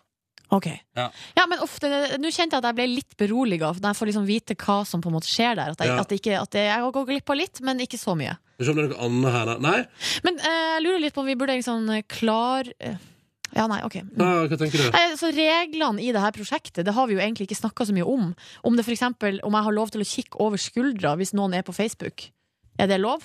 Ok. 0.55 0.69
Ja. 0.97 1.09
Ja, 1.37 1.45
men 1.51 1.59
ofte, 1.65 1.89
Nå 2.23 2.31
kjente 2.31 2.55
jeg 2.55 2.63
at 2.63 2.69
jeg 2.71 2.77
ble 2.79 2.87
litt 2.93 3.17
beroliga 3.19 3.73
når 3.75 3.89
jeg 3.91 3.99
får 4.01 4.11
liksom 4.13 4.27
vite 4.29 4.55
hva 4.61 4.77
som 4.87 5.03
på 5.03 5.11
en 5.11 5.17
måte 5.17 5.31
skjer 5.31 5.57
der. 5.59 5.73
At 5.75 5.81
jeg, 5.83 5.91
Ja. 5.91 5.97
at 6.01 6.13
det 6.13 6.21
ikke, 6.21 6.37
at 6.41 6.51
det, 6.55 6.67
jeg 6.69 6.93
går 6.95 7.09
glipp 7.11 7.33
av 7.35 7.41
litt, 7.41 7.61
men 7.67 7.81
ikke 7.83 7.99
så 7.99 8.15
mye. 8.19 8.37
Skal 8.61 8.63
vi 8.63 8.69
se 8.69 8.71
om 8.71 8.79
det 8.79 8.85
er 8.85 8.93
noe 8.95 9.09
annet 9.09 9.35
her. 9.35 9.47
da. 9.51 9.57
Nei? 9.65 9.81
Men 10.29 10.39
eh, 10.39 10.61
jeg 10.77 10.85
lurer 10.87 11.03
litt 11.03 11.15
på 11.17 11.25
om 11.25 11.27
vi 11.33 11.35
burde 11.41 11.57
liksom 11.59 11.91
klar 12.07 12.71
eh, 12.79 12.97
Ja, 13.55 13.67
nei, 13.71 13.81
ok. 13.87 13.97
Mm. 14.03 14.15
Ja, 14.19 14.31
hva 14.51 14.57
tenker 14.59 14.79
du? 14.83 14.87
Nei, 14.95 15.03
så 15.19 15.29
Reglene 15.35 16.03
i 16.03 16.09
det 16.15 16.23
her 16.23 16.33
prosjektet 16.35 16.85
Det 16.87 16.95
har 16.97 17.07
vi 17.07 17.15
jo 17.15 17.21
egentlig 17.23 17.47
ikke 17.49 17.59
snakka 17.61 17.85
så 17.87 17.95
mye 17.95 18.07
om. 18.07 18.33
Om 18.67 18.77
det 18.79 18.85
for 18.87 18.95
eksempel, 18.97 19.41
om 19.47 19.55
jeg 19.55 19.67
har 19.69 19.77
lov 19.77 19.91
til 19.95 20.03
å 20.03 20.09
kikke 20.09 20.41
over 20.43 20.59
skuldra 20.59 21.13
hvis 21.19 21.35
noen 21.39 21.55
er 21.55 21.63
på 21.67 21.75
Facebook. 21.75 22.29
Er 22.79 22.87
det 22.91 22.99
lov? 23.03 23.23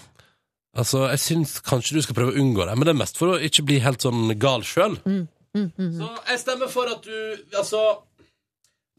Altså, 0.77 1.07
jeg 1.09 1.19
syns 1.23 1.55
kanskje 1.65 1.95
du 1.97 2.01
skal 2.05 2.13
prøve 2.15 2.35
å 2.35 2.37
unngå 2.41 2.61
det, 2.69 2.75
men 2.77 2.85
det 2.85 2.93
er 2.93 2.99
mest 2.99 3.17
for 3.17 3.33
å 3.33 3.39
ikke 3.41 3.63
bli 3.65 3.79
helt 3.81 4.05
sånn 4.05 4.29
gal 4.37 4.61
sjøl. 4.61 4.99
Mm, 5.01 5.23
mm, 5.55 5.71
mm. 5.77 5.93
Så 5.97 6.09
jeg 6.29 6.39
stemmer 6.43 6.69
for 6.71 6.89
at 6.91 7.01
du 7.03 7.57
Altså 7.57 7.81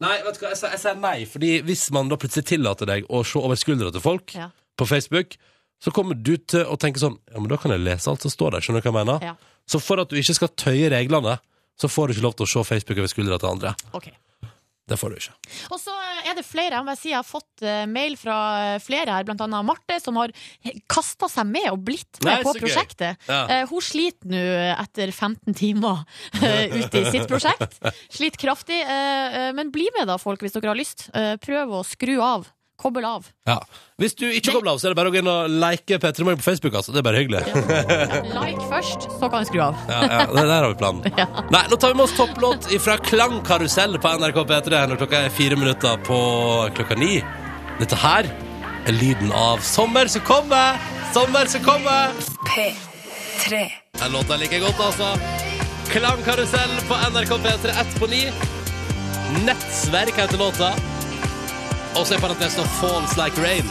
Nei, 0.01 0.15
vet 0.25 0.33
du 0.39 0.41
hva, 0.41 0.49
jeg 0.49 0.57
sier, 0.57 0.71
jeg 0.73 0.81
sier 0.81 0.95
nei, 0.97 1.17
fordi 1.29 1.49
hvis 1.67 1.83
man 1.93 2.09
da 2.09 2.17
plutselig 2.17 2.47
tillater 2.49 2.89
deg 2.89 3.05
å 3.13 3.19
se 3.27 3.37
over 3.37 3.59
skuldra 3.59 3.91
til 3.93 4.01
folk 4.01 4.33
Ja. 4.33 4.47
på 4.79 4.87
Facebook, 4.89 5.35
så 5.81 5.93
kommer 5.93 6.17
du 6.17 6.35
til 6.37 6.65
å 6.65 6.77
tenke 6.81 6.97
sånn 7.01 7.19
Ja, 7.29 7.37
men 7.39 7.49
da 7.51 7.57
kan 7.61 7.71
jeg 7.75 7.83
lese 7.85 8.09
alt 8.09 8.21
som 8.25 8.33
står 8.33 8.55
der. 8.55 8.65
Skjønner 8.65 8.81
du 8.81 8.89
hva 8.89 8.91
jeg 8.95 9.05
mener? 9.05 9.27
Ja. 9.31 9.35
Så 9.69 9.79
for 9.79 10.01
at 10.01 10.09
du 10.09 10.17
ikke 10.17 10.33
skal 10.33 10.49
tøye 10.57 10.89
reglene, 10.89 11.37
så 11.79 11.87
får 11.89 12.07
du 12.07 12.13
ikke 12.15 12.25
lov 12.25 12.35
til 12.35 12.45
å 12.47 12.49
se 12.49 12.63
Facebook 12.65 12.97
over 12.97 13.07
skuldra 13.13 13.37
til 13.39 13.49
andre. 13.53 13.75
Ok. 13.93 14.09
Det 14.89 14.97
får 14.99 15.13
du 15.13 15.19
ikke. 15.19 15.33
Og 15.71 15.79
så 15.79 15.93
er 16.27 16.35
det 16.35 16.43
flere. 16.45 16.73
Jeg 16.73 16.83
må 16.83 16.91
bare 16.91 16.99
si 16.99 17.11
jeg 17.11 17.19
har 17.19 17.27
fått 17.27 17.63
eh, 17.63 17.83
mail 17.89 18.17
fra 18.19 18.37
eh, 18.73 18.77
flere 18.83 19.13
her, 19.13 19.25
blant 19.27 19.43
annet 19.45 19.67
Marte, 19.67 19.97
som 20.03 20.17
har 20.19 20.33
kasta 20.91 21.29
seg 21.31 21.47
med 21.47 21.69
og 21.71 21.83
blitt 21.87 22.19
med 22.25 22.31
Nei, 22.31 22.39
på 22.45 22.55
prosjektet. 22.57 23.21
Ja. 23.29 23.43
Eh, 23.45 23.63
hun 23.69 23.83
sliter 23.85 24.31
nå 24.31 24.41
etter 24.73 25.13
15 25.13 25.55
timer 25.57 26.03
ute 26.41 27.03
i 27.03 27.05
sitt 27.13 27.29
prosjekt. 27.29 27.77
Sliter 28.17 28.41
kraftig. 28.41 28.79
men 29.55 29.71
bli 29.73 29.87
med 29.95 30.09
da, 30.09 30.17
folk, 30.21 30.41
hvis 30.43 30.55
dere 30.55 30.73
har 30.73 30.79
lyst. 30.79 31.07
Prøv 31.45 31.77
å 31.79 31.83
skru 31.87 32.17
av. 32.23 32.49
Koble 32.81 33.05
av. 33.05 33.27
Ja. 33.45 33.59
Hvis 34.01 34.15
du 34.17 34.23
ikke 34.25 34.55
kobler 34.55 34.73
av, 34.73 34.79
så 34.81 34.87
er 34.89 34.93
det 34.95 34.97
bare 34.97 35.11
å 35.11 35.13
gå 35.13 35.19
inn 35.21 35.29
og 35.29 35.53
like 35.61 35.99
P3 36.01 36.25
Morgen 36.25 36.39
på 36.41 36.45
Facebook. 36.47 36.73
Altså. 36.79 36.93
Det 36.95 37.01
er 37.01 37.05
bare 37.05 37.19
hyggelig. 37.21 37.41
Like 38.33 38.65
først, 38.71 39.05
så 39.19 39.29
kan 39.29 39.43
du 39.43 39.49
skru 39.51 39.61
av. 39.67 39.83
Ja, 39.91 39.99
ja, 40.01 40.23
det 40.31 40.45
der 40.49 40.53
har 40.55 40.69
vi 40.71 40.79
planen. 40.79 41.05
Nei, 41.53 41.61
Nå 41.69 41.77
tar 41.77 41.93
vi 41.93 41.99
med 41.99 42.07
oss 42.07 42.15
topplåt 42.17 42.69
fra 42.81 42.95
Klangkarusell 43.05 43.99
på 44.01 44.13
NRK 44.23 44.39
P3 44.49 44.81
når 44.89 45.01
klokka 45.03 45.25
er 45.27 45.35
fire 45.35 45.59
minutter 45.61 46.01
på 46.07 46.17
klokka 46.79 46.97
ni. 46.97 47.19
Dette 47.81 47.99
her 48.01 48.29
er 48.89 48.97
lyden 48.97 49.29
av 49.37 49.61
sommer 49.65 50.09
som 50.09 50.25
kommer! 50.25 50.81
Sommer 51.13 51.45
som 51.51 51.61
kommer! 51.65 52.17
P3. 52.49 53.61
Den 54.01 54.15
låta 54.15 54.39
liker 54.41 54.57
jeg 54.57 54.65
godt, 54.65 54.81
altså. 54.89 55.13
Klangkarusell 55.91 56.73
på 56.89 56.97
NRK 57.13 57.37
P3 57.45 57.77
ett 57.83 57.99
på 58.01 58.09
ni. 58.09 58.23
Nettsverk 59.45 60.17
heter 60.17 60.41
låta. 60.41 60.73
Og 61.97 62.05
så 62.07 62.15
er 62.15 62.21
parentesen 62.23 62.67
Falls 62.79 63.13
Like 63.19 63.39
Rain. 63.41 63.67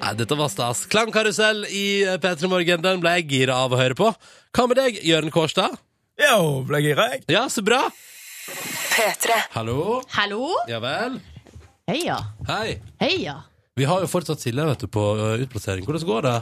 Nei, 0.00 0.12
dette 0.16 0.36
var 0.38 0.48
stas. 0.52 0.84
Klangkarusell 0.90 1.66
i 1.68 1.84
P3 2.22 2.48
Morgen, 2.50 2.82
den 2.84 3.02
ble 3.02 3.12
jeg 3.18 3.26
gira 3.34 3.58
av 3.66 3.74
å 3.74 3.80
høre 3.80 3.96
på. 3.98 4.08
Hva 4.56 4.64
med 4.70 4.78
deg, 4.80 5.00
Jørn 5.06 5.30
Kårstad? 5.34 5.74
Jo, 6.20 6.62
ble 6.68 6.80
gira, 6.84 7.08
jeg. 7.14 7.24
Ja, 7.32 7.44
så 7.52 7.62
bra. 7.66 7.82
P3. 8.94 9.36
Hallo? 9.54 10.00
Hallo? 10.16 10.48
Ja 10.70 10.80
vel? 10.82 11.18
Heia. 11.90 12.16
Hei. 12.48 12.78
Heia. 13.02 13.36
Vi 13.78 13.86
har 13.88 14.02
jo 14.04 14.08
fortsatt 14.10 14.42
Silje 14.42 14.64
vet 14.66 14.82
du, 14.84 14.88
på 14.92 15.04
ø, 15.16 15.28
utplassering. 15.44 15.84
Hvordan 15.86 16.06
går 16.08 16.26
det? 16.26 16.36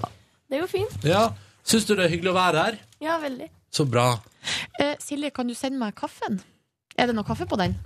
Det 0.49 0.63
går 0.63 0.71
fint. 0.73 0.97
Ja, 1.07 1.27
Syns 1.69 1.85
du 1.85 1.93
det 1.99 2.07
er 2.07 2.13
hyggelig 2.15 2.31
å 2.33 2.37
være 2.39 2.63
her? 2.65 2.77
Ja, 3.05 3.19
veldig. 3.21 3.51
Så 3.75 3.85
bra. 3.85 4.07
Eh, 4.81 4.95
Silje, 5.05 5.29
kan 5.37 5.51
du 5.51 5.53
sende 5.59 5.77
meg 5.83 5.93
kaffen? 5.99 6.39
Er 6.99 7.07
det 7.11 7.15
noe 7.17 7.25
kaffe 7.27 7.47
på 7.49 7.57
den? 7.61 7.77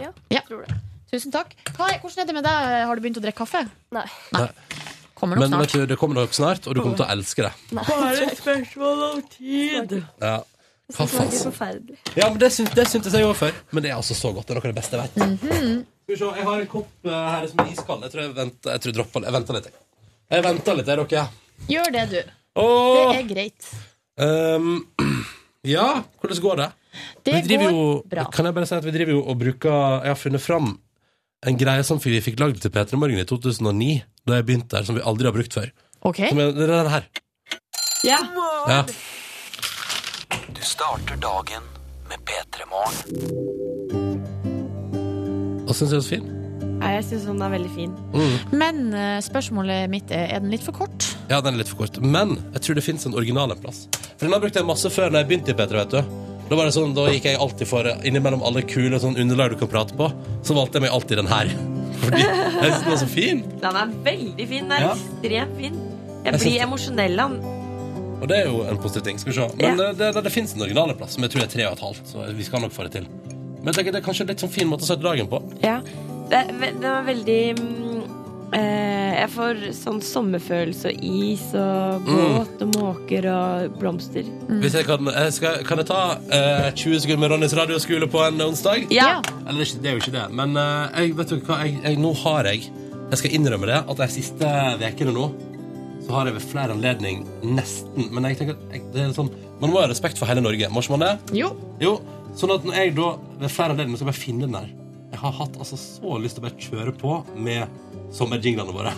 Ja, 0.00 0.10
Ja. 0.32 0.40
tror 0.48 0.64
det. 0.66 0.76
Tusen 1.12 1.32
takk. 1.34 1.52
Hva 1.76 1.90
er, 1.92 1.98
hvordan 2.00 2.22
er 2.22 2.26
det 2.30 2.34
med 2.34 2.44
deg? 2.46 2.86
Har 2.88 2.96
du 2.96 3.02
begynt 3.04 3.18
å 3.20 3.22
drikke 3.24 3.42
kaffe? 3.44 3.66
Nei. 3.92 4.06
Nei. 4.32 4.46
Kommer 5.14 5.36
nok 5.36 5.42
Men 5.44 5.50
snart. 5.52 5.60
vet 5.60 5.72
du, 5.72 5.86
det 5.86 5.98
kommer 6.00 6.14
nok 6.16 6.32
snart, 6.34 6.66
og 6.66 6.74
du 6.74 6.80
kommer 6.80 6.96
til 6.96 7.04
å 7.04 7.10
elske 7.12 7.44
det. 7.44 7.52
Bare 7.76 8.22
et 8.24 8.38
spørsmål 8.40 9.02
om 9.10 9.20
tid. 9.36 9.92
Ja. 10.22 10.38
kaffe 10.92 11.20
Det 11.20 11.28
smaker 11.28 11.44
forferdelig. 11.52 11.98
Ja, 12.16 12.28
men 12.30 12.38
det, 12.40 12.48
synt, 12.52 12.72
det 12.74 12.86
syntes 12.88 13.12
jeg 13.12 13.24
òg 13.28 13.36
før. 13.38 13.52
Men 13.70 13.82
det 13.84 13.92
er 13.92 13.96
altså 14.00 14.16
så 14.16 14.32
godt. 14.34 14.48
Det 14.48 14.56
er 14.56 14.60
noe 14.60 14.66
av 14.66 14.74
det 14.74 14.80
beste 14.80 14.96
jeg 14.96 15.04
vet. 15.04 15.16
Mhm. 15.22 15.86
Skal 16.02 16.16
vi 16.16 16.18
se, 16.18 16.32
jeg 16.40 16.44
har 16.48 16.60
en 16.60 16.66
kopp 16.66 17.06
eh, 17.06 17.28
her 17.36 17.46
som 17.52 17.60
er 17.62 17.70
iskald. 17.72 18.02
Jeg 18.02 18.10
tror 18.12 18.22
jeg 18.24 18.34
venter, 18.40 18.70
jeg 18.72 18.80
tror 18.82 18.90
jeg 18.90 18.96
dropper 18.98 19.22
Jeg 19.28 19.32
venter 19.36 19.54
litt. 19.54 19.64
jeg. 19.70 19.74
Jeg 20.32 20.42
venter 20.48 20.74
litt, 20.80 20.86
jeg, 20.86 21.06
dere. 21.12 21.28
Gjør 21.68 21.92
det, 21.92 22.04
du. 22.10 22.32
Åh! 22.56 23.12
Det 23.12 23.20
er 23.20 23.28
greit. 23.34 23.70
Um, 24.18 24.86
ja, 25.76 26.02
hvordan 26.20 26.40
går 26.42 26.56
det? 26.64 26.72
Det 27.24 27.42
går 27.48 27.62
jo, 27.68 27.84
bra. 28.08 28.26
Kan 28.34 28.48
jeg 28.48 28.56
bare 28.56 28.68
si 28.68 28.76
at 28.76 28.86
vi 28.86 28.94
driver 28.94 29.14
jo 29.16 29.22
og 29.24 29.38
bruker 29.40 29.76
Jeg 30.04 30.12
har 30.12 30.18
funnet 30.20 30.42
fram 30.44 30.74
en 31.46 31.58
greie 31.58 31.82
som 31.86 31.98
vi 32.02 32.20
fikk 32.22 32.38
lagd 32.38 32.60
til 32.62 32.70
P3 32.70 32.98
Morgen 33.00 33.18
i 33.18 33.26
2009, 33.26 34.02
da 34.28 34.38
jeg 34.38 34.46
begynte 34.46 34.78
her, 34.78 34.86
som 34.86 34.94
vi 34.94 35.02
aldri 35.02 35.26
har 35.26 35.34
brukt 35.34 35.56
før. 35.56 35.72
Ok. 36.06 36.20
Som 36.28 36.38
er, 36.38 36.52
det 36.54 36.68
er 36.68 36.74
den 36.76 36.92
her. 36.92 37.08
Ja. 38.06 38.20
Ja. 38.70 38.82
Du 40.54 40.62
starter 40.66 41.18
dagen 41.22 41.66
med 42.10 42.22
P3 42.28 42.68
Morgen. 42.70 43.02
Hva 45.66 45.74
syns 45.74 45.90
du 45.90 45.98
er 45.98 46.04
så 46.04 46.14
fin. 46.14 46.30
Nei, 46.82 46.96
jeg 46.96 47.04
syns 47.06 47.26
den 47.28 47.42
er 47.46 47.52
veldig 47.52 47.70
fin. 47.76 47.92
Mm. 48.14 48.56
Men 48.58 48.80
eh, 48.98 49.18
spørsmålet 49.22 49.90
mitt 49.90 50.10
er 50.14 50.32
er 50.34 50.42
den 50.42 50.50
litt 50.50 50.64
for 50.66 50.74
kort. 50.74 51.12
Ja, 51.30 51.38
den 51.38 51.54
er 51.54 51.62
litt 51.62 51.70
for 51.70 51.84
kort. 51.84 51.98
Men 52.02 52.36
jeg 52.56 52.66
tror 52.66 52.78
det 52.78 52.84
fins 52.86 53.06
en 53.06 53.14
original 53.18 53.54
en 53.54 53.62
plass. 53.62 53.84
For 54.16 54.26
den 54.26 54.34
har 54.34 54.42
brukt 54.42 54.58
jeg 54.58 54.66
masse 54.66 54.90
før 54.90 55.10
når 55.10 55.22
jeg 55.22 55.30
begynte 55.30 55.54
i 55.54 55.58
P3, 55.58 55.78
vet 55.78 55.94
du. 55.94 56.18
Da 56.52 56.56
var 56.58 56.68
det 56.68 56.74
sånn, 56.76 56.90
da 56.92 57.06
gikk 57.08 57.24
jeg 57.30 57.38
alltid 57.40 57.64
for 57.70 57.86
Innimellom 58.04 58.42
alle 58.44 58.60
kule 58.68 58.98
sånn 59.00 59.14
underlag 59.16 59.54
du 59.54 59.60
kan 59.62 59.70
prate 59.72 59.96
på, 59.96 60.10
så 60.44 60.52
valgte 60.52 60.76
jeg 60.76 60.84
meg 60.84 60.92
alltid 60.92 61.22
den 61.22 61.30
her. 61.30 61.48
Fordi 62.02 62.20
jeg 62.20 62.50
synes 62.58 62.82
den 62.82 62.90
var 62.90 62.98
så 63.00 63.08
fin. 63.08 63.40
Den 63.62 63.78
er 63.80 63.94
veldig 64.04 64.46
fin. 64.50 64.66
Den 64.68 64.74
er 64.76 64.84
Ja. 64.84 64.90
ekstremt 64.92 65.54
fin. 65.56 65.78
Jeg 66.26 66.34
Jeg 66.34 66.40
blir 66.42 66.64
emosjonell 66.66 67.22
av 67.24 67.32
den. 67.32 67.46
Og 68.20 68.28
det 68.28 68.36
er 68.42 68.50
jo 68.50 68.60
en 68.68 68.76
positiv 68.84 69.06
ting. 69.08 69.18
Skal 69.22 69.32
vi 69.32 69.38
se. 69.38 69.48
Men 69.62 69.80
det, 69.80 69.88
det, 70.02 70.12
det, 70.18 70.24
det 70.28 70.32
fins 70.34 70.52
en 70.54 70.66
original 70.68 70.92
plass, 71.00 71.16
som 71.16 71.24
jeg 71.24 71.32
tror 71.32 71.46
er 71.46 71.50
tre 71.56 71.66
og 71.70 71.72
et 71.78 71.84
halvt. 71.86 72.12
Så 72.12 72.26
vi 72.36 72.44
skal 72.50 72.60
nok 72.66 72.76
få 72.76 72.84
det 72.84 72.92
til. 73.00 73.08
Men 73.32 73.72
jeg 73.72 73.78
tenker 73.80 73.96
det 73.96 74.02
er 74.02 74.06
kanskje 74.10 74.26
en 74.28 74.32
litt 74.34 74.44
sånn 74.44 74.52
fin 74.52 74.68
måte 74.68 74.84
å 74.84 74.90
sette 74.92 75.08
dagen 75.08 75.32
på. 75.32 75.40
Ja. 75.64 75.78
Det, 76.28 76.44
den 76.60 76.84
er 76.84 77.08
veldig 77.08 77.40
mm, 77.62 78.21
eh, 78.52 79.20
Jeg 79.22 79.30
får 79.30 79.60
sånn 79.76 80.00
sommerfølelse 80.02 80.90
og 80.92 81.04
is 81.04 81.44
og 81.54 82.02
Mm. 82.02 82.16
båt 82.38 82.62
og 82.62 82.74
måker 82.76 83.26
og 83.32 83.76
blomster. 83.78 84.24
Hvis 84.48 84.72
jeg 84.74 84.84
kan, 84.86 85.04
jeg 85.06 85.32
skal, 85.32 85.62
kan 85.64 85.78
jeg 85.78 85.86
ta 85.86 86.00
eh, 86.30 86.70
20 86.74 87.00
sekunder 87.00 87.18
med 87.20 87.30
Ronnys 87.30 87.54
radioskole 87.54 88.08
på 88.10 88.22
en 88.26 88.40
onsdag? 88.40 88.86
Ja. 88.90 89.20
Eller 89.46 89.60
ikke- 89.64 89.82
det 89.82 89.88
er 89.90 89.94
jo 89.98 90.00
ikke 90.02 90.16
det. 90.18 90.26
Men 90.34 90.56
eh, 90.56 90.88
jeg, 91.00 91.16
vet 91.16 91.28
du 91.28 91.36
hva, 91.40 91.60
jeg, 91.64 91.78
jeg, 91.84 91.98
nå 91.98 92.12
har 92.24 92.44
jeg 92.44 92.70
Jeg 93.12 93.18
skal 93.18 93.30
innrømme 93.36 93.66
det, 93.68 93.84
at 93.90 93.96
de 93.96 94.06
siste 94.08 94.40
ukene 94.80 95.12
nå 95.12 95.32
så 96.02 96.10
har 96.16 96.24
jeg 96.26 96.34
ved 96.34 96.42
flere 96.42 96.72
anledning 96.74 97.26
nesten 97.44 98.08
Men 98.10 98.24
jeg 98.24 98.38
tenker 98.38 98.56
at 98.56 98.72
jeg, 98.72 98.82
det 98.92 99.00
er 99.02 99.12
sånn 99.14 99.28
Man 99.60 99.70
må 99.70 99.78
ha 99.80 99.86
respekt 99.86 100.18
for 100.18 100.26
hele 100.26 100.40
Norge. 100.42 100.66
Må 100.72 100.80
ikke 100.82 100.96
man 100.98 101.04
det? 101.06 101.36
Jo. 101.38 101.52
Jo, 101.80 102.00
Sånn 102.34 102.50
at 102.54 102.64
når 102.64 102.74
jeg 102.74 102.94
da 102.96 103.10
ved 103.38 103.50
flere 103.52 103.70
anledninger 103.70 103.96
skal 104.00 104.06
bare 104.10 104.18
finne 104.18 104.40
den 104.48 104.52
der 104.56 104.70
har 105.22 105.34
hatt 105.38 105.56
altså 105.58 105.78
så 105.78 106.18
lyst 106.22 106.38
til 106.38 106.42
å 106.44 106.48
bare 106.48 106.66
kjøre 106.66 106.94
på 106.98 107.16
med 107.38 108.12
sommerjinglene 108.14 108.74
våre. 108.74 108.92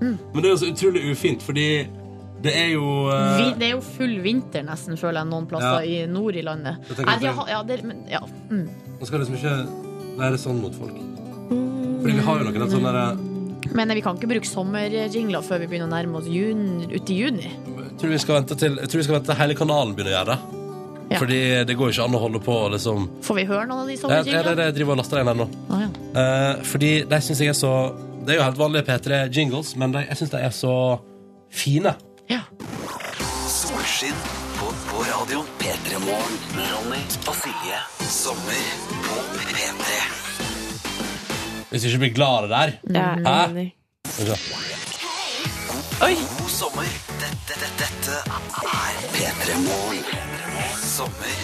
Mm. 0.00 0.16
Men 0.32 0.38
det 0.40 0.48
er 0.48 0.54
jo 0.54 0.60
så 0.62 0.70
utrolig 0.70 1.02
ufint, 1.12 1.42
fordi 1.44 1.66
det 2.40 2.54
er 2.56 2.70
jo 2.72 2.84
uh... 3.10 3.36
Vi, 3.36 3.48
det 3.60 3.66
er 3.68 3.74
jo 3.74 3.82
full 3.84 4.14
vinter 4.24 4.64
nesten, 4.64 4.96
føler 5.00 5.20
jeg, 5.20 5.30
noen 5.32 5.48
plasser 5.50 5.84
Ja. 5.84 6.04
i 6.04 6.06
nord 6.08 6.38
i 6.40 6.44
landet. 6.46 6.80
Nei, 7.04 7.16
det- 7.20 7.34
ja, 7.52 7.62
det, 7.68 7.80
men, 7.84 8.04
ja. 8.08 8.22
Mm. 8.48 8.68
Man 9.00 9.08
skal 9.08 9.20
liksom 9.24 9.36
ikke 9.36 9.56
være 10.20 10.40
sånn 10.40 10.60
mot 10.62 10.76
folk. 10.76 10.96
Fordi 11.50 12.14
vi 12.16 12.24
har 12.24 12.40
jo 12.40 12.48
noen 12.48 12.70
sånne 12.72 12.92
derre 12.94 13.74
Men 13.76 13.92
vi 13.92 14.00
kan 14.00 14.16
ikke 14.16 14.30
bruke 14.30 14.48
sommerjingler 14.48 15.44
før 15.44 15.60
vi 15.60 15.68
begynner 15.68 15.90
å 15.90 15.92
nærme 15.92 16.22
oss 16.22 16.30
jun, 16.32 16.86
ut 16.88 17.12
i 17.12 17.18
juni. 17.18 17.50
jeg 17.50 17.98
tror 18.00 18.14
vi 18.14 18.20
skal 18.22 18.38
vente 18.38 18.56
til 18.56 18.78
Jeg 18.80 18.88
tror 18.88 19.00
vi 19.02 19.04
skal 19.04 19.16
vente 19.18 19.28
til 19.28 19.40
hele 19.42 19.56
kanalen 19.58 19.92
begynner 19.94 20.14
å 20.14 20.16
gjøre 20.16 20.32
det. 20.32 20.59
Ja. 21.10 21.18
Fordi 21.18 21.40
det 21.66 21.74
går 21.74 21.90
jo 21.90 21.94
ikke 21.96 22.04
an 22.06 22.14
å 22.14 22.20
holde 22.22 22.40
på 22.44 22.54
og 22.54 22.68
liksom 22.76 23.08
Får 23.26 23.34
vi 23.40 23.44
høre 23.48 23.64
noen 23.66 23.80
av 23.82 23.88
de 23.88 23.96
jeg, 23.96 23.98
jeg, 23.98 24.02
sommerjinglene? 24.04 24.66
jeg 24.68 24.76
driver 24.76 24.94
og 24.94 25.00
laster 25.02 25.22
en 25.22 25.30
ennå. 25.32 25.46
Ah, 25.66 25.80
ja. 25.82 25.88
Eh, 26.22 26.62
fordi 26.70 26.90
de 27.10 27.18
syns 27.26 27.40
jeg 27.42 27.50
er 27.50 27.58
så 27.58 27.72
Det 28.22 28.34
er 28.34 28.38
jo 28.38 28.44
helt 28.46 28.60
vanlige 28.60 28.86
P3-jingles, 28.86 29.74
men 29.80 29.96
de, 29.96 30.04
jeg 30.06 30.20
syns 30.20 30.32
de 30.36 30.44
er 30.46 30.54
så 30.54 30.74
fine. 31.50 31.96
Solskinn 33.50 34.14
på, 34.60 34.70
på 34.90 35.02
radioen. 35.08 35.46
P3 35.58 35.98
Morgen. 36.04 36.36
Ronny 36.54 37.02
og 37.26 37.34
Silje. 37.40 37.80
Sommer 38.06 38.62
på 39.04 39.18
P3. 39.34 39.98
Hvis 41.70 41.84
vi 41.84 41.90
ikke 41.90 42.02
blir 42.04 42.14
glade 42.14 42.48
der. 42.52 42.76
Ja, 42.94 43.08
er 43.24 43.48
Hæ? 43.50 44.38
Oi! 46.06 46.14
God 46.38 46.50
sommer. 46.50 46.90
Dette, 47.20 47.58
dette, 47.60 47.70
dette 47.82 48.20
er 48.30 49.00
P3 49.16 49.58
Morgen. 49.66 50.29
Sommer 50.76 51.36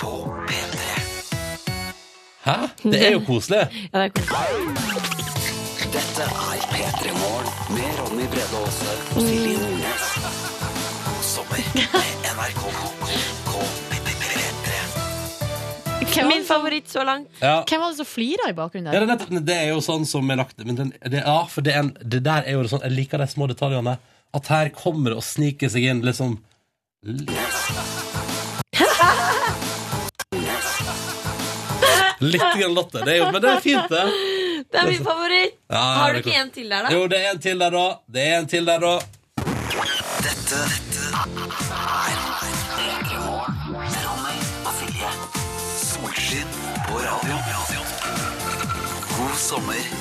på 0.00 0.10
P3. 0.48 0.78
Hæ? 2.44 2.54
Det 2.82 3.06
er 3.06 3.10
jo 3.12 3.20
koselig. 3.26 3.58
Ja, 3.92 3.98
det 3.98 4.04
er 4.04 4.08
koselig. 4.16 4.38
Dette 5.92 6.22
er 6.24 6.28
P3 6.72 7.02
Morgen 7.18 7.48
med 7.76 7.90
Ronny 8.00 8.26
Brede 8.32 8.56
Aase 8.62 8.92
og 9.16 9.20
Silje 9.26 9.56
Nordnes. 9.60 10.06
God 11.06 11.22
sommer 11.32 11.60
med 11.76 11.86
NRK 12.32 12.62
P3. 13.02 13.10
Min 16.28 16.44
favoritt 16.44 16.88
så 16.92 17.04
langt. 17.04 17.28
Ja. 17.40 17.62
Hvem 17.68 17.80
var 17.80 17.88
det 17.92 17.96
som 18.02 18.06
flira 18.08 18.50
i 18.50 18.52
bakgrunnen 18.56 18.92
Ja, 18.92 19.00
der? 19.00 19.06
det, 19.06 19.10
er 19.10 19.14
nettopp- 19.16 19.46
det 19.46 19.56
er 19.56 19.68
jo 19.72 19.80
sånn 19.84 20.04
som 20.08 20.30
er 20.30 20.36
lagt 20.42 20.58
men 20.64 20.76
den, 20.76 20.92
det, 21.10 21.22
Ja, 21.26 21.44
for 21.48 21.60
det, 21.64 21.72
er 21.74 21.78
en, 21.86 21.92
det 22.04 22.22
der 22.26 22.42
er 22.46 22.52
jo 22.58 22.62
sånn 22.68 22.82
Jeg 22.84 22.92
liker 22.96 23.18
de 23.22 23.26
små 23.32 23.46
detaljene. 23.48 23.94
At 24.34 24.46
her 24.52 24.68
kommer 24.76 25.10
det 25.12 25.16
og 25.20 25.24
sniker 25.26 25.68
seg 25.72 25.82
inn 25.92 26.02
liksom 26.04 26.30
Litt 32.22 32.42
grann 32.58 32.74
latter. 32.76 33.04
Det 33.06 33.12
er 33.12 33.18
jo, 33.22 33.30
men 33.34 33.40
det 33.42 33.50
er 33.50 33.60
fint, 33.64 33.88
det. 33.90 34.04
Det 34.72 34.78
er 34.78 34.86
min 34.88 35.04
favoritt. 35.04 35.54
Ja, 35.68 35.76
Har 35.98 36.12
du 36.12 36.18
det 36.18 36.18
er 36.18 36.22
ikke 36.22 36.30
klart. 36.30 36.44
en 36.46 36.50
til 36.54 36.68
der, 36.70 36.82
da? 36.82 36.88
Jo, 36.94 37.00
det 37.10 37.18
er 37.18 37.30
en 37.34 37.38
til 37.42 37.58
der, 37.58 37.70
da. 37.70 37.86
Det 38.16 38.22
er 38.28 38.38
en 38.38 38.46
til 38.52 38.64
der, 38.66 38.78
da. 38.86 38.94
Dette, 40.22 40.60
dette 40.62 41.02
er 41.10 42.18
P3 42.76 43.10
Morgen. 43.26 43.56
Ronny 44.06 44.38
og 44.68 44.72
Silje. 44.78 45.10
Solskinn 45.82 46.50
på 46.88 46.94
radio. 47.02 47.36
God 49.16 49.34
sommer 49.36 49.72
med 49.72 49.82
P3. 49.82 49.91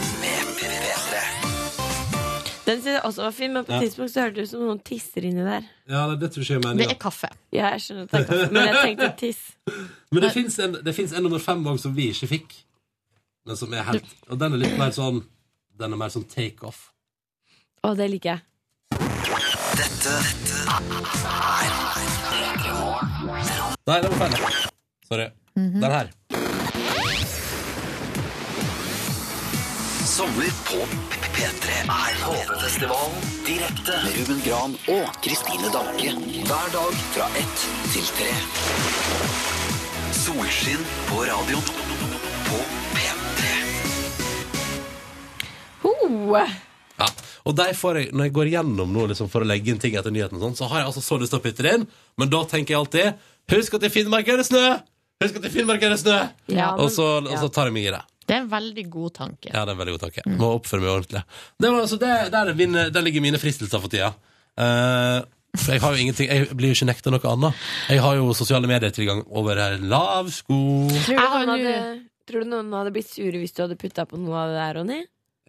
Den 2.71 2.79
synes 2.79 2.95
jeg 2.95 3.03
også 3.09 3.23
var 3.25 3.33
fin, 3.35 3.51
men 3.53 3.65
på 3.67 3.73
et 3.73 3.75
Ja. 3.75 3.81
tidspunkt 3.83 4.13
så 4.13 4.21
hørtes 4.23 4.35
det 4.37 4.43
ut 4.45 4.49
som 4.53 4.61
noen 4.63 4.79
tisser 4.87 5.25
inni 5.27 5.43
der. 5.43 5.65
Ja, 5.91 6.05
det, 6.09 6.19
det 6.21 6.29
tror 6.31 6.45
ikke 6.45 6.53
jeg 6.55 6.63
mener. 6.63 6.79
Det 6.83 6.87
ja. 6.87 6.97
kaffe. 7.01 7.29
Ja, 7.51 7.71
jeg 7.75 7.81
skjønner 7.83 8.03
at 8.07 8.11
det 8.11 8.19
er 8.21 8.27
kaffe, 8.29 8.51
men 8.55 8.67
jeg 8.69 8.75
tenkte 8.85 9.09
tiss. 9.19 9.41
Men 10.11 10.23
det 10.23 10.31
fins 10.35 10.59
en, 10.59 10.73
det 10.85 10.93
finnes 10.95 11.13
en 11.15 11.23
nummer 11.23 11.39
fem-vogn 11.39 11.79
som 11.79 11.93
vi 11.95 12.09
ikke 12.11 12.27
fikk. 12.31 12.55
Men 13.47 13.57
som 13.59 13.73
er 13.73 13.83
helt 13.87 14.05
Og 14.29 14.37
den 14.39 14.53
er 14.53 14.59
litt 14.61 14.75
mer 14.77 14.91
sånn 14.93 15.23
Den 15.79 15.95
er 15.95 15.97
mer 15.97 16.11
sånn 16.13 16.27
takeoff. 16.29 16.91
Å, 17.81 17.95
det 17.97 18.07
liker 18.11 18.35
jeg. 18.35 18.41
Dette, 19.79 20.13
dette 20.21 20.59
er 20.77 21.71
Nei, 23.87 23.97
den 24.03 24.11
var 24.13 24.19
feil. 24.21 24.67
Sorry. 25.09 25.27
Den 25.55 25.83
her. 25.91 26.11
Sommer 30.05 30.49
på 30.67 30.77
P3 31.35 31.73
er 31.85 32.15
HV-festivalen 32.23 33.25
direkte 33.45 33.97
med 34.03 34.15
Ruben 34.17 34.39
Gran 34.45 34.73
og 34.95 35.17
Kristine 35.23 35.69
Danke. 35.73 36.13
Hver 36.47 36.71
dag 36.73 36.95
fra 37.13 37.27
ett 37.39 37.65
til 37.93 38.07
tre. 38.17 38.29
Solskinn 40.17 40.83
på 41.09 41.21
radioen 41.29 41.69
på 42.49 42.59
P3. 42.95 43.51
Ja. 47.01 47.07
Og 47.45 47.55
der 47.57 47.73
får 47.77 47.97
jeg, 48.01 48.11
når 48.13 48.29
jeg 48.29 48.35
går 48.37 48.51
gjennom 48.55 48.91
nå 48.93 49.07
liksom, 49.11 49.29
for 49.33 49.43
å 49.45 49.49
legge 49.49 49.73
inn 49.73 49.81
ting 49.81 49.95
etter 49.97 50.13
nyheten, 50.13 50.41
sånn, 50.41 50.57
så 50.57 50.67
har 50.69 50.83
jeg 50.83 50.91
altså 50.91 51.01
så 51.05 51.17
lyst 51.21 51.33
til 51.33 51.41
å 51.41 51.45
putte 51.45 51.65
det 51.65 51.75
inn, 51.79 51.87
men 52.21 52.29
da 52.31 52.43
tenker 52.49 52.75
jeg 52.75 52.81
alltid 52.83 53.27
Husk 53.51 53.73
at 53.79 53.83
i 53.83 53.89
Finnmark 53.91 54.29
er 54.31 54.37
det 54.39 54.45
snø! 54.47 54.61
Husk 55.23 55.39
at 55.41 55.47
i 55.49 55.51
Finnmark 55.51 55.81
er 55.83 55.95
det 55.95 56.01
snø! 56.03 56.19
Ja, 56.53 56.71
men- 56.75 56.85
og, 56.85 56.91
så, 56.93 57.07
og 57.25 57.33
så 57.41 57.49
tar 57.51 57.67
jeg 57.71 57.75
meg 57.75 57.89
i 57.89 57.93
det. 57.95 58.03
Det 58.31 58.37
er 58.37 58.45
en 58.45 58.51
veldig 58.53 58.83
god 58.93 59.11
tanke. 59.17 59.49
Ja, 59.51 59.65
det 59.67 59.73
er 59.73 59.75
en 59.75 59.79
veldig 59.81 59.93
god 59.97 60.03
tanke. 60.05 60.21
Må 60.39 60.49
oppføre 60.55 60.79
meg 60.85 60.91
ordentlig. 60.93 61.21
Det 61.59 61.67
var, 61.73 61.81
altså, 61.83 61.97
det, 61.99 62.11
der, 62.31 62.51
er 62.53 62.59
mine, 62.61 62.85
der 62.95 63.03
ligger 63.03 63.23
mine 63.25 63.39
fristelser 63.41 63.81
for 63.83 63.91
tida. 63.91 64.13
Uh, 64.55 65.19
for 65.55 65.73
jeg 65.75 65.81
har 65.83 65.95
jo 65.95 65.99
ingenting 66.03 66.27
Jeg 66.31 66.47
blir 66.55 66.71
jo 66.71 66.75
ikke 66.77 66.87
nekta 66.87 67.11
noe 67.11 67.27
annet. 67.27 67.65
Jeg 67.91 67.99
har 68.05 68.15
jo 68.15 68.29
sosiale 68.37 68.69
medietilgang 68.71 69.25
over 69.35 69.59
her 69.59 69.75
lav 69.83 70.29
sko. 70.31 70.55
Tror 71.03 71.19
du, 71.19 71.25
noen 71.25 71.51
hadde, 71.57 71.73
tror 72.31 72.45
du 72.45 72.51
noen 72.53 72.71
hadde 72.79 72.93
blitt 72.95 73.09
sure 73.11 73.41
hvis 73.41 73.51
du 73.57 73.65
hadde 73.65 73.75
putta 73.81 74.05
på 74.07 74.19
noe 74.21 74.37
av 74.45 74.53
det 74.53 74.61
der, 74.61 74.77
Ronny? 74.79 74.99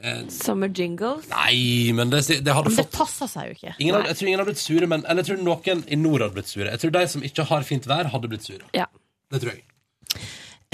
Eh, 0.03 0.25
Summer 0.35 0.73
jingles? 0.75 1.29
Nei, 1.31 1.93
men 1.95 2.11
det, 2.11 2.25
det 2.43 2.51
hadde 2.57 2.73
Men 2.73 2.81
det 2.81 2.87
fått 2.89 2.97
passer 2.97 3.31
seg 3.31 3.53
jo 3.53 3.59
ikke. 3.61 3.75
ingen, 3.79 3.95
hadde- 3.95 4.11
Jeg 4.11 4.19
tror 4.19 4.31
ingen 4.33 4.43
hadde 4.43 4.51
blitt 4.51 4.65
sure, 4.65 4.89
men 4.91 5.05
Eller 5.07 5.23
jeg 5.23 5.31
tror 5.31 5.45
noen 5.47 5.85
i 5.87 6.01
nord 6.03 6.25
hadde 6.27 6.35
blitt 6.41 6.51
sure. 6.51 6.67
Jeg 6.73 6.83
tror 6.83 6.95
de 6.99 7.05
som 7.15 7.23
ikke 7.31 7.47
har 7.53 7.69
fint 7.69 7.87
vær, 7.87 8.11
hadde 8.11 8.33
blitt 8.33 8.49
sure. 8.49 8.67
Ja. 8.75 8.89
Det 9.31 9.45
tror 9.45 9.55
jeg. 9.55 9.63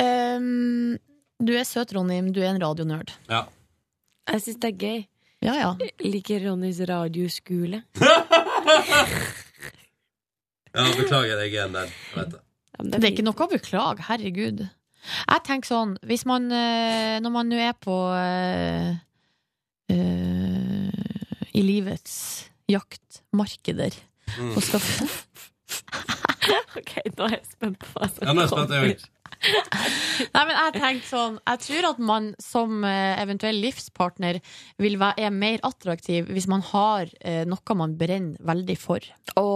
Um, 0.01 0.97
du 1.43 1.53
er 1.57 1.65
søt, 1.69 1.93
Ronny, 1.97 2.19
men 2.23 2.33
du 2.35 2.41
er 2.43 2.51
en 2.55 2.61
radionerd. 2.63 3.13
Ja. 3.31 3.45
Jeg 4.29 4.43
syns 4.45 4.59
det 4.63 4.71
er 4.73 4.79
gøy. 4.83 5.01
Ja, 5.47 5.55
ja. 5.55 5.69
Jeg 5.81 6.11
liker 6.13 6.43
Ronnys 6.49 6.81
radioskole. 6.89 7.83
ja, 10.75 10.83
beklager, 10.99 11.39
jeg 11.45 11.55
er 11.55 11.65
en 11.69 11.77
der. 11.79 11.93
Det. 12.15 12.41
Det 12.79 12.99
er 13.03 13.11
ikke 13.13 13.25
noe 13.27 13.45
å 13.47 13.49
beklage, 13.51 14.05
herregud. 14.09 14.65
Jeg 15.09 15.45
tenker 15.47 15.71
sånn, 15.71 15.95
hvis 16.05 16.25
man 16.29 16.51
eh, 16.53 17.17
Når 17.23 17.33
man 17.33 17.49
nå 17.49 17.57
er 17.63 17.73
på 17.81 17.95
eh, 18.19 18.91
eh, 19.95 20.91
I 21.55 21.63
livets 21.65 22.17
jaktmarkeder 22.71 23.95
Mm. 24.29 24.51
og 24.53 24.61
skal 24.61 24.83
ok, 26.77 26.91
nå 27.17 27.25
er 27.31 27.39
jeg 27.39 27.47
spent 27.49 27.79
på 27.81 27.87
hva 27.95 28.09
som 28.13 28.27
Ja, 28.27 28.35
nå 28.37 28.43
er 28.43 28.45
jeg 28.45 28.51
spent, 28.53 28.75
jeg. 28.77 28.99
Nei, 30.35 30.43
men 30.43 30.55
jeg 30.57 30.73
tenkte 30.75 31.07
sånn 31.07 31.37
Jeg 31.47 31.61
tror 31.63 31.87
at 31.93 32.01
man 32.03 32.25
som 32.43 32.83
eh, 32.87 33.21
eventuell 33.23 33.61
livspartner 33.63 34.41
vil 34.83 34.99
være, 34.99 35.29
er 35.29 35.35
mer 35.35 35.63
attraktiv 35.67 36.27
hvis 36.35 36.49
man 36.51 36.65
har 36.73 37.07
eh, 37.21 37.45
noe 37.49 37.79
man 37.79 37.95
brenner 38.01 38.41
veldig 38.43 38.77
for. 38.81 39.05
Å, 39.39 39.47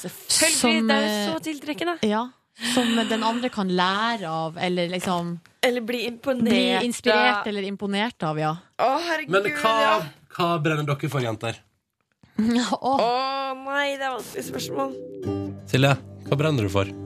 selvfølgelig! 0.00 0.56
Som, 0.56 0.88
det 0.88 0.96
er 0.96 1.06
jo 1.06 1.12
eh, 1.12 1.28
så 1.28 1.44
tiltrekkende. 1.50 1.96
Ja. 2.08 2.24
Som 2.72 2.96
den 2.96 3.24
andre 3.26 3.50
kan 3.52 3.68
lære 3.68 4.30
av, 4.32 4.56
eller 4.56 4.88
liksom 4.88 5.34
Eller 5.60 5.84
bli 5.84 6.06
imponert 6.08 6.48
Bli 6.48 6.86
inspirert 6.86 7.42
av. 7.42 7.50
eller 7.52 7.68
imponert 7.68 8.24
av, 8.24 8.40
ja. 8.40 8.54
Å, 8.80 8.90
herregud, 9.10 9.34
Men 9.36 9.50
hva, 9.60 9.74
ja. 9.84 9.96
hva 10.38 10.52
brenner 10.64 10.88
dere 10.88 11.12
for, 11.12 11.20
jenter? 11.20 11.60
Å 12.40 12.94
nei, 13.66 13.96
det 13.96 14.08
er 14.08 14.16
vanskelig 14.16 14.48
spørsmål. 14.48 14.96
Silje, 15.68 15.96
hva 16.28 16.40
brenner 16.40 16.68
du 16.68 16.72
for? 16.72 17.05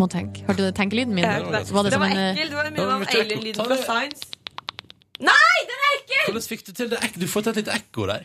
Må 0.00 0.06
tenke. 0.08 0.40
Hørte 0.48 0.64
du 0.64 0.72
tenkelyden 0.72 1.12
min? 1.14 1.24
Hørte 1.28 1.50
det. 1.52 1.70
Var 1.76 1.82
det, 1.84 1.90
det 1.92 2.00
var 2.00 2.06
en, 2.06 2.16
eh, 2.16 2.30
ekkelt. 2.32 2.50
Det 2.50 2.56
var 2.56 2.64
Ja, 2.64 2.70
mye 2.70 2.84
av 2.88 3.02
alien-lyden 3.02 3.54
fra 3.60 3.74
det- 3.74 3.84
Science. 3.84 4.22
Nei, 5.20 5.56
den 5.68 5.78
er 5.86 5.90
ekkel! 5.98 6.24
Hvordan 6.32 6.46
fikk 6.48 6.62
du 6.66 6.72
til 6.72 6.88
det? 6.90 6.98
Du 7.20 7.26
får 7.28 7.40
til 7.42 7.50
et 7.50 7.56
lite 7.60 7.72
ekko 7.76 8.06
der. 8.08 8.22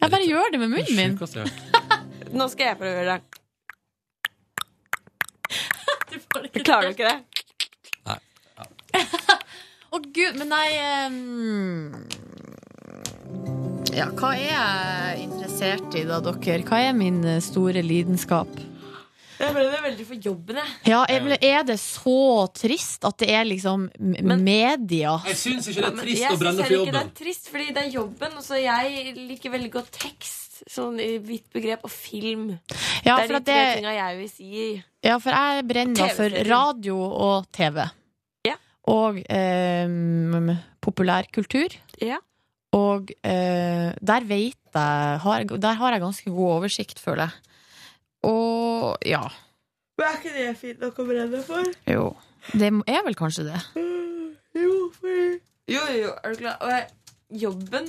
Jeg 0.00 0.10
bare 0.10 0.26
gjør 0.26 0.50
det 0.50 0.58
med 0.60 0.68
munnen 0.68 0.96
min. 0.96 1.18
Nå 2.38 2.48
skal 2.50 2.66
jeg 2.66 2.78
prøve 2.80 2.90
å 2.90 2.96
gjøre 2.98 3.12
det. 3.12 3.22
Klarer 6.66 6.82
du 6.82 6.88
ikke 6.96 7.06
det? 7.06 7.18
Å 9.92 9.98
gud, 10.00 10.36
men 10.40 10.48
nei 10.48 10.68
ehm, 10.80 11.92
Ja, 13.92 14.06
hva 14.16 14.30
er 14.32 14.46
jeg 14.46 15.24
interessert 15.26 15.96
i 16.00 16.06
da, 16.08 16.16
dere? 16.24 16.62
Hva 16.64 16.78
er 16.80 16.94
min 16.96 17.18
eh, 17.28 17.42
store 17.44 17.82
lidenskap? 17.84 18.48
Jeg 19.42 19.52
ble 19.52 19.64
veldig 19.68 20.06
for 20.06 20.22
jobben, 20.22 20.60
jeg. 20.62 20.72
Ja, 20.92 21.00
er, 21.10 21.26
er 21.34 21.66
det 21.66 21.76
så 21.82 22.46
trist 22.56 23.04
at 23.04 23.18
det 23.20 23.28
er 23.34 23.44
liksom 23.48 23.88
men, 23.98 24.44
media? 24.46 25.18
Jeg 25.28 25.38
syns 25.40 25.68
ikke 25.68 25.82
det 25.82 25.90
er 25.90 26.00
trist 26.06 26.22
ja, 26.22 26.30
å 26.32 26.40
brenne 26.40 26.64
for 26.64 26.76
jobben. 26.76 26.88
Jeg 26.88 26.88
syns 26.88 26.88
ikke 26.88 26.96
det 26.96 27.02
er 27.02 27.12
trist, 27.20 27.50
fordi 27.52 27.68
det 27.68 27.82
er 27.82 27.92
jobben. 27.98 28.38
Og 28.38 28.46
så 28.46 28.62
jeg 28.62 29.14
liker 29.18 29.54
veldig 29.58 29.70
godt 29.76 29.92
tekst, 29.98 30.62
sånn 30.72 30.98
i 31.02 31.10
vidt 31.28 31.52
begrep, 31.52 31.84
og 31.84 31.92
film. 31.92 32.48
Ja, 33.04 33.18
det 33.18 33.28
er 33.28 33.28
de 33.28 33.36
tre 33.36 33.44
det- 33.50 33.78
tinga 33.82 33.96
jeg 33.98 34.18
vil 34.22 34.32
si. 34.38 34.66
Ja, 35.04 35.20
for 35.20 35.36
jeg 35.36 35.68
brenner 35.68 36.16
for 36.16 36.40
radio 36.48 36.98
og 37.28 37.50
TV. 37.52 37.82
Ja. 38.48 38.56
Og 38.94 39.20
eh, 39.28 40.54
populærkultur. 40.80 41.76
Ja. 42.00 42.22
Og 42.76 43.12
eh, 43.20 43.92
der 44.00 44.28
vet 44.28 44.56
jeg 44.72 45.18
har, 45.20 45.44
Der 45.44 45.74
har 45.76 45.92
jeg 45.92 46.00
ganske 46.00 46.30
god 46.32 46.52
oversikt, 46.56 47.00
føler 47.00 47.28
jeg. 47.28 47.58
Og 48.24 48.96
ja. 49.04 49.26
Men 49.98 50.06
er 50.08 50.20
ikke 50.20 50.36
det 50.36 50.52
fint 50.56 50.80
nok 50.80 51.00
å 51.02 51.06
brenne 51.06 51.42
for? 51.44 51.68
Jo. 51.90 52.06
Det 52.56 52.70
er 52.88 53.02
vel 53.04 53.18
kanskje 53.18 53.44
det. 53.50 53.60
Jo, 54.56 54.72
for... 54.96 55.36
jo, 55.70 55.82
jo, 55.98 56.14
er 56.16 56.32
du 56.32 56.40
klar? 56.40 56.56
Og 56.64 57.36
jobben 57.42 57.86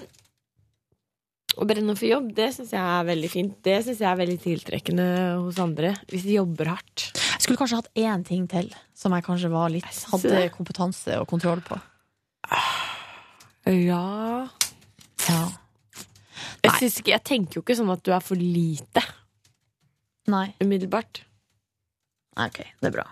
Å 1.53 1.67
brenne 1.69 1.93
for 1.97 2.07
jobb, 2.07 2.31
det 2.33 2.49
syns 2.55 2.71
jeg 2.73 2.81
er 2.81 3.07
veldig 3.07 3.29
fint. 3.29 3.55
Det 3.65 3.77
syns 3.85 4.01
jeg 4.01 4.09
er 4.09 4.19
veldig 4.19 4.39
tiltrekkende 4.41 5.07
hos 5.43 5.59
andre. 5.61 5.93
Hvis 6.09 6.25
de 6.25 6.39
jobber 6.39 6.71
hardt. 6.73 7.05
Jeg 7.13 7.45
skulle 7.45 7.59
kanskje 7.61 7.79
hatt 7.83 7.91
én 7.99 8.25
ting 8.25 8.47
til 8.51 8.71
som 8.97 9.13
jeg 9.13 9.25
kanskje 9.27 9.51
var 9.53 9.69
litt, 9.71 10.01
hadde 10.09 10.47
kompetanse 10.55 11.19
og 11.21 11.29
kontroll 11.29 11.61
på. 11.67 11.77
Ja 13.69 14.03
Ja. 15.29 15.43
Jeg, 16.63 16.71
synes 16.77 16.99
ikke, 16.99 17.13
jeg 17.13 17.23
tenker 17.27 17.59
jo 17.59 17.63
ikke 17.63 17.77
sånn 17.79 17.91
at 17.93 18.03
du 18.05 18.11
er 18.15 18.23
for 18.23 18.39
lite 18.39 19.03
Nei. 20.31 20.47
umiddelbart. 20.63 21.23
OK. 22.39 22.61
Det 22.79 22.89
er 22.89 22.95
bra. 22.95 23.07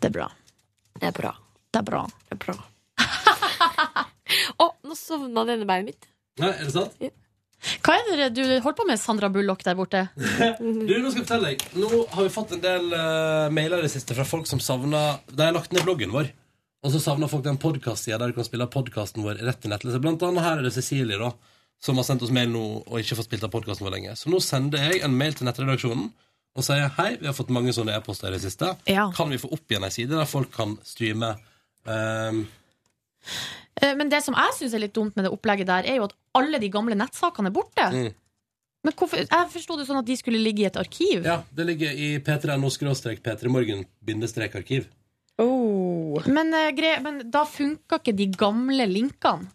Det 0.00 0.08
er 0.08 0.14
bra. 0.14 0.30
Det 1.00 1.10
er 1.10 1.16
bra. 1.16 1.34
Det 1.70 1.80
er 1.82 1.86
bra. 1.90 2.04
Det 2.28 2.38
er 2.38 2.40
bra. 2.46 2.56
Å, 4.62 4.70
nå 4.86 4.96
sovna 4.98 5.44
denne 5.48 5.68
beinet 5.68 5.92
mitt. 5.92 6.08
Nei, 6.42 6.50
er 6.54 6.64
det 6.66 6.74
sant? 6.74 7.04
Hva 7.84 7.96
er 7.96 8.18
det 8.18 8.28
du 8.36 8.42
holder 8.44 8.76
på 8.76 8.84
med, 8.88 9.00
Sandra 9.00 9.30
Bullock, 9.32 9.62
der 9.64 9.76
borte? 9.78 10.06
Du, 10.60 10.94
nå 11.00 11.10
skal 11.10 11.22
jeg 11.22 11.24
fortelle 11.24 11.52
deg 11.52 11.62
Nå 11.80 12.02
har 12.12 12.26
vi 12.26 12.32
fått 12.32 12.52
en 12.56 12.62
del 12.64 12.90
uh, 12.92 13.52
mailer 13.54 13.80
i 13.80 13.86
det 13.86 13.92
siste 13.94 14.16
fra 14.16 14.26
folk 14.28 14.48
som 14.48 14.60
savner 14.60 15.22
De 15.30 15.46
har 15.46 15.54
lagt 15.56 15.72
ned 15.72 15.86
bloggen 15.86 16.12
vår. 16.12 16.28
Og 16.84 16.92
så 16.92 17.00
savner 17.00 17.30
folk 17.32 17.46
den 17.46 17.60
podkast-sida 17.60 18.18
der 18.20 18.32
du 18.32 18.36
kan 18.36 18.46
spille 18.46 18.68
podkasten 18.68 19.24
vår 19.24 19.40
rett 19.46 19.64
i 19.64 19.70
nettlese. 19.72 20.02
Blant 20.04 20.24
annet 20.26 20.44
her 20.44 20.60
er 20.60 20.66
det 20.66 20.74
Cecilie, 20.76 21.16
da, 21.20 21.30
som 21.80 21.96
har 21.96 22.04
sendt 22.04 22.24
oss 22.26 22.34
mail 22.34 22.52
nå 22.52 22.64
og 22.84 23.00
ikke 23.00 23.16
fått 23.16 23.30
spilt 23.30 23.46
av 23.46 23.54
podkasten 23.54 23.86
vår 23.86 23.96
lenge. 23.96 24.18
Så 24.20 24.32
nå 24.32 24.40
sender 24.44 24.90
jeg 24.90 25.00
en 25.06 25.16
mail 25.16 25.36
til 25.36 25.48
nettredaksjonen 25.48 26.10
og 26.54 26.62
sier 26.62 26.92
hei, 27.00 27.16
vi 27.18 27.26
har 27.26 27.34
fått 27.34 27.50
mange 27.54 27.72
sånne 27.74 27.96
e-poster 27.96 28.30
i 28.30 28.36
det 28.36 28.44
siste. 28.44 28.68
Ja. 28.86 29.08
Kan 29.16 29.32
vi 29.32 29.40
få 29.42 29.48
opp 29.56 29.72
igjen 29.72 29.88
ei 29.88 29.94
side 29.94 30.14
der 30.14 30.28
folk 30.30 30.52
kan 30.54 30.76
streame 30.86 31.32
Eh, 31.84 32.32
Men 33.96 34.08
det 34.08 34.22
som 34.24 34.36
jeg 34.36 34.54
syns 34.58 34.74
er 34.76 34.82
litt 34.84 34.94
dumt 34.96 35.16
med 35.16 35.26
det 35.26 35.32
opplegget 35.34 35.68
der, 35.68 35.88
er 35.88 35.98
jo 35.98 36.06
at 36.08 36.14
alle 36.38 36.60
de 36.62 36.70
gamle 36.72 36.96
nettsakene 36.96 37.50
er 37.50 37.56
borte. 37.56 37.86
Mm. 37.92 38.12
Men 38.84 38.96
hvorfor, 38.96 39.24
Jeg 39.24 39.52
forsto 39.52 39.76
det 39.80 39.86
sånn 39.88 40.00
at 40.00 40.08
de 40.08 40.16
skulle 40.16 40.40
ligge 40.40 40.64
i 40.64 40.68
et 40.68 40.76
arkiv. 40.76 41.24
Ja, 41.24 41.42
det 41.56 41.64
ligger 41.66 41.92
i 41.92 42.18
p3.no 42.24 42.70
skråstrek 45.38 46.24
p3morgen 46.24 46.24
bindestrek 46.24 46.24
arkiv. 46.24 46.32
Men, 46.34 46.54
eh, 46.54 47.00
men 47.02 47.30
da 47.30 47.44
funka 47.44 47.98
ikke 48.00 48.16
de 48.16 48.26
gamle 48.36 48.86
linkene. 48.86 49.50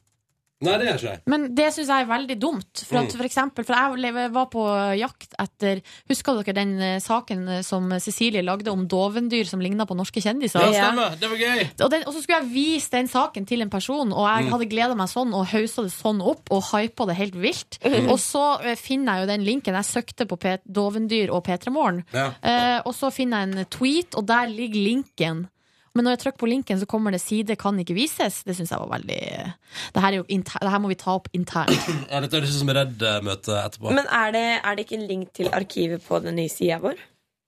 Nei, 0.61 0.73
det 0.77 0.88
gjør 0.89 0.95
ikke 0.99 1.11
det. 1.15 1.22
Men 1.31 1.56
det 1.56 1.65
syns 1.72 1.88
jeg 1.88 2.03
er 2.03 2.07
veldig 2.10 2.35
dumt. 2.38 2.81
For, 2.84 2.97
at, 2.99 3.06
Mm. 3.14 3.15
for 3.18 3.23
eksempel, 3.23 3.64
for 3.64 3.76
jeg 3.95 4.31
var 4.34 4.45
på 4.47 4.64
jakt 4.99 5.34
etter 5.39 5.81
Husker 6.10 6.43
dere 6.43 6.53
den 6.53 6.81
eh, 6.81 6.99
saken 6.99 7.47
eh, 7.47 7.61
som 7.61 7.89
Cecilie 7.91 8.41
lagde 8.43 8.68
om 8.69 8.85
dovendyr 8.85 9.45
som 9.47 9.61
ligna 9.61 9.85
på 9.85 9.95
norske 9.95 10.19
kjendiser? 10.19 10.60
Ja, 10.60 10.91
stemmer. 10.91 11.15
Det 11.18 11.30
var 11.30 11.38
gøy. 11.38 11.64
Og, 11.81 11.89
den, 11.91 12.03
og 12.06 12.14
så 12.14 12.22
skulle 12.22 12.41
jeg 12.41 12.51
vise 12.51 12.89
den 12.91 13.07
saken 13.07 13.45
til 13.47 13.61
en 13.61 13.69
person, 13.69 14.11
og 14.11 14.27
jeg 14.27 14.43
Mm. 14.47 14.51
hadde 14.51 14.69
gleda 14.69 14.95
meg 14.97 15.07
sånn 15.07 15.34
og 15.34 15.47
hausa 15.47 15.81
det 15.84 15.91
sånn 15.95 16.19
opp 16.22 16.51
og 16.51 16.61
hypa 16.73 17.06
det 17.07 17.15
helt 17.15 17.35
vilt. 17.35 17.80
Mm. 17.81 18.10
Og 18.11 18.19
så 18.19 18.76
finner 18.76 19.14
jeg 19.15 19.22
jo 19.22 19.31
den 19.31 19.45
linken. 19.45 19.73
Jeg 19.80 19.85
søkte 19.85 20.27
på 20.27 20.38
P 20.38 20.57
dovendyr 20.68 21.30
og 21.31 21.45
P3 21.45 21.72
Morgen. 21.72 22.03
Ja. 22.11 22.34
Eh, 22.43 22.81
og 22.85 22.93
så 22.93 23.14
finner 23.14 23.45
jeg 23.47 23.56
en 23.56 23.65
tweet, 23.65 24.14
og 24.14 24.26
der 24.27 24.47
ligger 24.47 24.76
linken. 24.84 25.47
Men 25.95 26.05
når 26.05 26.15
jeg 26.15 26.21
trykker 26.23 26.41
på 26.43 26.49
linken, 26.49 26.79
så 26.79 26.85
kommer 26.85 27.11
det 27.11 27.21
'side 27.21 27.55
kan 27.57 27.77
ikke 27.79 27.95
vises'. 27.97 28.43
Det 28.45 28.55
syns 28.55 28.69
jeg 28.71 28.79
var 28.79 28.89
veldig 28.97 29.19
det 29.93 30.01
her, 30.03 30.13
er 30.13 30.23
inter 30.29 30.59
det 30.61 30.69
her 30.71 30.79
må 30.79 30.87
vi 30.87 30.95
ta 30.95 31.15
opp 31.15 31.27
internt. 31.33 31.71
Ja, 32.11 32.19
dette 32.21 32.37
høres 32.37 32.55
ut 32.55 32.59
som 32.59 32.69
Redd-møte 32.69 33.55
etterpå. 33.65 33.91
Men 33.93 34.05
er 34.05 34.31
det, 34.31 34.45
er 34.63 34.75
det 34.75 34.85
ikke 34.85 34.99
en 35.01 35.07
link 35.07 35.33
til 35.33 35.49
arkivet 35.53 36.03
på 36.05 36.21
den 36.23 36.35
nye 36.35 36.49
sida 36.49 36.79
vår? 36.79 36.95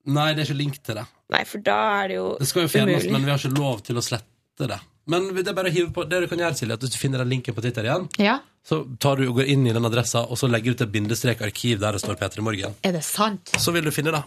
Nei, 0.06 0.34
det 0.34 0.42
er 0.44 0.50
ikke 0.50 0.58
link 0.64 0.80
til 0.84 0.96
det. 0.96 1.06
Nei, 1.32 1.44
for 1.46 1.60
da 1.64 1.78
er 2.04 2.08
det 2.10 2.16
jo 2.18 2.38
Det 2.40 2.48
skal 2.48 2.64
jo 2.66 2.68
fjernes, 2.74 3.04
umulig. 3.06 3.12
men 3.12 3.26
vi 3.26 3.32
har 3.32 3.38
ikke 3.38 3.60
lov 3.60 3.82
til 3.86 3.96
å 3.96 4.02
slette 4.02 4.68
det. 4.68 4.80
Men 5.08 5.34
det 5.34 5.48
er 5.48 5.54
bare 5.58 5.70
å 5.70 5.74
hive 5.74 5.90
på 5.94 6.04
Det 6.10 6.20
du 6.22 6.28
kan 6.28 6.38
gjøre, 6.38 6.56
Silje, 6.58 6.74
at 6.74 6.84
hvis 6.84 6.92
du 6.94 6.98
finner 6.98 7.18
den 7.24 7.30
linken 7.30 7.54
på 7.56 7.62
Twitter 7.62 7.84
igjen, 7.84 8.10
Ja, 8.20 8.40
så 8.64 8.84
tar 9.00 9.16
du 9.18 9.28
og 9.30 9.40
går 9.40 9.48
inn 9.50 9.66
i 9.66 9.74
den 9.74 9.86
adressa, 9.86 10.22
og 10.30 10.38
så 10.38 10.48
legger 10.50 10.74
du 10.76 10.84
til 10.84 10.88
bindestrek 10.94 11.42
arkiv 11.42 11.80
der 11.82 11.94
det 11.98 12.02
står 12.02 12.16
P3 12.20 12.42
Morgen. 12.46 12.76
Er 12.84 12.92
det 12.94 13.04
sant? 13.04 13.50
Så 13.58 13.74
vil 13.74 13.84
du 13.84 13.92
finne 13.92 14.12
det. 14.14 14.24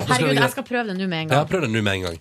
Herregud, 0.00 0.34
jeg 0.38 0.50
skal 0.50 0.64
prøve 0.66 0.86
det 0.92 0.96
nå 0.98 1.08
med 1.08 1.26
en 1.26 1.30
Ja, 1.36 1.44
prøv 1.44 1.62
det 1.62 1.70
nå 1.70 1.82
med 1.82 1.94
en 1.94 2.02
gang. 2.08 2.18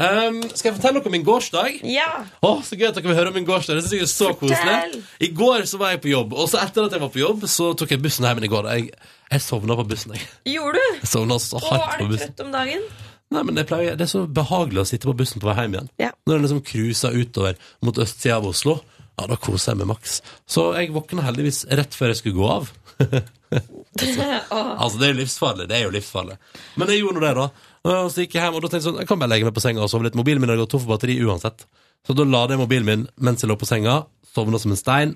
Um, 0.00 0.38
skal 0.56 0.70
jeg 0.70 0.76
fortelle 0.78 0.96
noe 0.96 1.08
om 1.10 1.12
min 1.12 1.24
gårsdag? 1.26 1.74
Ja! 1.84 2.06
Oh, 2.46 2.62
Så 2.64 2.78
gøy 2.78 2.86
at 2.88 2.96
dere 2.96 3.10
vil 3.10 3.18
høre 3.18 3.32
om 3.32 3.36
min 3.36 3.44
gårsdag. 3.44 3.76
Det 3.76 3.84
synes 3.84 3.98
jeg 3.98 4.06
er 4.06 4.12
så 4.12 4.30
koselig. 4.38 5.02
I 5.20 5.28
går 5.36 5.66
så 5.68 5.80
var 5.82 5.92
jeg 5.92 6.00
på 6.06 6.08
jobb, 6.14 6.32
og 6.32 6.48
så 6.48 6.62
etter 6.62 6.86
at 6.86 6.96
jeg 6.96 7.02
var 7.02 7.10
på 7.12 7.20
jobb, 7.20 7.44
så 7.52 7.74
tok 7.76 7.92
jeg 7.92 8.00
bussen 8.00 8.24
hjem 8.24 8.40
i 8.46 8.48
går. 8.48 8.68
Jeg, 8.72 8.94
jeg 9.28 9.44
sovna 9.44 9.76
på 9.76 9.84
bussen. 9.90 10.14
Jeg, 10.16 10.24
Gjorde 10.54 10.80
du? 10.80 10.94
jeg 11.02 11.10
sovna 11.12 11.36
så 11.36 11.60
bussen. 11.60 11.76
Og 11.76 11.84
er 11.84 12.00
på 12.00 12.08
du 12.08 12.16
trøtt 12.22 12.40
om 12.46 12.54
dagen? 12.54 12.86
Nei, 13.30 13.42
men 13.46 13.60
pleier, 13.68 13.98
Det 13.98 14.06
er 14.08 14.10
så 14.10 14.24
behagelig 14.40 14.80
å 14.82 14.88
sitte 14.88 15.06
på 15.10 15.14
bussen 15.20 15.42
på 15.42 15.50
vei 15.50 15.58
hjem 15.60 15.76
igjen. 15.76 15.90
Ja. 16.00 16.14
Når 16.24 16.38
den 16.38 16.46
liksom 16.48 16.62
cruiser 16.72 17.20
utover 17.20 17.60
mot 17.84 18.00
østsida 18.00 18.40
av 18.40 18.48
Oslo. 18.48 18.80
Ja, 19.20 19.28
Da 19.28 19.36
koser 19.36 19.74
jeg 19.74 19.82
meg 19.82 19.92
maks. 19.92 20.22
Så 20.48 20.70
jeg 20.80 20.94
våkna 20.96 21.26
heldigvis 21.28 21.66
rett 21.68 21.92
før 21.94 22.14
jeg 22.14 22.22
skulle 22.22 22.40
gå 22.40 22.48
av. 22.56 22.72
altså, 24.80 24.98
det 24.98 25.06
er 25.08 25.12
jo 25.12 25.18
livsfarlig. 25.20 25.66
Det 25.70 25.76
er 25.76 25.84
jo 25.84 25.92
livsfarlig. 25.94 26.36
Men 26.78 26.92
jeg 26.92 27.02
gjorde 27.02 27.18
nå 27.18 27.24
det, 27.26 27.32
da. 27.38 27.46
Og 27.88 28.10
så 28.12 28.24
gikk 28.24 28.36
jeg 28.36 28.44
hjem, 28.44 28.56
og 28.58 28.64
da 28.64 28.68
tenkte 28.68 28.82
jeg 28.82 28.88
sånn, 28.90 29.00
jeg 29.00 29.08
kan 29.08 29.20
bare 29.20 29.32
legge 29.32 29.48
meg 29.48 29.56
på 29.56 29.62
senga 29.64 29.84
og 29.84 29.90
sove 29.92 30.04
litt. 30.04 30.18
Mobilen 30.18 30.42
min 30.42 30.52
hadde 30.52 30.60
gått 30.64 30.74
tom 30.74 30.82
for 30.82 30.92
batteri 30.92 31.16
uansett. 31.24 31.64
Så 32.06 32.16
da 32.16 32.26
la 32.28 32.42
jeg 32.48 32.60
mobilen 32.60 32.88
min 32.88 33.06
mens 33.20 33.44
jeg 33.44 33.48
lå 33.48 33.56
på 33.60 33.68
senga, 33.68 34.02
sovna 34.34 34.60
som 34.60 34.74
en 34.74 34.80
stein, 34.80 35.14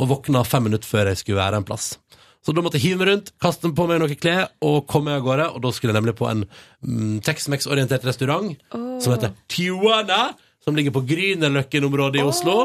og 0.00 0.10
våkna 0.12 0.44
fem 0.44 0.64
minutter 0.68 0.88
før 0.88 1.10
jeg 1.12 1.20
skulle 1.20 1.40
være 1.40 1.60
en 1.60 1.68
plass. 1.68 1.94
Så 2.44 2.54
da 2.54 2.62
måtte 2.62 2.78
jeg 2.78 2.92
hive 2.92 3.00
meg 3.00 3.08
rundt, 3.10 3.30
kaste 3.42 3.68
på 3.74 3.86
meg 3.90 3.98
noen 3.98 4.18
klær 4.20 4.44
og 4.62 4.84
komme 4.86 5.10
meg 5.10 5.18
av 5.18 5.26
gårde. 5.26 5.46
Og 5.56 5.62
da 5.64 5.72
skulle 5.74 5.90
jeg 5.90 5.98
nemlig 5.98 6.14
på 6.16 6.28
en 6.30 6.44
mm, 6.46 7.16
Tex-Mex-orientert 7.26 8.06
restaurant 8.06 8.52
som 8.70 9.14
heter 9.16 9.32
Tijuana, 9.50 10.28
som 10.62 10.78
ligger 10.78 10.94
på 10.94 11.02
Grünerløkken-området 11.08 12.22
i 12.22 12.26
Oslo. 12.26 12.60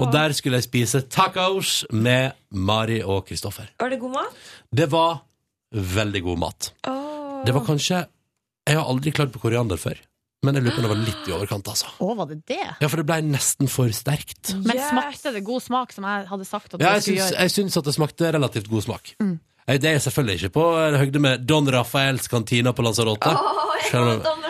Og 0.00 0.10
der 0.10 0.34
skulle 0.34 0.58
jeg 0.58 0.66
spise 0.66 1.04
tacos 1.12 1.84
med 1.94 2.34
Mari 2.50 3.04
og 3.04 3.28
Kristoffer. 3.28 3.70
Var 3.78 3.92
det 3.94 4.00
god 4.02 4.16
mat? 4.16 4.40
Det 4.74 4.88
var 4.90 5.20
veldig 5.70 6.24
god 6.26 6.42
mat. 6.48 6.72
Det 7.46 7.54
var 7.54 7.66
kanskje 7.68 8.02
Jeg 8.68 8.76
har 8.78 8.86
aldri 8.90 9.12
klagd 9.16 9.32
på 9.34 9.40
koriander 9.42 9.80
før, 9.80 9.98
men 10.44 10.56
jeg 10.56 10.64
lurer 10.64 10.76
på 10.76 10.80
om 10.82 10.86
det 10.86 10.92
var 10.92 11.02
litt 11.04 11.28
i 11.28 11.34
overkant, 11.36 11.68
altså. 11.72 11.90
Å, 12.00 12.10
var 12.16 12.28
det 12.30 12.40
det? 12.48 12.60
Ja, 12.80 12.88
for 12.88 13.00
det 13.00 13.06
ble 13.08 13.20
nesten 13.28 13.68
for 13.72 13.90
sterkt. 13.96 14.52
Men 14.64 14.78
smakte 14.80 15.32
det 15.34 15.42
god 15.46 15.64
smak, 15.64 15.92
som 15.96 16.06
jeg 16.08 16.28
hadde 16.30 16.48
sagt 16.48 16.74
at 16.76 16.80
Ja, 16.84 16.94
jeg 16.98 17.06
syns, 17.08 17.20
gjøre? 17.22 17.38
jeg 17.46 17.54
syns 17.56 17.76
at 17.80 17.88
det 17.88 17.94
smakte 17.96 18.32
relativt 18.36 18.70
god 18.72 18.86
smak. 18.88 19.14
Mm. 19.22 19.38
Det 19.70 19.86
er 19.86 20.00
selvfølgelig 20.02 20.38
ikke 20.40 20.54
på 20.56 20.62
høyde 20.98 21.20
med 21.22 21.42
Don 21.46 21.68
Rafaels 21.70 22.26
kantina 22.32 22.72
på 22.74 22.82
Lanzarote. 22.82 23.30
Selv 23.90 24.08
om- 24.24 24.46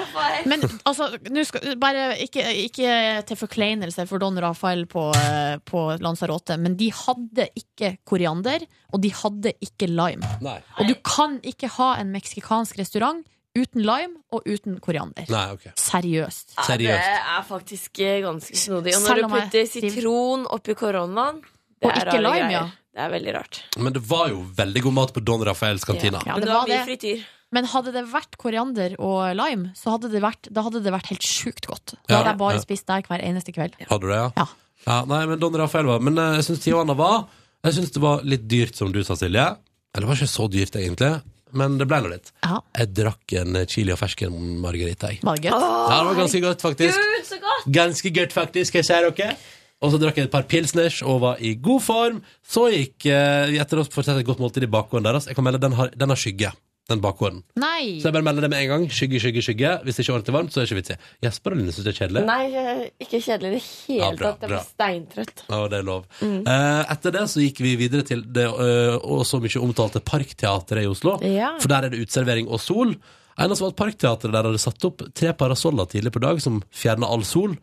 Men 0.48 0.62
altså, 0.88 1.10
skal, 1.44 1.74
bare 1.76 2.14
ikke, 2.24 2.40
ikke 2.64 3.26
til 3.28 3.36
forkleinelse 3.36 4.06
for 4.08 4.18
Don 4.22 4.38
Rafael 4.40 4.86
på, 4.86 5.10
eh, 5.14 5.58
på 5.58 5.82
Lanzarote, 6.00 6.56
men 6.58 6.76
de 6.76 6.88
hadde 6.94 7.48
ikke 7.56 7.98
koriander, 8.08 8.64
og 8.94 9.02
de 9.02 9.10
hadde 9.12 9.52
ikke 9.60 9.88
lime. 9.90 10.24
Nei. 10.40 10.56
Og 10.78 10.88
du 10.88 10.94
kan 11.04 11.38
ikke 11.44 11.68
ha 11.76 11.96
en 12.00 12.12
meksikansk 12.14 12.78
restaurant 12.80 13.20
uten 13.60 13.84
lime 13.84 14.18
og 14.34 14.46
uten 14.48 14.78
koriander. 14.82 15.28
Nei, 15.32 15.46
okay. 15.54 15.72
Seriøst. 15.78 16.56
Ja, 16.58 16.76
det 16.80 16.98
er 16.98 17.46
faktisk 17.46 18.02
eh, 18.02 18.20
ganske 18.24 18.56
snodig. 18.58 18.96
Og 18.98 19.06
når 19.06 19.22
du 19.22 19.26
putter 19.34 19.66
sitron 19.70 20.46
oppi 20.50 20.76
koronaen 20.78 21.40
det 21.40 21.88
Og 21.88 21.92
er 21.94 22.00
ikke 22.00 22.16
rare 22.18 22.22
lime, 22.26 22.38
greier. 22.44 22.54
ja. 22.58 22.68
Det 22.90 23.04
er 23.04 23.12
veldig 23.12 23.34
rart. 23.36 23.60
Men 23.78 23.94
det 23.94 24.00
var 24.02 24.32
jo 24.32 24.40
veldig 24.56 24.80
god 24.82 24.96
mat 24.96 25.12
på 25.14 25.22
Don 25.22 25.44
Rafaels 25.46 25.86
kantina. 25.86 26.18
Ja, 26.26 26.34
Men 26.34 26.42
det 26.42 26.50
det 26.50 26.56
var 26.56 26.66
mye 26.68 26.86
frityr. 26.88 27.28
Men 27.54 27.66
hadde 27.70 27.92
det 27.94 28.02
vært 28.10 28.36
koriander 28.38 28.94
og 29.02 29.32
lime, 29.34 29.72
så 29.78 29.96
hadde 29.96 30.10
det 30.12 30.20
vært, 30.22 30.50
da 30.54 30.62
hadde 30.66 30.82
det 30.84 30.92
vært 30.94 31.10
helt 31.10 31.26
sjukt 31.26 31.66
godt. 31.66 31.96
Da 32.06 32.20
hadde 32.20 32.34
jeg 32.34 32.40
bare 32.42 32.58
ja. 32.58 32.62
spist 32.62 32.86
der 32.90 33.06
hver 33.08 33.24
eneste 33.26 33.54
kveld. 33.54 33.74
Hadde 33.88 34.04
du 34.04 34.12
det, 34.12 34.20
ja? 34.20 34.46
ja. 34.86 34.98
nei, 35.10 35.24
men 35.30 35.40
Don 35.42 35.58
Rafael 35.58 35.88
var 35.90 36.04
Men 36.04 36.18
eh, 36.18 36.36
jeg 36.38 36.46
syns 36.46 36.62
Tijuana 36.62 36.94
var 36.98 37.24
Jeg 37.66 37.76
syns 37.78 37.90
det 37.96 38.02
var 38.04 38.22
litt 38.26 38.46
dyrt, 38.50 38.78
som 38.78 38.92
du 38.94 39.00
sa, 39.06 39.16
Silje. 39.18 39.46
Eller 39.90 40.06
det 40.06 40.10
var 40.12 40.20
ikke 40.20 40.30
så 40.30 40.46
dyrt, 40.50 40.78
egentlig. 40.78 41.10
Men 41.56 41.78
det 41.80 41.86
ble 41.90 42.00
nå 42.04 42.10
litt. 42.12 42.32
Ja. 42.44 42.60
Jeg 42.78 42.92
drakk 42.96 43.34
en 43.40 43.60
chili 43.70 43.94
og 43.94 44.00
fersken 44.00 44.36
margarita. 44.62 45.12
Jeg. 45.14 45.22
Ja, 45.24 45.96
det 46.00 46.10
var 46.10 46.18
ganske 46.18 46.42
godt, 46.44 46.64
faktisk. 46.64 47.00
Gud, 47.00 47.26
så 47.28 47.40
godt! 47.42 47.66
Ganske 47.74 48.12
godt, 48.20 48.36
faktisk, 48.36 48.78
jeg 48.80 48.88
sier 48.88 49.10
dere. 49.10 49.34
Og 49.80 49.94
så 49.94 50.00
drakk 50.00 50.18
jeg 50.20 50.28
et 50.28 50.32
par 50.32 50.44
pilsners 50.48 50.98
og 51.02 51.22
var 51.22 51.38
i 51.40 51.54
god 51.56 51.80
form. 51.80 52.18
Så 52.44 52.66
gikk 52.74 53.06
eh, 53.08 53.54
etter 53.62 53.80
å 53.80 53.86
fortsette 53.88 54.20
et 54.20 54.28
godt 54.28 54.42
måltid 54.42 54.66
i 54.66 54.70
bakgården 54.70 55.06
deres. 55.08 55.28
Jeg 55.30 55.38
kan 55.38 55.46
melde 55.46 55.62
den 55.62 55.76
har, 55.78 55.92
den 55.96 56.12
har 56.12 56.20
skygge. 56.20 56.52
Den 56.88 56.98
bakgården. 57.04 57.42
Nei! 57.60 58.00
Så 58.00 58.08
jeg 58.08 58.14
bare 58.16 58.24
melder 58.26 58.42
det 58.46 58.50
med 58.50 58.64
en 58.64 58.68
gang. 58.72 58.84
Skygge, 58.90 59.20
skygge, 59.22 59.42
skygge. 59.46 59.68
Hvis 59.84 59.94
det 59.98 60.02
ikke 60.02 60.10
er 60.10 60.16
ordentlig 60.16 60.34
varmt, 60.34 60.50
så 60.50 60.58
er 60.58 60.64
det 60.64 60.70
ikke 60.72 60.78
vits 60.80 60.90
i. 60.90 60.96
Jesper 61.26 61.54
og 61.54 61.60
Line 61.60 61.74
syns 61.76 61.86
det 61.86 61.92
er 61.92 61.98
kjedelig. 62.00 62.22
Nei, 62.26 62.46
eh, 62.58 62.80
ikke 63.04 63.20
kjedelig 63.22 63.50
i 63.50 63.54
det 63.54 63.62
hele 63.68 64.00
Ja, 64.00 64.08
bra, 64.18 64.30
tatt. 64.32 64.40
Jeg 64.42 64.50
blir 64.50 64.64
steintrøtt. 64.66 65.44
Ja, 65.52 65.60
det 65.70 65.78
er 65.78 65.86
lov. 65.86 66.08
Mm. 66.18 66.40
Eh, 66.50 66.80
etter 66.96 67.14
det 67.14 67.22
så 67.30 67.44
gikk 67.44 67.60
vi 67.62 67.76
videre 67.78 68.02
til 68.08 68.24
det 68.26 68.48
øh, 68.50 68.96
og 69.04 69.22
så 69.28 69.38
mye 69.44 69.62
omtalte 69.62 70.02
Parkteatret 70.02 70.82
i 70.82 70.90
Oslo. 70.90 71.14
Ja. 71.22 71.52
For 71.62 71.70
der 71.70 71.86
er 71.86 71.94
det 71.94 72.00
uteservering 72.02 72.50
og 72.50 72.58
sol. 72.64 72.96
Eneste 73.38 73.62
var 73.68 73.70
at 73.76 73.78
Parkteatret 73.78 74.34
der 74.34 74.50
hadde 74.50 74.58
satt 74.64 74.88
opp 74.90 75.04
tre 75.14 75.30
parasoller 75.38 75.86
tidlig 75.94 76.10
på 76.16 76.24
dag 76.26 76.42
som 76.42 76.58
fjerna 76.74 77.06
all 77.06 77.22
sol. 77.28 77.54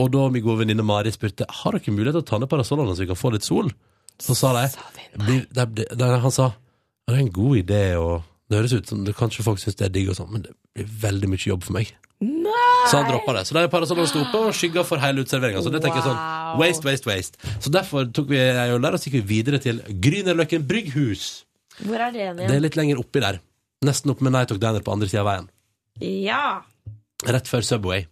Og 0.00 0.10
da 0.10 0.26
min 0.32 0.42
gode 0.42 0.64
venninne 0.64 0.82
Mari 0.88 1.12
spurte 1.12 1.44
Har 1.62 1.76
dere 1.76 1.92
mulighet 1.92 2.16
til 2.16 2.24
å 2.24 2.28
ta 2.32 2.38
ned 2.40 2.48
parasollene 2.50 2.96
så 2.96 3.04
vi 3.04 3.10
kan 3.12 3.20
få 3.20 3.30
litt 3.36 3.44
sol. 3.46 3.70
Så 4.18 4.34
sa 4.34 4.52
de 4.56 4.66
blir- 5.22 5.46
det, 5.52 5.66
det, 5.76 5.86
det, 5.98 6.10
Han 6.26 6.32
sa 6.32 6.50
det 7.06 7.14
er 7.18 7.20
en 7.26 7.32
god 7.34 7.56
idé, 7.58 7.82
og 8.00 8.22
det 8.52 8.60
høres 8.60 8.74
ut 8.76 8.90
som 8.92 9.02
det, 9.06 9.14
kanskje 9.18 9.44
folk 9.46 9.60
syns 9.62 9.78
det 9.80 9.88
er 9.88 9.92
digg, 9.94 10.10
og 10.12 10.18
sånn, 10.18 10.30
men 10.32 10.44
det 10.46 10.52
blir 10.76 10.88
veldig 11.06 11.30
mye 11.32 11.46
jobb 11.48 11.64
for 11.66 11.76
meg. 11.78 11.90
Så 12.22 12.98
han 12.98 13.08
droppa 13.08 13.32
det. 13.34 13.42
Så 13.48 13.54
det 13.56 13.62
er 13.64 13.70
parasollen 13.72 14.06
sto 14.10 14.20
oppe 14.22 14.40
og 14.46 14.54
skygga 14.54 14.84
for 14.86 15.00
hele 15.02 15.24
uteserveringa. 15.24 15.62
Så 15.64 15.70
det 15.74 15.80
tenker 15.82 15.98
jeg 16.02 16.06
sånn 16.06 16.58
waste, 16.60 16.86
waste, 16.86 17.08
waste. 17.10 17.50
Så 17.62 17.72
derfor 17.74 18.06
tok 18.14 18.28
vi 18.30 18.38
ei 18.38 18.68
øl 18.70 18.82
der, 18.82 18.94
og 18.94 19.02
så 19.02 19.08
gikk 19.10 19.22
vi 19.22 19.38
videre 19.40 19.58
til 19.62 19.80
Grünerløkken 20.02 20.66
brygghus. 20.68 21.24
Hvor 21.82 21.98
er 21.98 22.12
det 22.14 22.20
igjen? 22.22 22.42
Det 22.42 22.54
er 22.58 22.62
litt 22.62 22.78
lenger 22.78 23.00
oppi 23.02 23.22
der. 23.24 23.40
Nesten 23.86 24.12
oppe 24.14 24.26
med 24.26 24.34
Night 24.36 24.52
Talk 24.52 24.60
Diner 24.62 24.84
på 24.86 24.94
andre 24.94 25.08
sida 25.10 25.24
av 25.24 25.30
veien. 25.32 25.48
Ja. 26.28 26.42
Rett 27.26 27.50
før 27.50 27.66
Subway. 27.66 28.06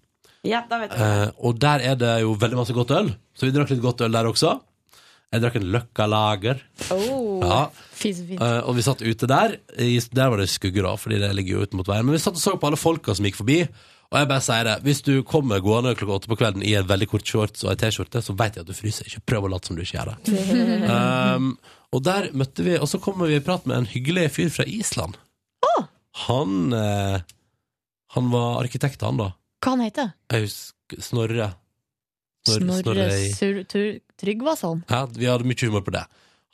ja, 0.46 0.64
da 0.70 0.80
vet 0.82 0.94
jeg. 0.96 1.06
Eh, 1.28 1.30
og 1.46 1.58
der 1.62 1.84
er 1.92 2.00
det 2.00 2.14
jo 2.24 2.34
veldig 2.40 2.58
masse 2.62 2.74
godt 2.74 2.94
øl. 2.96 3.12
Så 3.36 3.46
vi 3.46 3.54
drakk 3.54 3.70
litt 3.74 3.82
godt 3.84 4.02
øl 4.06 4.16
der 4.16 4.30
også. 4.30 4.56
Jeg 5.30 5.44
drakk 5.44 5.60
en 5.60 5.68
Løkka 5.76 6.06
Lager. 6.10 6.62
Oh. 6.90 7.38
Ja. 7.44 7.60
Fint, 8.00 8.20
fint. 8.30 8.40
Eh, 8.40 8.58
og 8.64 8.76
vi 8.78 8.84
satt 8.86 9.02
ute 9.04 9.28
der. 9.30 9.58
I, 9.76 9.94
der 10.16 10.32
var 10.32 10.40
det 10.40 10.48
skugge, 10.52 10.82
da, 10.86 10.94
fordi 10.98 11.18
det 11.22 11.30
ligger 11.36 11.58
jo 11.58 11.64
ut 11.68 11.76
mot 11.78 11.88
veien. 11.90 12.06
Men 12.08 12.16
vi 12.16 12.22
satt 12.24 12.38
og 12.38 12.42
så 12.42 12.54
på 12.60 12.70
alle 12.70 12.80
folka 12.80 13.14
som 13.16 13.28
gikk 13.28 13.38
forbi. 13.42 13.60
Og 14.10 14.16
jeg 14.18 14.26
bare 14.32 14.42
sier 14.42 14.64
det, 14.66 14.76
hvis 14.82 15.04
du 15.06 15.12
kommer 15.22 15.60
gående 15.62 15.92
klokka 15.94 16.16
åtte 16.16 16.30
på 16.32 16.38
kvelden 16.40 16.64
i 16.66 16.72
en 16.74 16.88
veldig 16.88 17.06
kort 17.12 17.28
shorts 17.30 17.62
og 17.62 17.70
ei 17.70 17.76
T-skjorte, 17.78 18.22
så 18.26 18.34
vet 18.34 18.56
jeg 18.58 18.64
at 18.64 18.70
du 18.70 18.74
fryser. 18.74 19.06
Ikke 19.06 19.22
prøv 19.34 19.46
å 19.46 19.50
late 19.52 19.70
som 19.70 19.78
du 19.78 19.84
ikke 19.84 20.00
gjør 20.00 20.10
det. 20.10 20.40
um, 21.36 21.52
og 21.94 22.02
der 22.06 22.28
møtte 22.38 22.62
vi 22.66 22.74
Og 22.78 22.86
så 22.90 22.98
kommer 23.02 23.30
vi 23.30 23.36
i 23.38 23.42
prat 23.44 23.64
med 23.70 23.76
en 23.76 23.86
hyggelig 23.90 24.28
fyr 24.34 24.50
fra 24.54 24.66
Island. 24.66 25.14
Han 26.26 26.72
eh, 26.74 27.20
Han 28.16 28.30
var 28.32 28.58
arkitekt, 28.64 29.02
han, 29.06 29.20
da. 29.20 29.28
Hva 29.62 29.76
han 29.76 29.84
heter 29.86 30.10
Jeg 30.32 30.48
husker 30.48 31.04
Snorre. 31.06 31.52
Snorre 32.48 32.80
Snorre 32.80 33.06
Sur- 33.36 33.62
Tur- 33.70 34.00
Tryggvason? 34.18 34.82
ja, 34.90 35.04
vi 35.14 35.28
hadde 35.30 35.46
mye 35.46 35.62
humor 35.68 35.84
på 35.86 35.94
det. 35.94 36.02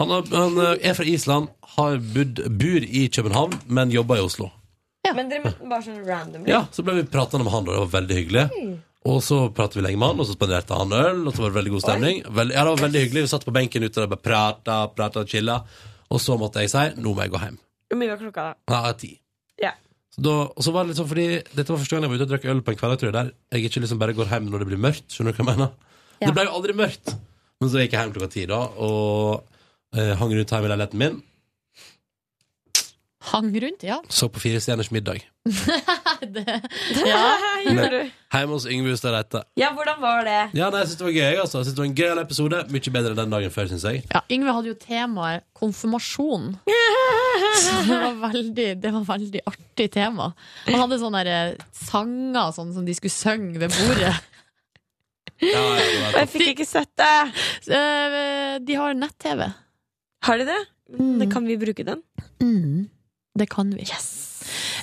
Han, 0.00 0.10
har, 0.12 0.26
han 0.32 0.58
eh, 0.60 0.88
er 0.90 0.96
fra 0.98 1.06
Island, 1.08 1.48
har 1.76 1.96
bodd, 2.14 2.42
bor 2.60 2.84
i 2.84 3.06
København, 3.12 3.54
men 3.72 3.94
jobber 3.94 4.20
i 4.20 4.24
Oslo. 4.26 4.50
Men 5.14 5.30
dere 5.30 5.44
møtte 5.46 5.68
bare 5.70 5.84
sånn 5.86 6.02
randomly? 6.04 6.50
Ja, 6.50 6.64
Så 6.74 6.82
ble 6.84 6.96
vi 6.98 7.06
pratende 7.08 7.46
med 7.46 7.54
han, 7.54 7.68
og 7.68 7.72
det 7.72 7.82
var 7.84 7.92
veldig 8.00 8.16
hyggelig. 8.18 8.44
Og 9.06 9.20
så 9.22 9.36
pratet 9.54 9.78
vi 9.78 9.84
lenge 9.86 10.00
med 10.02 10.10
han, 10.10 10.20
og 10.22 10.26
så 10.26 10.34
spanderte 10.34 10.76
han 10.80 10.92
øl, 10.98 11.20
og 11.28 11.30
så 11.36 11.44
var 11.44 11.52
det 11.52 11.58
veldig 11.60 11.72
god 11.76 11.84
stemning. 11.84 12.16
Veld, 12.26 12.54
ja, 12.56 12.64
det 12.66 12.72
var 12.74 12.82
veldig 12.82 13.02
hyggelig. 13.04 13.22
Vi 13.22 13.30
satt 13.30 13.46
på 13.46 13.54
benken 13.54 13.86
ute 13.86 14.02
og 14.02 14.10
bare 14.16 14.24
prata, 14.24 14.78
prata 14.98 15.22
chilla. 15.30 15.60
Og 16.10 16.20
så 16.22 16.36
måtte 16.38 16.64
jeg 16.64 16.72
si 16.74 16.82
nå 17.02 17.14
må 17.14 17.22
jeg 17.24 17.32
gå 17.32 17.40
hjem. 17.44 17.56
Hvor 17.86 18.00
mye 18.02 18.10
var 18.12 18.20
klokka 18.24 18.46
da? 18.50 18.80
Ja, 18.82 18.92
ti. 18.98 19.12
Ja. 19.62 19.72
Så 20.14 20.24
da, 20.26 20.34
og 20.50 20.66
så 20.66 20.74
var 20.74 20.84
det 20.84 20.90
litt 20.92 20.98
sånn 21.00 21.08
fordi 21.10 21.26
Dette 21.54 21.70
var 21.70 21.80
første 21.82 21.94
gang 21.96 22.06
jeg 22.06 22.10
var 22.12 22.18
ute 22.18 22.26
og 22.26 22.32
drakk 22.34 22.46
øl 22.50 22.62
på 22.66 22.72
en 22.74 22.78
kveld, 22.82 22.98
tror 23.00 23.10
jeg, 23.12 23.16
der 23.16 23.30
jeg 23.56 23.70
ikke 23.70 23.82
liksom 23.84 24.00
bare 24.02 24.14
går 24.18 24.30
hjem 24.34 24.48
når 24.50 24.62
det 24.64 24.68
blir 24.72 24.82
mørkt. 24.88 25.06
Skjønner 25.14 25.32
du 25.34 25.38
hva 25.38 25.44
jeg 25.44 25.50
mener? 25.54 25.74
Ja. 26.18 26.26
Det 26.28 26.34
ble 26.36 26.44
jo 26.48 26.54
aldri 26.58 26.76
mørkt. 26.82 27.14
Men 27.62 27.70
så 27.72 27.82
gikk 27.82 27.94
jeg 27.94 28.02
hjem 28.02 28.14
klokka 28.16 28.32
ti, 28.34 28.46
da, 28.50 28.58
og 28.82 29.54
eh, 29.96 30.12
hang 30.20 30.34
rundt 30.36 30.52
hjemme 30.54 30.68
i 30.68 30.72
leiligheten 30.74 31.02
min. 31.02 31.22
Hang 33.26 33.48
rundt, 33.62 33.82
ja. 33.82 33.96
Så 34.08 34.28
på 34.30 34.38
Fire 34.38 34.60
stjerners 34.62 34.90
middag. 34.94 35.18
det, 36.36 36.44
ja. 37.06 37.22
Gjorde 37.64 37.88
du? 37.90 38.12
Hjemme 38.36 38.52
hos 38.54 38.66
Yngve 38.70 38.92
Hustad 38.92 39.16
Reite. 39.16 39.40
Ja, 39.58 39.72
hvordan 39.74 39.98
var 40.02 40.22
det? 40.28 40.36
Ja, 40.54 40.68
nei, 40.70 40.84
jeg 40.84 40.92
synes 40.92 41.00
det 41.00 41.06
var 41.08 41.16
gøy, 41.16 41.40
altså. 41.42 41.58
Jeg 41.58 41.66
synes 41.66 41.74
det 41.74 41.82
var 41.82 41.88
en 41.88 41.96
gøyal 41.98 42.20
episode. 42.22 42.60
Mye 42.70 42.92
bedre 42.94 43.10
enn 43.16 43.18
den 43.18 43.34
dagen 43.34 43.54
før, 43.56 43.66
syns 43.72 43.86
jeg. 43.88 44.04
Ja, 44.14 44.22
Yngve 44.36 44.54
hadde 44.54 44.70
jo 44.70 44.76
temaet 44.78 45.42
konfirmasjon. 45.58 46.46
Så 47.56 47.74
det 47.88 47.98
var 48.04 48.16
veldig, 48.28 48.68
det 48.84 48.94
var 48.94 49.08
veldig 49.10 49.42
artig 49.50 49.88
tema. 49.98 50.30
Han 50.68 50.80
hadde 50.84 51.00
sånne 51.02 51.26
der, 51.26 51.52
eh, 51.56 51.68
sanger 51.88 52.54
sånn, 52.54 52.72
som 52.78 52.86
de 52.86 52.94
skulle 52.94 53.16
synge 53.16 53.58
ved 53.64 53.74
bordet. 53.74 54.14
Og 55.42 56.16
jeg 56.16 56.28
fikk 56.32 56.48
ikke 56.54 56.68
sett 56.68 56.94
det. 56.96 57.12
Eh, 57.74 58.58
De 58.62 58.78
har 58.78 58.94
nett-TV. 58.94 59.48
Har 60.26 60.38
de 60.40 60.44
det? 60.48 60.60
Det 61.20 61.28
kan 61.32 61.46
vi 61.46 61.56
bruke 61.60 61.84
den? 61.86 62.02
Mm, 62.42 62.88
det 63.38 63.48
kan 63.50 63.70
vi. 63.74 63.84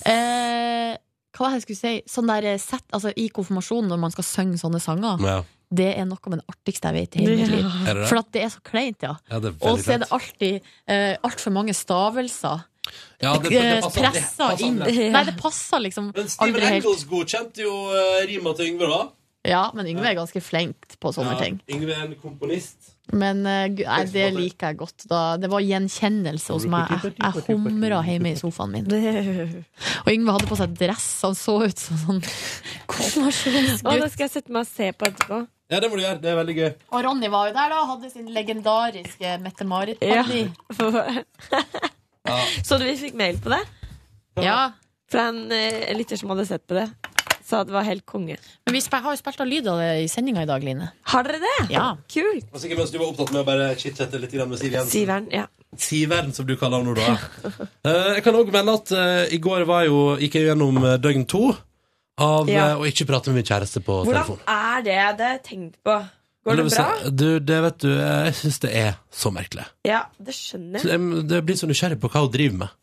Eh, 0.06 0.94
hva 1.34 1.46
var 1.48 1.54
det 1.54 1.62
jeg 1.62 1.66
skulle 1.68 1.80
si? 1.82 1.94
Sånn 2.10 2.28
der 2.30 2.58
set, 2.62 2.84
altså, 2.94 3.14
I 3.18 3.30
konfirmasjonen, 3.34 3.90
når 3.92 4.02
man 4.04 4.14
skal 4.14 4.26
synge 4.28 4.60
sånne 4.62 4.82
sanger, 4.84 5.22
Ja. 5.24 5.38
det 5.74 5.98
er 5.98 6.06
noe 6.06 6.20
med 6.30 6.40
det 6.44 6.48
artigste 6.52 6.92
jeg 6.92 6.94
vet 7.00 7.16
i 7.16 7.24
hele 7.24 7.38
mitt 7.38 7.50
liv. 7.56 7.66
Er 7.88 7.94
det 7.94 8.02
det? 8.04 8.10
For 8.12 8.18
at 8.22 8.32
det 8.36 8.44
er 8.44 8.50
så 8.54 8.62
kleint, 8.64 9.02
ja. 9.02 9.16
Ja, 9.32 9.40
det 9.40 9.56
Og 9.62 9.80
så 9.80 9.94
er 9.96 9.98
det 10.04 10.10
alltid 10.12 10.62
eh, 10.88 11.18
altfor 11.24 11.52
mange 11.52 11.74
stavelser. 11.74 12.64
Ja, 13.22 13.38
det- 13.38 13.50
det 13.50 13.64
Eh, 13.64 13.82
passer- 13.82 14.02
det 14.02 14.12
Pressa 14.12 14.50
passer 14.50 14.66
inn. 14.66 14.78
Nei, 15.14 15.24
det 15.24 15.38
passer 15.38 15.80
liksom 15.80 16.12
Men 16.16 16.28
Steven 16.30 16.56
Eccles. 16.56 16.84
Engels 16.86 17.04
godkjente 17.06 17.58
jo 17.64 17.72
uh, 17.90 18.26
rima 18.28 18.54
til 18.56 18.66
Yngve, 18.68 18.88
da. 18.92 19.10
Ja, 19.46 19.72
men 19.74 19.86
Yngve 19.88 20.06
er 20.06 20.16
ganske 20.16 20.42
flink 20.44 21.00
på 21.00 21.14
sånne 21.16 21.32
Ja, 21.34 21.40
ting. 21.40 21.62
Yngve 21.70 21.92
er 21.96 22.04
en 22.06 22.16
komponist. 22.16 22.93
Men 23.12 23.42
eh, 23.46 23.66
nei, 23.84 24.04
det 24.08 24.30
liker 24.38 24.72
jeg 24.72 24.78
godt. 24.80 25.04
Da. 25.12 25.36
Det 25.42 25.50
var 25.52 25.64
gjenkjennelse 25.66 26.56
hos 26.56 26.68
meg. 26.72 26.94
Jeg, 27.04 27.16
jeg 27.20 27.58
humra 27.60 28.00
hjemme 28.08 28.32
i 28.32 28.38
sofaen 28.40 28.72
min. 28.78 28.88
Og 30.06 30.10
Yngve 30.14 30.38
hadde 30.38 30.48
på 30.48 30.58
seg 30.60 30.78
dress. 30.80 31.08
Han 31.26 31.36
så 31.36 31.58
ut 31.66 31.84
som 31.84 32.00
sånn 32.06 32.22
Å, 32.24 32.94
konfirmasjonsgutt. 32.96 34.00
det 34.06 34.10
skal 34.14 34.26
jeg 34.28 34.34
sette 34.38 34.56
meg 34.56 34.64
og 34.64 34.72
se 34.72 34.88
på 34.96 35.10
etterpå. 35.10 35.42
Ja, 35.74 35.80
det 35.82 35.90
må 35.90 35.98
du 36.00 36.04
gjøre. 36.06 36.22
Det 36.24 36.32
er 36.32 36.38
veldig 36.38 36.56
gøy. 36.58 36.72
Og 36.94 37.06
Ronny 37.08 37.30
var 37.34 37.50
jo 37.50 37.56
der 37.58 37.74
da, 37.74 37.84
hadde 37.92 38.10
sin 38.14 38.28
legendariske 38.36 39.38
Mette-Marit-party. 39.44 40.42
Så 42.68 42.78
du 42.80 42.86
vi 42.88 42.96
fikk 43.00 43.18
mail 43.20 43.40
på 43.44 43.52
det? 43.52 43.64
Ja. 44.44 44.60
Fra 45.12 45.28
en, 45.32 45.44
eh, 45.52 45.92
lytter 45.98 46.20
som 46.20 46.32
hadde 46.32 46.46
sett 46.48 46.64
på 46.70 46.78
det. 46.78 46.88
Sa 47.54 47.64
det 47.70 47.74
var 47.76 47.86
helt 47.86 48.06
konge. 48.10 48.36
Men 48.66 48.74
vi 48.76 48.82
har 48.92 49.10
jo 49.14 49.20
spilt 49.22 49.42
av 49.46 49.50
lyd 49.50 49.68
av 49.70 49.78
det 49.84 49.90
i 50.04 50.08
sendinga 50.10 50.42
i 50.44 50.50
dag, 50.50 50.64
Line. 50.66 50.88
Har 51.14 51.28
dere 51.28 51.40
det? 51.44 51.56
Ja. 51.76 51.92
Kult. 52.10 52.48
Og 52.52 52.60
sikkert 52.64 52.80
mens 52.82 52.94
du 52.94 52.98
var 52.98 53.12
opptatt 53.12 53.34
med 53.36 53.44
å 53.44 53.48
bare 53.48 53.68
chit-chatte 53.78 54.20
litt 54.22 54.34
med 54.42 54.58
Siv 54.58 54.74
Jensen. 54.74 54.90
Siveren, 54.96 55.28
ja. 55.34 55.46
Siveren, 55.78 56.34
som 56.34 56.46
du 56.50 56.56
kaller 56.58 56.82
henne 56.82 56.94
nå, 56.94 56.98
da. 56.98 57.60
Eh, 57.90 58.10
jeg 58.18 58.24
kan 58.26 58.36
òg 58.40 58.50
melde 58.54 58.74
at 58.80 58.92
eh, 58.98 59.36
i 59.36 59.40
går 59.44 59.64
var 59.70 59.86
jo, 59.86 60.02
gikk 60.22 60.36
jeg 60.40 60.50
gjennom 60.52 60.78
eh, 60.86 60.98
døgn 61.02 61.24
to 61.30 61.44
av 62.24 62.50
Ja. 62.50 62.68
å 62.78 62.86
ikke 62.90 63.08
prate 63.10 63.30
med 63.32 63.42
min 63.42 63.48
kjæreste 63.50 63.82
på 63.86 64.02
Hvordan 64.04 64.14
telefon. 64.24 64.44
er 64.48 64.84
det? 64.86 64.98
Det 65.18 65.26
har 65.26 65.34
jeg 65.38 65.44
tenkt 65.48 65.78
på. 65.86 65.96
Går 66.46 66.60
det 66.60 66.66
bra? 66.70 66.86
si- 67.02 67.12
Du, 67.22 67.28
det 67.40 67.60
vet 67.64 67.78
du, 67.86 67.90
jeg 67.96 68.34
syns 68.42 68.60
det 68.66 68.72
er 68.82 68.98
så 69.14 69.32
merkelig. 69.34 69.66
Ja, 69.88 70.04
det 70.20 70.36
skjønner 70.38 70.82
Så 70.84 70.90
jeg. 70.92 71.00
jeg, 71.00 71.24
det 71.32 71.42
blir 71.48 71.58
så 71.62 71.70
nysgjerrig 71.70 72.00
på 72.04 72.10
hva 72.14 72.26
hun 72.26 72.34
driver 72.34 72.58
med. 72.66 72.74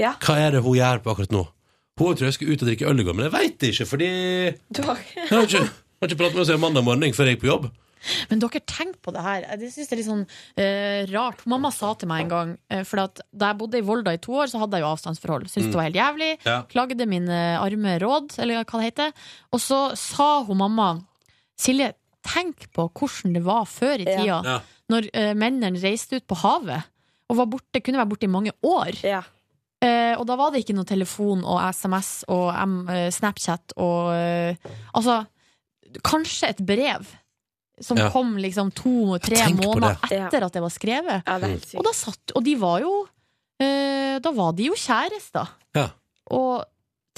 Ja. 0.00 0.12
Hva 0.24 0.36
er 0.42 0.56
det 0.56 0.62
hun 0.64 0.74
gjør 0.78 1.02
på 1.04 1.12
akkurat 1.14 1.34
nå? 1.34 1.44
Hun 1.98 2.16
tror 2.18 2.26
jeg 2.26 2.34
skulle 2.34 2.52
ut 2.56 2.62
og 2.64 2.68
drikke 2.68 2.88
øl 2.90 3.00
i 3.00 3.04
går, 3.06 3.14
men 3.14 3.28
jeg 3.28 3.32
veit 3.36 3.64
ikke, 3.70 3.86
fordi 3.86 4.08
Du 4.74 4.82
har 4.82 4.98
jeg 5.14 5.28
har 5.30 5.44
ikke, 5.46 5.60
jeg 5.62 6.02
har 6.02 6.08
ikke 6.10 6.18
pratet 6.18 6.34
med 6.34 6.40
henne 6.42 6.46
siden 6.50 6.60
mandag 6.64 6.84
morgen 6.84 7.14
før 7.14 7.28
jeg 7.30 7.36
gikk 7.36 7.44
på 7.44 7.50
jobb. 7.52 7.68
Men 8.28 8.40
dere 8.42 8.60
tenk 8.68 8.98
på 9.00 9.12
det 9.14 9.22
her. 9.24 9.44
Det 9.56 9.70
synes 9.72 9.88
jeg 9.88 9.94
er 9.94 10.00
litt 10.02 10.08
sånn 10.10 10.24
eh, 10.60 11.06
rart. 11.08 11.38
Mamma 11.48 11.70
sa 11.72 11.94
til 11.96 12.10
meg 12.10 12.26
en 12.26 12.28
gang 12.28 12.50
eh, 12.68 12.82
For 12.84 13.00
at 13.00 13.22
da 13.32 13.48
jeg 13.52 13.56
bodde 13.62 13.78
i 13.80 13.84
Volda 13.86 14.12
i 14.12 14.18
to 14.20 14.34
år, 14.42 14.50
så 14.52 14.60
hadde 14.60 14.76
jeg 14.76 14.84
jo 14.84 14.90
avstandsforhold. 14.90 15.46
Syntes 15.48 15.64
Mm. 15.64 15.70
det 15.72 15.78
var 15.78 15.86
helt 15.88 15.96
jævlig. 16.02 16.28
Ja. 16.44 16.56
Klagde 16.68 17.06
mine 17.08 17.38
arme 17.62 17.94
råd, 18.02 18.34
eller 18.44 18.60
hva 18.64 18.82
det 18.82 18.90
heter. 18.90 19.14
Og 19.56 19.60
så 19.64 19.80
sa 19.96 20.42
hun 20.44 20.58
mamma 20.60 20.90
Silje, 21.56 21.92
tenk 22.26 22.66
på 22.74 22.90
hvordan 22.92 23.32
det 23.38 23.44
var 23.46 23.64
før 23.64 24.02
i 24.02 24.04
Ja. 24.04 24.18
tida. 24.18 24.42
Ja. 24.44 24.60
Når 24.90 25.08
eh, 25.14 25.32
mennene 25.32 25.80
reiste 25.80 26.16
ut 26.20 26.26
på 26.28 26.36
havet 26.42 26.82
og 27.30 27.36
var 27.38 27.46
borte, 27.46 27.80
kunne 27.80 27.96
være 28.02 28.10
borte 28.10 28.24
i 28.28 28.34
mange 28.34 28.52
år. 28.62 29.00
Eh, 29.84 30.14
og 30.18 30.24
da 30.28 30.36
var 30.40 30.52
det 30.54 30.62
ikke 30.64 30.76
noe 30.78 30.88
telefon 30.88 31.42
og 31.44 31.58
SMS 31.74 32.12
og 32.32 32.46
M, 32.56 32.76
eh, 32.88 33.08
Snapchat 33.12 33.74
og 33.76 34.12
eh, 34.16 34.56
Altså, 34.96 35.18
kanskje 36.06 36.48
et 36.54 36.62
brev. 36.66 37.04
Som 37.82 37.98
Ja. 37.98 38.06
kom 38.14 38.36
liksom 38.38 38.68
to-tre 38.70 39.40
måneder 39.50 39.98
etter 40.06 40.44
at 40.46 40.52
det 40.54 40.62
var 40.62 40.70
skrevet. 40.70 41.24
Ja, 41.26 41.38
det 41.42 41.74
og, 41.74 41.82
da 41.82 41.90
satt, 41.92 42.30
og 42.38 42.44
de 42.46 42.54
var 42.60 42.78
jo 42.84 42.92
eh, 43.60 44.20
Da 44.22 44.30
var 44.30 44.52
de 44.54 44.68
jo 44.70 44.76
kjærester. 44.78 45.50
Ja. 45.74 45.88
Og, 46.30 46.62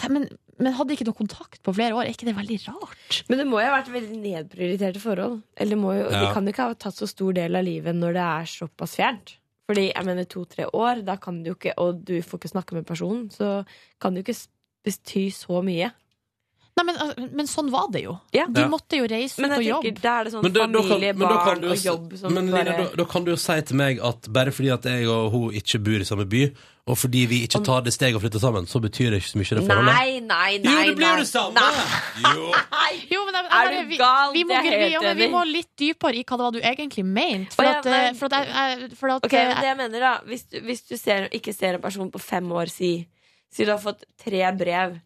men, 0.09 0.25
men 0.59 0.73
hadde 0.73 0.97
ikke 0.97 1.05
noe 1.11 1.19
kontakt 1.19 1.61
på 1.63 1.75
flere 1.77 1.93
år. 1.93 2.07
Er 2.09 2.15
ikke 2.17 2.25
det 2.31 2.37
veldig 2.39 2.57
rart? 2.71 3.21
Men 3.29 3.39
det 3.43 3.47
må 3.51 3.61
jo 3.61 3.69
ha 3.69 3.77
vært 3.77 3.93
veldig 3.93 4.17
nedprioriterte 4.25 5.03
forhold. 5.05 5.43
Eller 5.61 5.77
det, 5.77 5.83
må 5.83 5.93
jo, 5.93 6.07
Ja. 6.09 6.25
det 6.25 6.33
kan 6.33 6.49
jo 6.49 6.55
ikke 6.57 6.69
ha 6.71 6.75
tatt 6.87 6.97
så 6.97 7.09
stor 7.11 7.37
del 7.37 7.55
av 7.61 7.65
livet 7.69 7.95
når 7.95 8.17
det 8.17 8.25
er 8.25 8.49
såpass 8.57 8.97
fjernt. 8.97 9.37
Fordi 9.67 9.89
jeg 9.91 10.07
mener 10.07 10.29
to-tre 10.31 10.69
år, 10.75 11.03
da 11.07 11.17
kan 11.19 11.43
du 11.43 11.53
ikke, 11.57 11.75
og 11.83 12.03
du 12.07 12.21
får 12.23 12.39
ikke 12.39 12.53
snakke 12.55 12.77
med 12.77 12.87
personen, 12.87 13.31
så 13.31 13.65
kan 14.01 14.15
du 14.15 14.23
ikke 14.23 14.37
bety 14.87 15.29
så 15.35 15.63
mye. 15.67 15.91
Nei, 16.77 16.85
men, 16.85 16.97
eh, 17.01 17.27
men 17.33 17.47
sånn 17.49 17.71
var 17.73 17.87
det 17.89 18.03
jo. 18.05 18.19
Ja. 18.37 18.45
De 18.53 18.67
måtte 18.69 18.99
jo 18.99 19.07
reise 19.09 19.41
Men 19.41 19.51
ut 19.51 19.57
og 19.57 19.63
jeg 19.65 19.71
jobbe. 19.73 19.83
tenker, 19.87 20.03
da 20.05 20.15
er 20.21 20.25
det 20.27 20.33
sånn 20.35 20.43
familie, 20.45 21.13
kan 21.17 21.29
barn 21.31 21.65
og 21.65 21.77
jobb 21.81 22.17
som 22.21 22.35
Men 22.37 22.51
bare 22.53 22.65
Line, 22.67 22.75
da, 22.91 22.97
da 23.01 23.05
kan 23.09 23.25
du 23.25 23.31
jo 23.33 23.37
si 23.41 23.57
til 23.63 23.77
meg 23.81 24.01
at 24.05 24.29
bare 24.29 24.53
fordi 24.53 24.69
at 24.75 24.83
jeg 24.85 25.07
og 25.09 25.31
hun 25.33 25.55
ikke 25.57 25.81
bor 25.87 26.05
i 26.05 26.05
samme 26.05 26.27
by, 26.29 26.43
og 26.87 26.99
fordi 27.01 27.23
vi 27.27 27.39
ikke 27.47 27.63
tar 27.65 27.81
det 27.81 27.95
steget 27.97 28.15
og 28.15 28.23
flytter 28.27 28.43
sammen, 28.45 28.69
så 28.69 28.79
betyr 28.85 29.09
det 29.11 29.23
ikke 29.23 29.33
så 29.33 29.39
mye, 29.41 29.57
det 29.57 29.65
forholdet. 29.71 29.95
Nei, 29.97 30.21
nei, 30.21 30.59
nei. 30.59 30.75
Jo, 30.77 30.85
det 30.91 30.97
blir 31.01 31.09
jo 31.09 31.17
det 31.17 31.31
samme. 31.33 31.65
Nei. 32.27 32.93
Jo, 33.11 33.25
men 33.25 33.35
jeg, 33.41 33.49
jeg, 33.49 33.57
Er 33.57 33.73
du 33.73 33.89
vi- 33.89 33.97
gal? 34.05 34.33
Vi 34.37 34.45
må, 34.45 34.49
Det 34.49 34.73
er 34.75 34.79
vi, 34.85 34.93
ja, 34.93 35.01
men 35.01 35.17
vi 35.17 35.29
må 35.33 35.43
litt 35.49 35.73
dypere 35.81 36.15
i 36.21 36.25
hva 36.29 36.37
det 36.37 36.45
var 36.45 36.53
du 36.53 36.61
egentlig 36.61 37.05
mente. 37.09 37.55
For 37.57 37.65
ja, 37.65 37.79
eh, 37.81 37.91
men- 37.91 38.15
for 38.21 38.27
at, 38.27 38.47
jeg, 38.53 38.93
for 39.01 39.09
at 39.17 39.25
Ok, 39.25 39.33
eh, 39.33 39.49
men 39.49 39.57
det 39.57 39.65
jeg 39.73 39.77
mener 39.81 40.01
da 40.01 40.21
Hvis 40.29 40.45
du, 40.51 40.61
hvis 40.61 40.83
du 40.89 40.97
ser, 40.99 41.29
ikke 41.33 41.55
ser 41.57 41.75
en 41.75 41.81
person 41.81 42.11
på 42.13 42.21
fem 42.21 42.45
år 42.53 42.69
Si, 42.69 43.07
si 43.51 43.65
du 43.65 43.71
har 43.73 43.79
fått 43.81 44.05
tre 44.23 44.45
brev 44.53 45.01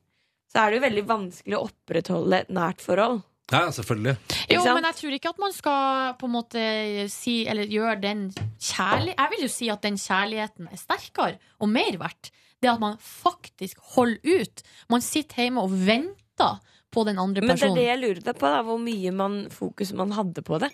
Så 0.51 0.59
er 0.65 0.71
det 0.73 0.81
jo 0.81 0.87
veldig 0.89 1.05
vanskelig 1.07 1.57
å 1.59 1.67
opprettholde 1.69 2.41
et 2.45 2.49
nært 2.51 2.81
forhold 2.83 3.21
Ja, 3.53 3.65
selvfølgelig. 3.75 4.17
Jo, 4.51 4.63
men 4.75 4.85
jeg 4.87 4.97
tror 5.01 5.15
ikke 5.17 5.31
at 5.33 5.39
man 5.43 5.53
skal 5.55 6.13
på 6.19 6.27
en 6.29 6.35
måte 6.37 6.65
si 7.11 7.37
Eller 7.51 7.67
gjøre 7.71 8.01
den 8.03 8.21
kjærlig 8.63 9.15
Jeg 9.17 9.31
vil 9.33 9.45
jo 9.47 9.49
si 9.51 9.71
at 9.71 9.83
den 9.83 9.97
kjærligheten 9.99 10.69
er 10.71 10.79
sterkere 10.79 11.39
og 11.61 11.69
mer 11.71 11.99
verdt. 11.99 12.31
Det 12.63 12.69
at 12.71 12.79
man 12.83 12.99
faktisk 13.01 13.79
holder 13.97 14.21
ut. 14.43 14.63
Man 14.93 15.01
sitter 15.01 15.47
hjemme 15.47 15.63
og 15.65 15.73
venter 15.87 16.59
på 16.93 17.05
den 17.07 17.19
andre 17.23 17.41
personen. 17.47 17.57
Men 17.57 17.57
det 17.59 17.71
er 17.71 17.81
det 17.81 17.89
jeg 17.89 18.01
lurer 18.05 18.23
deg 18.27 18.39
på 18.39 18.51
da 18.55 18.63
Hvor 18.67 18.79
mye 18.83 19.13
man, 19.15 19.41
fokus 19.55 19.93
man 19.95 20.13
hadde 20.19 20.43
på 20.47 20.59
det 20.63 20.71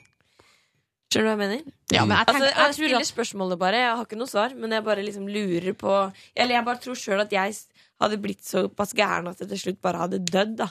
Skjønner 1.12 1.23
du 1.23 1.31
hva 1.31 1.35
jeg 1.36 1.40
mener? 1.44 1.73
Ja, 1.94 2.03
men 2.05 2.16
jeg 2.16 2.27
altså, 2.27 2.32
tenker- 2.32 2.47
jeg, 2.51 2.66
jeg 2.66 2.74
stiller 2.74 2.98
at- 2.98 3.11
spørsmålet 3.12 3.59
bare 3.61 3.78
Jeg 3.78 3.97
har 3.97 4.05
ikke 4.05 4.19
noe 4.19 4.27
svar 4.32 4.55
Men 4.59 4.73
jeg 4.74 4.85
bare 4.85 5.05
liksom 5.07 5.28
lurer 5.31 5.73
på 5.78 5.93
Eller 6.35 6.55
jeg 6.57 6.65
bare 6.66 6.82
tror 6.82 6.98
selv 6.98 7.20
at 7.24 7.32
jeg 7.36 7.55
hadde 8.02 8.18
blitt 8.23 8.44
såpass 8.44 8.93
gæren 8.97 9.28
At 9.31 9.40
jeg 9.40 9.48
til 9.55 9.62
slutt 9.64 9.81
bare 9.85 10.02
hadde 10.05 10.20
dødd 10.24 10.56
da 10.62 10.68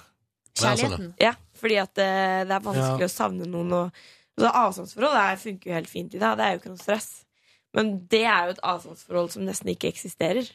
Ja, 0.61 0.75
sånn, 0.79 1.09
ja. 1.19 1.33
Fordi 1.59 1.77
at 1.81 1.93
det, 1.97 2.09
det 2.49 2.55
er 2.55 2.63
vanskelig 2.63 3.05
Ja. 3.07 3.09
å 3.09 3.15
savne 3.15 3.47
noen 3.49 3.73
og, 3.75 4.03
så 4.39 4.51
Avstandsforhold 4.51 5.15
det 5.15 5.39
funker 5.41 5.69
jo 5.71 5.75
helt 5.77 5.89
fint 5.91 6.15
i 6.15 6.21
dag 6.21 6.37
Det 6.37 6.45
er 6.45 6.55
jo 6.55 6.61
ikke 6.61 6.73
noe 6.75 6.83
stress 6.83 7.09
Men 7.75 7.91
det 8.11 8.23
er 8.23 8.47
jo 8.49 8.55
et 8.55 8.63
avstandsforhold 8.71 9.33
som 9.35 9.45
nesten 9.47 9.71
ikke 9.73 9.91
eksisterer 9.91 10.47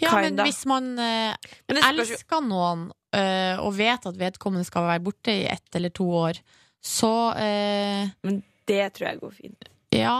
Ja, 0.00 0.14
men 0.16 0.38
hvis 0.40 0.62
man 0.68 0.92
eh, 1.00 1.34
Men 1.68 1.82
elsker 1.90 2.40
noen 2.44 2.86
eh, 3.16 3.58
og 3.60 3.74
vet 3.76 4.06
at 4.08 4.16
vedkommende 4.20 4.64
skal 4.64 4.86
være 4.88 5.04
borte 5.04 5.34
i 5.42 5.44
ett 5.50 5.76
eller 5.76 5.92
to 5.92 6.06
år, 6.08 6.38
så 6.80 7.10
eh, 7.36 8.08
Men 8.24 8.38
det 8.70 8.94
tror 8.96 9.08
jeg 9.10 9.20
går 9.20 9.34
fint. 9.36 9.68
Ja. 9.92 10.14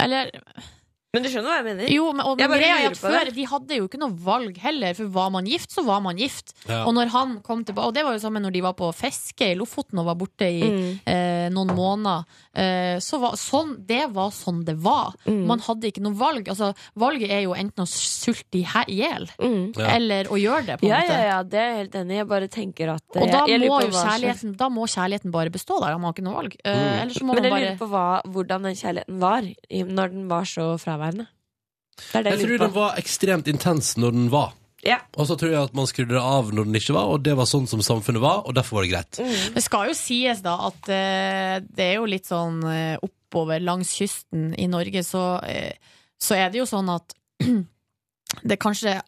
Eller 0.00 0.30
Men 1.18 1.26
du 1.26 1.30
skjønner 1.32 1.50
hva 1.50 1.56
jeg 1.58 1.66
mener? 1.68 1.90
Jo, 1.90 2.06
men, 2.14 2.22
og, 2.24 2.38
men 2.38 2.52
greia 2.54 2.76
er 2.84 2.92
at 2.92 3.00
før. 3.02 3.32
De 3.34 3.44
hadde 3.50 3.78
jo 3.80 3.88
ikke 3.90 3.98
noe 4.00 4.14
valg 4.24 4.58
heller, 4.62 4.94
for 4.94 5.10
var 5.18 5.32
man 5.34 5.48
gift, 5.50 5.74
så 5.74 5.82
var 5.86 6.00
man 6.04 6.16
gift. 6.22 6.54
Ja. 6.68 6.84
Og 6.86 6.94
når 6.94 7.10
han 7.14 7.36
kom 7.42 7.64
tilbake 7.66 7.88
Og 7.90 7.94
det 7.96 8.04
var 8.06 8.14
jo 8.14 8.22
sammen 8.22 8.42
når 8.46 8.54
de 8.54 8.62
var 8.64 8.74
på 8.78 8.88
fiske 8.94 9.50
i 9.50 9.56
Lofoten 9.58 9.98
og 9.98 10.06
var 10.12 10.18
borte 10.20 10.46
i 10.46 10.62
Mm. 10.68 11.00
eh, 11.08 11.48
noen 11.50 11.70
måneder. 11.74 12.24
Eh, 12.54 12.98
så 13.02 13.18
var, 13.22 13.34
sånn, 13.40 13.74
det 13.86 14.10
var 14.12 14.30
sånn 14.34 14.64
det 14.66 14.76
var. 14.82 15.14
Mm. 15.26 15.44
Man 15.48 15.60
hadde 15.64 15.88
ikke 15.90 16.02
noe 16.04 16.14
valg. 16.18 16.48
Altså, 16.52 16.72
valget 16.98 17.30
er 17.30 17.42
jo 17.46 17.54
enten 17.54 17.82
å 17.84 17.88
sulte 17.88 18.58
i 18.60 18.64
hjel, 18.98 19.28
mm. 19.40 19.76
Ja. 19.78 19.86
eller 19.96 20.24
å 20.28 20.36
gjøre 20.38 20.66
det, 20.66 20.76
på 20.80 20.86
en 20.86 20.90
Ja, 20.92 20.98
måte. 21.00 21.16
ja, 21.18 21.24
ja, 21.28 21.42
det 21.42 21.58
er 21.58 21.68
jeg 21.72 21.78
helt 21.82 21.94
enig 22.02 22.12
i. 22.14 22.18
Jeg 22.18 22.28
bare 22.28 22.48
tenker 22.48 22.92
at 22.94 23.02
eh, 23.16 23.22
Og 23.22 23.30
da 23.32 23.44
jeg 23.46 23.60
jeg 23.60 23.68
må 23.70 23.80
jo 23.82 23.88
kjærligheten, 23.94 24.56
da 24.58 24.68
må 24.68 24.86
kjærligheten 24.86 25.30
bare 25.34 25.50
bestå 25.50 25.80
der. 25.80 25.94
Da 25.96 25.98
har 25.98 26.12
ikke 26.12 26.22
noe 26.28 26.34
valg. 26.42 26.56
Eh, 26.64 26.74
Mm. 27.08 27.10
Så 27.18 27.24
må 27.24 27.34
Men 27.34 27.44
jeg 27.44 27.52
lurer 27.52 27.66
bare 27.68 27.78
på 27.78 27.88
hva, 27.88 28.22
hvordan 28.28 28.62
den 28.62 28.74
kjærligheten 28.76 29.18
var 29.18 29.42
når 29.98 30.08
den 30.12 30.28
var 30.28 30.42
så 30.44 30.76
fraværende. 30.78 31.07
Det 31.16 32.20
er 32.20 32.22
det 32.22 32.32
Jeg 32.32 32.38
jeg 32.38 32.46
tror 32.46 32.64
den 32.66 32.74
var 32.76 32.98
ekstremt 33.00 33.48
intens 33.50 33.96
når 33.96 34.14
den 34.14 34.30
var. 34.32 34.54
Ja. 34.86 35.00
Og 35.18 35.26
så 35.26 35.34
tror 35.38 35.50
jeg 35.50 35.58
at 35.58 35.74
man 35.74 35.88
skrudde 35.90 36.14
det 36.14 36.22
av 36.22 36.52
når 36.54 36.68
den 36.68 36.78
ikke 36.78 36.94
var, 36.94 37.10
og 37.10 37.24
det 37.26 37.34
var 37.38 37.48
sånn 37.50 37.66
som 37.70 37.82
samfunnet 37.82 38.22
var, 38.22 38.44
og 38.46 38.54
derfor 38.54 38.78
var 38.78 38.86
det 38.86 38.92
greit. 38.92 39.18
Mm. 39.18 39.54
Det 39.56 39.64
skal 39.64 39.90
jo 39.90 39.96
sies 39.98 40.42
da 40.44 40.54
at 40.68 40.90
uh, 40.92 41.54
det 41.66 41.86
er 41.88 41.96
jo 41.98 42.06
litt 42.08 42.28
sånn 42.30 42.60
uh, 42.62 42.94
oppover 43.02 43.62
langs 43.64 43.90
kysten 43.98 44.52
i 44.54 44.68
Norge, 44.70 45.02
så, 45.06 45.24
uh, 45.42 45.96
så 46.14 46.38
er 46.38 46.52
det 46.54 46.62
jo 46.62 46.68
sånn 46.70 46.92
at 46.94 47.16
det 48.50 48.60
kanskje 48.62 49.00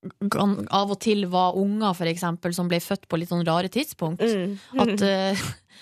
av 0.00 0.92
og 0.94 0.96
til 1.02 1.26
var 1.28 1.58
unger, 1.60 1.92
for 1.98 2.08
eksempel, 2.08 2.54
som 2.56 2.70
ble 2.70 2.78
født 2.80 3.04
på 3.10 3.18
litt 3.20 3.28
sånn 3.28 3.44
rare 3.44 3.68
tidspunkt. 3.72 4.22
Mm. 4.22 4.54
At 4.80 5.02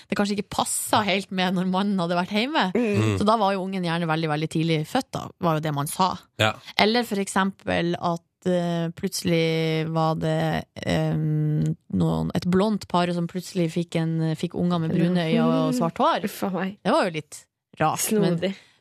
det 0.06 0.18
kanskje 0.18 0.36
ikke 0.38 0.54
passa 0.60 1.02
helt 1.06 1.32
med 1.34 1.56
når 1.58 1.68
mannen 1.72 1.98
hadde 2.02 2.18
vært 2.18 2.34
hjemme. 2.36 2.68
Mm. 2.76 3.16
Så 3.20 3.26
da 3.28 3.36
var 3.40 3.56
jo 3.56 3.64
ungen 3.66 3.84
gjerne 3.86 4.08
veldig, 4.08 4.30
veldig 4.30 4.48
tidlig 4.54 4.78
født, 4.88 5.10
da, 5.16 5.26
var 5.44 5.58
jo 5.58 5.64
det 5.66 5.74
man 5.76 5.90
sa. 5.90 6.12
Ja. 6.40 6.52
Eller 6.78 7.06
for 7.08 7.20
eksempel 7.22 7.94
at 7.98 8.48
eh, 8.52 8.86
plutselig 8.96 9.88
var 9.94 10.20
det 10.22 10.38
um, 10.86 11.66
noen, 11.98 12.30
et 12.38 12.46
blondt 12.48 12.86
par 12.90 13.10
som 13.16 13.26
plutselig 13.30 13.70
fikk, 13.74 13.98
en, 14.00 14.16
fikk 14.38 14.54
unger 14.58 14.84
med 14.84 14.94
brune 14.94 15.26
øyne 15.28 15.50
og 15.66 15.74
svart 15.76 15.98
hår. 15.98 16.28
Det 16.28 16.94
var 16.94 17.08
jo 17.10 17.16
litt 17.18 17.42
rart. 17.80 18.08
Men 18.14 18.38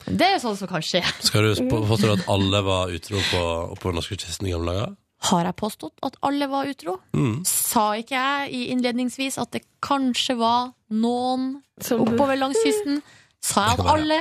det 0.07 0.23
er 0.23 0.37
jo 0.37 0.43
sånn 0.45 0.55
som 0.61 0.69
kan 0.71 0.85
skje. 0.85 1.01
Skal 1.25 1.49
du 1.49 1.65
på- 1.67 1.83
påstå 1.89 2.13
at 2.13 2.29
alle 2.31 2.61
var 2.63 2.93
utro 2.95 3.19
på, 3.19 3.41
på 3.81 3.91
norskekysten 3.97 4.47
i 4.47 4.53
gamle 4.53 4.75
dager? 4.77 4.95
Har 5.19 5.43
jeg 5.47 5.55
påstått 5.57 5.97
at 6.05 6.15
alle 6.21 6.47
var 6.47 6.69
utro? 6.69 6.99
Mm. 7.17 7.39
Sa 7.47 7.89
ikke 7.97 8.13
jeg 8.15 8.51
i 8.53 8.59
innledningsvis 8.73 9.39
at 9.41 9.51
det 9.55 9.63
kanskje 9.81 10.37
var 10.37 10.73
noen 10.93 11.63
Som- 11.81 12.01
oppover 12.05 12.37
langs 12.37 12.57
kysten? 12.63 13.01
Sa 13.41 13.65
jeg 13.71 13.79
at 13.79 13.85
alle? 13.95 14.19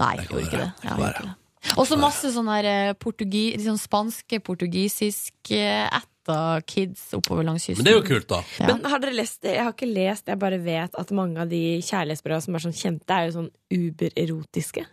Nei, 0.00 0.16
jeg 0.16 0.28
gjorde 0.28 0.44
ikke 0.46 0.58
det. 0.60 0.72
Jeg 0.84 0.96
gjorde 0.96 1.12
ikke 1.14 1.28
det. 1.28 1.36
Også 1.76 1.96
masse 2.00 2.30
sånne 2.32 2.54
her, 2.56 2.64
eh, 2.64 2.92
portugi, 2.96 3.56
liksom 3.56 3.76
spanske, 3.76 4.40
portugisiske 4.40 5.60
etta 5.92 6.60
kids 6.66 7.12
oppover 7.12 7.44
langs 7.44 7.66
kysten. 7.66 7.84
Men 7.84 7.84
det 7.84 7.92
er 7.92 8.00
jo 8.00 8.06
kult, 8.08 8.28
da. 8.28 8.42
Ja. 8.58 8.66
Men 8.70 8.84
har 8.90 8.98
dere 9.02 9.12
lest 9.16 9.42
det? 9.42 9.56
Jeg 9.56 9.64
har 9.64 9.72
ikke 9.74 9.92
lest, 9.92 10.26
jeg 10.26 10.38
bare 10.40 10.58
vet 10.64 10.94
at 10.98 11.10
mange 11.12 11.38
av 11.40 11.48
de 11.52 11.80
kjærlighetsbrevene 11.84 12.42
som 12.42 12.54
er 12.56 12.64
sånn 12.64 12.76
kjente, 12.80 13.10
er 13.10 13.28
jo 13.28 13.36
sånn 13.40 13.50
ubererotiske. 13.70 14.86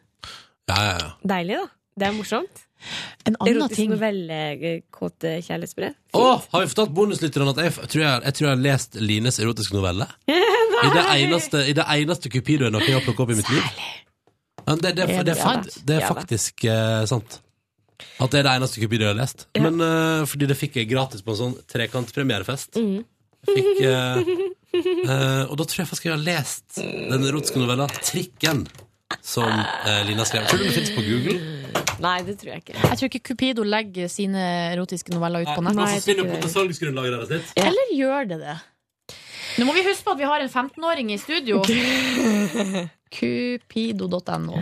Ja, 0.68 0.76
ja, 0.84 0.98
ja. 1.00 1.12
Deilig, 1.24 1.56
da. 1.62 1.68
Det 1.98 2.08
er 2.08 2.18
morsomt. 2.18 2.67
En 3.26 3.36
annen 3.36 3.56
Erotisk 3.56 3.80
ting 3.80 3.92
novellekåte 3.92 5.34
kjærlighetsbrev. 5.46 5.96
Å, 6.18 6.26
har 6.54 6.64
vi 6.64 6.70
fortalt 6.72 6.94
bonuslytterne 6.96 7.54
at 7.56 7.64
jeg, 7.66 7.74
tror 7.94 8.04
jeg, 8.04 8.22
jeg 8.28 8.38
tror 8.38 8.48
jeg 8.48 8.54
har 8.54 8.64
lest 8.64 9.00
Lines 9.02 9.40
erotiske 9.44 9.78
novelle? 9.78 10.08
I 10.86 10.92
det 10.94 11.04
eneste, 11.16 11.64
i 11.66 11.74
det 11.78 11.88
eneste 11.98 12.32
Cupido 12.32 12.68
jeg 12.68 12.76
noen 12.76 12.86
har 12.86 13.04
plukket 13.06 13.26
opp 13.26 13.34
i 13.34 13.40
mitt 13.40 13.52
liv. 13.52 13.84
Men 14.68 14.82
det, 14.84 14.94
det, 15.00 15.08
det, 15.10 15.20
det, 15.32 15.36
er 15.40 15.68
det 15.88 15.98
er 15.98 16.08
faktisk 16.08 16.68
uh, 16.70 17.04
sant. 17.10 17.40
At 18.22 18.34
det 18.34 18.44
er 18.44 18.48
det 18.48 18.56
eneste 18.60 18.84
Cupido 18.84 19.08
jeg 19.08 19.16
har 19.16 19.20
lest. 19.20 19.48
Men 19.58 19.82
uh, 19.82 20.24
fordi 20.30 20.50
det 20.52 20.60
fikk 20.60 20.78
jeg 20.82 20.92
gratis 20.92 21.26
på 21.26 21.34
en 21.34 21.40
sånn 21.42 21.56
trekantpremierefest. 21.72 22.78
Mm. 22.78 23.06
Fikk, 23.48 23.82
eh, 23.88 25.44
og 25.48 25.54
da 25.60 25.66
tror 25.66 25.80
jeg 25.80 25.90
faktisk 25.90 26.08
jeg 26.10 26.16
har 26.16 26.24
lest 26.24 26.80
den 26.82 27.28
erotiske 27.30 27.62
novella 27.62 27.88
'Trikken', 27.88 28.66
som 29.22 29.48
eh, 29.50 30.02
Lina 30.08 30.26
skrev. 30.26 30.48
Tror 30.48 30.62
du 30.62 30.68
det 30.68 30.76
finnes 30.76 30.94
på 30.96 31.04
Google? 31.06 31.38
Nei, 32.04 32.18
det 32.28 32.38
tror 32.42 32.54
jeg 32.54 32.64
ikke. 32.64 32.78
Jeg 32.78 33.00
tror 33.00 33.10
ikke 33.10 33.24
Cupido 33.32 33.66
legger 33.66 34.10
sine 34.12 34.42
erotiske 34.74 35.14
noveller 35.16 35.46
ut 35.46 35.54
på 35.56 35.64
nett. 35.66 35.78
Nei, 35.78 35.88
så 35.96 36.04
spinner 36.06 36.28
opp 36.28 36.36
det. 36.36 37.30
deres. 37.32 37.54
Eller 37.58 37.94
gjør 37.98 38.30
det 38.34 38.42
det? 38.44 38.58
Nå 39.58 39.66
må 39.66 39.74
vi 39.74 39.82
huske 39.88 40.06
på 40.06 40.14
at 40.14 40.20
vi 40.20 40.28
har 40.30 40.44
en 40.44 40.52
15-åring 40.52 41.10
i 41.16 41.18
studio. 41.18 41.64
Cupido.no. 43.18 44.62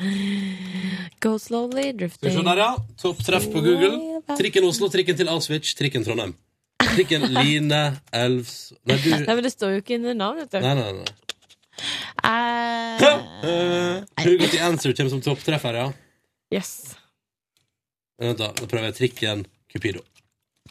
Go 1.19 1.37
slowly, 1.41 1.89
Skal 1.89 1.91
vi 1.91 1.97
drifting. 1.99 2.31
se 2.37 2.43
der, 2.45 2.61
ja. 2.61 2.71
Topptreff 3.01 3.49
på 3.51 3.63
Google. 3.65 4.21
Trikken 4.37 4.67
Oslo, 4.69 4.87
trikken 4.93 5.17
til 5.17 5.29
Auschwitz, 5.33 5.73
trikken 5.75 6.05
Trondheim. 6.05 6.35
Trikken 6.95 7.25
Line 7.33 7.81
Elvs 8.13 8.73
Nei, 8.85 8.97
du 9.01 9.09
Nei, 9.09 9.33
men 9.33 9.43
det 9.43 9.51
står 9.51 9.75
jo 9.75 9.83
ikke 9.83 9.97
under 9.99 10.15
navnet. 10.15 10.53
Nei, 10.61 10.75
nei, 10.77 10.91
nei. 11.01 11.24
Eh, 12.25 13.05
Uh, 13.45 14.01
Hugo 14.23 14.47
til 14.49 14.61
Answer 14.63 14.93
kommer 14.97 15.11
som 15.11 15.21
topptreffer, 15.21 15.75
ja. 15.77 15.89
Yes. 16.53 16.95
Vent, 18.21 18.39
da. 18.39 18.47
Da 18.55 18.65
prøver 18.71 18.87
jeg 18.89 18.95
trikken 19.01 19.43
Cupido. 19.71 20.01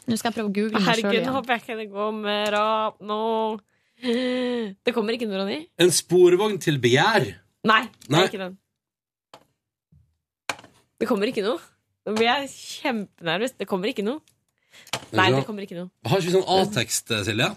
Nå 0.09 0.17
skal 0.19 0.31
jeg 0.31 0.35
prøve 0.39 0.49
å 0.49 0.53
google 0.55 0.73
meg 0.75 0.81
sjøl 0.83 0.89
Herregud, 0.89 1.13
nå 1.13 1.21
igjen. 1.21 1.35
håper 1.37 1.53
jeg 1.55 1.61
ikke 1.63 1.77
det 1.79 1.85
går 1.93 2.11
mer 2.17 2.57
opp 2.59 2.99
nå. 3.05 3.19
Det 4.85 4.93
kommer 4.93 5.15
ikke 5.15 5.29
noe, 5.29 5.39
Ronny? 5.43 5.59
En 5.81 5.93
sporvogn 5.95 6.57
til 6.61 6.81
begjær. 6.83 7.29
Nei, 7.65 7.81
det 8.03 8.11
Nei. 8.11 8.23
er 8.25 8.29
ikke 8.31 8.41
den. 8.43 8.57
Det 10.99 11.07
kommer 11.09 11.31
ikke 11.31 11.45
noe. 11.45 11.61
Nå 12.05 12.13
blir 12.17 12.27
jeg 12.29 12.49
kjempenervøs. 12.55 13.55
Det 13.61 13.67
kommer 13.69 13.89
ikke 13.93 14.05
noe. 14.05 14.19
Nei, 15.15 15.29
det 15.31 15.45
kommer 15.47 15.63
ikke 15.65 15.77
noe. 15.79 15.89
Har 16.05 16.19
ikke 16.19 16.29
vi 16.29 16.35
sånn 16.35 16.49
A-tekst, 16.57 17.13
Silje? 17.29 17.49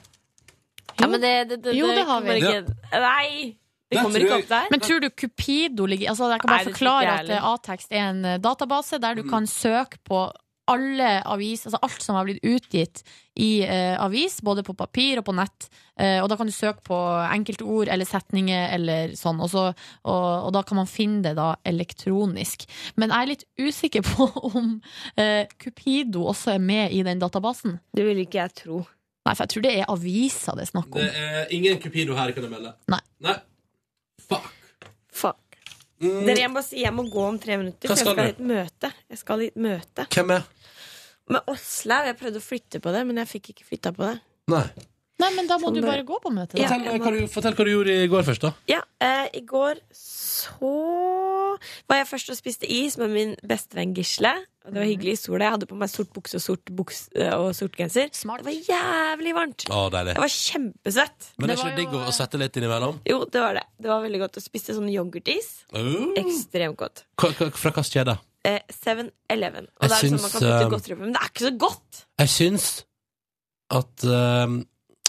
Ja, 0.99 1.07
men 1.07 1.21
det, 1.23 1.33
det, 1.51 1.63
det, 1.65 1.75
Jo, 1.79 1.87
det 1.95 2.05
har 2.09 2.21
vi. 2.27 2.37
Ikke. 2.41 2.77
Nei! 2.93 3.57
Det 3.89 4.03
kommer 4.03 4.21
ikke 4.21 4.41
opp 4.43 4.51
der. 4.51 4.67
Men 4.73 4.83
tror 4.85 5.01
du 5.01 5.09
Cupido 5.09 5.87
ligger 5.89 6.11
altså 6.13 6.27
Jeg 6.29 6.43
kan 6.43 6.51
bare 6.53 6.69
forklare 6.69 7.15
at 7.23 7.31
eh, 7.33 7.87
er 7.97 8.03
en 8.11 8.25
eh, 8.35 8.37
database 8.45 8.99
der 9.01 9.17
du 9.17 9.23
Mm. 9.23 9.31
kan 9.31 9.47
søke 9.47 9.97
på 10.05 10.27
alle 10.69 11.23
avis, 11.25 11.65
altså 11.67 11.79
alt 11.81 12.03
som 12.05 12.17
har 12.19 12.27
blitt 12.29 12.45
utgitt 12.45 13.03
i 13.41 13.63
eh, 13.65 13.97
avis, 13.97 14.41
både 14.45 14.63
på 14.67 14.75
papir 14.77 15.19
og 15.21 15.25
på 15.25 15.33
nett. 15.33 15.69
Eh, 15.97 16.19
og 16.23 16.29
da 16.29 16.37
kan 16.37 16.47
du 16.47 16.53
søke 16.53 16.85
på 16.85 16.99
enkeltord 17.33 17.89
eller 17.89 18.05
setninger 18.05 18.69
eller 18.77 19.15
sånn, 19.17 19.41
og, 19.41 19.49
så, 19.49 19.65
og, 20.05 20.27
og 20.49 20.53
da 20.53 20.63
kan 20.69 20.77
man 20.83 20.91
finne 20.91 21.23
det 21.25 21.37
da 21.39 21.55
elektronisk. 21.65 22.67
Men 23.01 23.15
jeg 23.15 23.23
er 23.23 23.33
litt 23.33 23.47
usikker 23.59 24.05
på 24.13 24.29
om 24.53 24.75
eh, 25.17 25.47
Cupido 25.57 26.27
også 26.29 26.59
er 26.59 26.63
med 26.63 26.93
i 26.93 27.03
den 27.07 27.19
databasen. 27.23 27.79
Det 27.97 28.05
vil 28.05 28.21
ikke 28.27 28.43
jeg 28.45 28.57
tro. 28.65 28.85
Nei, 29.29 29.35
for 29.37 29.45
jeg 29.45 29.53
tror 29.53 29.65
det 29.69 29.73
er 29.83 29.91
aviser 29.93 30.57
det 30.57 30.65
er 30.65 30.71
snakk 30.73 30.89
om. 30.89 31.01
Det 31.05 31.09
er 31.29 31.51
ingen 31.53 31.81
Cupido 31.83 32.15
her, 32.17 32.33
kan 32.33 32.47
jeg 32.49 32.53
melde. 32.55 32.73
Nei. 32.89 33.01
Nei. 33.29 33.35
Fuck. 34.25 34.55
Mm. 35.99 36.21
Dere, 36.29 36.37
jeg 36.45 36.51
må 36.55 36.61
si 36.63 36.79
jeg 36.85 36.95
må 36.95 37.03
gå 37.11 37.23
om 37.27 37.39
tre 37.43 37.57
minutter, 37.59 37.91
Hva 37.91 37.97
for 37.97 38.05
jeg 38.05 38.07
skal 38.07 38.21
i 38.21 38.27
du? 38.29 38.37
et 38.37 38.43
møte. 38.53 38.91
Jeg 39.11 39.19
skal 39.19 39.41
i 39.43 39.49
et 39.51 39.57
møte 39.59 40.05
Hvem 40.15 40.31
er? 40.37 40.45
med 41.35 41.51
Åslaug. 41.51 42.07
Jeg 42.07 42.17
prøvde 42.21 42.39
å 42.39 42.45
flytte 42.45 42.81
på 42.85 42.93
det, 42.95 43.01
men 43.09 43.19
jeg 43.19 43.29
fikk 43.33 43.49
ikke 43.53 43.67
flytta 43.67 43.91
på 43.97 44.05
det. 44.07 44.13
Nei. 44.55 44.63
Nei, 45.19 45.31
men 45.35 45.49
da 45.51 45.57
må 45.59 45.69
Sånn 45.73 45.75
du 45.75 45.83
bare- 45.83 46.05
gå 46.07 46.19
på 46.23 46.31
møtet. 46.31 46.61
Ja, 46.63 46.69
Da. 46.69 46.77
Fortell, 46.79 47.01
hva 47.03 47.11
du, 47.19 47.27
fortell 47.27 47.55
hva 47.59 47.65
du 47.67 47.71
gjorde 47.73 47.95
i 48.05 48.07
går 48.13 48.23
først, 48.23 48.41
da. 48.47 48.53
Ja, 48.71 48.83
eh, 49.01 49.29
i 49.35 49.41
går 49.43 49.81
så 49.93 51.59
var 51.89 51.97
jeg 51.99 52.07
først 52.07 52.31
og 52.31 52.37
spiste 52.39 52.69
is 52.71 52.97
med 53.01 53.11
min 53.11 53.35
bestevenn 53.43 53.95
Gisle. 53.97 54.31
Og 54.69 54.75
det 54.75 54.83
var 54.83 54.87
hyggelig 54.87 55.13
i 55.17 55.17
sola. 55.17 55.45
Jeg 55.47 55.53
hadde 55.57 55.67
på 55.71 55.77
meg 55.81 55.89
sort 55.89 56.11
bukse 56.13 56.37
og 56.37 56.43
sort, 56.45 56.71
buks, 56.77 57.09
eh, 57.17 57.33
og 57.33 57.55
sort 57.57 57.73
genser. 57.79 58.11
Det 58.13 58.45
var 58.45 58.53
jævlig 58.53 59.33
varmt. 59.35 59.65
Å, 59.73 59.91
deilig. 59.91 60.13
Jeg 60.15 60.23
var 60.23 60.35
kjempesvett. 60.35 61.29
Men 61.39 61.51
er 61.51 61.57
ikke 61.57 61.69
det 61.71 61.77
digg 61.81 61.95
å, 61.97 62.03
svette 62.13 62.39
litt 62.39 62.53
innimellom? 62.61 63.01
Jo, 63.09 63.25
det 63.25 63.41
var 63.41 63.55
det. 63.55 63.65
Det 63.81 63.89
var 63.89 64.03
veldig 64.05 64.21
godt 64.21 64.37
å 64.37 64.43
spiste 64.45 64.77
sånn 64.77 64.91
yoghurtis. 64.93 65.65
Uh. 65.73 66.13
Ekstremt 66.21 66.77
godt. 66.77 67.05
Hva- 67.17 67.33
Fra 67.33 67.73
hvilken 67.73 67.89
kjede? 67.91 68.19
Eh, 68.45 68.61
7-Eleven. 68.71 69.67
Og 69.81 69.83
Jeg 69.83 69.89
det 69.89 69.97
er 69.97 70.05
sånn 70.05 70.21
man 70.21 70.31
kan 70.31 70.41
putte 70.41 70.61
eh, 70.61 70.69
godteri 70.77 70.95
på, 70.95 71.01
men 71.01 71.13
det 71.17 71.23
er 71.25 71.29
ikke 71.33 71.47
så 71.49 71.55
godt. 71.59 72.05
Jeg 72.21 72.29
syns 72.29 72.69
at 73.71 74.05
eh, 74.05 74.47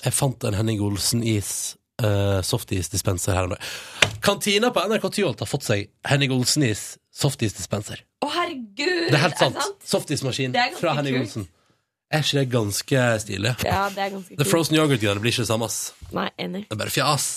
jeg 0.04 0.14
fant 0.16 0.44
en 0.48 0.56
Henning 0.58 0.82
Olsen-is 0.86 1.76
uh, 2.04 2.40
softis-dispenser 2.46 3.36
her 3.36 3.48
og 3.50 3.56
dagen. 3.56 4.16
Kantina 4.24 4.72
på 4.76 4.84
NRK 4.90 5.08
Tyholt 5.16 5.40
har 5.44 5.50
fått 5.50 5.68
seg 5.68 5.88
Henning 6.08 6.32
Olsen-is 6.36 6.98
softis-dispenser. 7.20 8.04
Å, 8.24 8.30
herregud! 8.34 9.10
Det 9.10 9.16
er 9.18 9.24
helt 9.26 9.40
sant. 9.40 9.60
Softismaskin 9.88 10.54
Det 10.56 10.62
er 10.62 10.76
fra 10.80 10.94
Henning 11.00 11.18
kult. 11.20 11.30
Olsen. 11.30 11.48
Er 12.10 12.24
ikke 12.26 12.40
det 12.40 12.48
ganske 12.50 13.02
stilig? 13.22 13.52
Ja, 13.68 13.84
det 13.94 14.02
er 14.02 14.14
ganske 14.16 14.34
The 14.34 14.40
kult. 14.44 14.50
frozen 14.50 14.80
yoghurt-greiene 14.80 15.22
blir 15.22 15.34
ikke 15.36 15.44
det 15.46 15.52
samme, 15.52 15.68
ass. 15.70 15.92
Nei, 16.16 16.30
enig. 16.42 16.64
Det 16.70 16.74
er 16.78 16.82
bare 16.82 16.94
fjas. 16.96 17.28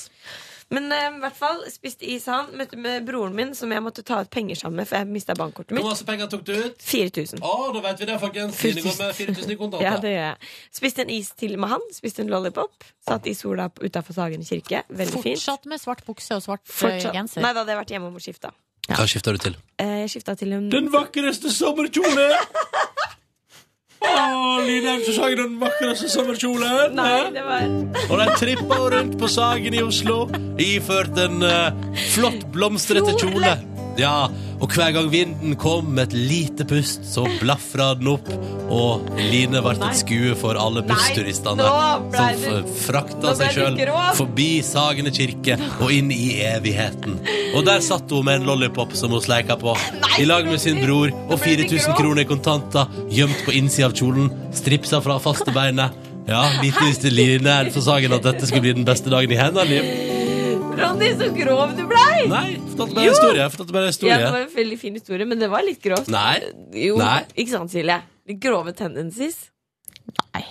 Men 0.73 0.87
eh, 0.95 1.07
i 1.13 1.21
hvert 1.21 1.37
fall 1.37 1.59
spiste 1.69 2.07
is 2.09 2.25
han. 2.33 2.49
Møtte 2.57 2.79
med 2.81 3.05
broren 3.05 3.35
min, 3.37 3.51
som 3.59 3.71
jeg 3.75 3.83
måtte 3.85 4.01
ta 4.09 4.23
ut 4.25 4.31
penger 4.33 4.57
sammen 4.57 4.81
med, 4.81 4.89
for 4.89 4.97
jeg 5.03 5.11
mista 5.13 5.37
bankkortet 5.37 5.75
Hvor 5.75 5.83
mitt. 5.83 5.91
masse 5.93 6.07
penger 6.09 6.31
tok 6.33 6.47
du 6.49 6.53
ut? 6.57 6.81
4000. 6.89 7.43
Å, 7.45 7.53
da 7.77 7.83
vet 7.91 8.01
vi 8.01 8.09
det, 8.09 8.17
folkens. 8.23 8.57
Fine 8.57 8.85
går 8.87 8.97
med 9.03 9.15
4000 9.21 9.53
i 9.53 9.59
kontanter. 9.61 9.85
Ja, 9.91 9.95
det 10.01 10.15
gjør 10.15 10.25
jeg. 10.31 10.51
Spiste 10.81 11.05
en 11.05 11.13
is 11.13 11.31
til 11.45 11.59
med 11.61 11.75
han. 11.75 11.85
Spiste 11.93 12.25
en 12.25 12.33
lollipop. 12.33 12.89
Satt 13.05 13.29
i 13.29 13.35
sola 13.37 13.69
utafor 13.83 14.17
Sagen 14.17 14.43
kirke. 14.49 14.83
Veldig 14.89 15.23
fint. 15.23 15.39
Fortsatt 15.43 15.69
med 15.69 15.83
svart 15.85 16.05
bukse 16.09 16.37
og 16.41 16.45
svart 16.49 16.65
eh, 16.65 16.75
Fortsatt. 16.81 17.13
genser. 17.21 17.45
Nei, 17.45 17.53
da 17.53 17.63
hadde 17.67 17.77
jeg 17.77 17.83
vært 17.85 17.95
hjemme 17.99 18.13
og 18.13 18.25
skifta. 18.25 18.55
Hva 18.89 19.05
skifta 19.07 19.31
du 19.37 19.39
til? 19.39 19.55
Eh, 19.79 19.99
Jeg 20.03 20.11
skifta 20.17 20.35
til 20.41 20.57
en 20.57 20.71
Den 20.73 20.89
vakreste 20.91 21.53
sommerkjole! 21.55 22.31
Å, 24.03 24.61
Line 24.67 24.97
Elvsås 24.97 25.19
Hagen, 25.23 25.41
den 25.43 25.59
vakreste 25.61 26.11
sommerkjolen! 26.13 26.97
Nei, 26.99 27.31
det 27.35 27.45
var 27.47 27.67
Og 28.09 28.19
de 28.21 28.27
trippa 28.41 28.81
rundt 28.95 29.19
på 29.21 29.31
Sagen 29.31 29.77
i 29.77 29.83
Oslo, 29.85 30.25
iført 30.61 31.19
en 31.23 31.43
eh, 31.47 31.95
flott, 32.15 32.47
blomstrete 32.55 33.15
kjole. 33.21 33.57
Ja, 34.01 34.31
og 34.63 34.73
hver 34.73 34.93
gang 34.95 35.09
vinden 35.13 35.57
kom 35.61 35.91
med 35.97 36.11
et 36.11 36.15
lite 36.31 36.65
pust, 36.69 37.05
så 37.09 37.27
blafra 37.41 37.91
den 37.99 38.09
opp, 38.15 38.29
og 38.73 39.09
Line 39.19 39.61
ble 39.65 39.75
et 39.75 39.99
skue 39.99 40.37
for 40.39 40.57
alle 40.61 40.85
bussturistene 40.87 41.67
som 42.13 42.71
frakta 42.87 43.35
seg 43.37 43.57
sjøl 43.57 43.81
forbi 44.17 44.49
Sagene 44.65 45.13
kirke 45.13 45.59
og 45.81 45.93
inn 45.93 46.13
i 46.15 46.39
evigheten. 46.47 47.19
Og 47.53 47.67
der 47.69 47.85
satt 47.85 48.13
hun 48.15 48.25
med 48.29 48.41
en 48.41 48.49
lollipop 48.49 48.95
som 48.97 49.13
hun 49.13 49.25
sleika 49.25 49.59
på, 49.61 49.75
i 50.21 50.29
lag 50.29 50.49
med 50.49 50.63
sin 50.63 50.81
bror, 50.85 51.13
og 51.29 51.37
4000 51.43 51.99
kroner 51.99 52.25
i 52.25 52.31
kontanter 52.31 52.89
gjemt 53.13 53.45
på 53.45 53.57
innsida 53.59 53.91
av 53.91 53.99
kjolen, 53.99 54.33
stripsa 54.57 55.03
fra 55.05 55.19
faste 55.23 55.53
beinet. 55.53 56.01
Ja, 56.31 56.47
lite 56.63 56.87
visste 56.87 57.11
Line 57.11 57.59
for 57.75 57.83
Sagen 57.85 58.15
at 58.15 58.25
dette 58.25 58.47
skulle 58.47 58.69
bli 58.69 58.77
den 58.79 58.89
beste 58.89 59.11
dagen 59.13 59.35
i 59.35 59.41
hennes 59.41 59.69
liv. 59.69 59.93
Ronny, 60.79 61.13
så 61.19 61.29
grov 61.37 61.75
du 61.77 61.85
blei! 61.91 62.02
Nei, 62.31 62.57
fortalte 62.73 62.95
bare 62.95 63.07
en 63.07 63.13
historie. 63.15 63.49
Fortalte 63.51 63.73
bare 63.73 63.91
en 63.91 64.09
Ja, 64.09 64.19
det 64.23 64.31
var 64.33 64.45
en 64.47 64.55
veldig 64.55 64.79
fin 64.79 64.95
historie, 64.95 65.27
men 65.27 65.39
det 65.43 65.49
var 65.51 65.63
litt 65.67 65.83
grovt. 65.83 66.09
Nei. 66.13 66.39
Jo, 66.77 66.97
Nei. 67.01 67.25
ikke 67.35 67.51
sant, 67.57 67.71
Silje? 67.73 67.99
Litt 68.29 68.41
grove 68.43 68.73
tendencies. 68.79 69.51
Nei, 70.35 70.45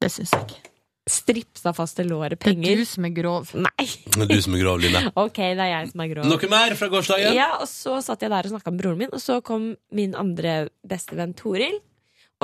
det 0.00 0.10
syns 0.12 0.32
jeg 0.34 0.46
ikke. 0.48 0.60
Stripsa 1.04 1.74
fast 1.76 1.98
til 1.98 2.06
låret, 2.08 2.38
Det 2.40 2.48
er 2.48 2.54
penger. 2.54 2.76
du 2.80 2.84
som 2.88 3.04
er 3.04 3.10
grov. 3.12 3.50
Nei. 3.54 3.84
Det 3.84 4.22
er 4.24 4.26
du 4.30 4.40
som 4.40 4.54
er 4.56 4.62
grov, 4.62 4.78
Line. 4.80 5.02
Ok, 5.26 5.36
det 5.36 5.60
er 5.60 5.72
jeg 5.74 5.90
som 5.92 6.00
er 6.00 6.08
grov. 6.14 6.24
Noe 6.30 6.48
mer 6.48 6.74
fra 6.80 6.88
gårsdagen? 6.88 7.34
Ja, 7.36 7.50
og 7.60 7.68
så 7.68 7.98
satt 8.02 8.22
jeg 8.24 8.30
der 8.32 8.48
og 8.48 8.54
snakka 8.54 8.72
med 8.72 8.80
broren 8.80 8.98
min, 9.02 9.12
og 9.12 9.20
så 9.20 9.42
kom 9.44 9.74
min 9.92 10.14
andre 10.16 10.70
bestevenn 10.88 11.34
Toril. 11.36 11.76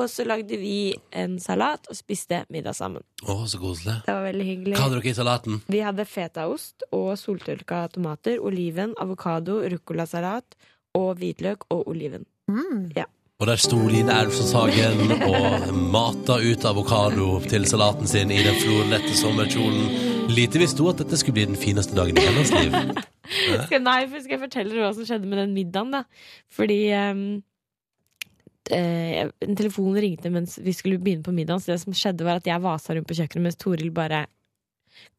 Og 0.01 0.09
så 0.09 0.25
lagde 0.25 0.57
vi 0.57 0.95
en 1.13 1.37
salat 1.43 1.85
og 1.91 1.97
spiste 1.99 2.45
middag 2.53 2.77
sammen. 2.79 3.05
Å, 3.27 3.43
så 3.51 3.61
koselig. 3.61 3.99
Det 4.07 4.15
var 4.17 4.25
veldig 4.31 4.47
hyggelig. 4.49 4.75
Hva 4.79 4.87
hadde 4.87 5.01
dere 5.01 5.13
i 5.13 5.17
salaten? 5.19 5.61
Vi 5.69 5.83
hadde 5.85 6.07
fetaost 6.09 6.87
og 6.97 7.11
soltørka 7.21 7.83
tomater, 7.93 8.41
oliven, 8.41 8.95
avokado, 9.03 9.61
ruccolasalat 9.75 10.57
og 10.97 11.11
hvitløk 11.21 11.69
og 11.75 11.91
oliven. 11.93 12.25
Ja. 12.97 13.05
Og 13.41 13.47
der 13.49 13.61
sto 13.61 13.77
Line 13.89 14.13
Elvsås 14.13 14.51
Hagen 14.53 15.15
og 15.25 15.77
mata 15.93 16.37
ut 16.45 16.65
avokado 16.69 17.29
til 17.49 17.65
salaten 17.69 18.09
sin 18.09 18.33
i 18.33 18.41
den 18.45 18.59
florlette 18.61 19.15
sommerkjolen. 19.17 20.27
Lite 20.29 20.61
visste 20.61 20.85
hun 20.85 20.93
at 20.93 21.01
dette 21.01 21.17
skulle 21.21 21.39
bli 21.39 21.47
den 21.49 21.61
fineste 21.61 21.97
dagen 21.97 22.21
i 22.21 22.27
hennes 22.27 22.53
liv. 22.53 22.77
Skal, 23.67 23.81
nei, 23.85 24.01
for 24.11 24.19
skal 24.19 24.35
jeg 24.35 24.43
fortelle 24.43 24.75
dere 24.75 24.89
hva 24.89 24.95
som 24.97 25.07
skjedde 25.07 25.29
med 25.31 25.39
den 25.39 25.53
middagen, 25.55 25.93
da? 25.95 26.01
Fordi 26.51 26.79
ehm, 26.91 27.25
eh, 28.73 29.29
en 29.47 29.57
telefon 29.59 29.95
ringte 30.01 30.31
mens 30.33 30.59
vi 30.63 30.73
skulle 30.77 30.99
begynne 31.03 31.23
på 31.27 31.33
middagen, 31.35 31.61
så 31.63 31.73
det 31.75 31.81
som 31.83 31.93
skjedde, 31.97 32.25
var 32.27 32.41
at 32.41 32.47
jeg 32.51 32.61
vasa 32.65 32.95
rundt 32.97 33.09
på 33.11 33.17
kjøkkenet 33.19 33.43
mens 33.49 33.57
Toril 33.61 33.91
bare 33.95 34.27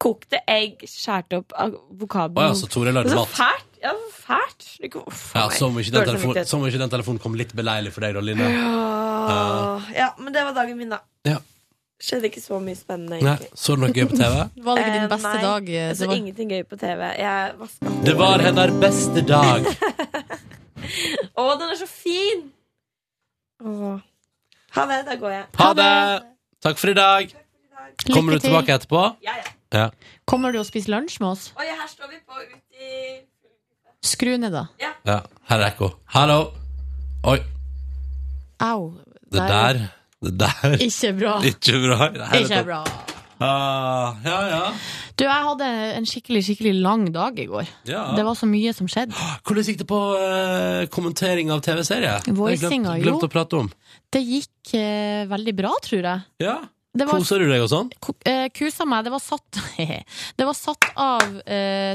kokte 0.02 0.38
egg, 0.46 0.82
skjærte 0.86 1.38
opp 1.40 1.52
avokado 1.58 2.38
Å 2.38 2.48
ja, 2.50 2.54
så 2.58 2.68
Toril 2.70 2.94
lagde 2.94 3.14
mat. 3.16 3.28
Fælt! 3.34 3.68
Ja, 3.82 3.92
så 3.98 4.10
fælt! 4.26 4.66
Det 4.82 4.90
kom- 4.92 5.06
uff, 5.10 5.32
Ja. 5.34 5.48
Som 5.50 5.78
ikke 5.78 5.90
den, 5.92 6.04
Dårlig 6.06 6.20
telefon, 6.22 6.44
som 6.46 6.66
ikke 6.68 6.78
den 6.78 6.90
telefonen 6.92 7.18
kom 7.22 7.34
litt 7.34 7.54
beleilig 7.56 7.90
for 7.94 8.00
deg, 8.06 8.14
da, 8.14 8.20
Line. 8.20 8.46
Åh, 8.46 9.88
ja, 9.96 10.12
men 10.18 10.32
det 10.34 10.44
var 10.46 10.54
dagen 10.54 10.78
min, 10.78 10.92
da. 10.94 11.00
Ja. 11.26 11.38
Skjedde 12.02 12.26
ikke 12.30 12.40
så 12.42 12.58
mye 12.62 12.74
spennende, 12.78 13.20
Nei. 13.22 13.36
Så 13.54 13.76
du 13.76 13.82
noe 13.84 13.92
gøy 13.94 14.08
på 14.10 14.16
TV? 14.18 14.38
Var 14.58 14.74
det 14.78 14.82
ikke 14.82 14.94
din 14.96 15.04
Eh, 15.04 15.10
beste 15.12 15.28
nei, 15.34 15.42
dag? 15.42 15.62
Nei, 15.68 15.72
Jeg 15.76 15.88
det 15.92 15.98
så 15.98 16.06
var- 16.08 16.16
ingenting 16.16 16.48
gøy 16.50 16.62
på 16.66 16.78
TV. 16.80 17.00
Jeg 17.18 17.52
vaska 17.58 17.92
Det 18.04 18.14
var 18.18 18.38
hennes 18.42 18.80
beste 18.82 19.22
dag. 19.26 19.66
Å, 21.38 21.58
den 21.58 21.68
er 21.70 21.78
så 21.78 21.86
fin! 21.86 22.50
Åh. 23.64 23.98
Ha 24.76 24.84
det, 24.88 24.98
da 25.06 25.14
går 25.20 25.30
jeg. 25.34 25.44
Ha 25.58 25.72
det! 25.78 25.90
Takk 26.62 26.78
for 26.80 26.90
i 26.92 26.94
dag. 26.96 27.34
Kommer 28.12 28.32
du 28.32 28.38
til. 28.38 28.48
tilbake 28.48 28.74
etterpå? 28.74 29.02
Ja, 29.24 29.34
ja. 29.38 29.50
Ja. 29.72 29.86
Kommer 30.28 30.52
du 30.52 30.58
og 30.60 30.66
spiser 30.68 30.92
lunsj 30.94 31.18
med 31.20 31.28
oss? 31.32 31.46
Oi, 31.58 31.64
her 31.66 31.88
står 31.88 32.10
vi 32.12 32.18
på 32.28 32.36
ute 32.40 32.84
i 32.84 33.20
Skru 34.02 34.34
ned, 34.36 34.52
da. 34.52 34.66
ja. 34.82 34.92
Her 35.48 35.58
er 35.60 35.66
ekko. 35.70 35.92
Hallo. 36.14 36.40
Oi, 37.24 37.38
Au. 38.62 38.92
det 39.32 39.42
der 39.48 39.78
Det 40.22 40.32
der 40.40 40.76
Ikke 40.80 41.12
bra. 41.18 41.36
Ikke 41.46 41.78
bra. 41.86 42.08
Ikke 42.38 42.64
bra. 42.66 42.82
Ah, 43.42 44.14
ja, 44.24 44.38
ja. 44.52 44.60
Du, 45.18 45.24
jeg 45.26 45.44
hadde 45.46 45.66
en 45.98 46.06
skikkelig, 46.08 46.42
skikkelig 46.46 46.72
lang 46.82 47.04
dag 47.14 47.38
i 47.42 47.46
går. 47.50 47.66
Ja. 47.88 48.04
Det 48.16 48.24
var 48.26 48.36
så 48.38 48.46
mye 48.48 48.72
som 48.76 48.88
skjedde. 48.90 49.16
Hvordan 49.46 49.66
gikk 49.68 49.80
det 49.82 49.86
på 49.90 49.98
uh, 50.16 50.84
kommentering 50.94 51.50
av 51.54 51.60
TV-serie? 51.66 52.14
Voicinga, 52.38 52.96
jo. 52.98 53.04
glemt 53.08 53.26
å 53.26 53.30
prate 53.32 53.58
om. 53.64 53.68
Det 54.12 54.22
gikk 54.24 54.72
uh, 54.78 55.26
veldig 55.32 55.54
bra, 55.58 55.72
tror 55.84 56.08
jeg. 56.08 56.24
Ja. 56.46 56.56
Var- 56.92 57.08
Koser 57.08 57.40
du 57.40 57.48
deg 57.48 57.62
og 57.64 57.70
sånn? 57.72 57.88
Eh, 58.28 58.46
kusa 58.52 58.84
meg. 58.88 59.06
Det 59.06 59.12
var 59.14 59.22
satt, 59.24 59.60
det 60.38 60.44
var 60.48 60.56
satt 60.58 60.90
av 61.00 61.22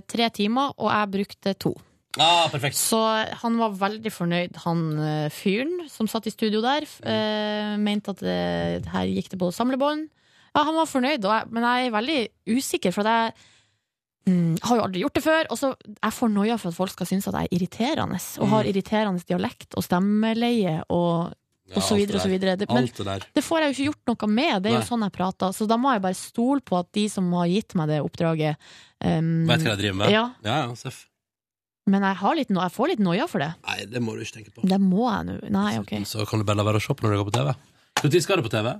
tre 0.10 0.30
timer, 0.34 0.72
og 0.78 0.90
jeg 0.90 1.12
brukte 1.14 1.54
to. 1.62 1.76
Ah, 2.18 2.48
perfekt. 2.50 2.74
Så 2.80 2.98
han 3.44 3.60
var 3.62 3.76
veldig 3.78 4.10
fornøyd, 4.10 4.56
han 4.64 4.80
fyren 5.30 5.84
som 5.94 6.08
satt 6.10 6.26
i 6.26 6.34
studio 6.34 6.64
der. 6.66 6.88
f- 6.90 7.02
Eh, 7.06 7.76
mente 7.78 8.10
at 8.16 8.24
det, 8.26 8.88
her 8.90 9.06
gikk 9.12 9.30
det 9.36 9.38
på 9.44 9.52
samlebånd. 9.54 10.08
Ja, 10.58 10.64
han 10.66 10.76
var 10.80 10.90
fornøyd, 10.90 11.22
jeg, 11.30 11.50
men 11.54 11.64
jeg 11.68 11.88
er 11.88 11.94
veldig 11.94 12.20
usikker, 12.58 12.94
for 12.96 13.06
jeg 13.06 13.34
mm, 14.28 14.54
har 14.66 14.80
jo 14.80 14.86
aldri 14.88 15.04
gjort 15.04 15.18
det 15.20 15.24
før. 15.24 15.50
Og 15.54 15.60
så 15.60 15.74
Jeg 15.86 16.16
får 16.18 16.32
noia 16.34 16.58
for 16.58 16.74
at 16.74 16.78
folk 16.80 16.94
skal 16.96 17.10
synes 17.10 17.28
at 17.30 17.38
jeg 17.38 17.48
er 17.52 17.58
irriterende, 17.60 18.18
og 18.42 18.48
har 18.56 18.64
Mm. 18.66 18.70
irriterende 18.72 19.28
dialekt 19.30 19.78
og 19.78 19.84
stemmeleie 19.86 20.80
og, 20.90 21.34
og 21.76 21.84
så 21.84 21.96
videre 22.00 22.18
og 22.18 22.24
så 22.26 22.32
videre. 22.32 22.56
Det, 22.58 22.68
men 22.72 22.86
det 22.88 23.28
det 23.36 23.44
får 23.44 23.60
jeg 23.60 23.68
jo 23.70 23.76
ikke 23.76 23.88
gjort 23.92 24.12
noe 24.14 24.30
med, 24.34 24.64
det 24.64 24.72
er 24.72 24.78
Nei. 24.80 24.82
jo 24.82 24.88
sånn 24.90 25.06
jeg 25.06 25.12
prater. 25.14 25.54
Så 25.54 25.68
da 25.68 25.78
må 25.78 25.94
jeg 25.94 26.02
bare 26.02 26.18
stole 26.18 26.62
på 26.62 26.80
at 26.80 26.90
de 26.96 27.06
som 27.10 27.30
har 27.34 27.48
gitt 27.52 27.76
meg 27.76 27.88
det 27.92 28.02
oppdraget 28.02 28.58
um, 29.04 29.46
Vet 29.48 29.62
hva 29.62 29.76
jeg 29.76 29.82
driver 29.84 30.00
med? 30.02 30.10
Ja, 30.16 30.26
ja, 30.44 30.58
ja 30.66 30.76
Seff. 30.76 31.06
men 31.88 32.02
jeg, 32.02 32.16
har 32.20 32.36
litt 32.36 32.50
jeg 32.50 32.72
får 32.76 32.88
litt 32.88 33.00
noia 33.00 33.28
for 33.28 33.40
det. 33.40 33.54
Nei, 33.68 33.86
det 33.86 34.02
må 34.02 34.16
du 34.16 34.26
ikke 34.26 34.40
tenke 34.42 34.52
på. 34.56 34.66
Det 34.68 34.80
må 34.82 35.06
jeg 35.12 35.28
nå. 35.30 35.38
Nei, 35.54 35.78
ok. 35.80 35.94
Så 36.08 36.26
kan 36.28 36.40
du 36.42 36.48
bare 36.48 36.58
la 36.58 36.64
være 36.68 36.82
å 36.82 36.84
se 36.84 36.94
på 36.98 37.06
når 37.06 37.16
du 37.16 37.24
går 37.24 37.30
på 37.32 37.38
TV. 37.38 37.54
Når 38.04 38.22
skal 38.22 38.42
du 38.42 38.48
på 38.48 38.56
TV? 38.58 38.74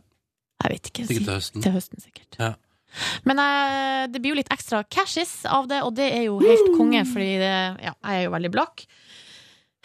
Jeg 0.64 0.74
vet 0.74 0.90
ikke. 0.92 1.06
Sikkert 1.08 1.28
til 1.28 1.36
høsten. 1.36 1.66
Til 1.66 1.76
høsten, 1.76 2.02
sikkert. 2.02 2.40
Ja. 2.40 2.54
Men 3.28 3.42
eh, 3.44 4.06
det 4.10 4.22
blir 4.22 4.34
jo 4.34 4.40
litt 4.40 4.52
ekstra 4.54 4.82
cashes 4.90 5.42
av 5.46 5.68
det, 5.70 5.84
og 5.86 5.94
det 5.98 6.08
er 6.16 6.28
jo 6.28 6.40
helt 6.42 6.72
konge, 6.78 7.04
fordi 7.10 7.36
det, 7.42 7.54
ja, 7.84 7.94
jeg 7.94 8.22
er 8.22 8.26
jo 8.26 8.34
veldig 8.34 8.52
blakk. 8.56 8.88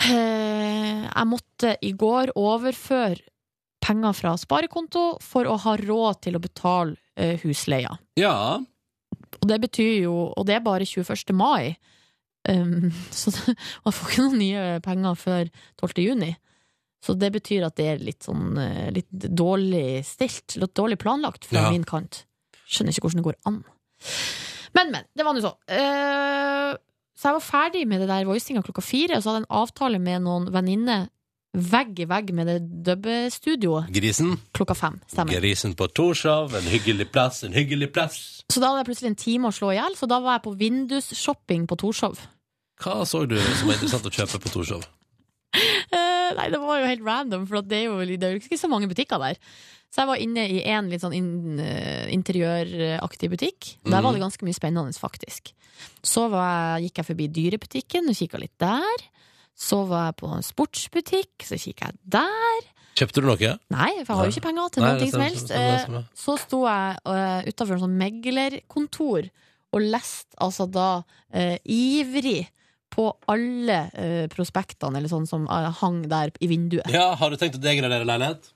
Eh, 0.09 1.05
jeg 1.05 1.29
måtte 1.29 1.77
i 1.85 1.93
går 1.99 2.35
overføre 2.39 3.21
penger 3.83 4.15
fra 4.17 4.35
sparekonto 4.39 5.07
for 5.23 5.49
å 5.51 5.59
ha 5.65 5.77
råd 5.79 6.23
til 6.27 6.39
å 6.39 6.43
betale 6.43 6.97
eh, 7.19 7.35
husleia. 7.43 7.97
Ja. 8.19 8.61
Og 9.43 9.49
det 9.49 9.59
betyr 9.63 10.05
jo 10.05 10.15
Og 10.37 10.45
det 10.47 10.59
er 10.59 10.65
bare 10.65 10.87
21. 10.87 11.33
mai. 11.35 11.75
Um, 12.49 12.91
så 13.11 13.31
det, 13.35 13.55
jeg 13.57 13.95
får 13.97 14.11
ikke 14.11 14.25
noen 14.25 14.41
nye 14.41 14.65
penger 14.85 15.19
før 15.19 15.53
12. 15.83 16.03
juni. 16.07 16.33
Så 17.03 17.17
det 17.19 17.33
betyr 17.35 17.65
at 17.67 17.75
det 17.81 17.87
er 17.91 18.03
litt 18.03 18.23
sånn 18.23 18.57
eh, 18.63 18.91
litt 18.95 19.11
dårlig 19.11 20.05
stilt, 20.07 20.55
litt 20.63 20.75
dårlig 20.79 21.01
planlagt 21.03 21.49
fra 21.51 21.65
Ja. 21.67 21.71
min 21.75 21.85
kant. 21.89 22.25
Skjønner 22.71 22.95
ikke 22.95 23.09
hvordan 23.09 23.23
det 23.23 23.27
går 23.27 23.39
an. 23.51 23.63
Men, 24.75 24.93
men. 24.95 25.05
Det 25.15 25.25
var 25.27 25.35
nå 25.35 25.43
så. 25.45 25.51
Uh, 25.69 26.79
så 27.19 27.29
jeg 27.29 27.37
var 27.37 27.45
ferdig 27.45 27.83
med 27.91 28.01
det 28.01 28.09
der 28.09 28.25
voicinga 28.25 28.63
klokka 28.65 28.83
fire, 28.87 29.19
og 29.19 29.23
så 29.25 29.31
hadde 29.33 29.43
jeg 29.43 29.49
en 29.51 29.59
avtale 29.63 29.99
med 30.03 30.23
noen 30.25 30.47
venninner 30.55 31.11
vegg 31.53 31.99
i 32.01 32.07
vegg 32.09 32.31
med 32.33 32.49
det 32.49 32.55
dubbestudioet 32.87 33.91
Grisen. 33.93 34.39
klokka 34.57 34.75
fem. 34.79 34.95
Stemmer. 35.11 35.37
Grisen 35.37 35.75
på 35.77 35.89
Torshov, 35.93 36.55
en 36.57 36.71
hyggelig 36.73 37.11
plass, 37.13 37.43
en 37.45 37.53
hyggelig 37.53 37.91
plass. 37.93 38.17
Så 38.49 38.63
da 38.63 38.71
hadde 38.71 38.81
jeg 38.87 38.89
plutselig 38.89 39.11
en 39.13 39.21
time 39.21 39.51
å 39.51 39.53
slå 39.53 39.75
i 39.75 39.77
hjel, 39.77 39.99
så 39.99 40.09
da 40.09 40.23
var 40.25 40.39
jeg 40.39 40.47
på 40.47 40.55
vindusshopping 40.63 41.67
på 41.69 41.77
Torshov. 41.83 42.23
Hva 42.83 43.03
så 43.07 43.27
du 43.29 43.37
som 43.37 43.69
var 43.69 43.77
interessant 43.77 44.09
å 44.09 44.15
kjøpe 44.17 44.41
på 44.47 44.55
Torshov? 44.57 44.89
Eh, 46.33 46.37
nei, 46.41 46.49
det 46.51 46.61
var 46.63 46.81
jo 46.81 46.89
helt 46.91 47.05
random, 47.07 47.47
for 47.51 47.63
det 47.63 47.79
er 47.83 47.87
jo 47.91 48.01
det 48.17 48.23
er 48.29 48.35
jo 48.39 48.43
ikke 48.43 48.59
så 48.61 48.71
mange 48.73 48.89
butikker 48.91 49.21
der. 49.23 49.39
Så 49.93 50.01
jeg 50.01 50.09
var 50.09 50.21
inne 50.25 50.45
i 50.49 50.61
en 50.73 50.87
litt 50.89 51.03
sånn 51.05 51.13
in 51.13 51.59
eh, 51.61 52.07
interiøraktig 52.15 53.29
butikk. 53.29 53.75
Der 53.85 54.01
var 54.01 54.13
det 54.15 54.21
Mhm. 54.23 54.27
ganske 54.31 54.47
mye 54.49 54.57
spennende, 54.57 54.97
faktisk. 54.97 55.53
Så 56.03 56.31
var 56.33 56.79
jeg, 56.81 56.89
gikk 56.89 56.97
jeg 57.03 57.09
forbi 57.11 57.27
dyrebutikken 57.29 58.09
og 58.09 58.17
kikka 58.17 58.39
litt 58.41 58.57
der. 58.59 59.05
Så 59.55 59.83
var 59.87 60.07
jeg 60.09 60.17
på 60.23 60.31
en 60.33 60.43
sportsbutikk, 60.43 61.45
så 61.45 61.59
kikka 61.61 61.91
jeg 61.93 61.99
der. 62.09 62.63
Kjøpte 62.97 63.21
du 63.21 63.27
noe? 63.29 63.59
Nei, 63.73 63.91
for 64.05 64.13
jeg 64.13 64.17
har 64.17 64.25
jo 64.25 64.33
ikke 64.33 64.47
penger 64.49 64.69
til 64.73 64.83
noe 64.83 64.97
det 64.99 65.11
som 65.11 65.21
stemmer, 65.21 65.29
helst. 65.29 65.47
stemmer, 65.49 65.99
Eh. 65.99 66.05
Så 66.15 66.39
sto 66.41 66.59
jeg 66.67 66.97
uh, 67.07 67.43
utafor 67.53 67.73
en 67.77 67.85
sånn 67.85 67.99
meglerkontor 68.01 69.29
og 69.73 69.81
leste 69.81 70.37
altså 70.41 70.67
da 70.71 70.89
uh, 71.35 71.57
ivrig 71.65 72.49
på 72.93 73.07
alle 73.33 73.79
uh, 73.97 74.27
prospektene 74.33 75.01
eller 75.01 75.11
sånn 75.11 75.29
som 75.29 75.47
eh, 75.49 75.71
hang 75.81 76.03
der 76.11 76.33
i 76.45 76.49
vinduet. 76.51 76.91
Ja, 76.93 77.13
Har 77.19 77.33
du 77.33 77.39
tenkt 77.41 77.57
å 77.57 77.63
degradere 77.63 78.07
leilighet? 78.09 78.51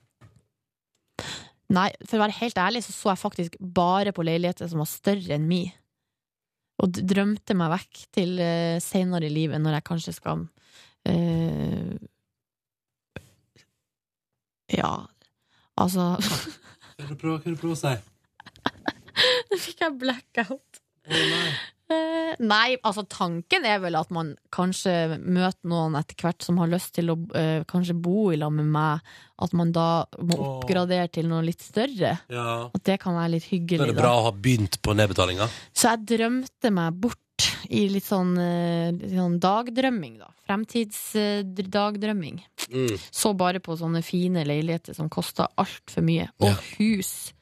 Nei, 1.72 1.88
for 2.04 2.18
å 2.18 2.22
være 2.26 2.38
helt 2.38 2.58
ærlig 2.62 2.84
så 2.86 2.94
så 2.94 3.10
jeg 3.10 3.22
faktisk 3.22 3.56
bare 3.58 4.12
på 4.14 4.24
leiligheter 4.26 4.68
som 4.70 4.82
var 4.82 4.90
større 4.90 5.34
enn 5.34 5.48
mi. 5.48 5.64
Og 6.84 7.00
drømte 7.00 7.56
meg 7.56 7.72
vekk 7.72 8.02
til 8.14 8.36
uh, 8.38 8.76
seinere 8.84 9.30
i 9.30 9.32
livet, 9.32 9.62
når 9.62 9.78
jeg 9.78 9.88
kanskje 9.88 10.14
skal 10.18 10.44
uh, 11.08 11.96
Ja, 14.76 14.92
altså 15.78 16.10
Hva 16.18 17.04
er 17.04 17.08
det 17.08 17.14
du 17.14 17.20
prøver, 17.20 17.40
er 17.44 17.72
å 17.72 17.78
si? 17.78 17.96
Nå 19.50 19.58
fikk 19.60 19.82
jeg 19.84 19.96
blackout. 20.00 20.80
Oh, 21.06 21.12
nei, 21.14 21.50
altså 21.86 23.04
tanken 23.08 23.64
er 23.64 23.78
vel 23.82 23.94
at 23.96 24.10
man 24.10 24.36
kanskje 24.54 25.18
møter 25.22 25.68
noen 25.68 25.94
etter 25.98 26.14
hvert 26.20 26.42
som 26.42 26.58
har 26.58 26.68
lyst 26.68 26.94
til 26.94 27.10
å 27.10 27.16
eh, 27.34 27.64
kanskje 27.68 27.94
bo 27.94 28.32
i 28.32 28.36
lag 28.36 28.52
med 28.52 28.66
meg. 28.66 29.00
At 29.38 29.52
man 29.52 29.72
da 29.72 30.06
må 30.18 30.36
Åh. 30.36 30.46
oppgradere 30.62 31.08
til 31.12 31.28
noe 31.28 31.42
litt 31.44 31.60
større. 31.62 32.18
Ja. 32.32 32.70
At 32.72 32.84
det 32.84 32.98
kan 33.02 33.14
være 33.18 33.34
litt 33.36 33.44
hyggelig. 33.50 33.78
Da 33.78 33.84
er 33.84 33.92
det 33.92 33.96
da. 33.98 34.02
bra 34.02 34.14
å 34.16 34.26
ha 34.30 34.32
begynt 34.32 34.80
på 34.82 34.94
nedbetalinga. 34.96 35.48
Så 35.76 35.88
jeg 35.92 36.06
drømte 36.16 36.70
meg 36.72 36.92
bort 37.00 37.20
i 37.68 37.88
litt 37.92 38.06
sånn, 38.06 38.38
eh, 38.40 38.92
litt 38.96 39.12
sånn 39.12 39.38
dagdrømming, 39.42 40.18
da. 40.22 40.28
Fremtidsdagdrømming. 40.46 42.40
Mm. 42.72 42.96
Så 43.10 43.34
bare 43.36 43.60
på 43.60 43.76
sånne 43.78 44.02
fine 44.06 44.44
leiligheter 44.46 44.94
som 44.96 45.08
koster 45.12 45.46
altfor 45.60 46.02
mye. 46.06 46.28
Og 46.40 46.54
hus. 46.78 47.32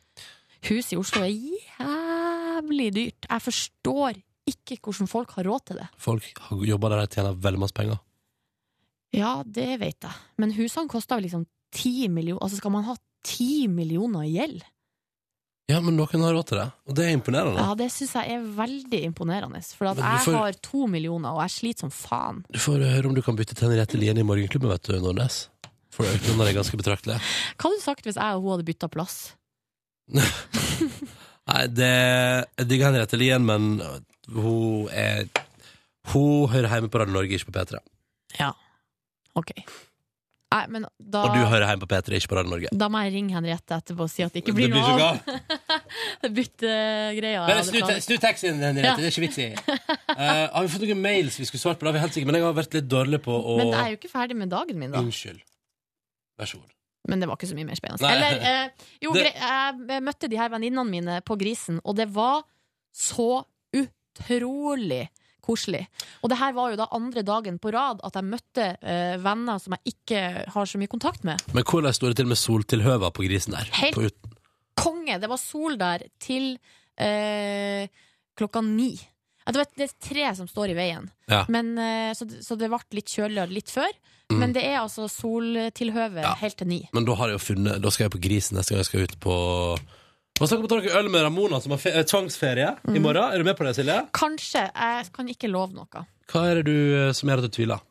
Hus 0.65 0.93
i 0.93 0.97
Oslo 0.99 1.23
er 1.23 1.35
jævlig 1.37 2.93
dyrt. 2.97 3.27
Jeg 3.29 3.41
forstår 3.45 4.12
ikke 4.51 4.77
hvordan 4.85 5.09
folk 5.11 5.31
har 5.39 5.45
råd 5.49 5.65
til 5.71 5.79
det. 5.81 5.87
Folk 6.01 6.27
har 6.49 6.65
jobba 6.69 6.91
der 6.93 7.05
de 7.07 7.15
tjener 7.16 7.35
veldig 7.47 7.61
masse 7.62 7.77
penger. 7.77 7.99
Ja, 9.15 9.43
det 9.47 9.79
vet 9.81 10.01
jeg. 10.05 10.15
Men 10.43 10.53
husene 10.57 10.91
koster 10.91 11.21
liksom 11.23 11.47
ti 11.75 12.09
millioner. 12.11 12.43
Altså 12.43 12.59
skal 12.61 12.73
man 12.75 12.85
ha 12.89 12.97
ti 13.25 13.66
millioner 13.71 14.27
i 14.27 14.33
gjeld? 14.37 14.62
Ja, 15.71 15.79
men 15.81 15.97
noen 15.97 16.21
har 16.21 16.35
råd 16.37 16.45
til 16.51 16.59
det, 16.61 16.66
og 16.91 16.97
det 16.99 17.05
er 17.07 17.15
imponerende. 17.16 17.57
Ja, 17.62 17.73
det 17.79 17.87
syns 17.95 18.11
jeg 18.19 18.35
er 18.35 18.43
veldig 18.59 18.99
imponerende. 19.07 19.62
For 19.79 19.89
at 19.89 19.97
jeg 20.03 20.25
får- 20.27 20.35
har 20.37 20.59
to 20.66 20.83
millioner, 20.93 21.31
og 21.33 21.41
jeg 21.47 21.55
sliter 21.55 21.87
som 21.87 21.91
faen. 21.95 22.43
Du 22.53 22.59
får 22.61 22.85
høre 22.85 23.07
om 23.09 23.15
du 23.16 23.23
kan 23.25 23.35
bytte 23.39 23.55
til 23.57 23.71
Henriette 23.71 23.97
Lien 23.97 24.19
i 24.21 24.27
Morgenklubben, 24.29 24.69
vet 24.69 24.83
du, 24.91 24.99
Nordnes. 25.01 25.47
For 25.95 26.05
økningen 26.05 26.45
er 26.45 26.53
ganske 26.59 26.77
betraktelig. 26.77 27.16
Hva 27.57 27.71
hadde 27.71 27.81
du 27.81 27.85
sagt 27.87 28.05
hvis 28.05 28.16
jeg 28.21 28.35
og 28.37 28.43
hun 28.45 28.59
hadde 28.59 28.69
bytta 28.69 28.91
plass? 28.93 29.16
Nei, 31.49 31.62
det 31.73 31.89
Jeg 32.59 32.69
digger 32.69 32.91
Henriette 32.91 33.16
Lien, 33.21 33.45
men 33.49 33.79
hun 34.33 34.89
er 34.93 35.27
Hun 36.13 36.49
hører 36.53 36.69
hjemme 36.69 36.91
på 36.93 37.01
Radio 37.01 37.15
Norge, 37.17 37.33
ikke 37.33 37.51
på 37.53 37.59
P3. 37.59 37.81
Ja. 38.39 38.53
Ok. 39.35 39.51
Nei, 40.55 40.67
men 40.71 40.85
da 41.01 41.25
Og 41.27 41.33
du 41.35 41.41
hører 41.51 41.65
hjemme 41.67 41.83
på 41.83 41.89
P3, 41.91 42.19
ikke 42.21 42.31
på 42.31 42.37
Radio 42.39 42.53
Norge. 42.53 42.69
Da 42.79 42.89
må 42.93 43.01
jeg 43.03 43.15
ringe 43.17 43.35
Henriette 43.35 43.75
etterpå 43.75 44.05
og 44.07 44.13
si 44.13 44.23
at 44.23 44.35
det 44.35 44.45
ikke 44.45 44.53
Det 44.53 44.59
blir 44.59 44.71
blir 44.71 44.85
noe 44.85 45.09
av. 45.09 45.81
Byttegreia. 46.37 47.47
Bare 47.49 47.65
snu, 47.67 47.81
snu 48.05 48.15
taxien, 48.23 48.61
Henriette. 48.63 48.93
Ja. 48.93 48.95
Det 49.01 49.09
er 49.09 49.15
ikke 49.15 49.25
vits 49.25 49.41
i. 49.43 49.49
Uh, 50.13 50.45
har 50.55 50.61
vi 50.63 50.71
fått 50.77 50.87
noen 50.87 51.03
mails 51.03 51.41
vi 51.41 51.49
skulle 51.49 51.65
svart 51.65 51.81
på? 51.81 51.87
Det 51.89 51.91
har 51.95 51.99
vi 51.99 52.05
helt 52.05 52.19
sikker, 52.19 52.31
men 52.31 52.39
jeg 52.39 52.47
har 52.47 52.55
vært 52.61 52.77
litt 52.79 52.87
dårlig 52.93 53.21
på 53.25 53.35
å 53.35 53.57
Men 53.59 53.73
jeg 53.73 53.81
er 53.81 53.91
jo 53.97 53.99
ikke 53.99 54.13
ferdig 54.13 54.39
med 54.45 54.53
dagen 54.55 54.79
min, 54.79 54.95
da. 54.95 55.03
Unnskyld. 55.03 55.43
Vær 56.39 56.51
så 56.53 56.61
god. 56.61 56.71
Men 57.11 57.21
det 57.21 57.29
var 57.29 57.41
ikke 57.41 57.51
så 57.51 57.57
mye 57.59 57.69
mer 57.69 57.81
spennende. 57.81 58.13
Eller, 58.15 58.39
eh, 58.51 58.87
jo, 59.05 59.13
Det- 59.13 59.35
jeg 59.35 60.05
møtte 60.07 60.31
de 60.31 60.39
her 60.41 60.49
venninnene 60.55 60.89
mine 60.89 61.19
på 61.27 61.37
Grisen, 61.41 61.81
og 61.85 61.97
det 61.99 62.09
var 62.15 62.45
så 62.95 63.45
utrolig 64.15 65.09
koselig. 65.45 65.82
Og 66.24 66.31
det 66.32 66.39
her 66.41 66.55
var 66.57 66.73
jo 66.73 66.78
da 66.81 66.86
andre 66.97 67.23
dagen 67.27 67.59
på 67.61 67.73
rad 67.74 68.01
at 68.07 68.16
jeg 68.16 68.24
møtte 68.24 68.69
uh, 68.81 69.16
venner 69.20 69.61
som 69.61 69.77
jeg 69.77 69.93
ikke 69.95 70.23
har 70.55 70.70
så 70.70 70.81
mye 70.81 70.89
kontakt 70.89 71.27
med. 71.28 71.43
Men 71.53 71.66
hvordan 71.69 71.93
sto 71.97 72.09
det 72.09 72.16
til 72.20 72.31
med 72.31 72.41
soltilhøva 72.41 73.11
på 73.12 73.27
grisen 73.27 73.57
der? 73.57 73.69
Helt 73.77 74.16
konge! 74.81 75.19
Det 75.20 75.28
var 75.31 75.41
sol 75.41 75.77
der 75.81 76.07
til 76.23 76.55
uh, 76.57 77.85
klokka 78.39 78.65
ni. 78.65 78.95
Ja, 79.45 79.53
Det, 79.53 79.66
det 79.77 79.91
er 79.91 79.95
tre 80.01 80.31
som 80.39 80.49
står 80.49 80.73
i 80.73 80.78
veien, 80.78 81.11
Ja. 81.28 81.45
men, 81.53 81.77
eh, 81.77 82.15
så, 82.16 82.24
så 82.41 82.57
det 82.57 82.70
ble 82.73 82.78
litt 82.97 83.12
kjøligere 83.12 83.53
litt 83.53 83.69
før. 83.69 83.93
Mm. 84.32 84.39
Men 84.41 84.55
det 84.57 84.62
er 84.65 84.78
altså 84.81 85.05
soltilhøve 85.12 86.24
helt 86.41 86.57
til 86.57 86.70
ni. 86.70 86.78
Men 86.97 87.05
da 87.05 87.12
har 87.20 87.28
jeg 87.28 87.36
jo 87.36 87.43
funnet 87.45 87.82
Da 87.85 87.91
skal 87.93 88.07
jeg 88.07 88.15
på 88.15 88.20
Grisen 88.24 88.57
neste 88.57 88.73
gang 88.73 88.81
jeg 88.81 88.89
skal 88.89 89.05
ut 89.05 89.19
på 89.20 89.35
Hva 90.35 90.48
snakker 90.51 90.65
om 90.65 90.66
å 90.66 90.70
ta 90.73 90.98
øl 90.98 91.09
med 91.15 91.23
Ramona 91.23 91.61
som 91.62 91.70
har 91.77 91.85
eh, 91.93 92.02
tvangsferie 92.11 92.73
i 92.90 92.97
Mm. 92.97 93.02
morgen? 93.05 93.31
Er 93.32 93.39
du 93.39 93.44
med 93.47 93.55
på 93.56 93.62
det, 93.65 93.77
Silje? 93.77 94.01
Kanskje. 94.12 94.65
Jeg 94.74 95.12
kan 95.15 95.28
ikke 95.31 95.51
love 95.51 95.73
noe. 95.77 96.02
Hva 96.27 96.43
er 96.51 96.55
det 96.59 96.65
du 96.66 96.78
eh, 96.98 97.12
som 97.15 97.28
gjør 97.31 97.39
at 97.44 97.47
du 97.47 97.55
tviler? 97.55 97.85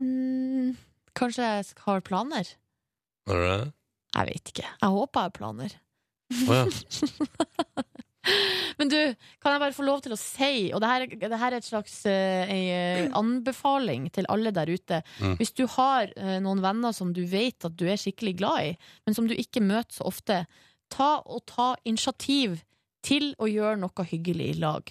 Mm, 0.00 0.70
kanskje 1.14 1.44
jeg 1.44 1.66
har 1.84 2.00
planer? 2.00 2.48
Har 3.28 3.36
du 3.36 3.44
det? 3.44 3.72
Jeg 4.16 4.26
vet 4.30 4.52
ikke. 4.54 4.68
Jeg 4.80 4.90
håper 4.96 5.20
jeg 5.20 5.28
har 5.28 5.36
planer. 5.36 5.76
Å 6.48 6.56
ja. 6.62 6.64
Men 8.80 8.88
du, 8.88 8.96
kan 9.42 9.52
jeg 9.52 9.60
bare 9.60 9.74
få 9.76 9.84
lov 9.84 10.00
til 10.04 10.12
å 10.14 10.18
si, 10.20 10.70
og 10.72 10.80
det 10.80 10.88
her, 10.88 11.04
det 11.28 11.38
her 11.40 11.52
er 11.52 11.58
et 11.60 11.66
slags 11.68 11.98
eh, 12.08 12.48
ei, 12.48 12.60
eh, 12.72 13.06
anbefaling 13.16 14.08
til 14.16 14.24
alle 14.32 14.52
der 14.56 14.72
ute. 14.72 15.02
Mm. 15.20 15.36
Hvis 15.40 15.52
du 15.56 15.66
har 15.76 16.08
eh, 16.16 16.38
noen 16.40 16.60
venner 16.64 16.92
som 16.96 17.12
du 17.16 17.20
vet 17.28 17.64
at 17.68 17.76
du 17.76 17.84
er 17.88 18.00
skikkelig 18.00 18.34
glad 18.40 18.70
i, 18.70 18.74
men 19.04 19.16
som 19.16 19.28
du 19.28 19.34
ikke 19.36 19.60
møter 19.64 19.98
så 20.00 20.08
ofte, 20.08 20.40
ta 20.92 21.12
og 21.24 21.44
ta 21.48 21.74
initiativ 21.88 22.60
til 23.06 23.32
å 23.40 23.48
gjøre 23.48 23.80
noe 23.80 24.06
hyggelig 24.10 24.50
i 24.52 24.58
lag. 24.60 24.90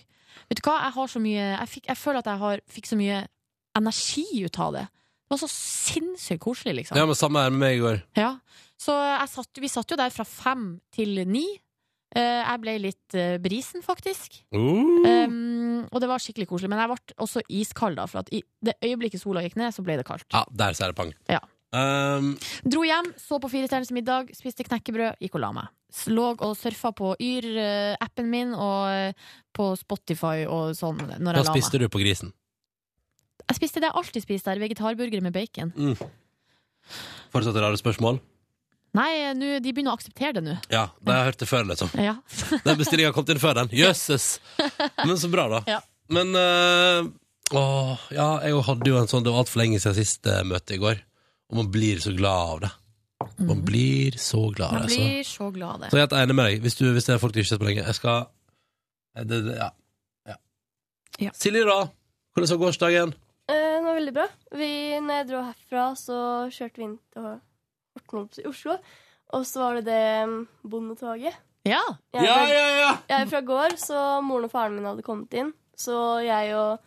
Vet 0.49 0.61
du 0.61 0.65
hva, 0.65 0.79
jeg 0.85 0.95
har 0.95 1.09
så 1.11 1.19
mye 1.19 1.41
Jeg, 1.41 1.67
fikk, 1.67 1.87
jeg 1.89 1.99
føler 1.99 2.21
at 2.21 2.29
jeg 2.29 2.41
har, 2.41 2.61
fikk 2.71 2.87
så 2.87 2.97
mye 2.99 3.23
energi 3.77 4.25
ut 4.45 4.59
av 4.61 4.75
det. 4.77 4.85
Det 5.29 5.35
var 5.35 5.41
så 5.43 5.49
sinnssykt 5.53 6.41
koselig, 6.41 6.73
liksom. 6.79 6.97
ja, 6.97 7.05
men 7.05 7.17
samme 7.17 7.43
her 7.43 7.51
med 7.53 7.61
meg 7.61 7.77
i 7.77 7.81
går. 7.83 7.99
Ja, 8.17 8.31
så 8.79 8.95
satt, 9.29 9.59
vi 9.61 9.69
satt 9.69 9.91
jo 9.91 9.97
der 9.99 10.13
fra 10.13 10.25
fem 10.25 10.71
til 10.95 11.21
ni. 11.29 11.43
Eh, 12.17 12.39
jeg 12.41 12.61
ble 12.63 12.73
litt 12.81 13.17
eh, 13.17 13.35
brisen, 13.41 13.83
faktisk. 13.85 14.39
Uh. 14.55 15.05
Um, 15.05 15.83
og 15.91 16.01
det 16.01 16.09
var 16.09 16.23
skikkelig 16.23 16.47
koselig. 16.49 16.71
Men 16.73 16.81
jeg 16.81 16.89
ble 16.89 17.17
også 17.27 17.43
iskald, 17.59 17.99
da. 17.99 18.07
For 18.09 18.25
i 18.33 18.41
det 18.65 18.79
øyeblikket 18.81 19.21
sola 19.21 19.43
gikk 19.45 19.59
ned, 19.59 19.75
så 19.75 19.85
ble 19.85 19.99
det 19.99 20.07
kaldt. 20.07 20.25
Ja, 20.33 20.41
der 20.49 20.77
ser 20.77 20.89
jeg 20.89 20.97
pang. 20.97 21.13
Ja. 21.29 21.43
Um, 21.69 22.31
Dro 22.65 22.81
hjem, 22.87 23.11
så 23.21 23.37
på 23.41 23.49
Firestjerners 23.51 23.91
middag, 23.93 24.31
spiste 24.37 24.65
knekkebrød, 24.65 25.19
gikk 25.21 25.37
og 25.37 25.43
la 25.43 25.51
meg. 25.53 25.69
Lå 26.09 26.31
og 26.33 26.55
surfa 26.57 26.91
på 26.97 27.13
Yr-appen 27.21 28.29
min 28.29 28.53
og 28.53 28.89
eh, 28.93 29.29
på 29.57 29.71
Spotify 29.77 30.45
og 30.45 30.75
sånn 30.77 30.99
når 31.17 31.39
jeg 31.39 31.47
la 31.47 31.53
spiste 31.55 31.81
du 31.81 31.87
på 31.89 32.01
Grisen? 32.01 32.29
Jeg 33.47 33.57
spiste 33.57 33.81
det 33.81 33.89
jeg 33.89 33.97
alltid 33.97 34.25
spiser 34.25 34.51
der, 34.51 34.61
vegetarburgere 34.61 35.25
med 35.25 35.33
bacon. 35.33 35.73
Mm. 35.73 35.95
Fortsatt 37.33 37.57
rare 37.57 37.79
spørsmål? 37.81 38.19
Nei, 38.97 39.09
nu, 39.37 39.47
de 39.61 39.73
begynner 39.73 39.93
å 39.93 39.97
akseptere 39.97 40.39
det 40.39 40.45
nå. 40.45 40.55
Ja, 40.73 40.87
det 41.01 41.13
har 41.13 41.19
jeg 41.21 41.31
hørt 41.31 41.41
det 41.41 41.49
før, 41.49 41.65
liksom. 41.69 41.91
Ja. 42.01 42.15
Den 42.65 42.79
bestillinga 42.79 43.13
kom 43.13 43.27
inn 43.29 43.41
før 43.41 43.59
den. 43.61 43.73
Jøsses! 43.77 44.39
Men 45.03 45.17
så 45.21 45.29
bra, 45.29 45.45
da. 45.51 45.59
Ja. 45.69 45.81
Men 46.09 46.33
øh, 46.37 47.11
åh, 47.53 48.07
ja, 48.13 48.29
jeg 48.45 48.63
hadde 48.65 48.89
jo 48.89 48.97
en 48.97 49.09
sånn 49.11 49.21
Det 49.21 49.29
var 49.29 49.43
altfor 49.43 49.61
lenge 49.61 49.77
siden 49.77 49.97
siste 49.99 50.39
møte 50.49 50.73
i 50.73 50.81
går. 50.81 51.03
Og 51.49 51.59
man 51.63 51.71
blir 51.73 52.01
så 52.03 52.13
glad 52.17 52.53
av 52.53 52.59
det. 52.65 52.71
Man 53.49 53.63
blir 53.65 54.17
så 54.21 54.41
glad 54.53 54.67
av 54.67 54.73
Man 54.73 54.87
det. 54.87 54.93
Så. 54.93 55.01
blir 55.01 55.23
så 55.27 55.49
glad 55.55 55.69
av 55.69 55.79
det. 55.81 55.89
Så 55.91 55.97
jeg 55.97 56.03
er 56.03 56.07
helt 56.07 56.19
enig 56.21 56.35
med 56.37 56.49
deg. 56.49 56.61
Hvis, 56.65 56.77
du, 56.79 56.85
hvis 56.95 57.07
det 57.07 57.15
er 57.15 57.21
folk 57.21 57.33
du 57.33 57.39
ikke 57.39 57.47
har 57.47 57.53
sett 57.55 57.63
på 57.63 57.69
lenge. 57.69 57.85
Jeg 57.87 57.97
skal 57.97 58.27
det, 59.19 59.39
det, 59.47 59.55
ja. 59.57 59.69
Ja. 61.19 61.31
Silje, 61.35 61.65
da? 61.67 61.89
Hvordan 62.31 62.51
var 62.53 62.59
gårsdagen? 62.61 63.13
Eh, 63.49 63.55
det 63.75 63.83
var 63.83 63.97
veldig 63.97 64.13
bra. 64.15 64.25
Vi, 64.55 64.71
når 65.03 65.17
jeg 65.17 65.27
dro 65.31 65.43
herfra, 65.43 65.85
så 65.99 66.17
kjørte 66.53 66.79
vi 66.79 66.85
inn 66.87 66.97
til 67.11 67.25
Horten 67.99 68.43
i 68.43 68.47
Oslo. 68.47 68.77
Og 69.35 69.45
så 69.45 69.63
var 69.63 69.79
det 69.79 69.85
det 69.89 70.03
mm, 70.29 70.37
bondetoget. 70.71 71.35
Ja. 71.67 71.81
Jeg 72.15 72.23
Ja, 72.23 72.37
ja, 72.47 72.67
ja! 72.77 72.91
Jeg 73.09 73.25
er 73.25 73.31
fra 73.33 73.41
gård, 73.45 73.75
så 73.81 74.03
moren 74.25 74.47
og 74.47 74.53
faren 74.53 74.77
min 74.77 74.87
hadde 74.87 75.03
kommet 75.05 75.35
inn. 75.35 75.51
Så 75.77 75.97
jeg 76.23 76.53
og 76.55 76.79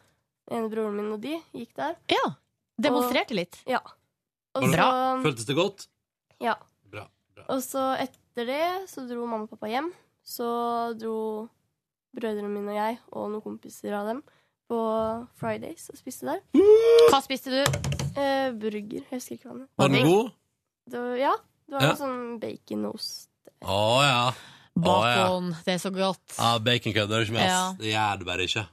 ene 0.52 0.70
broren 0.72 0.97
min 0.97 1.12
og 1.12 1.20
de 1.22 1.36
gikk 1.52 1.74
der. 1.76 1.98
Ja. 2.10 2.24
Demonstrerte 2.82 3.36
litt. 3.36 3.60
Ja. 3.68 3.82
Og 4.55 4.62
bra. 4.73 4.87
så- 4.91 5.23
Føltes 5.24 5.47
det 5.47 5.57
godt? 5.57 5.87
Ja. 6.41 6.55
Bra, 6.91 7.07
Og 7.49 7.62
så 7.62 7.97
etter 8.01 8.47
det 8.47 8.89
så 8.91 9.07
dro 9.09 9.27
mamma 9.27 9.45
og 9.45 9.51
pappa 9.51 9.66
hjem. 9.69 9.93
Så 10.24 10.95
dro 11.01 11.49
brødrene 12.15 12.49
mine 12.53 12.69
og 12.70 12.77
jeg 12.77 12.99
og 13.12 13.31
noen 13.33 13.43
kompiser 13.43 13.93
av 13.97 14.07
dem 14.07 14.23
på 14.70 14.79
Fridays 15.41 15.89
og 15.91 15.97
spiste 15.99 16.27
der. 16.29 16.41
Hva 17.11 17.20
spiste 17.24 17.51
du? 17.51 17.62
Eh, 18.16 18.53
burger. 18.53 19.03
Jeg 19.11 19.19
husker 19.19 19.37
ikke 19.39 19.49
hva 19.49 19.57
den 19.59 19.69
Var 19.79 19.89
den 19.89 20.07
god? 20.07 20.31
Det 20.91 21.01
var, 21.01 21.16
ja. 21.16 21.33
Det 21.69 21.74
var 21.74 21.81
Ja. 21.83 21.89
noe 21.93 21.97
sånn 21.97 22.41
baconost. 22.41 22.85
og 22.85 22.95
ost. 22.95 23.29
Å, 23.62 24.03
ja. 24.03 24.33
Bacon. 24.77 25.51
Det 25.65 25.74
er 25.74 25.79
så 25.79 25.91
godt. 25.93 26.37
Ja, 26.39 26.59
bacon 26.59 26.93
kødder 26.93 27.19
du 27.20 27.24
ikke 27.24 27.33
med, 27.33 27.43
ass. 27.43 27.51
Ja. 27.51 27.73
Det 27.79 27.93
gjør 27.93 28.19
du 28.19 28.24
bare 28.24 28.47
ikke. 28.49 28.66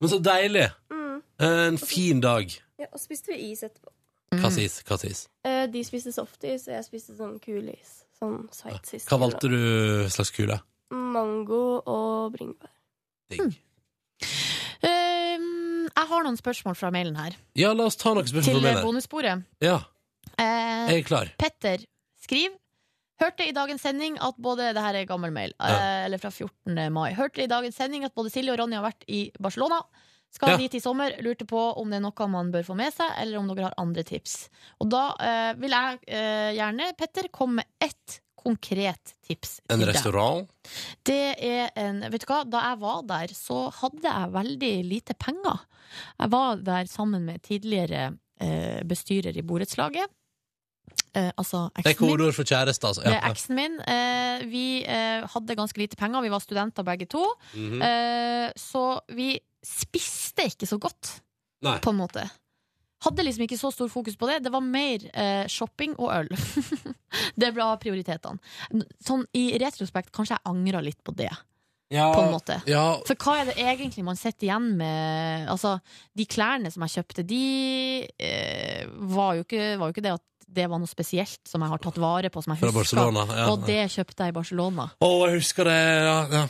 Men 0.00 0.10
så 0.10 0.18
deilig. 0.22 0.70
Mm. 0.90 1.22
En 1.40 1.78
fin 1.78 2.20
dag. 2.20 2.50
Ja, 2.78 2.86
og 2.92 2.98
spiste 3.00 3.28
vi 3.32 3.50
is 3.52 3.62
etterpå. 3.62 3.90
Hva 4.42 4.50
sies? 4.54 4.80
Hva 4.86 4.98
sies? 5.00 5.26
Eh, 5.44 5.66
de 5.72 5.82
spiste 5.84 6.12
softis, 6.14 6.66
og 6.68 6.74
jeg 6.74 6.84
spiste 6.86 7.16
sånn 7.18 7.38
kulis. 7.42 8.00
Sånn 8.18 8.44
sightsis. 8.54 9.04
Hva 9.10 9.18
valgte 9.20 9.48
du 9.50 9.58
slags 10.12 10.30
kule? 10.34 10.60
Mango 10.94 11.82
og 11.90 12.32
bringebær. 12.36 12.70
Um, 14.84 15.88
jeg 15.88 16.06
har 16.10 16.24
noen 16.26 16.36
spørsmål 16.38 16.76
fra 16.78 16.90
mailen 16.94 17.16
her. 17.18 17.36
Ja, 17.58 17.72
la 17.76 17.86
oss 17.88 17.96
ta 18.00 18.12
noen 18.14 18.28
spørsmål 18.28 18.60
Til 18.66 18.82
bonussporet. 18.84 19.44
Ja, 19.64 19.80
Eh, 20.40 20.88
jeg 20.90 21.02
er 21.02 21.04
klar. 21.06 21.28
Petter 21.38 21.82
skriv 22.18 22.54
Hørte 23.20 23.44
i 23.46 23.52
dagens 23.54 23.82
sending 23.84 24.16
at 24.18 24.34
både 24.42 24.72
Det 24.74 24.82
her 24.82 24.94
er 24.98 25.04
gammel 25.06 25.30
mail, 25.30 25.52
Ja. 25.60 25.66
eh, 25.76 26.04
eller 26.06 26.18
fra 26.18 26.30
14. 26.30 26.90
mai. 26.92 27.12
Hørte 27.14 27.44
i 27.44 27.46
dagens 27.46 27.76
sending 27.76 28.04
at 28.04 28.14
både 28.16 28.30
Silje 28.32 28.50
og 28.52 28.58
Ronny 28.58 28.74
har 28.74 28.82
vært 28.82 29.04
i 29.06 29.30
Barcelona. 29.38 29.82
Skal 30.34 30.50
Ja. 30.50 30.56
dit 30.58 30.74
i 30.74 30.80
sommer. 30.82 31.14
Lurte 31.22 31.46
på 31.46 31.60
om 31.78 31.90
det 31.92 32.00
er 32.00 32.04
noe 32.04 32.26
man 32.28 32.50
bør 32.50 32.64
få 32.66 32.74
med 32.76 32.92
seg, 32.94 33.10
eller 33.22 33.38
om 33.38 33.46
dere 33.52 33.68
har 33.68 33.74
andre 33.78 34.02
tips. 34.02 34.48
Og 34.82 34.88
da 34.90 35.04
eh, 35.22 35.52
vil 35.60 35.70
jeg 35.70 35.98
eh, 36.08 36.50
gjerne, 36.58 36.88
Petter, 36.98 37.28
komme 37.30 37.62
med 37.62 37.66
ett 37.80 38.20
konkret 38.44 39.14
tips. 39.24 39.60
En 39.70 39.78
til 39.78 39.86
deg. 39.86 39.94
restaurant? 39.94 40.50
Det 41.06 41.36
er 41.40 41.70
en 41.80 42.02
Vet 42.12 42.26
du 42.26 42.26
hva, 42.28 42.42
da 42.44 42.60
jeg 42.70 42.80
var 42.82 43.06
der, 43.08 43.32
så 43.32 43.70
hadde 43.72 44.02
jeg 44.04 44.34
veldig 44.34 44.72
lite 44.90 45.14
penger. 45.16 45.62
Jeg 46.20 46.30
var 46.34 46.56
der 46.66 46.90
sammen 46.90 47.24
med 47.24 47.40
tidligere 47.46 48.10
eh, 48.42 48.82
bestyrer 48.84 49.38
i 49.38 49.46
borettslaget. 49.46 50.10
Eh, 51.14 51.30
altså 51.38 51.70
Det 51.78 51.94
er 51.94 51.96
kodeord 51.96 52.34
for 52.36 52.44
kjæreste, 52.44 52.84
altså. 52.90 53.02
Det 53.06 53.14
Ja, 53.14 53.22
er 53.22 53.30
eksen 53.32 53.54
min. 53.56 53.78
Eh, 53.80 54.44
vi 54.50 54.82
eh, 54.84 55.24
hadde 55.30 55.56
ganske 55.56 55.78
lite 55.80 55.96
penger, 55.96 56.20
vi 56.26 56.28
var 56.34 56.42
studenter 56.42 56.82
begge 56.84 57.06
to. 57.08 57.24
Mhm. 57.54 57.80
eh, 57.80 58.52
så 58.58 58.98
vi 59.14 59.38
spiste 59.64 60.48
ikke 60.50 60.68
så 60.68 60.78
godt, 60.82 61.18
Nei. 61.64 61.78
på 61.82 61.92
en 61.94 62.00
måte. 62.00 62.24
Hadde 63.04 63.24
liksom 63.26 63.44
ikke 63.44 63.58
så 63.60 63.70
stor 63.74 63.90
fokus 63.92 64.16
på 64.16 64.28
det. 64.30 64.38
Det 64.46 64.52
var 64.52 64.64
mer 64.64 65.02
eh, 65.12 65.46
shopping 65.52 65.96
og 65.98 66.12
øl. 66.14 66.30
det 67.40 67.50
var 67.56 67.76
prioritetene. 67.82 68.84
Sånn 69.04 69.26
i 69.36 69.50
retrospekt 69.60 70.12
kanskje 70.14 70.38
jeg 70.38 70.48
angra 70.48 70.80
litt 70.84 71.02
på 71.04 71.12
det. 71.16 71.32
Ja, 71.92 72.08
På 72.14 72.22
en 72.24 72.32
måte. 72.32 72.56
Ja, 72.66 72.96
For 73.06 73.14
hva 73.20 73.36
er 73.38 73.50
det 73.50 73.58
egentlig 73.60 74.02
man 74.06 74.16
sitter 74.18 74.48
igjen 74.48 74.70
med? 74.78 75.44
Altså, 75.52 75.76
de 76.16 76.24
klærne 76.26 76.72
som 76.72 76.82
jeg 76.86 76.94
kjøpte, 76.96 77.26
de 77.28 77.42
eh, 78.18 78.86
var, 79.12 79.36
jo 79.36 79.44
ikke, 79.44 79.74
var 79.78 79.90
jo 79.90 79.94
ikke 79.94 80.06
det 80.06 80.14
at 80.16 80.24
det 80.46 80.66
var 80.70 80.80
noe 80.80 80.90
spesielt 80.90 81.40
som 81.48 81.62
jeg 81.64 81.72
har 81.72 81.82
tatt 81.82 81.98
vare 82.02 82.30
på, 82.32 82.42
som 82.44 82.54
jeg 82.54 82.62
husker. 82.62 82.98
Ja. 83.14 83.46
Og 83.50 83.64
det 83.66 83.80
kjøpte 83.94 84.26
jeg 84.26 84.34
i 84.34 84.36
Barcelona. 84.36 84.88
Å, 84.98 85.10
jeg 85.28 85.40
husker 85.40 85.70
det. 85.70 85.76
Ja, 85.78 86.16
ja. 86.32 86.42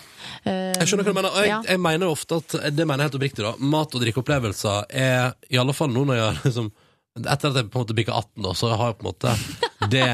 Jeg 0.44 0.88
skjønner 0.90 1.06
hva 1.08 1.14
du 1.14 1.18
mener. 1.20 1.38
Jeg, 1.44 1.60
jeg 1.70 1.82
mener 1.84 2.12
ofte 2.12 2.40
at 2.42 2.56
Det 2.74 2.84
mener 2.84 3.04
jeg 3.04 3.10
helt 3.10 3.18
oppriktig, 3.20 3.44
da. 3.46 3.54
Mat- 3.74 3.94
og 3.94 4.04
drikkeopplevelser 4.04 4.88
er 4.90 5.34
i 5.50 5.60
alle 5.60 5.76
fall 5.76 5.92
nå 5.94 6.06
når 6.10 6.20
jeg 6.20 6.40
liksom 6.48 6.72
Etter 7.14 7.52
at 7.52 7.60
jeg 7.60 7.68
på 7.70 7.78
en 7.78 7.84
måte 7.84 7.94
bikka 7.94 8.10
18, 8.10 8.42
da, 8.42 8.52
så 8.58 8.72
har 8.74 8.96
på 8.98 9.04
en 9.04 9.12
måte 9.12 9.34
det 9.92 10.08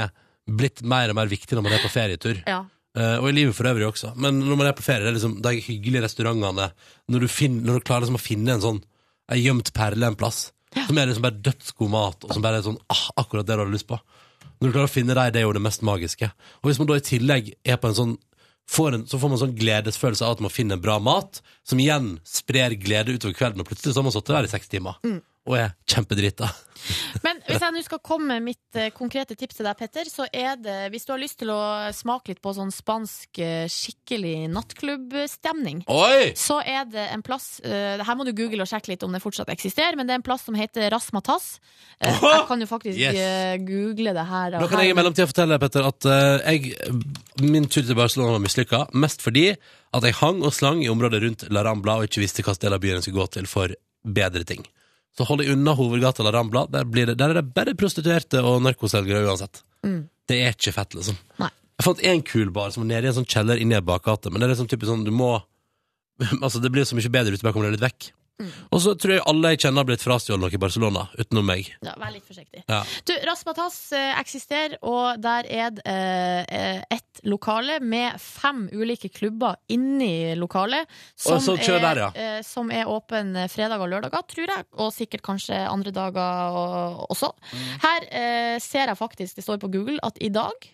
blitt 0.45 0.83
mer 0.85 1.13
og 1.13 1.17
mer 1.17 1.31
viktig 1.31 1.57
når 1.57 1.65
man 1.65 1.77
er 1.77 1.81
på 1.81 1.93
ferietur. 1.93 2.43
Ja. 2.45 2.59
Uh, 2.91 3.23
og 3.23 3.29
i 3.31 3.37
livet 3.39 3.55
for 3.55 3.71
øvrig 3.71 3.87
også. 3.87 4.13
Men 4.19 4.41
når 4.43 4.59
man 4.59 4.69
er 4.69 4.75
på 4.77 4.83
ferie, 4.85 5.05
det 5.07 5.13
er 5.13 5.17
liksom 5.17 5.37
de 5.45 5.53
hyggelige 5.63 6.03
restaurantene 6.03 6.73
Når 7.07 7.23
du, 7.23 7.29
finner, 7.31 7.63
når 7.69 7.79
du 7.79 7.85
klarer 7.87 8.03
liksom 8.03 8.19
å 8.19 8.23
finne 8.23 8.57
en 8.57 8.65
sånn 8.65 8.81
En 9.31 9.39
gjemt 9.39 9.71
perle 9.77 10.09
en 10.09 10.19
plass, 10.19 10.49
som 10.77 10.99
er 10.99 11.11
liksom 11.11 11.25
bare 11.27 11.43
dødsgod 11.49 11.93
mat, 11.93 12.25
og 12.27 12.35
som 12.35 12.45
bare 12.45 12.61
er 12.61 12.67
sånn 12.67 12.81
ah, 12.93 13.07
akkurat 13.23 13.47
det 13.49 13.57
du 13.59 13.65
har 13.65 13.73
lyst 13.73 13.89
på. 13.91 13.99
Når 14.61 14.69
du 14.69 14.75
klarer 14.75 14.91
å 14.91 14.93
finne 14.93 15.17
dem, 15.17 15.31
det 15.33 15.41
er 15.41 15.47
jo 15.47 15.55
det 15.57 15.65
mest 15.65 15.85
magiske. 15.87 16.29
Og 16.61 16.71
hvis 16.71 16.81
man 16.81 16.91
da 16.91 16.99
i 17.01 17.07
tillegg 17.07 17.55
er 17.65 17.81
på 17.81 17.91
en 17.91 17.97
sånn 17.97 18.19
får 18.71 18.95
en, 18.95 19.07
så 19.09 19.19
får 19.19 19.31
man 19.31 19.39
en 19.39 19.43
sånn 19.45 19.57
gledesfølelse 19.59 20.27
av 20.27 20.37
at 20.37 20.43
man 20.45 20.53
finner 20.55 20.79
bra 20.81 20.99
mat, 21.03 21.41
som 21.67 21.81
igjen 21.83 22.13
sprer 22.29 22.77
glede 22.79 23.17
utover 23.17 23.35
kvelden, 23.35 23.65
og 23.65 23.71
plutselig 23.71 23.95
så 23.95 24.03
har 24.03 24.07
man 24.07 24.15
sittet 24.15 24.37
der 24.37 24.47
i 24.47 24.53
seks 24.53 24.71
timer 24.71 25.01
og 25.49 25.55
er 25.57 25.71
kjempedrita. 25.89 26.49
Men 27.25 27.41
hvis 27.47 27.61
jeg 27.61 27.75
nå 27.75 27.81
skal 27.85 28.01
komme 28.05 28.37
med 28.39 28.45
mitt 28.45 28.77
eh, 28.79 28.89
konkrete 28.97 29.35
tips 29.37 29.59
til 29.59 29.67
deg, 29.67 29.77
Petter, 29.77 30.09
så 30.09 30.25
er 30.33 30.55
det 30.61 30.77
hvis 30.93 31.05
du 31.09 31.11
har 31.13 31.21
lyst 31.21 31.39
til 31.43 31.51
å 31.53 31.59
smake 31.93 32.33
litt 32.33 32.41
på 32.45 32.53
sånn 32.57 32.71
spansk 32.73 33.41
eh, 33.43 33.65
skikkelig 33.69 34.47
nattklubbstemning, 34.53 35.83
Oi! 35.93 36.33
så 36.39 36.61
er 36.65 36.87
det 36.93 37.07
en 37.13 37.25
plass 37.27 37.61
eh, 37.65 38.01
Her 38.05 38.17
må 38.19 38.25
du 38.29 38.33
google 38.37 38.65
og 38.65 38.71
sjekke 38.71 38.93
litt 38.95 39.05
om 39.07 39.13
det 39.17 39.23
fortsatt 39.25 39.53
eksisterer, 39.53 39.97
men 39.99 40.09
det 40.09 40.15
er 40.17 40.21
en 40.23 40.27
plass 40.27 40.45
som 40.49 40.57
heter 40.57 40.89
Rasmatas. 40.93 41.51
Eh, 42.01 42.17
jeg 42.17 42.47
kan 42.49 42.65
jo 42.65 42.71
faktisk 42.71 43.01
Yes. 43.01 43.17
eh, 43.21 43.57
google 43.65 44.15
det 44.17 44.27
her. 44.31 44.57
Da 44.61 44.67
kan 44.71 44.81
jeg 44.85 44.93
i 44.93 44.97
mellomtida 44.99 45.29
fortelle 45.31 45.57
deg, 45.57 45.65
Petter, 45.67 45.89
at 45.89 46.09
eh, 46.09 46.57
jeg, 46.57 46.75
min 47.45 47.69
tur 47.69 47.85
til 47.85 47.97
Barcelona 47.99 48.37
var 48.39 48.45
mislykka. 48.45 48.87
Mest 48.97 49.25
fordi 49.25 49.51
at 49.57 50.05
jeg 50.07 50.17
hang 50.21 50.41
og 50.47 50.53
slang 50.55 50.85
i 50.85 50.91
området 50.93 51.21
rundt 51.25 51.47
La 51.53 51.65
Rambla 51.67 51.99
og 52.01 52.09
ikke 52.09 52.23
visste 52.25 52.45
hvilken 52.45 52.65
del 52.67 52.77
av 52.77 52.83
byen 52.85 53.01
jeg 53.01 53.09
skulle 53.09 53.25
gå 53.25 53.33
til 53.41 53.49
for 53.51 53.75
bedre 54.05 54.45
ting. 54.49 54.65
Så 55.19 55.27
hold 55.27 55.43
deg 55.43 55.53
unna 55.55 55.75
hovedgata 55.77 56.25
La 56.25 56.33
Rambla. 56.35 56.67
Der, 56.71 56.87
blir 56.89 57.11
det, 57.11 57.17
der 57.21 57.33
er 57.33 57.41
det 57.41 57.55
bare 57.55 57.75
prostituerte 57.79 58.43
og 58.47 58.61
narkoselgere 58.65 59.25
uansett. 59.27 59.63
Mm. 59.87 60.05
Det 60.31 60.39
er 60.45 60.55
ikke 60.55 60.75
fett, 60.77 60.95
liksom. 60.99 61.19
Nei. 61.43 61.51
Jeg 61.81 61.87
fant 61.87 62.03
én 62.13 62.23
kul 62.27 62.51
bar 62.55 62.73
som 62.73 62.85
var 62.85 62.91
nede 62.93 63.09
i 63.09 63.11
en 63.11 63.17
sånn 63.23 63.29
kjeller 63.29 63.61
I 63.61 63.65
ei 63.65 63.81
bakgate, 63.81 64.31
men 64.31 64.43
det 64.43 64.47
er 64.47 64.53
liksom 64.53 64.69
typisk 64.69 64.91
sånn 64.93 65.07
du 65.07 65.15
må 65.17 65.39
Altså, 66.45 66.61
det 66.61 66.69
blir 66.75 66.85
så 66.85 66.99
mye 66.99 67.13
bedre 67.13 67.33
hvis 67.33 67.41
du 67.41 67.47
bare 67.47 67.57
kommer 67.57 67.71
deg 67.71 67.79
litt 67.79 67.87
vekk. 67.87 68.11
Mm. 68.41 68.51
Og 68.73 68.83
så 68.83 68.95
tror 68.99 69.15
jeg 69.17 69.25
alle 69.31 69.53
jeg 69.53 69.63
kjenner 69.65 69.85
har 69.85 69.89
blitt 69.91 70.05
frastjålet 70.05 70.43
noe 70.45 70.57
i 70.57 70.61
Barcelona, 70.63 71.05
utenom 71.19 71.47
meg. 71.51 71.69
Ja, 71.85 71.95
vær 72.01 72.15
litt 72.15 72.27
forsiktig. 72.27 72.65
Ja. 72.65 72.81
Du, 73.07 73.13
Rasmatas 73.29 73.79
eh, 73.97 74.15
eksisterer, 74.21 74.79
og 74.87 75.21
der 75.23 75.49
er 75.51 75.75
det 75.77 75.85
eh, 75.87 76.81
et 76.97 77.23
lokale 77.29 77.79
med 77.85 78.17
fem 78.23 78.67
ulike 78.73 79.11
klubber 79.13 79.59
inni 79.73 80.35
lokalet. 80.41 80.89
Å, 81.21 81.39
så 81.43 81.57
er, 81.59 81.79
der, 81.85 82.03
ja. 82.07 82.11
eh, 82.15 82.41
som 82.47 82.73
er 82.73 82.89
åpen 82.91 83.37
fredag 83.53 83.83
og 83.83 83.93
lørdager, 83.93 84.27
tror 84.31 84.55
jeg. 84.57 84.69
Og 84.81 84.93
sikkert 84.95 85.25
kanskje 85.27 85.61
andre 85.69 85.93
dager 85.95 86.57
og, 86.57 87.07
også. 87.13 87.33
Mm. 87.53 87.71
Her 87.85 88.11
eh, 88.11 88.59
ser 88.63 88.93
jeg 88.93 89.01
faktisk, 89.01 89.37
det 89.37 89.47
står 89.47 89.61
på 89.63 89.73
Google, 89.73 90.01
at 90.07 90.21
i 90.21 90.33
dag 90.33 90.71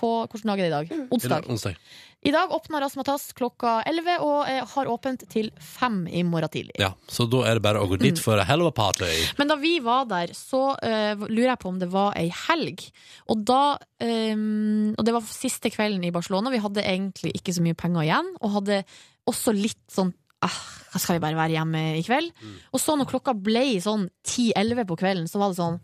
på, 0.00 0.10
Hvilken 0.32 0.50
dag 0.50 0.60
er 0.60 0.66
det 0.66 0.70
i 0.70 0.76
dag? 0.78 1.10
Onsdag. 1.14 1.50
Onsdag. 1.52 1.76
I 2.20 2.32
dag 2.34 2.50
åpner 2.52 2.82
Rasmatas 2.84 3.30
klokka 3.32 3.78
11 3.88 4.16
og 4.20 4.48
eh, 4.50 4.58
har 4.74 4.88
åpent 4.92 5.22
til 5.32 5.46
fem 5.64 6.02
i 6.12 6.20
morgen 6.28 6.52
tidlig. 6.52 6.74
Ja, 6.80 6.90
så 7.08 7.24
da 7.32 7.38
er 7.48 7.56
det 7.56 7.62
bare 7.64 7.80
å 7.80 7.88
gå 7.88 7.96
dit 8.00 8.18
Mm. 8.18 8.22
for 8.24 8.36
a 8.36 8.44
hell 8.44 8.60
of 8.60 8.68
a 8.68 8.76
party. 8.76 9.08
Men 9.38 9.48
da 9.48 9.56
vi 9.56 9.78
var 9.80 10.04
der, 10.10 10.34
så 10.36 10.60
uh, 10.76 11.22
lurer 11.30 11.54
jeg 11.54 11.60
på 11.62 11.70
om 11.72 11.78
det 11.80 11.88
var 11.94 12.12
ei 12.20 12.26
helg. 12.42 12.84
Og 13.32 13.40
da 13.48 13.78
um, 14.04 14.92
Og 14.98 15.04
det 15.08 15.14
var 15.16 15.24
siste 15.32 15.72
kvelden 15.72 16.04
i 16.04 16.12
Barcelona. 16.12 16.52
Vi 16.52 16.60
hadde 16.60 16.84
egentlig 16.84 17.32
ikke 17.40 17.54
så 17.56 17.64
mye 17.64 17.78
penger 17.78 18.04
igjen, 18.04 18.28
og 18.40 18.56
hadde 18.58 18.82
også 19.30 19.54
litt 19.56 19.80
sånn 19.92 20.12
ah, 20.44 20.60
Skal 20.98 21.16
vi 21.16 21.24
bare 21.24 21.38
være 21.40 21.56
hjemme 21.56 21.82
i 22.00 22.04
kveld? 22.04 22.32
Og 22.74 22.80
så 22.84 22.96
når 23.00 23.08
klokka 23.14 23.32
ble 23.36 23.64
sånn 23.80 24.08
10-11 24.28 24.84
på 24.90 24.96
kvelden, 25.00 25.28
så 25.30 25.40
var 25.40 25.52
det 25.54 25.60
sånn 25.62 25.80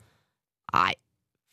Nei, 0.75 0.93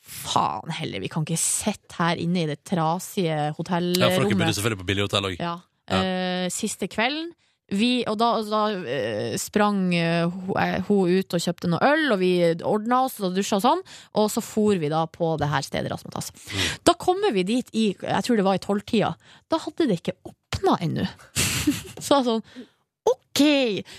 faen 0.04 0.74
heller, 0.76 1.00
vi 1.04 1.10
kan 1.12 1.24
ikke 1.24 1.40
sitte 1.40 1.96
her 2.00 2.20
inne 2.20 2.44
i 2.44 2.50
det 2.50 2.60
trasige 2.68 3.54
hotellrommet. 3.58 4.02
Ja, 4.04 4.12
for 4.12 4.28
dere 4.28 4.40
bodde 4.42 4.58
selvfølgelig 4.58 4.82
på 4.82 4.90
billighotell 4.90 5.30
òg. 5.32 5.40
Ja. 5.40 5.56
Eh, 5.94 6.50
siste 6.54 6.90
kvelden. 6.92 7.32
Vi, 7.74 8.04
og 8.12 8.18
da, 8.20 8.28
da 8.46 8.60
uh, 8.76 9.36
sprang 9.40 9.88
ho- 9.96 10.58
eh, 10.60 10.76
hun 10.86 11.14
ut 11.16 11.34
og 11.34 11.42
kjøpte 11.42 11.70
noe 11.72 11.80
øl, 11.88 12.04
og 12.14 12.20
vi 12.22 12.34
ordna 12.68 13.00
oss 13.08 13.16
og 13.24 13.34
dusja 13.34 13.58
og 13.58 13.64
sånn. 13.64 13.82
Og 14.20 14.28
så 14.30 14.44
for 14.46 14.78
vi 14.78 14.92
da 14.92 15.06
på 15.10 15.32
det 15.42 15.48
her 15.50 15.64
stedet 15.66 15.90
Rasmatas. 15.90 16.30
Da 16.86 16.94
kommer 17.00 17.34
vi 17.34 17.46
dit 17.48 17.72
i 17.74 17.86
jeg 17.96 18.28
tror 18.28 18.38
det 18.38 18.46
var 18.46 18.60
i 18.60 18.62
tolvtida. 18.62 19.14
Da 19.50 19.62
hadde 19.64 19.88
det 19.90 20.02
ikke 20.02 20.18
åpna 20.28 20.76
ennå. 20.84 21.08
så 22.10 22.20
sånn 22.28 22.44
OK! 23.10 23.42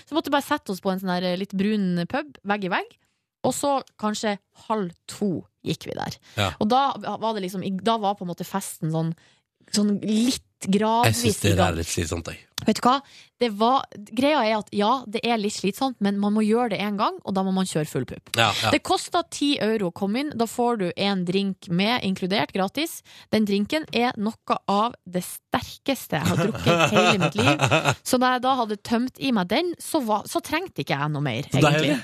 Så 0.06 0.14
måtte 0.14 0.30
vi 0.30 0.36
bare 0.36 0.46
sette 0.46 0.70
oss 0.70 0.84
på 0.84 0.92
en 0.92 1.00
sånn 1.02 1.26
litt 1.40 1.56
brun 1.56 2.04
pub, 2.12 2.36
vegg 2.46 2.68
i 2.68 2.72
vegg. 2.76 2.94
Og 3.48 3.56
så 3.56 3.78
kanskje 4.00 4.36
halv 4.68 4.92
to 5.10 5.32
gikk 5.64 5.88
vi 5.88 5.96
der. 5.98 6.18
Ja. 6.38 6.50
Og 6.60 6.70
da 6.70 6.86
var 7.02 7.32
det 7.34 7.46
liksom 7.46 7.64
Da 7.84 7.96
var 8.02 8.18
på 8.18 8.26
en 8.26 8.32
måte 8.32 8.46
festen 8.46 8.92
sånn, 8.94 9.14
sånn 9.74 9.96
litt 10.04 10.44
Jeg 10.64 11.14
synes 11.16 11.20
syns 11.20 11.40
det 11.44 11.60
er 11.60 11.76
litt 11.76 11.90
slitsomt, 11.90 12.30
jeg. 12.32 12.44
Vet 12.64 12.78
du 12.78 12.86
hva? 12.86 12.94
Det 13.42 13.50
var, 13.58 13.82
greia 13.92 14.40
er 14.46 14.54
at 14.56 14.70
ja, 14.72 14.90
det 15.10 15.20
er 15.26 15.36
litt 15.40 15.56
slitsomt, 15.56 15.98
men 16.04 16.16
man 16.22 16.32
må 16.36 16.44
gjøre 16.46 16.72
det 16.72 16.78
én 16.80 16.96
gang, 16.96 17.18
og 17.20 17.34
da 17.36 17.42
må 17.44 17.52
man 17.52 17.68
kjøre 17.68 17.90
full 17.90 18.06
pupp. 18.08 18.32
Ja, 18.38 18.48
ja. 18.62 18.70
Det 18.72 18.80
koster 18.86 19.26
10 19.26 19.58
euro 19.66 19.90
å 19.90 19.94
komme 19.96 20.22
inn. 20.22 20.32
Da 20.38 20.46
får 20.48 20.80
du 20.80 20.86
en 20.94 21.26
drink 21.28 21.68
med, 21.68 21.98
inkludert, 22.06 22.54
gratis. 22.56 23.02
Den 23.34 23.48
drinken 23.48 23.84
er 23.92 24.16
noe 24.16 24.58
av 24.70 24.96
det 25.04 25.24
sterkeste 25.26 26.20
jeg 26.20 26.30
har 26.30 26.40
drukket 26.40 26.72
i 26.72 26.90
hele 26.94 27.14
mitt 27.26 27.38
liv. 27.40 27.64
Så 28.08 28.20
da 28.22 28.36
jeg 28.36 28.44
da 28.46 28.56
hadde 28.62 28.80
tømt 28.86 29.20
i 29.20 29.34
meg 29.34 29.50
den, 29.52 29.74
så, 29.82 30.00
var, 30.04 30.24
så 30.30 30.40
trengte 30.44 30.84
ikke 30.84 30.96
jeg 30.96 31.12
noe 31.12 31.24
mer, 31.24 31.44
egentlig. 31.44 31.64
deilig. 31.68 31.98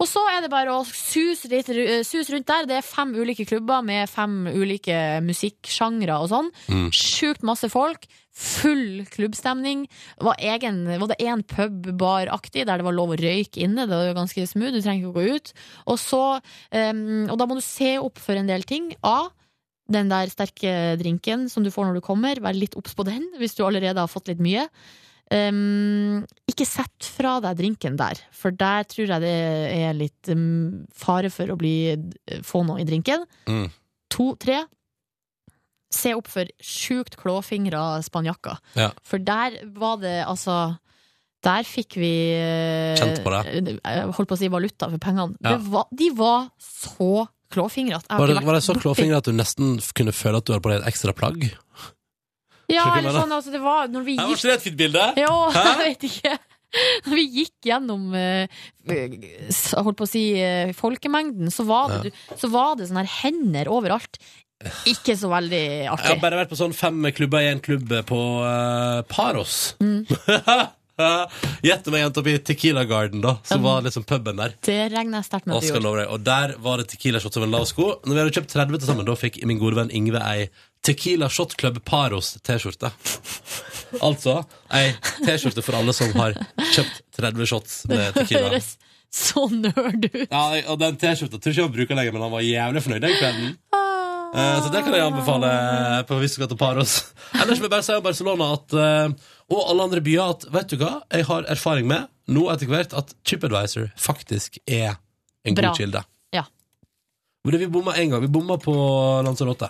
Og 0.00 0.08
så 0.08 0.22
er 0.32 0.42
det 0.44 0.50
bare 0.52 0.72
å 0.74 0.84
suse, 0.86 1.50
litt, 1.52 1.68
eh, 1.68 2.02
suse 2.06 2.32
rundt 2.32 2.48
der. 2.48 2.66
Det 2.66 2.78
er 2.78 2.86
fem 2.86 3.12
ulike 3.14 3.46
klubber 3.48 3.84
med 3.84 4.08
fem 4.10 4.46
ulike 4.46 5.20
musikksjangre 5.24 6.16
og 6.22 6.30
sånn. 6.32 6.50
Mm. 6.68 6.88
Sjukt 6.94 7.42
masse 7.42 7.68
folk. 7.72 8.06
Full 8.32 9.04
klubbstemning. 9.12 9.84
Var, 10.24 10.38
egen, 10.40 10.86
var 10.88 11.10
det 11.10 11.20
én 11.20 11.44
pub-bar-aktig 11.44 12.64
der 12.64 12.80
det 12.80 12.86
var 12.86 12.96
lov 12.96 13.12
å 13.12 13.20
røyke 13.20 13.60
inne. 13.60 13.84
Det 13.84 13.92
var 13.92 14.08
jo 14.08 14.16
ganske 14.16 14.46
smooth, 14.48 14.72
du 14.72 14.80
trenger 14.80 15.04
ikke 15.04 15.12
å 15.12 15.18
gå 15.18 15.36
ut. 15.36 15.52
Og, 15.86 16.00
så, 16.00 16.22
um, 16.72 17.28
og 17.28 17.36
da 17.36 17.46
må 17.46 17.58
du 17.58 17.64
se 17.64 17.98
opp 18.00 18.18
for 18.22 18.38
en 18.38 18.48
del 18.48 18.64
ting. 18.64 18.94
A. 19.04 19.28
Den 19.92 20.08
der 20.08 20.32
sterke 20.32 20.96
drinken 20.96 21.48
som 21.52 21.66
du 21.66 21.70
får 21.74 21.90
når 21.90 22.00
du 22.00 22.06
kommer. 22.06 22.40
Vær 22.40 22.56
litt 22.56 22.78
obs 22.78 22.96
på 22.96 23.04
den 23.04 23.28
hvis 23.36 23.58
du 23.58 23.66
allerede 23.66 24.00
har 24.00 24.10
fått 24.10 24.32
litt 24.32 24.40
mye. 24.40 24.64
Em, 25.32 26.20
ikke 26.50 26.66
sett 26.68 27.06
fra 27.08 27.38
deg 27.40 27.56
drinken 27.60 27.96
der, 27.96 28.18
for 28.36 28.52
der 28.52 28.84
tror 28.90 29.14
jeg 29.14 29.22
det 29.24 29.32
er 29.78 29.96
litt 29.96 30.28
um, 30.32 30.82
fare 30.92 31.30
for 31.32 31.54
å 31.54 31.56
bli, 31.56 31.94
få 32.44 32.64
noe 32.68 32.82
i 32.82 32.86
drinken. 32.88 33.24
Mm. 33.48 33.66
To, 34.12 34.32
tre. 34.40 34.60
Se 35.92 36.12
opp 36.16 36.28
for 36.32 36.48
sjukt 36.60 37.16
klåfingra 37.20 38.02
spanjakker. 38.04 38.60
Ja. 38.76 38.90
For 39.06 39.22
der 39.22 39.58
var 39.76 40.00
det 40.00 40.22
altså 40.24 40.78
Der 41.44 41.66
fikk 41.68 41.98
vi 41.98 42.12
eh, 42.38 42.94
Kjent 42.96 43.20
på 43.24 43.32
det. 43.34 43.76
Holdt 44.14 44.30
på 44.30 44.36
å 44.36 44.40
si 44.40 44.48
valuta 44.52 44.88
for 44.92 45.02
pengene. 45.02 45.36
Ja. 45.42 45.56
Var, 45.58 45.88
de 45.90 46.08
var 46.16 46.46
så 46.62 47.26
klåfingrete. 47.52 48.08
Var 48.08 48.30
det, 48.30 48.44
var 48.46 48.56
det 48.56 48.64
så 48.64 48.76
klåfingrete 48.78 49.24
at 49.24 49.28
du 49.28 49.36
nesten 49.36 49.74
kunne 49.96 50.14
føle 50.16 50.40
at 50.40 50.46
du 50.46 50.54
hadde 50.54 50.64
på 50.64 50.72
deg 50.72 50.80
et 50.80 50.92
ekstra 50.92 51.16
plagg? 51.16 51.48
Ja, 52.70 52.86
eller 52.98 53.10
sånn, 53.16 53.32
altså, 53.34 53.50
det 53.54 53.60
var 53.62 53.88
når 53.90 54.04
vi 54.06 54.14
Her 54.16 54.24
var 54.26 54.32
gikk 54.32 54.38
ikke 54.42 54.50
det 54.50 54.56
et 54.58 54.66
fint 54.66 54.78
bilde? 54.78 55.06
Jo, 55.22 55.34
Hæ? 55.56 55.62
jeg 55.66 55.78
vet 55.82 56.06
ikke. 56.10 56.34
Når 57.04 57.18
vi 57.18 57.24
gikk 57.36 57.66
gjennom 57.68 58.04
eh, 58.16 58.60
holdt 59.76 59.98
på 59.98 60.06
å 60.06 60.08
si 60.08 60.22
eh, 60.40 60.70
folkemengden, 60.76 61.50
så 61.52 61.66
var 61.68 61.98
det, 62.06 62.14
så 62.40 62.48
var 62.52 62.78
det 62.78 62.88
sånne 62.88 63.02
her 63.04 63.16
hender 63.26 63.68
overalt. 63.72 64.16
Ikke 64.86 65.16
så 65.18 65.26
veldig 65.28 65.58
Jeg 65.58 65.88
har 65.90 65.98
artig. 65.98 66.20
bare 66.22 66.38
vært 66.38 66.52
på 66.52 66.56
sånn 66.60 66.72
fem 66.76 67.02
klubber 67.12 67.42
i 67.42 67.50
en 67.50 67.60
klubb 67.60 67.90
på 68.08 68.20
eh, 68.46 69.02
Paros. 69.10 69.74
Mm. 69.82 70.06
Gjett 71.66 71.88
om 71.88 71.94
jeg 71.96 72.06
endte 72.06 72.20
opp 72.22 72.28
i 72.30 72.36
Tequila 72.46 72.84
Garden, 72.86 73.22
da, 73.24 73.36
som 73.48 73.62
var 73.64 73.82
liksom 73.82 74.04
puben 74.06 74.38
der. 74.38 74.54
Det 74.62 74.76
regner 74.92 75.18
jeg 75.18 75.28
sterkt 75.28 75.48
med 75.48 75.56
at 75.58 75.64
du 75.66 75.72
gjorde. 75.72 76.04
deg. 76.04 76.12
Og 76.14 76.24
der 76.26 76.52
var 76.62 76.78
det 76.82 76.88
tequila 76.92 77.20
shots 77.22 77.40
over 77.40 77.48
en 77.48 77.56
lav 77.56 77.64
sko. 77.68 77.88
Når 78.04 78.12
vi 78.14 78.20
hadde 78.22 78.34
kjøpt 78.38 78.52
30 78.54 78.78
til 78.78 78.90
sammen, 78.92 79.08
da 79.08 79.16
fikk 79.18 79.40
min 79.48 79.58
gode 79.62 79.80
venn 79.80 79.90
Ingve 79.94 80.22
ei 80.22 80.46
Tequila 80.82 81.28
Shot 81.30 81.54
Club 81.56 81.84
Paros 81.86 82.34
T-skjorte. 82.42 82.90
Altså 84.02 84.38
ei 84.72 84.94
T-skjorte 85.22 85.62
for 85.62 85.78
alle 85.78 85.94
som 85.94 86.10
har 86.18 86.34
kjøpt 86.72 87.02
30 87.18 87.50
shots 87.50 87.76
med 87.90 88.16
Tequila. 88.16 88.48
Det 88.48 88.56
høres 88.56 88.70
så 89.12 89.44
nerd 89.52 90.08
ut. 90.08 90.24
Ja, 90.32 90.44
og 90.72 90.80
den 90.80 90.96
T-skjorta 90.98 91.38
tror 91.38 91.52
ikke 91.52 91.60
jeg 91.60 91.68
han 91.68 91.76
bruker 91.76 91.98
lenger, 91.98 92.16
men 92.16 92.24
han 92.26 92.32
var 92.34 92.46
jævlig 92.46 92.82
fornøyd 92.86 93.04
den 93.04 93.18
kvelden. 93.20 93.52
Eh, 94.32 94.58
så 94.64 94.70
det 94.72 94.80
kan 94.80 94.94
jeg 94.96 95.04
anbefale 95.04 95.48
på 96.08 96.16
hvis 96.22 96.34
du 96.34 96.40
skal 96.40 96.48
til 96.48 96.58
Paros. 96.60 96.94
Ellers 97.36 97.60
vil 97.60 97.68
jeg 97.68 97.74
bare 97.74 97.84
si 97.84 97.92
om 97.98 98.06
Barcelona 98.06 98.46
at, 98.56 98.76
eh, 98.80 99.34
og 99.52 99.60
alle 99.68 99.86
andre 99.90 100.00
byer 100.04 100.32
at 100.32 100.46
vet 100.54 100.72
du 100.72 100.78
hva, 100.80 100.94
jeg 101.12 101.28
har 101.28 101.44
erfaring 101.52 101.90
med 101.90 102.08
nå 102.32 102.46
etter 102.48 102.70
hvert 102.70 102.96
at 102.96 103.12
TripAdvisor 103.28 103.90
faktisk 104.00 104.56
er 104.64 104.96
en 105.44 105.58
Bra. 105.58 105.68
god 105.68 105.82
kilde. 105.82 106.02
Ja. 106.32 106.46
Men 107.44 107.54
det, 107.54 107.60
vi 107.66 107.70
bomma 107.74 107.92
én 107.98 108.08
gang. 108.14 108.22
Vi 108.24 108.32
bomma 108.32 108.56
på 108.62 108.72
Lanzarote. 109.26 109.68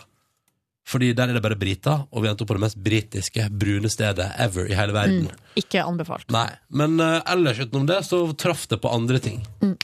Fordi 0.88 1.12
der 1.14 1.30
er 1.30 1.38
det 1.38 1.42
bare 1.44 1.58
briter, 1.58 2.06
og 2.10 2.24
vi 2.24 2.28
endte 2.30 2.42
opp 2.42 2.50
på 2.50 2.56
det 2.58 2.64
mest 2.64 2.78
britiske 2.82 3.46
brune 3.54 3.90
stedet 3.92 4.26
ever 4.42 4.66
i 4.66 4.76
hele 4.76 4.94
verden. 4.96 5.28
Mm, 5.30 5.58
ikke 5.62 5.84
anbefalt. 5.86 6.26
Nei, 6.34 6.48
Men 6.74 6.98
uh, 6.98 7.20
ellers 7.30 7.60
utenom 7.62 7.86
det 7.86 8.00
så 8.08 8.24
traff 8.34 8.66
det 8.70 8.80
på 8.82 8.90
andre 8.90 9.20
ting. 9.22 9.44
Mm. 9.62 9.76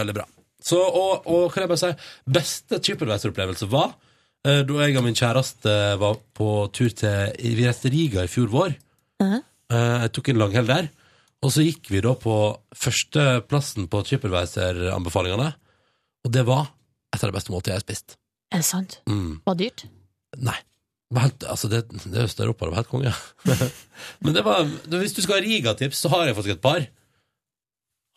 Veldig 0.00 0.16
bra. 0.16 0.26
Så, 0.62 0.78
og, 0.78 1.26
og 1.26 1.52
kan 1.54 1.64
jeg 1.64 1.70
bare 1.70 1.82
si, 1.84 1.92
beste 2.38 2.80
TripAdvisor-opplevelse 2.82 3.70
var 3.70 3.94
uh, 3.94 4.60
da 4.66 4.82
jeg 4.82 4.98
og 4.98 5.06
min 5.06 5.18
kjæreste 5.18 5.78
var 6.02 6.18
på 6.34 6.50
tur 6.74 6.90
til 6.98 7.32
Vi 7.38 7.62
reiste 7.62 7.94
Riga 7.94 8.26
i 8.26 8.30
fjor 8.30 8.50
vår. 8.50 8.76
Mhm. 9.22 9.40
Eh, 9.72 9.98
jeg 10.04 10.12
tok 10.12 10.32
en 10.32 10.40
langhell 10.42 10.68
der. 10.68 10.88
Og 11.42 11.50
så 11.54 11.64
gikk 11.64 11.90
vi 11.90 12.02
da 12.04 12.12
på 12.18 12.36
førsteplassen 12.78 13.88
på 13.90 14.02
TripAdvisor-anbefalingene. 14.06 15.48
Og 16.22 16.34
det 16.34 16.44
var 16.46 16.68
et 17.12 17.22
av 17.22 17.30
de 17.30 17.34
beste 17.34 17.54
måltidene 17.54 17.78
jeg 17.78 17.80
har 17.80 17.86
spist. 17.86 18.16
Er 18.52 18.60
det 18.60 18.68
sant? 18.68 18.98
Mm. 19.08 19.40
Var 19.46 19.56
det 19.56 19.68
dyrt? 19.70 19.86
Nei. 20.44 20.58
Helt, 21.12 21.44
altså 21.44 21.68
det, 21.68 21.82
det 22.08 22.22
Øst-Europa, 22.24 22.68
var 22.70 22.78
helt 22.80 22.88
konge. 22.88 23.12
Men 24.24 24.36
det 24.36 24.44
var, 24.46 24.64
hvis 24.88 25.12
du 25.16 25.20
skal 25.24 25.38
ha 25.38 25.44
Riga-tips, 25.44 26.00
så 26.04 26.08
har 26.12 26.26
jeg 26.28 26.36
faktisk 26.38 26.54
et 26.56 26.62
par. 26.64 26.86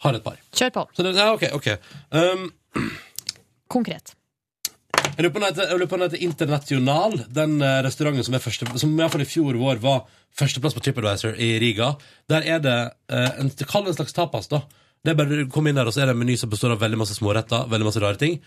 Har 0.06 0.16
et 0.16 0.24
par. 0.24 0.38
Kjør 0.56 0.72
på. 0.78 0.86
Så 0.95 1.03
det, 1.03 1.16
ja, 1.18 1.32
ok, 1.36 1.44
ok. 1.57 1.68
Um, 2.16 2.45
Konkret. 3.72 4.14
jeg 5.16 5.26
lurer 5.26 5.88
på 5.88 5.98
den 5.99 6.06
heter- 6.10 6.24
International, 6.24 7.18
den 7.32 7.62
eh, 7.62 7.82
restauranten 7.84 8.24
som 8.28 8.36
er 8.36 8.44
første, 8.44 8.68
som 8.80 8.91
i 8.91 8.99
hvert 8.99 9.12
fall 9.12 9.24
i 9.24 9.30
fjor 9.30 9.60
vår 9.60 9.80
var 9.84 10.03
førsteplass 10.36 10.76
på 10.76 10.84
TripAdvisor 10.84 11.36
i 11.40 11.53
Riga. 11.64 11.94
Der 12.32 12.44
er 12.44 12.60
det 12.64 12.76
eh, 13.12 13.40
en, 13.40 13.49
det 13.52 13.68
en 13.68 13.94
slags 13.95 14.14
tapas, 14.16 14.48
da. 14.52 14.64
Det 15.03 15.14
er 15.14 15.20
bare 15.20 15.44
du 15.44 15.49
kommer 15.52 15.70
inn 15.72 15.78
der, 15.80 15.88
og 15.88 15.94
så 15.94 16.02
er 16.03 16.10
det 16.10 16.16
en 16.16 16.22
meny 16.24 16.36
som 16.40 16.49
består 16.49 16.74
av 16.76 16.82
veldig 16.82 16.98
masse 16.98 17.16
småretter, 17.16 17.68
veldig 17.72 17.86
masse 17.88 18.02
rare 18.02 18.20
ting. 18.20 18.40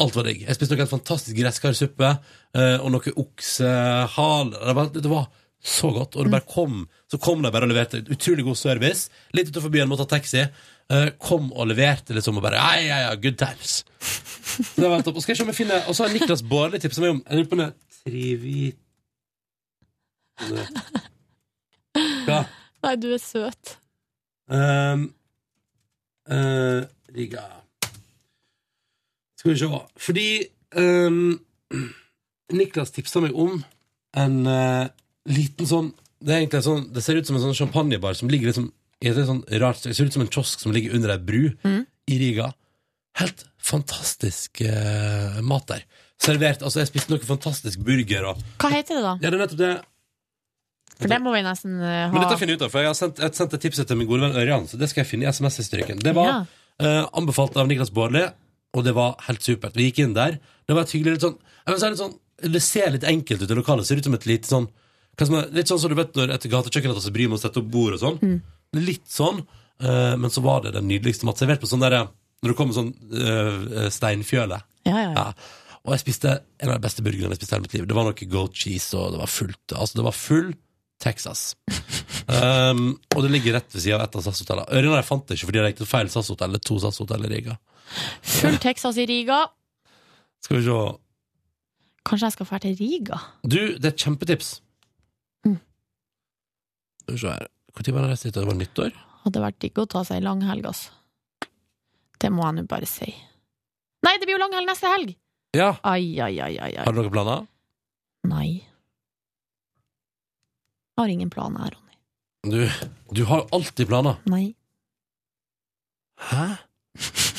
Alt 0.00 0.16
var 0.16 0.24
digg. 0.28 0.42
Jeg 0.46 0.56
spiste 0.56 0.74
noe 0.74 0.82
helt 0.84 0.92
fantastisk 0.94 1.36
gresskarsuppe 1.36 2.08
eh, 2.56 2.76
og 2.80 2.88
noe 2.94 3.12
oksehal. 3.20 4.50
Det, 4.54 4.74
var- 4.78 4.92
det 4.96 5.10
var 5.12 5.26
så 5.60 5.90
godt. 5.92 6.16
Og 6.16 6.24
det 6.24 6.32
bare 6.32 6.48
kom 6.48 6.86
Så 7.10 7.18
kom 7.20 7.42
de 7.44 7.50
bare 7.52 7.66
og 7.66 7.72
leverte 7.72 8.00
utrolig 8.14 8.44
god 8.46 8.56
service. 8.56 9.10
Litt 9.36 9.50
utenfor 9.50 9.72
byen, 9.74 9.88
måtte 9.90 10.06
ta 10.08 10.16
taxi. 10.16 10.46
Eh, 10.90 11.08
kom 11.22 11.50
og 11.52 11.68
leverte 11.70 12.14
liksom 12.16 12.38
og 12.40 12.46
bare 12.46 12.58
Ja, 12.62 12.70
ja, 12.80 13.00
ja, 13.08 13.14
good 13.20 13.36
times. 13.38 13.82
Så 14.00 14.80
det 14.80 14.88
var 14.90 15.02
topp. 15.04 15.16
Og 15.20 15.22
skal 15.22 15.34
jeg 15.34 15.42
se 15.42 15.44
om 15.46 15.52
jeg 15.52 15.58
finner 15.60 15.84
Og 15.88 15.94
så 15.94 16.06
har 16.06 16.14
Niklas 16.14 16.42
Baarli 16.42 16.80
tipsa 16.82 17.04
meg 17.04 17.12
om 17.14 17.20
Jeg 17.26 17.36
lurer 17.38 17.50
på 17.52 17.58
om 17.58 17.62
det 17.62 17.68
er 17.68 17.76
trivi... 18.00 18.62
Hva? 22.26 22.40
Nei, 22.84 22.94
du 22.96 23.08
er 23.12 23.20
søt. 23.20 23.74
Um, 24.50 25.02
uh, 26.30 26.80
Riga 27.14 27.44
Skal 29.40 29.54
vi 29.54 29.58
se 29.60 29.68
Fordi 30.06 30.26
um, 30.76 31.38
Niklas 32.52 32.92
tipsa 32.94 33.22
meg 33.24 33.36
om 33.38 33.60
en 34.20 34.36
uh, 34.46 34.86
liten 35.30 35.68
sånn 35.70 35.92
Det 36.20 36.34
er 36.34 36.42
egentlig 36.42 36.64
sånn 36.66 36.88
Det 36.92 37.04
ser 37.04 37.20
ut 37.20 37.28
som 37.28 37.38
en 37.38 37.44
sånn 37.48 37.58
champagnebar 37.62 38.16
som 38.18 38.30
ligger 38.32 38.50
liksom 38.50 38.70
i 39.00 39.08
et 39.08 39.16
sånn 39.24 39.44
rart 39.62 39.86
Det 39.86 39.94
ser 39.96 40.10
ut 40.10 40.16
som 40.16 40.26
en 40.26 40.32
kiosk 40.32 40.60
som 40.60 40.74
ligger 40.76 40.92
under 40.98 41.14
ei 41.14 41.20
bru 41.24 41.44
i 42.10 42.16
Riga. 42.20 42.50
Helt 43.16 43.46
fantastisk 43.64 44.60
uh, 44.66 45.38
mat 45.46 45.64
der. 45.70 45.86
Servert 46.20 46.60
Altså, 46.66 46.82
jeg 46.82 46.90
spiste 46.90 47.14
noe 47.14 47.22
fantastisk 47.24 47.80
burger 47.86 48.26
og 48.32 48.42
Hva 48.60 48.72
heter 48.74 48.98
det, 48.98 49.04
da? 49.06 49.14
Ja, 49.22 49.30
det 49.30 49.38
er 49.38 49.42
nettopp 49.44 49.62
det. 49.62 49.70
For 51.00 51.08
det 51.08 51.20
må 51.24 51.32
vi 51.32 51.40
nesten 51.46 51.78
eh, 51.80 52.02
ha. 52.02 52.12
Men 52.12 52.26
dette 52.26 52.36
finner 52.36 52.52
jeg 52.52 52.60
ut 52.60 52.66
av, 52.66 52.72
for 52.74 52.84
jeg 52.84 52.90
har 52.90 52.98
sendt, 52.98 53.20
jeg 53.22 53.30
har 53.30 53.36
sendt 53.38 53.54
et 53.56 53.62
tips 53.64 53.80
til 53.80 53.96
min 53.96 54.08
gode 54.10 54.26
venn 54.26 54.36
Ørjan, 54.36 54.66
så 54.68 54.76
det 54.80 54.90
skal 54.90 55.00
jeg 55.00 55.08
finne 55.14 55.24
i 55.24 55.30
SMS-historikken. 55.32 56.02
Det 56.04 56.12
var 56.18 56.28
Ja. 56.28 56.40
uh, 56.84 57.06
anbefalt 57.16 57.56
av 57.56 57.70
Niklas 57.70 57.92
Baarli, 57.96 58.26
og 58.76 58.84
det 58.86 58.94
var 58.96 59.16
helt 59.26 59.42
supert. 59.44 59.76
Vi 59.76 59.88
gikk 59.88 60.02
inn 60.04 60.16
der. 60.16 60.38
Det 60.66 60.76
var 60.76 60.86
et 60.86 60.92
hyggelig 60.94 61.16
litt 61.16 61.24
sånn, 61.26 61.38
si 61.66 61.88
litt 61.88 62.02
sånn 62.02 62.18
Det 62.54 62.62
ser 62.62 62.92
litt 62.94 63.04
enkelt 63.04 63.42
ut 63.42 63.50
i 63.50 63.56
lokalet. 63.58 63.86
Ser 63.88 63.98
ut 63.98 64.06
som 64.06 64.14
et 64.16 64.28
lite 64.30 64.48
sånn 64.48 64.70
Litt 65.20 65.68
sånn 65.68 65.80
som 65.82 65.90
du 65.90 65.98
vet 65.98 66.14
når 66.16 66.30
et 66.32 66.46
gatekjøkken 66.48 66.94
seg 66.96 67.12
bryr 67.12 67.28
med 67.28 67.36
å 67.36 67.42
sette 67.42 67.60
opp 67.60 67.66
bord 67.68 67.98
og 67.98 68.00
sånn. 68.00 68.38
Litt 68.78 69.10
sånn, 69.10 69.42
Uh, 69.80 70.16
men 70.16 70.30
så 70.30 70.42
var 70.44 70.62
det 70.62 70.74
den 70.76 70.88
nydeligste 70.88 71.26
mat. 71.26 71.40
Servert 71.40 71.62
på 71.62 71.68
sånn 71.70 71.80
derre 71.80 72.04
Når 72.40 72.52
det 72.52 72.56
kommer 72.58 72.76
sånn 72.76 72.90
uh, 73.16 73.88
steinfjøle. 73.92 74.60
Ja, 74.88 74.92
ja, 74.92 75.12
ja. 75.12 75.12
Ja. 75.16 75.76
Og 75.80 75.94
jeg 75.94 76.02
spiste 76.02 76.34
en 76.60 76.68
av 76.70 76.76
de 76.76 76.84
beste 76.84 77.04
burgerne 77.04 77.32
jeg 77.32 77.40
spiste 77.40 77.56
i 77.56 77.64
mitt 77.64 77.76
liv. 77.76 77.86
Det 77.88 77.96
var 77.96 78.04
noe 78.04 78.28
goat 78.32 78.56
cheese, 78.56 78.92
og 78.96 79.14
det 79.14 79.20
var 79.22 79.30
fullt. 79.32 79.74
Altså, 79.76 79.96
det 79.96 80.04
var 80.04 80.16
full 80.16 80.50
Texas. 81.00 81.44
Um, 82.28 82.98
og 83.14 83.24
det 83.24 83.32
ligger 83.32 83.56
rett 83.56 83.72
ved 83.72 83.84
siden 83.86 83.96
av 83.96 84.04
et 84.04 84.18
av 84.20 84.24
SAS-hotellene. 84.26 84.82
Jeg 84.84 85.08
fant 85.08 85.24
det 85.24 85.38
ikke 85.38 85.48
fordi 85.48 85.62
jeg 85.62 85.72
gikk 85.72 85.80
til 85.80 85.90
feil 85.94 86.12
SAS-hotell. 86.12 86.58
To 86.68 86.76
SAS-hotell 86.84 87.24
i 87.28 87.32
Riga. 87.32 87.56
Full 88.22 88.58
Texas 88.62 88.98
i 89.00 89.06
Riga. 89.10 89.44
Skal 90.44 90.60
vi 90.60 90.66
se 90.66 90.80
Kanskje 92.06 92.26
jeg 92.30 92.32
skal 92.38 92.48
dra 92.48 92.58
til 92.62 92.76
Riga? 92.78 93.18
Du, 93.44 93.58
det 93.76 93.84
er 93.84 93.92
et 93.92 94.04
kjempetips. 94.04 94.54
Mm. 95.46 95.58
Skal 97.02 97.14
vi 97.14 97.20
se 97.20 97.34
her. 97.34 97.50
Når 97.70 97.92
var 97.94 98.06
det 98.08 98.16
jeg? 98.24 98.32
Det 98.34 98.46
var 98.46 98.56
nyttår? 98.56 98.94
Hadde 99.24 99.42
vært 99.44 99.58
digg 99.62 99.78
å 99.78 99.84
ta 99.90 100.02
seg 100.06 100.18
ei 100.18 100.24
langhelg, 100.24 100.70
altså. 100.70 100.96
Det 102.20 102.30
må 102.32 102.44
jeg 102.46 102.56
nå 102.56 102.64
bare 102.68 102.88
si. 102.88 103.10
Nei, 104.04 104.14
det 104.16 104.26
blir 104.26 104.36
jo 104.38 104.42
langhelg 104.42 104.68
neste 104.68 104.88
helg! 104.90 105.12
Ja. 105.56 105.74
Ai, 105.84 106.16
ai, 106.22 106.34
ai, 106.40 106.54
ai, 106.56 106.72
ai. 106.72 106.84
Har 106.86 106.94
du 106.94 107.02
noen 107.02 107.12
planer? 107.12 107.46
Nei. 108.30 108.48
Jeg 110.96 111.02
har 111.04 111.12
ingen 111.14 111.32
planer 111.32 111.64
her, 111.64 111.76
Ronny. 111.76 111.96
Du, 112.50 112.60
du 113.16 113.22
har 113.28 113.46
alltid 113.56 113.88
planer. 113.88 114.20
Nei. 114.30 114.54
Hæ? 116.30 116.46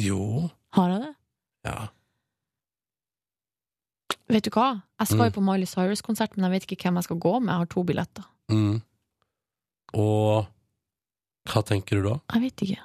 Jo. 0.00 0.50
Har 0.76 0.90
jeg 0.92 1.00
det? 1.06 1.12
Ja. 1.66 1.78
Vet 4.28 4.44
du 4.48 4.50
hva? 4.50 4.82
Jeg 4.98 5.06
skal 5.08 5.18
Mm. 5.20 5.24
jo 5.30 5.34
på 5.40 5.44
Miley 5.44 5.66
Cyrus-konsert, 5.70 6.36
men 6.36 6.50
jeg 6.50 6.60
vet 6.60 6.66
ikke 6.70 6.82
hvem 6.88 6.94
jeg 6.98 7.04
skal 7.04 7.16
gå 7.22 7.40
med. 7.40 7.52
Jeg 7.52 7.58
har 7.58 7.66
to 7.66 7.82
billetter. 7.84 8.24
Mm. 8.50 8.82
Og 9.94 10.46
hva 11.48 11.62
tenker 11.64 12.02
du 12.02 12.08
da? 12.08 12.20
Jeg 12.34 12.42
vet 12.42 12.56
ikke. 12.66 12.80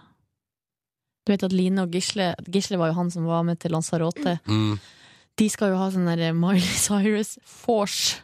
Du 1.25 1.31
vet 1.33 1.43
at 1.43 1.51
Line 1.53 1.79
og 1.81 1.91
Gisle 1.91 2.35
Gisle 2.49 2.77
var 2.77 2.88
jo 2.89 2.93
han 2.97 3.09
som 3.11 3.25
var 3.25 3.43
med 3.43 3.59
til 3.59 3.71
Lanzarote. 3.71 4.39
Mm. 4.47 4.79
De 5.38 5.49
skal 5.49 5.69
jo 5.71 5.77
ha 5.77 5.89
sånn 5.93 6.05
der 6.05 6.31
Miley 6.33 6.61
Cyrus 6.88 7.38
Force. 7.43 8.21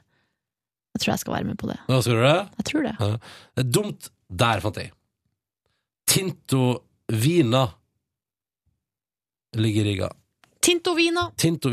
Jeg 0.93 1.01
tror 1.01 1.11
jeg 1.13 1.19
skal 1.19 1.33
være 1.33 1.45
med 1.45 1.57
på 1.57 1.67
det. 1.69 1.77
Hva 1.87 2.01
skal 2.01 2.13
du 2.13 2.21
det? 2.21 2.49
Jeg 2.57 2.65
tror 2.65 2.83
det. 2.87 2.95
Ja. 2.99 3.17
Det 3.57 3.65
er 3.65 3.71
dumt. 3.81 4.09
Der 4.29 4.59
fant 4.59 4.75
jeg. 4.77 4.91
Tinto 6.07 6.83
Vina 7.09 7.67
ligger 9.61 9.85
i 9.85 9.89
Riga. 9.91 10.11
Tinto 10.59 10.93
Vina. 10.93 11.31
Tinto. 11.35 11.69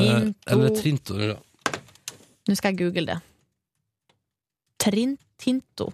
Eh, 0.00 0.28
eller 0.46 0.68
Trinto. 0.76 1.20
ja. 1.20 1.36
Nå 2.48 2.56
skal 2.56 2.72
jeg 2.72 2.78
google 2.78 3.06
det. 3.06 3.20
Trin 4.80 5.16
Tinto. 5.36 5.92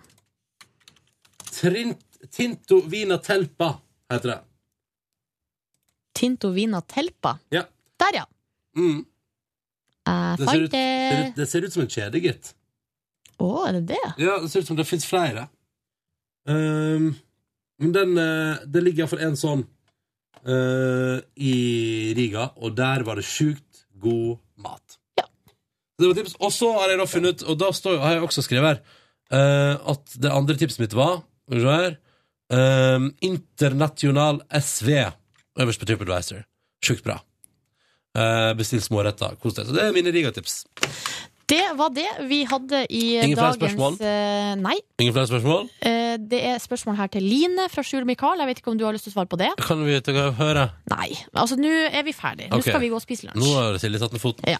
Trint, 1.50 2.00
Tinto 2.30 2.80
Vina 2.80 3.18
Telpa 3.18 3.74
heter 4.12 4.28
det. 4.28 4.38
Tinto 6.14 6.50
Vina 6.54 6.80
Telpa. 6.80 7.38
Ja. 7.48 7.64
Der, 7.96 8.14
ja. 8.14 8.26
Mm. 8.76 9.04
Det, 10.38 10.46
ser 10.48 10.58
det. 10.58 11.28
ut, 11.28 11.36
det 11.36 11.46
ser 11.46 11.62
ut 11.62 11.72
som 11.72 11.82
en 11.82 11.90
kjede, 11.90 12.20
gitt. 12.20 12.54
Å, 13.40 13.50
er 13.68 13.78
det 13.78 13.84
det? 13.94 14.02
Ja, 14.20 14.38
det 14.42 14.50
ser 14.52 14.62
ut 14.62 14.70
som 14.70 14.78
det 14.78 14.86
fins 14.86 15.06
flere. 15.08 15.48
Um, 16.46 17.14
men 17.80 17.92
den 17.94 18.18
eh, 18.20 18.58
Det 18.68 18.82
ligger 18.84 19.04
iallfall 19.04 19.22
en 19.24 19.38
sånn 19.40 19.62
eh, 20.42 21.18
i 21.36 21.54
Riga, 22.16 22.50
og 22.56 22.76
der 22.76 23.04
var 23.06 23.20
det 23.20 23.26
sjukt 23.28 23.84
god 24.00 24.38
mat. 24.60 24.98
Det 25.98 26.08
var 26.10 26.18
tips. 26.18 26.36
Og 26.42 26.52
så 26.52 26.70
har 26.74 26.90
jeg 26.90 26.98
da 26.98 27.06
funnet 27.06 27.42
Og 27.46 27.58
da 27.60 27.68
står, 27.70 28.00
har 28.02 28.16
jeg 28.16 28.26
også 28.26 28.42
skrevet 28.42 28.66
her 28.66 28.80
uh, 29.30 29.92
at 29.94 30.16
det 30.20 30.32
andre 30.32 30.56
tipset 30.58 30.82
mitt 30.82 30.96
var 30.96 31.22
her 31.52 31.94
eh, 32.50 33.06
International 33.22 34.40
SV 34.50 34.90
øverst 35.60 35.80
på 35.80 35.86
TripAdvisor. 35.86 36.42
Sjukt 36.84 37.04
bra. 37.04 37.18
Uh, 38.16 38.54
bestill 38.58 38.82
småretter. 38.82 39.36
Kos 39.42 39.54
deg. 39.54 39.68
Så 39.68 39.76
det 39.76 39.84
er 39.84 39.94
mine 39.94 40.12
rigatips. 40.14 40.64
Det 41.50 41.62
var 41.76 41.90
det 41.92 42.06
vi 42.28 42.38
hadde 42.48 42.84
i 42.88 43.00
Ingen 43.20 43.36
flere 43.36 43.50
dagens 43.52 43.58
spørsmål? 43.60 43.96
eh, 44.00 44.54
Nei. 44.62 44.76
Ingen 45.02 45.14
flere 45.16 45.28
spørsmål? 45.28 45.66
Eh, 45.84 46.14
det 46.30 46.40
er 46.52 46.58
spørsmål 46.62 46.96
her 46.96 47.10
til 47.12 47.22
Line 47.26 47.66
fra 47.72 47.82
Skjul 47.84 48.06
Mikael. 48.08 48.38
Jeg 48.40 48.46
vet 48.52 48.62
ikke 48.62 48.70
om 48.72 48.78
du 48.80 48.84
har 48.86 48.94
lyst 48.96 49.04
til 49.08 49.12
å 49.12 49.16
svare 49.18 49.28
på 49.28 49.36
det? 49.40 49.50
Kan 49.60 49.82
vi 49.84 49.98
ikke 49.98 50.30
høre? 50.38 50.68
Nei. 50.92 51.10
Altså, 51.34 51.58
nå 51.60 51.68
er 51.90 52.02
vi 52.06 52.14
ferdige. 52.16 52.48
Nå 52.52 52.62
skal 52.64 52.80
vi 52.80 52.88
gå 52.92 52.96
og 52.96 53.04
spise 53.04 53.28
lunsj. 53.28 53.42
Nå 53.42 53.52
har 53.58 53.76
Silje 53.82 54.00
tatt 54.00 54.14
ned 54.16 54.22
foten. 54.22 54.48
Ja. 54.48 54.58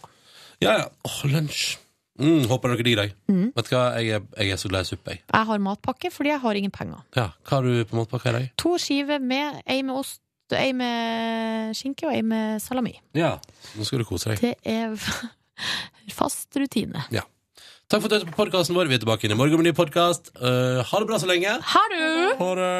ja. 0.60 0.76
ja. 0.82 0.90
Åh, 1.08 1.22
lunsj. 1.32 1.78
Mm, 2.20 2.44
håper 2.46 2.70
dere 2.70 2.84
digger 2.86 3.00
deg. 3.02 3.14
Mm. 3.26 3.46
Vet 3.56 3.66
du 3.66 3.72
hva, 3.74 3.84
jeg 3.98 4.12
er, 4.20 4.26
jeg 4.38 4.52
er 4.54 4.58
så 4.60 4.68
glad 4.70 4.84
i 4.86 4.90
suppe, 4.92 5.14
jeg. 5.16 5.22
Jeg 5.32 5.48
har 5.48 5.58
matpakke 5.64 6.10
fordi 6.14 6.30
jeg 6.30 6.42
har 6.44 6.60
ingen 6.60 6.70
penger. 6.70 7.00
Ja, 7.16 7.24
hva 7.48 7.56
har 7.58 7.64
du 7.66 7.80
på 7.90 7.96
matpakka 7.98 8.30
i 8.30 8.36
dag? 8.36 8.44
To 8.62 8.76
skiver 8.78 9.18
med 9.18 9.62
ei 9.66 9.80
med 9.82 9.96
ost, 9.98 10.20
ei 10.54 10.70
med 10.78 11.74
skinke 11.74 12.06
og 12.06 12.14
ei 12.14 12.20
med 12.22 12.62
salami. 12.62 12.92
Ja, 13.18 13.32
nå 13.74 13.88
skal 13.88 14.04
du 14.04 14.06
kose 14.06 14.30
deg. 14.30 14.44
Det 14.44 14.54
er 14.62 14.94
fast 16.12 16.54
rutine. 16.58 17.06
Ja. 17.14 17.24
Takk 17.90 18.00
for 18.00 18.08
at 18.08 18.12
du 18.12 18.16
hørte 18.22 18.32
på 18.32 18.40
podkasten 18.44 18.76
vår. 18.78 18.88
Vi 18.90 18.96
er 18.96 19.04
tilbake 19.04 19.28
inn 19.28 19.36
i 19.36 19.38
morgen 19.38 19.60
med 19.60 19.68
ny 19.68 19.74
podkast. 19.76 20.32
ha 20.40 21.00
det 21.00 21.08
bra 21.10 21.20
så 21.20 21.28
lenge. 21.30 21.58
Ha 21.74 21.84
det! 21.92 22.08
Ha 22.40 22.50
det! 22.60 22.72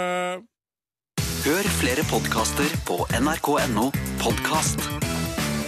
Hør 1.44 1.66
flere 1.76 2.06
podkaster 2.08 2.72
på 2.88 3.02
nrk.no 3.20 3.90
podkast. 4.22 4.80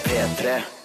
P3. 0.06 0.75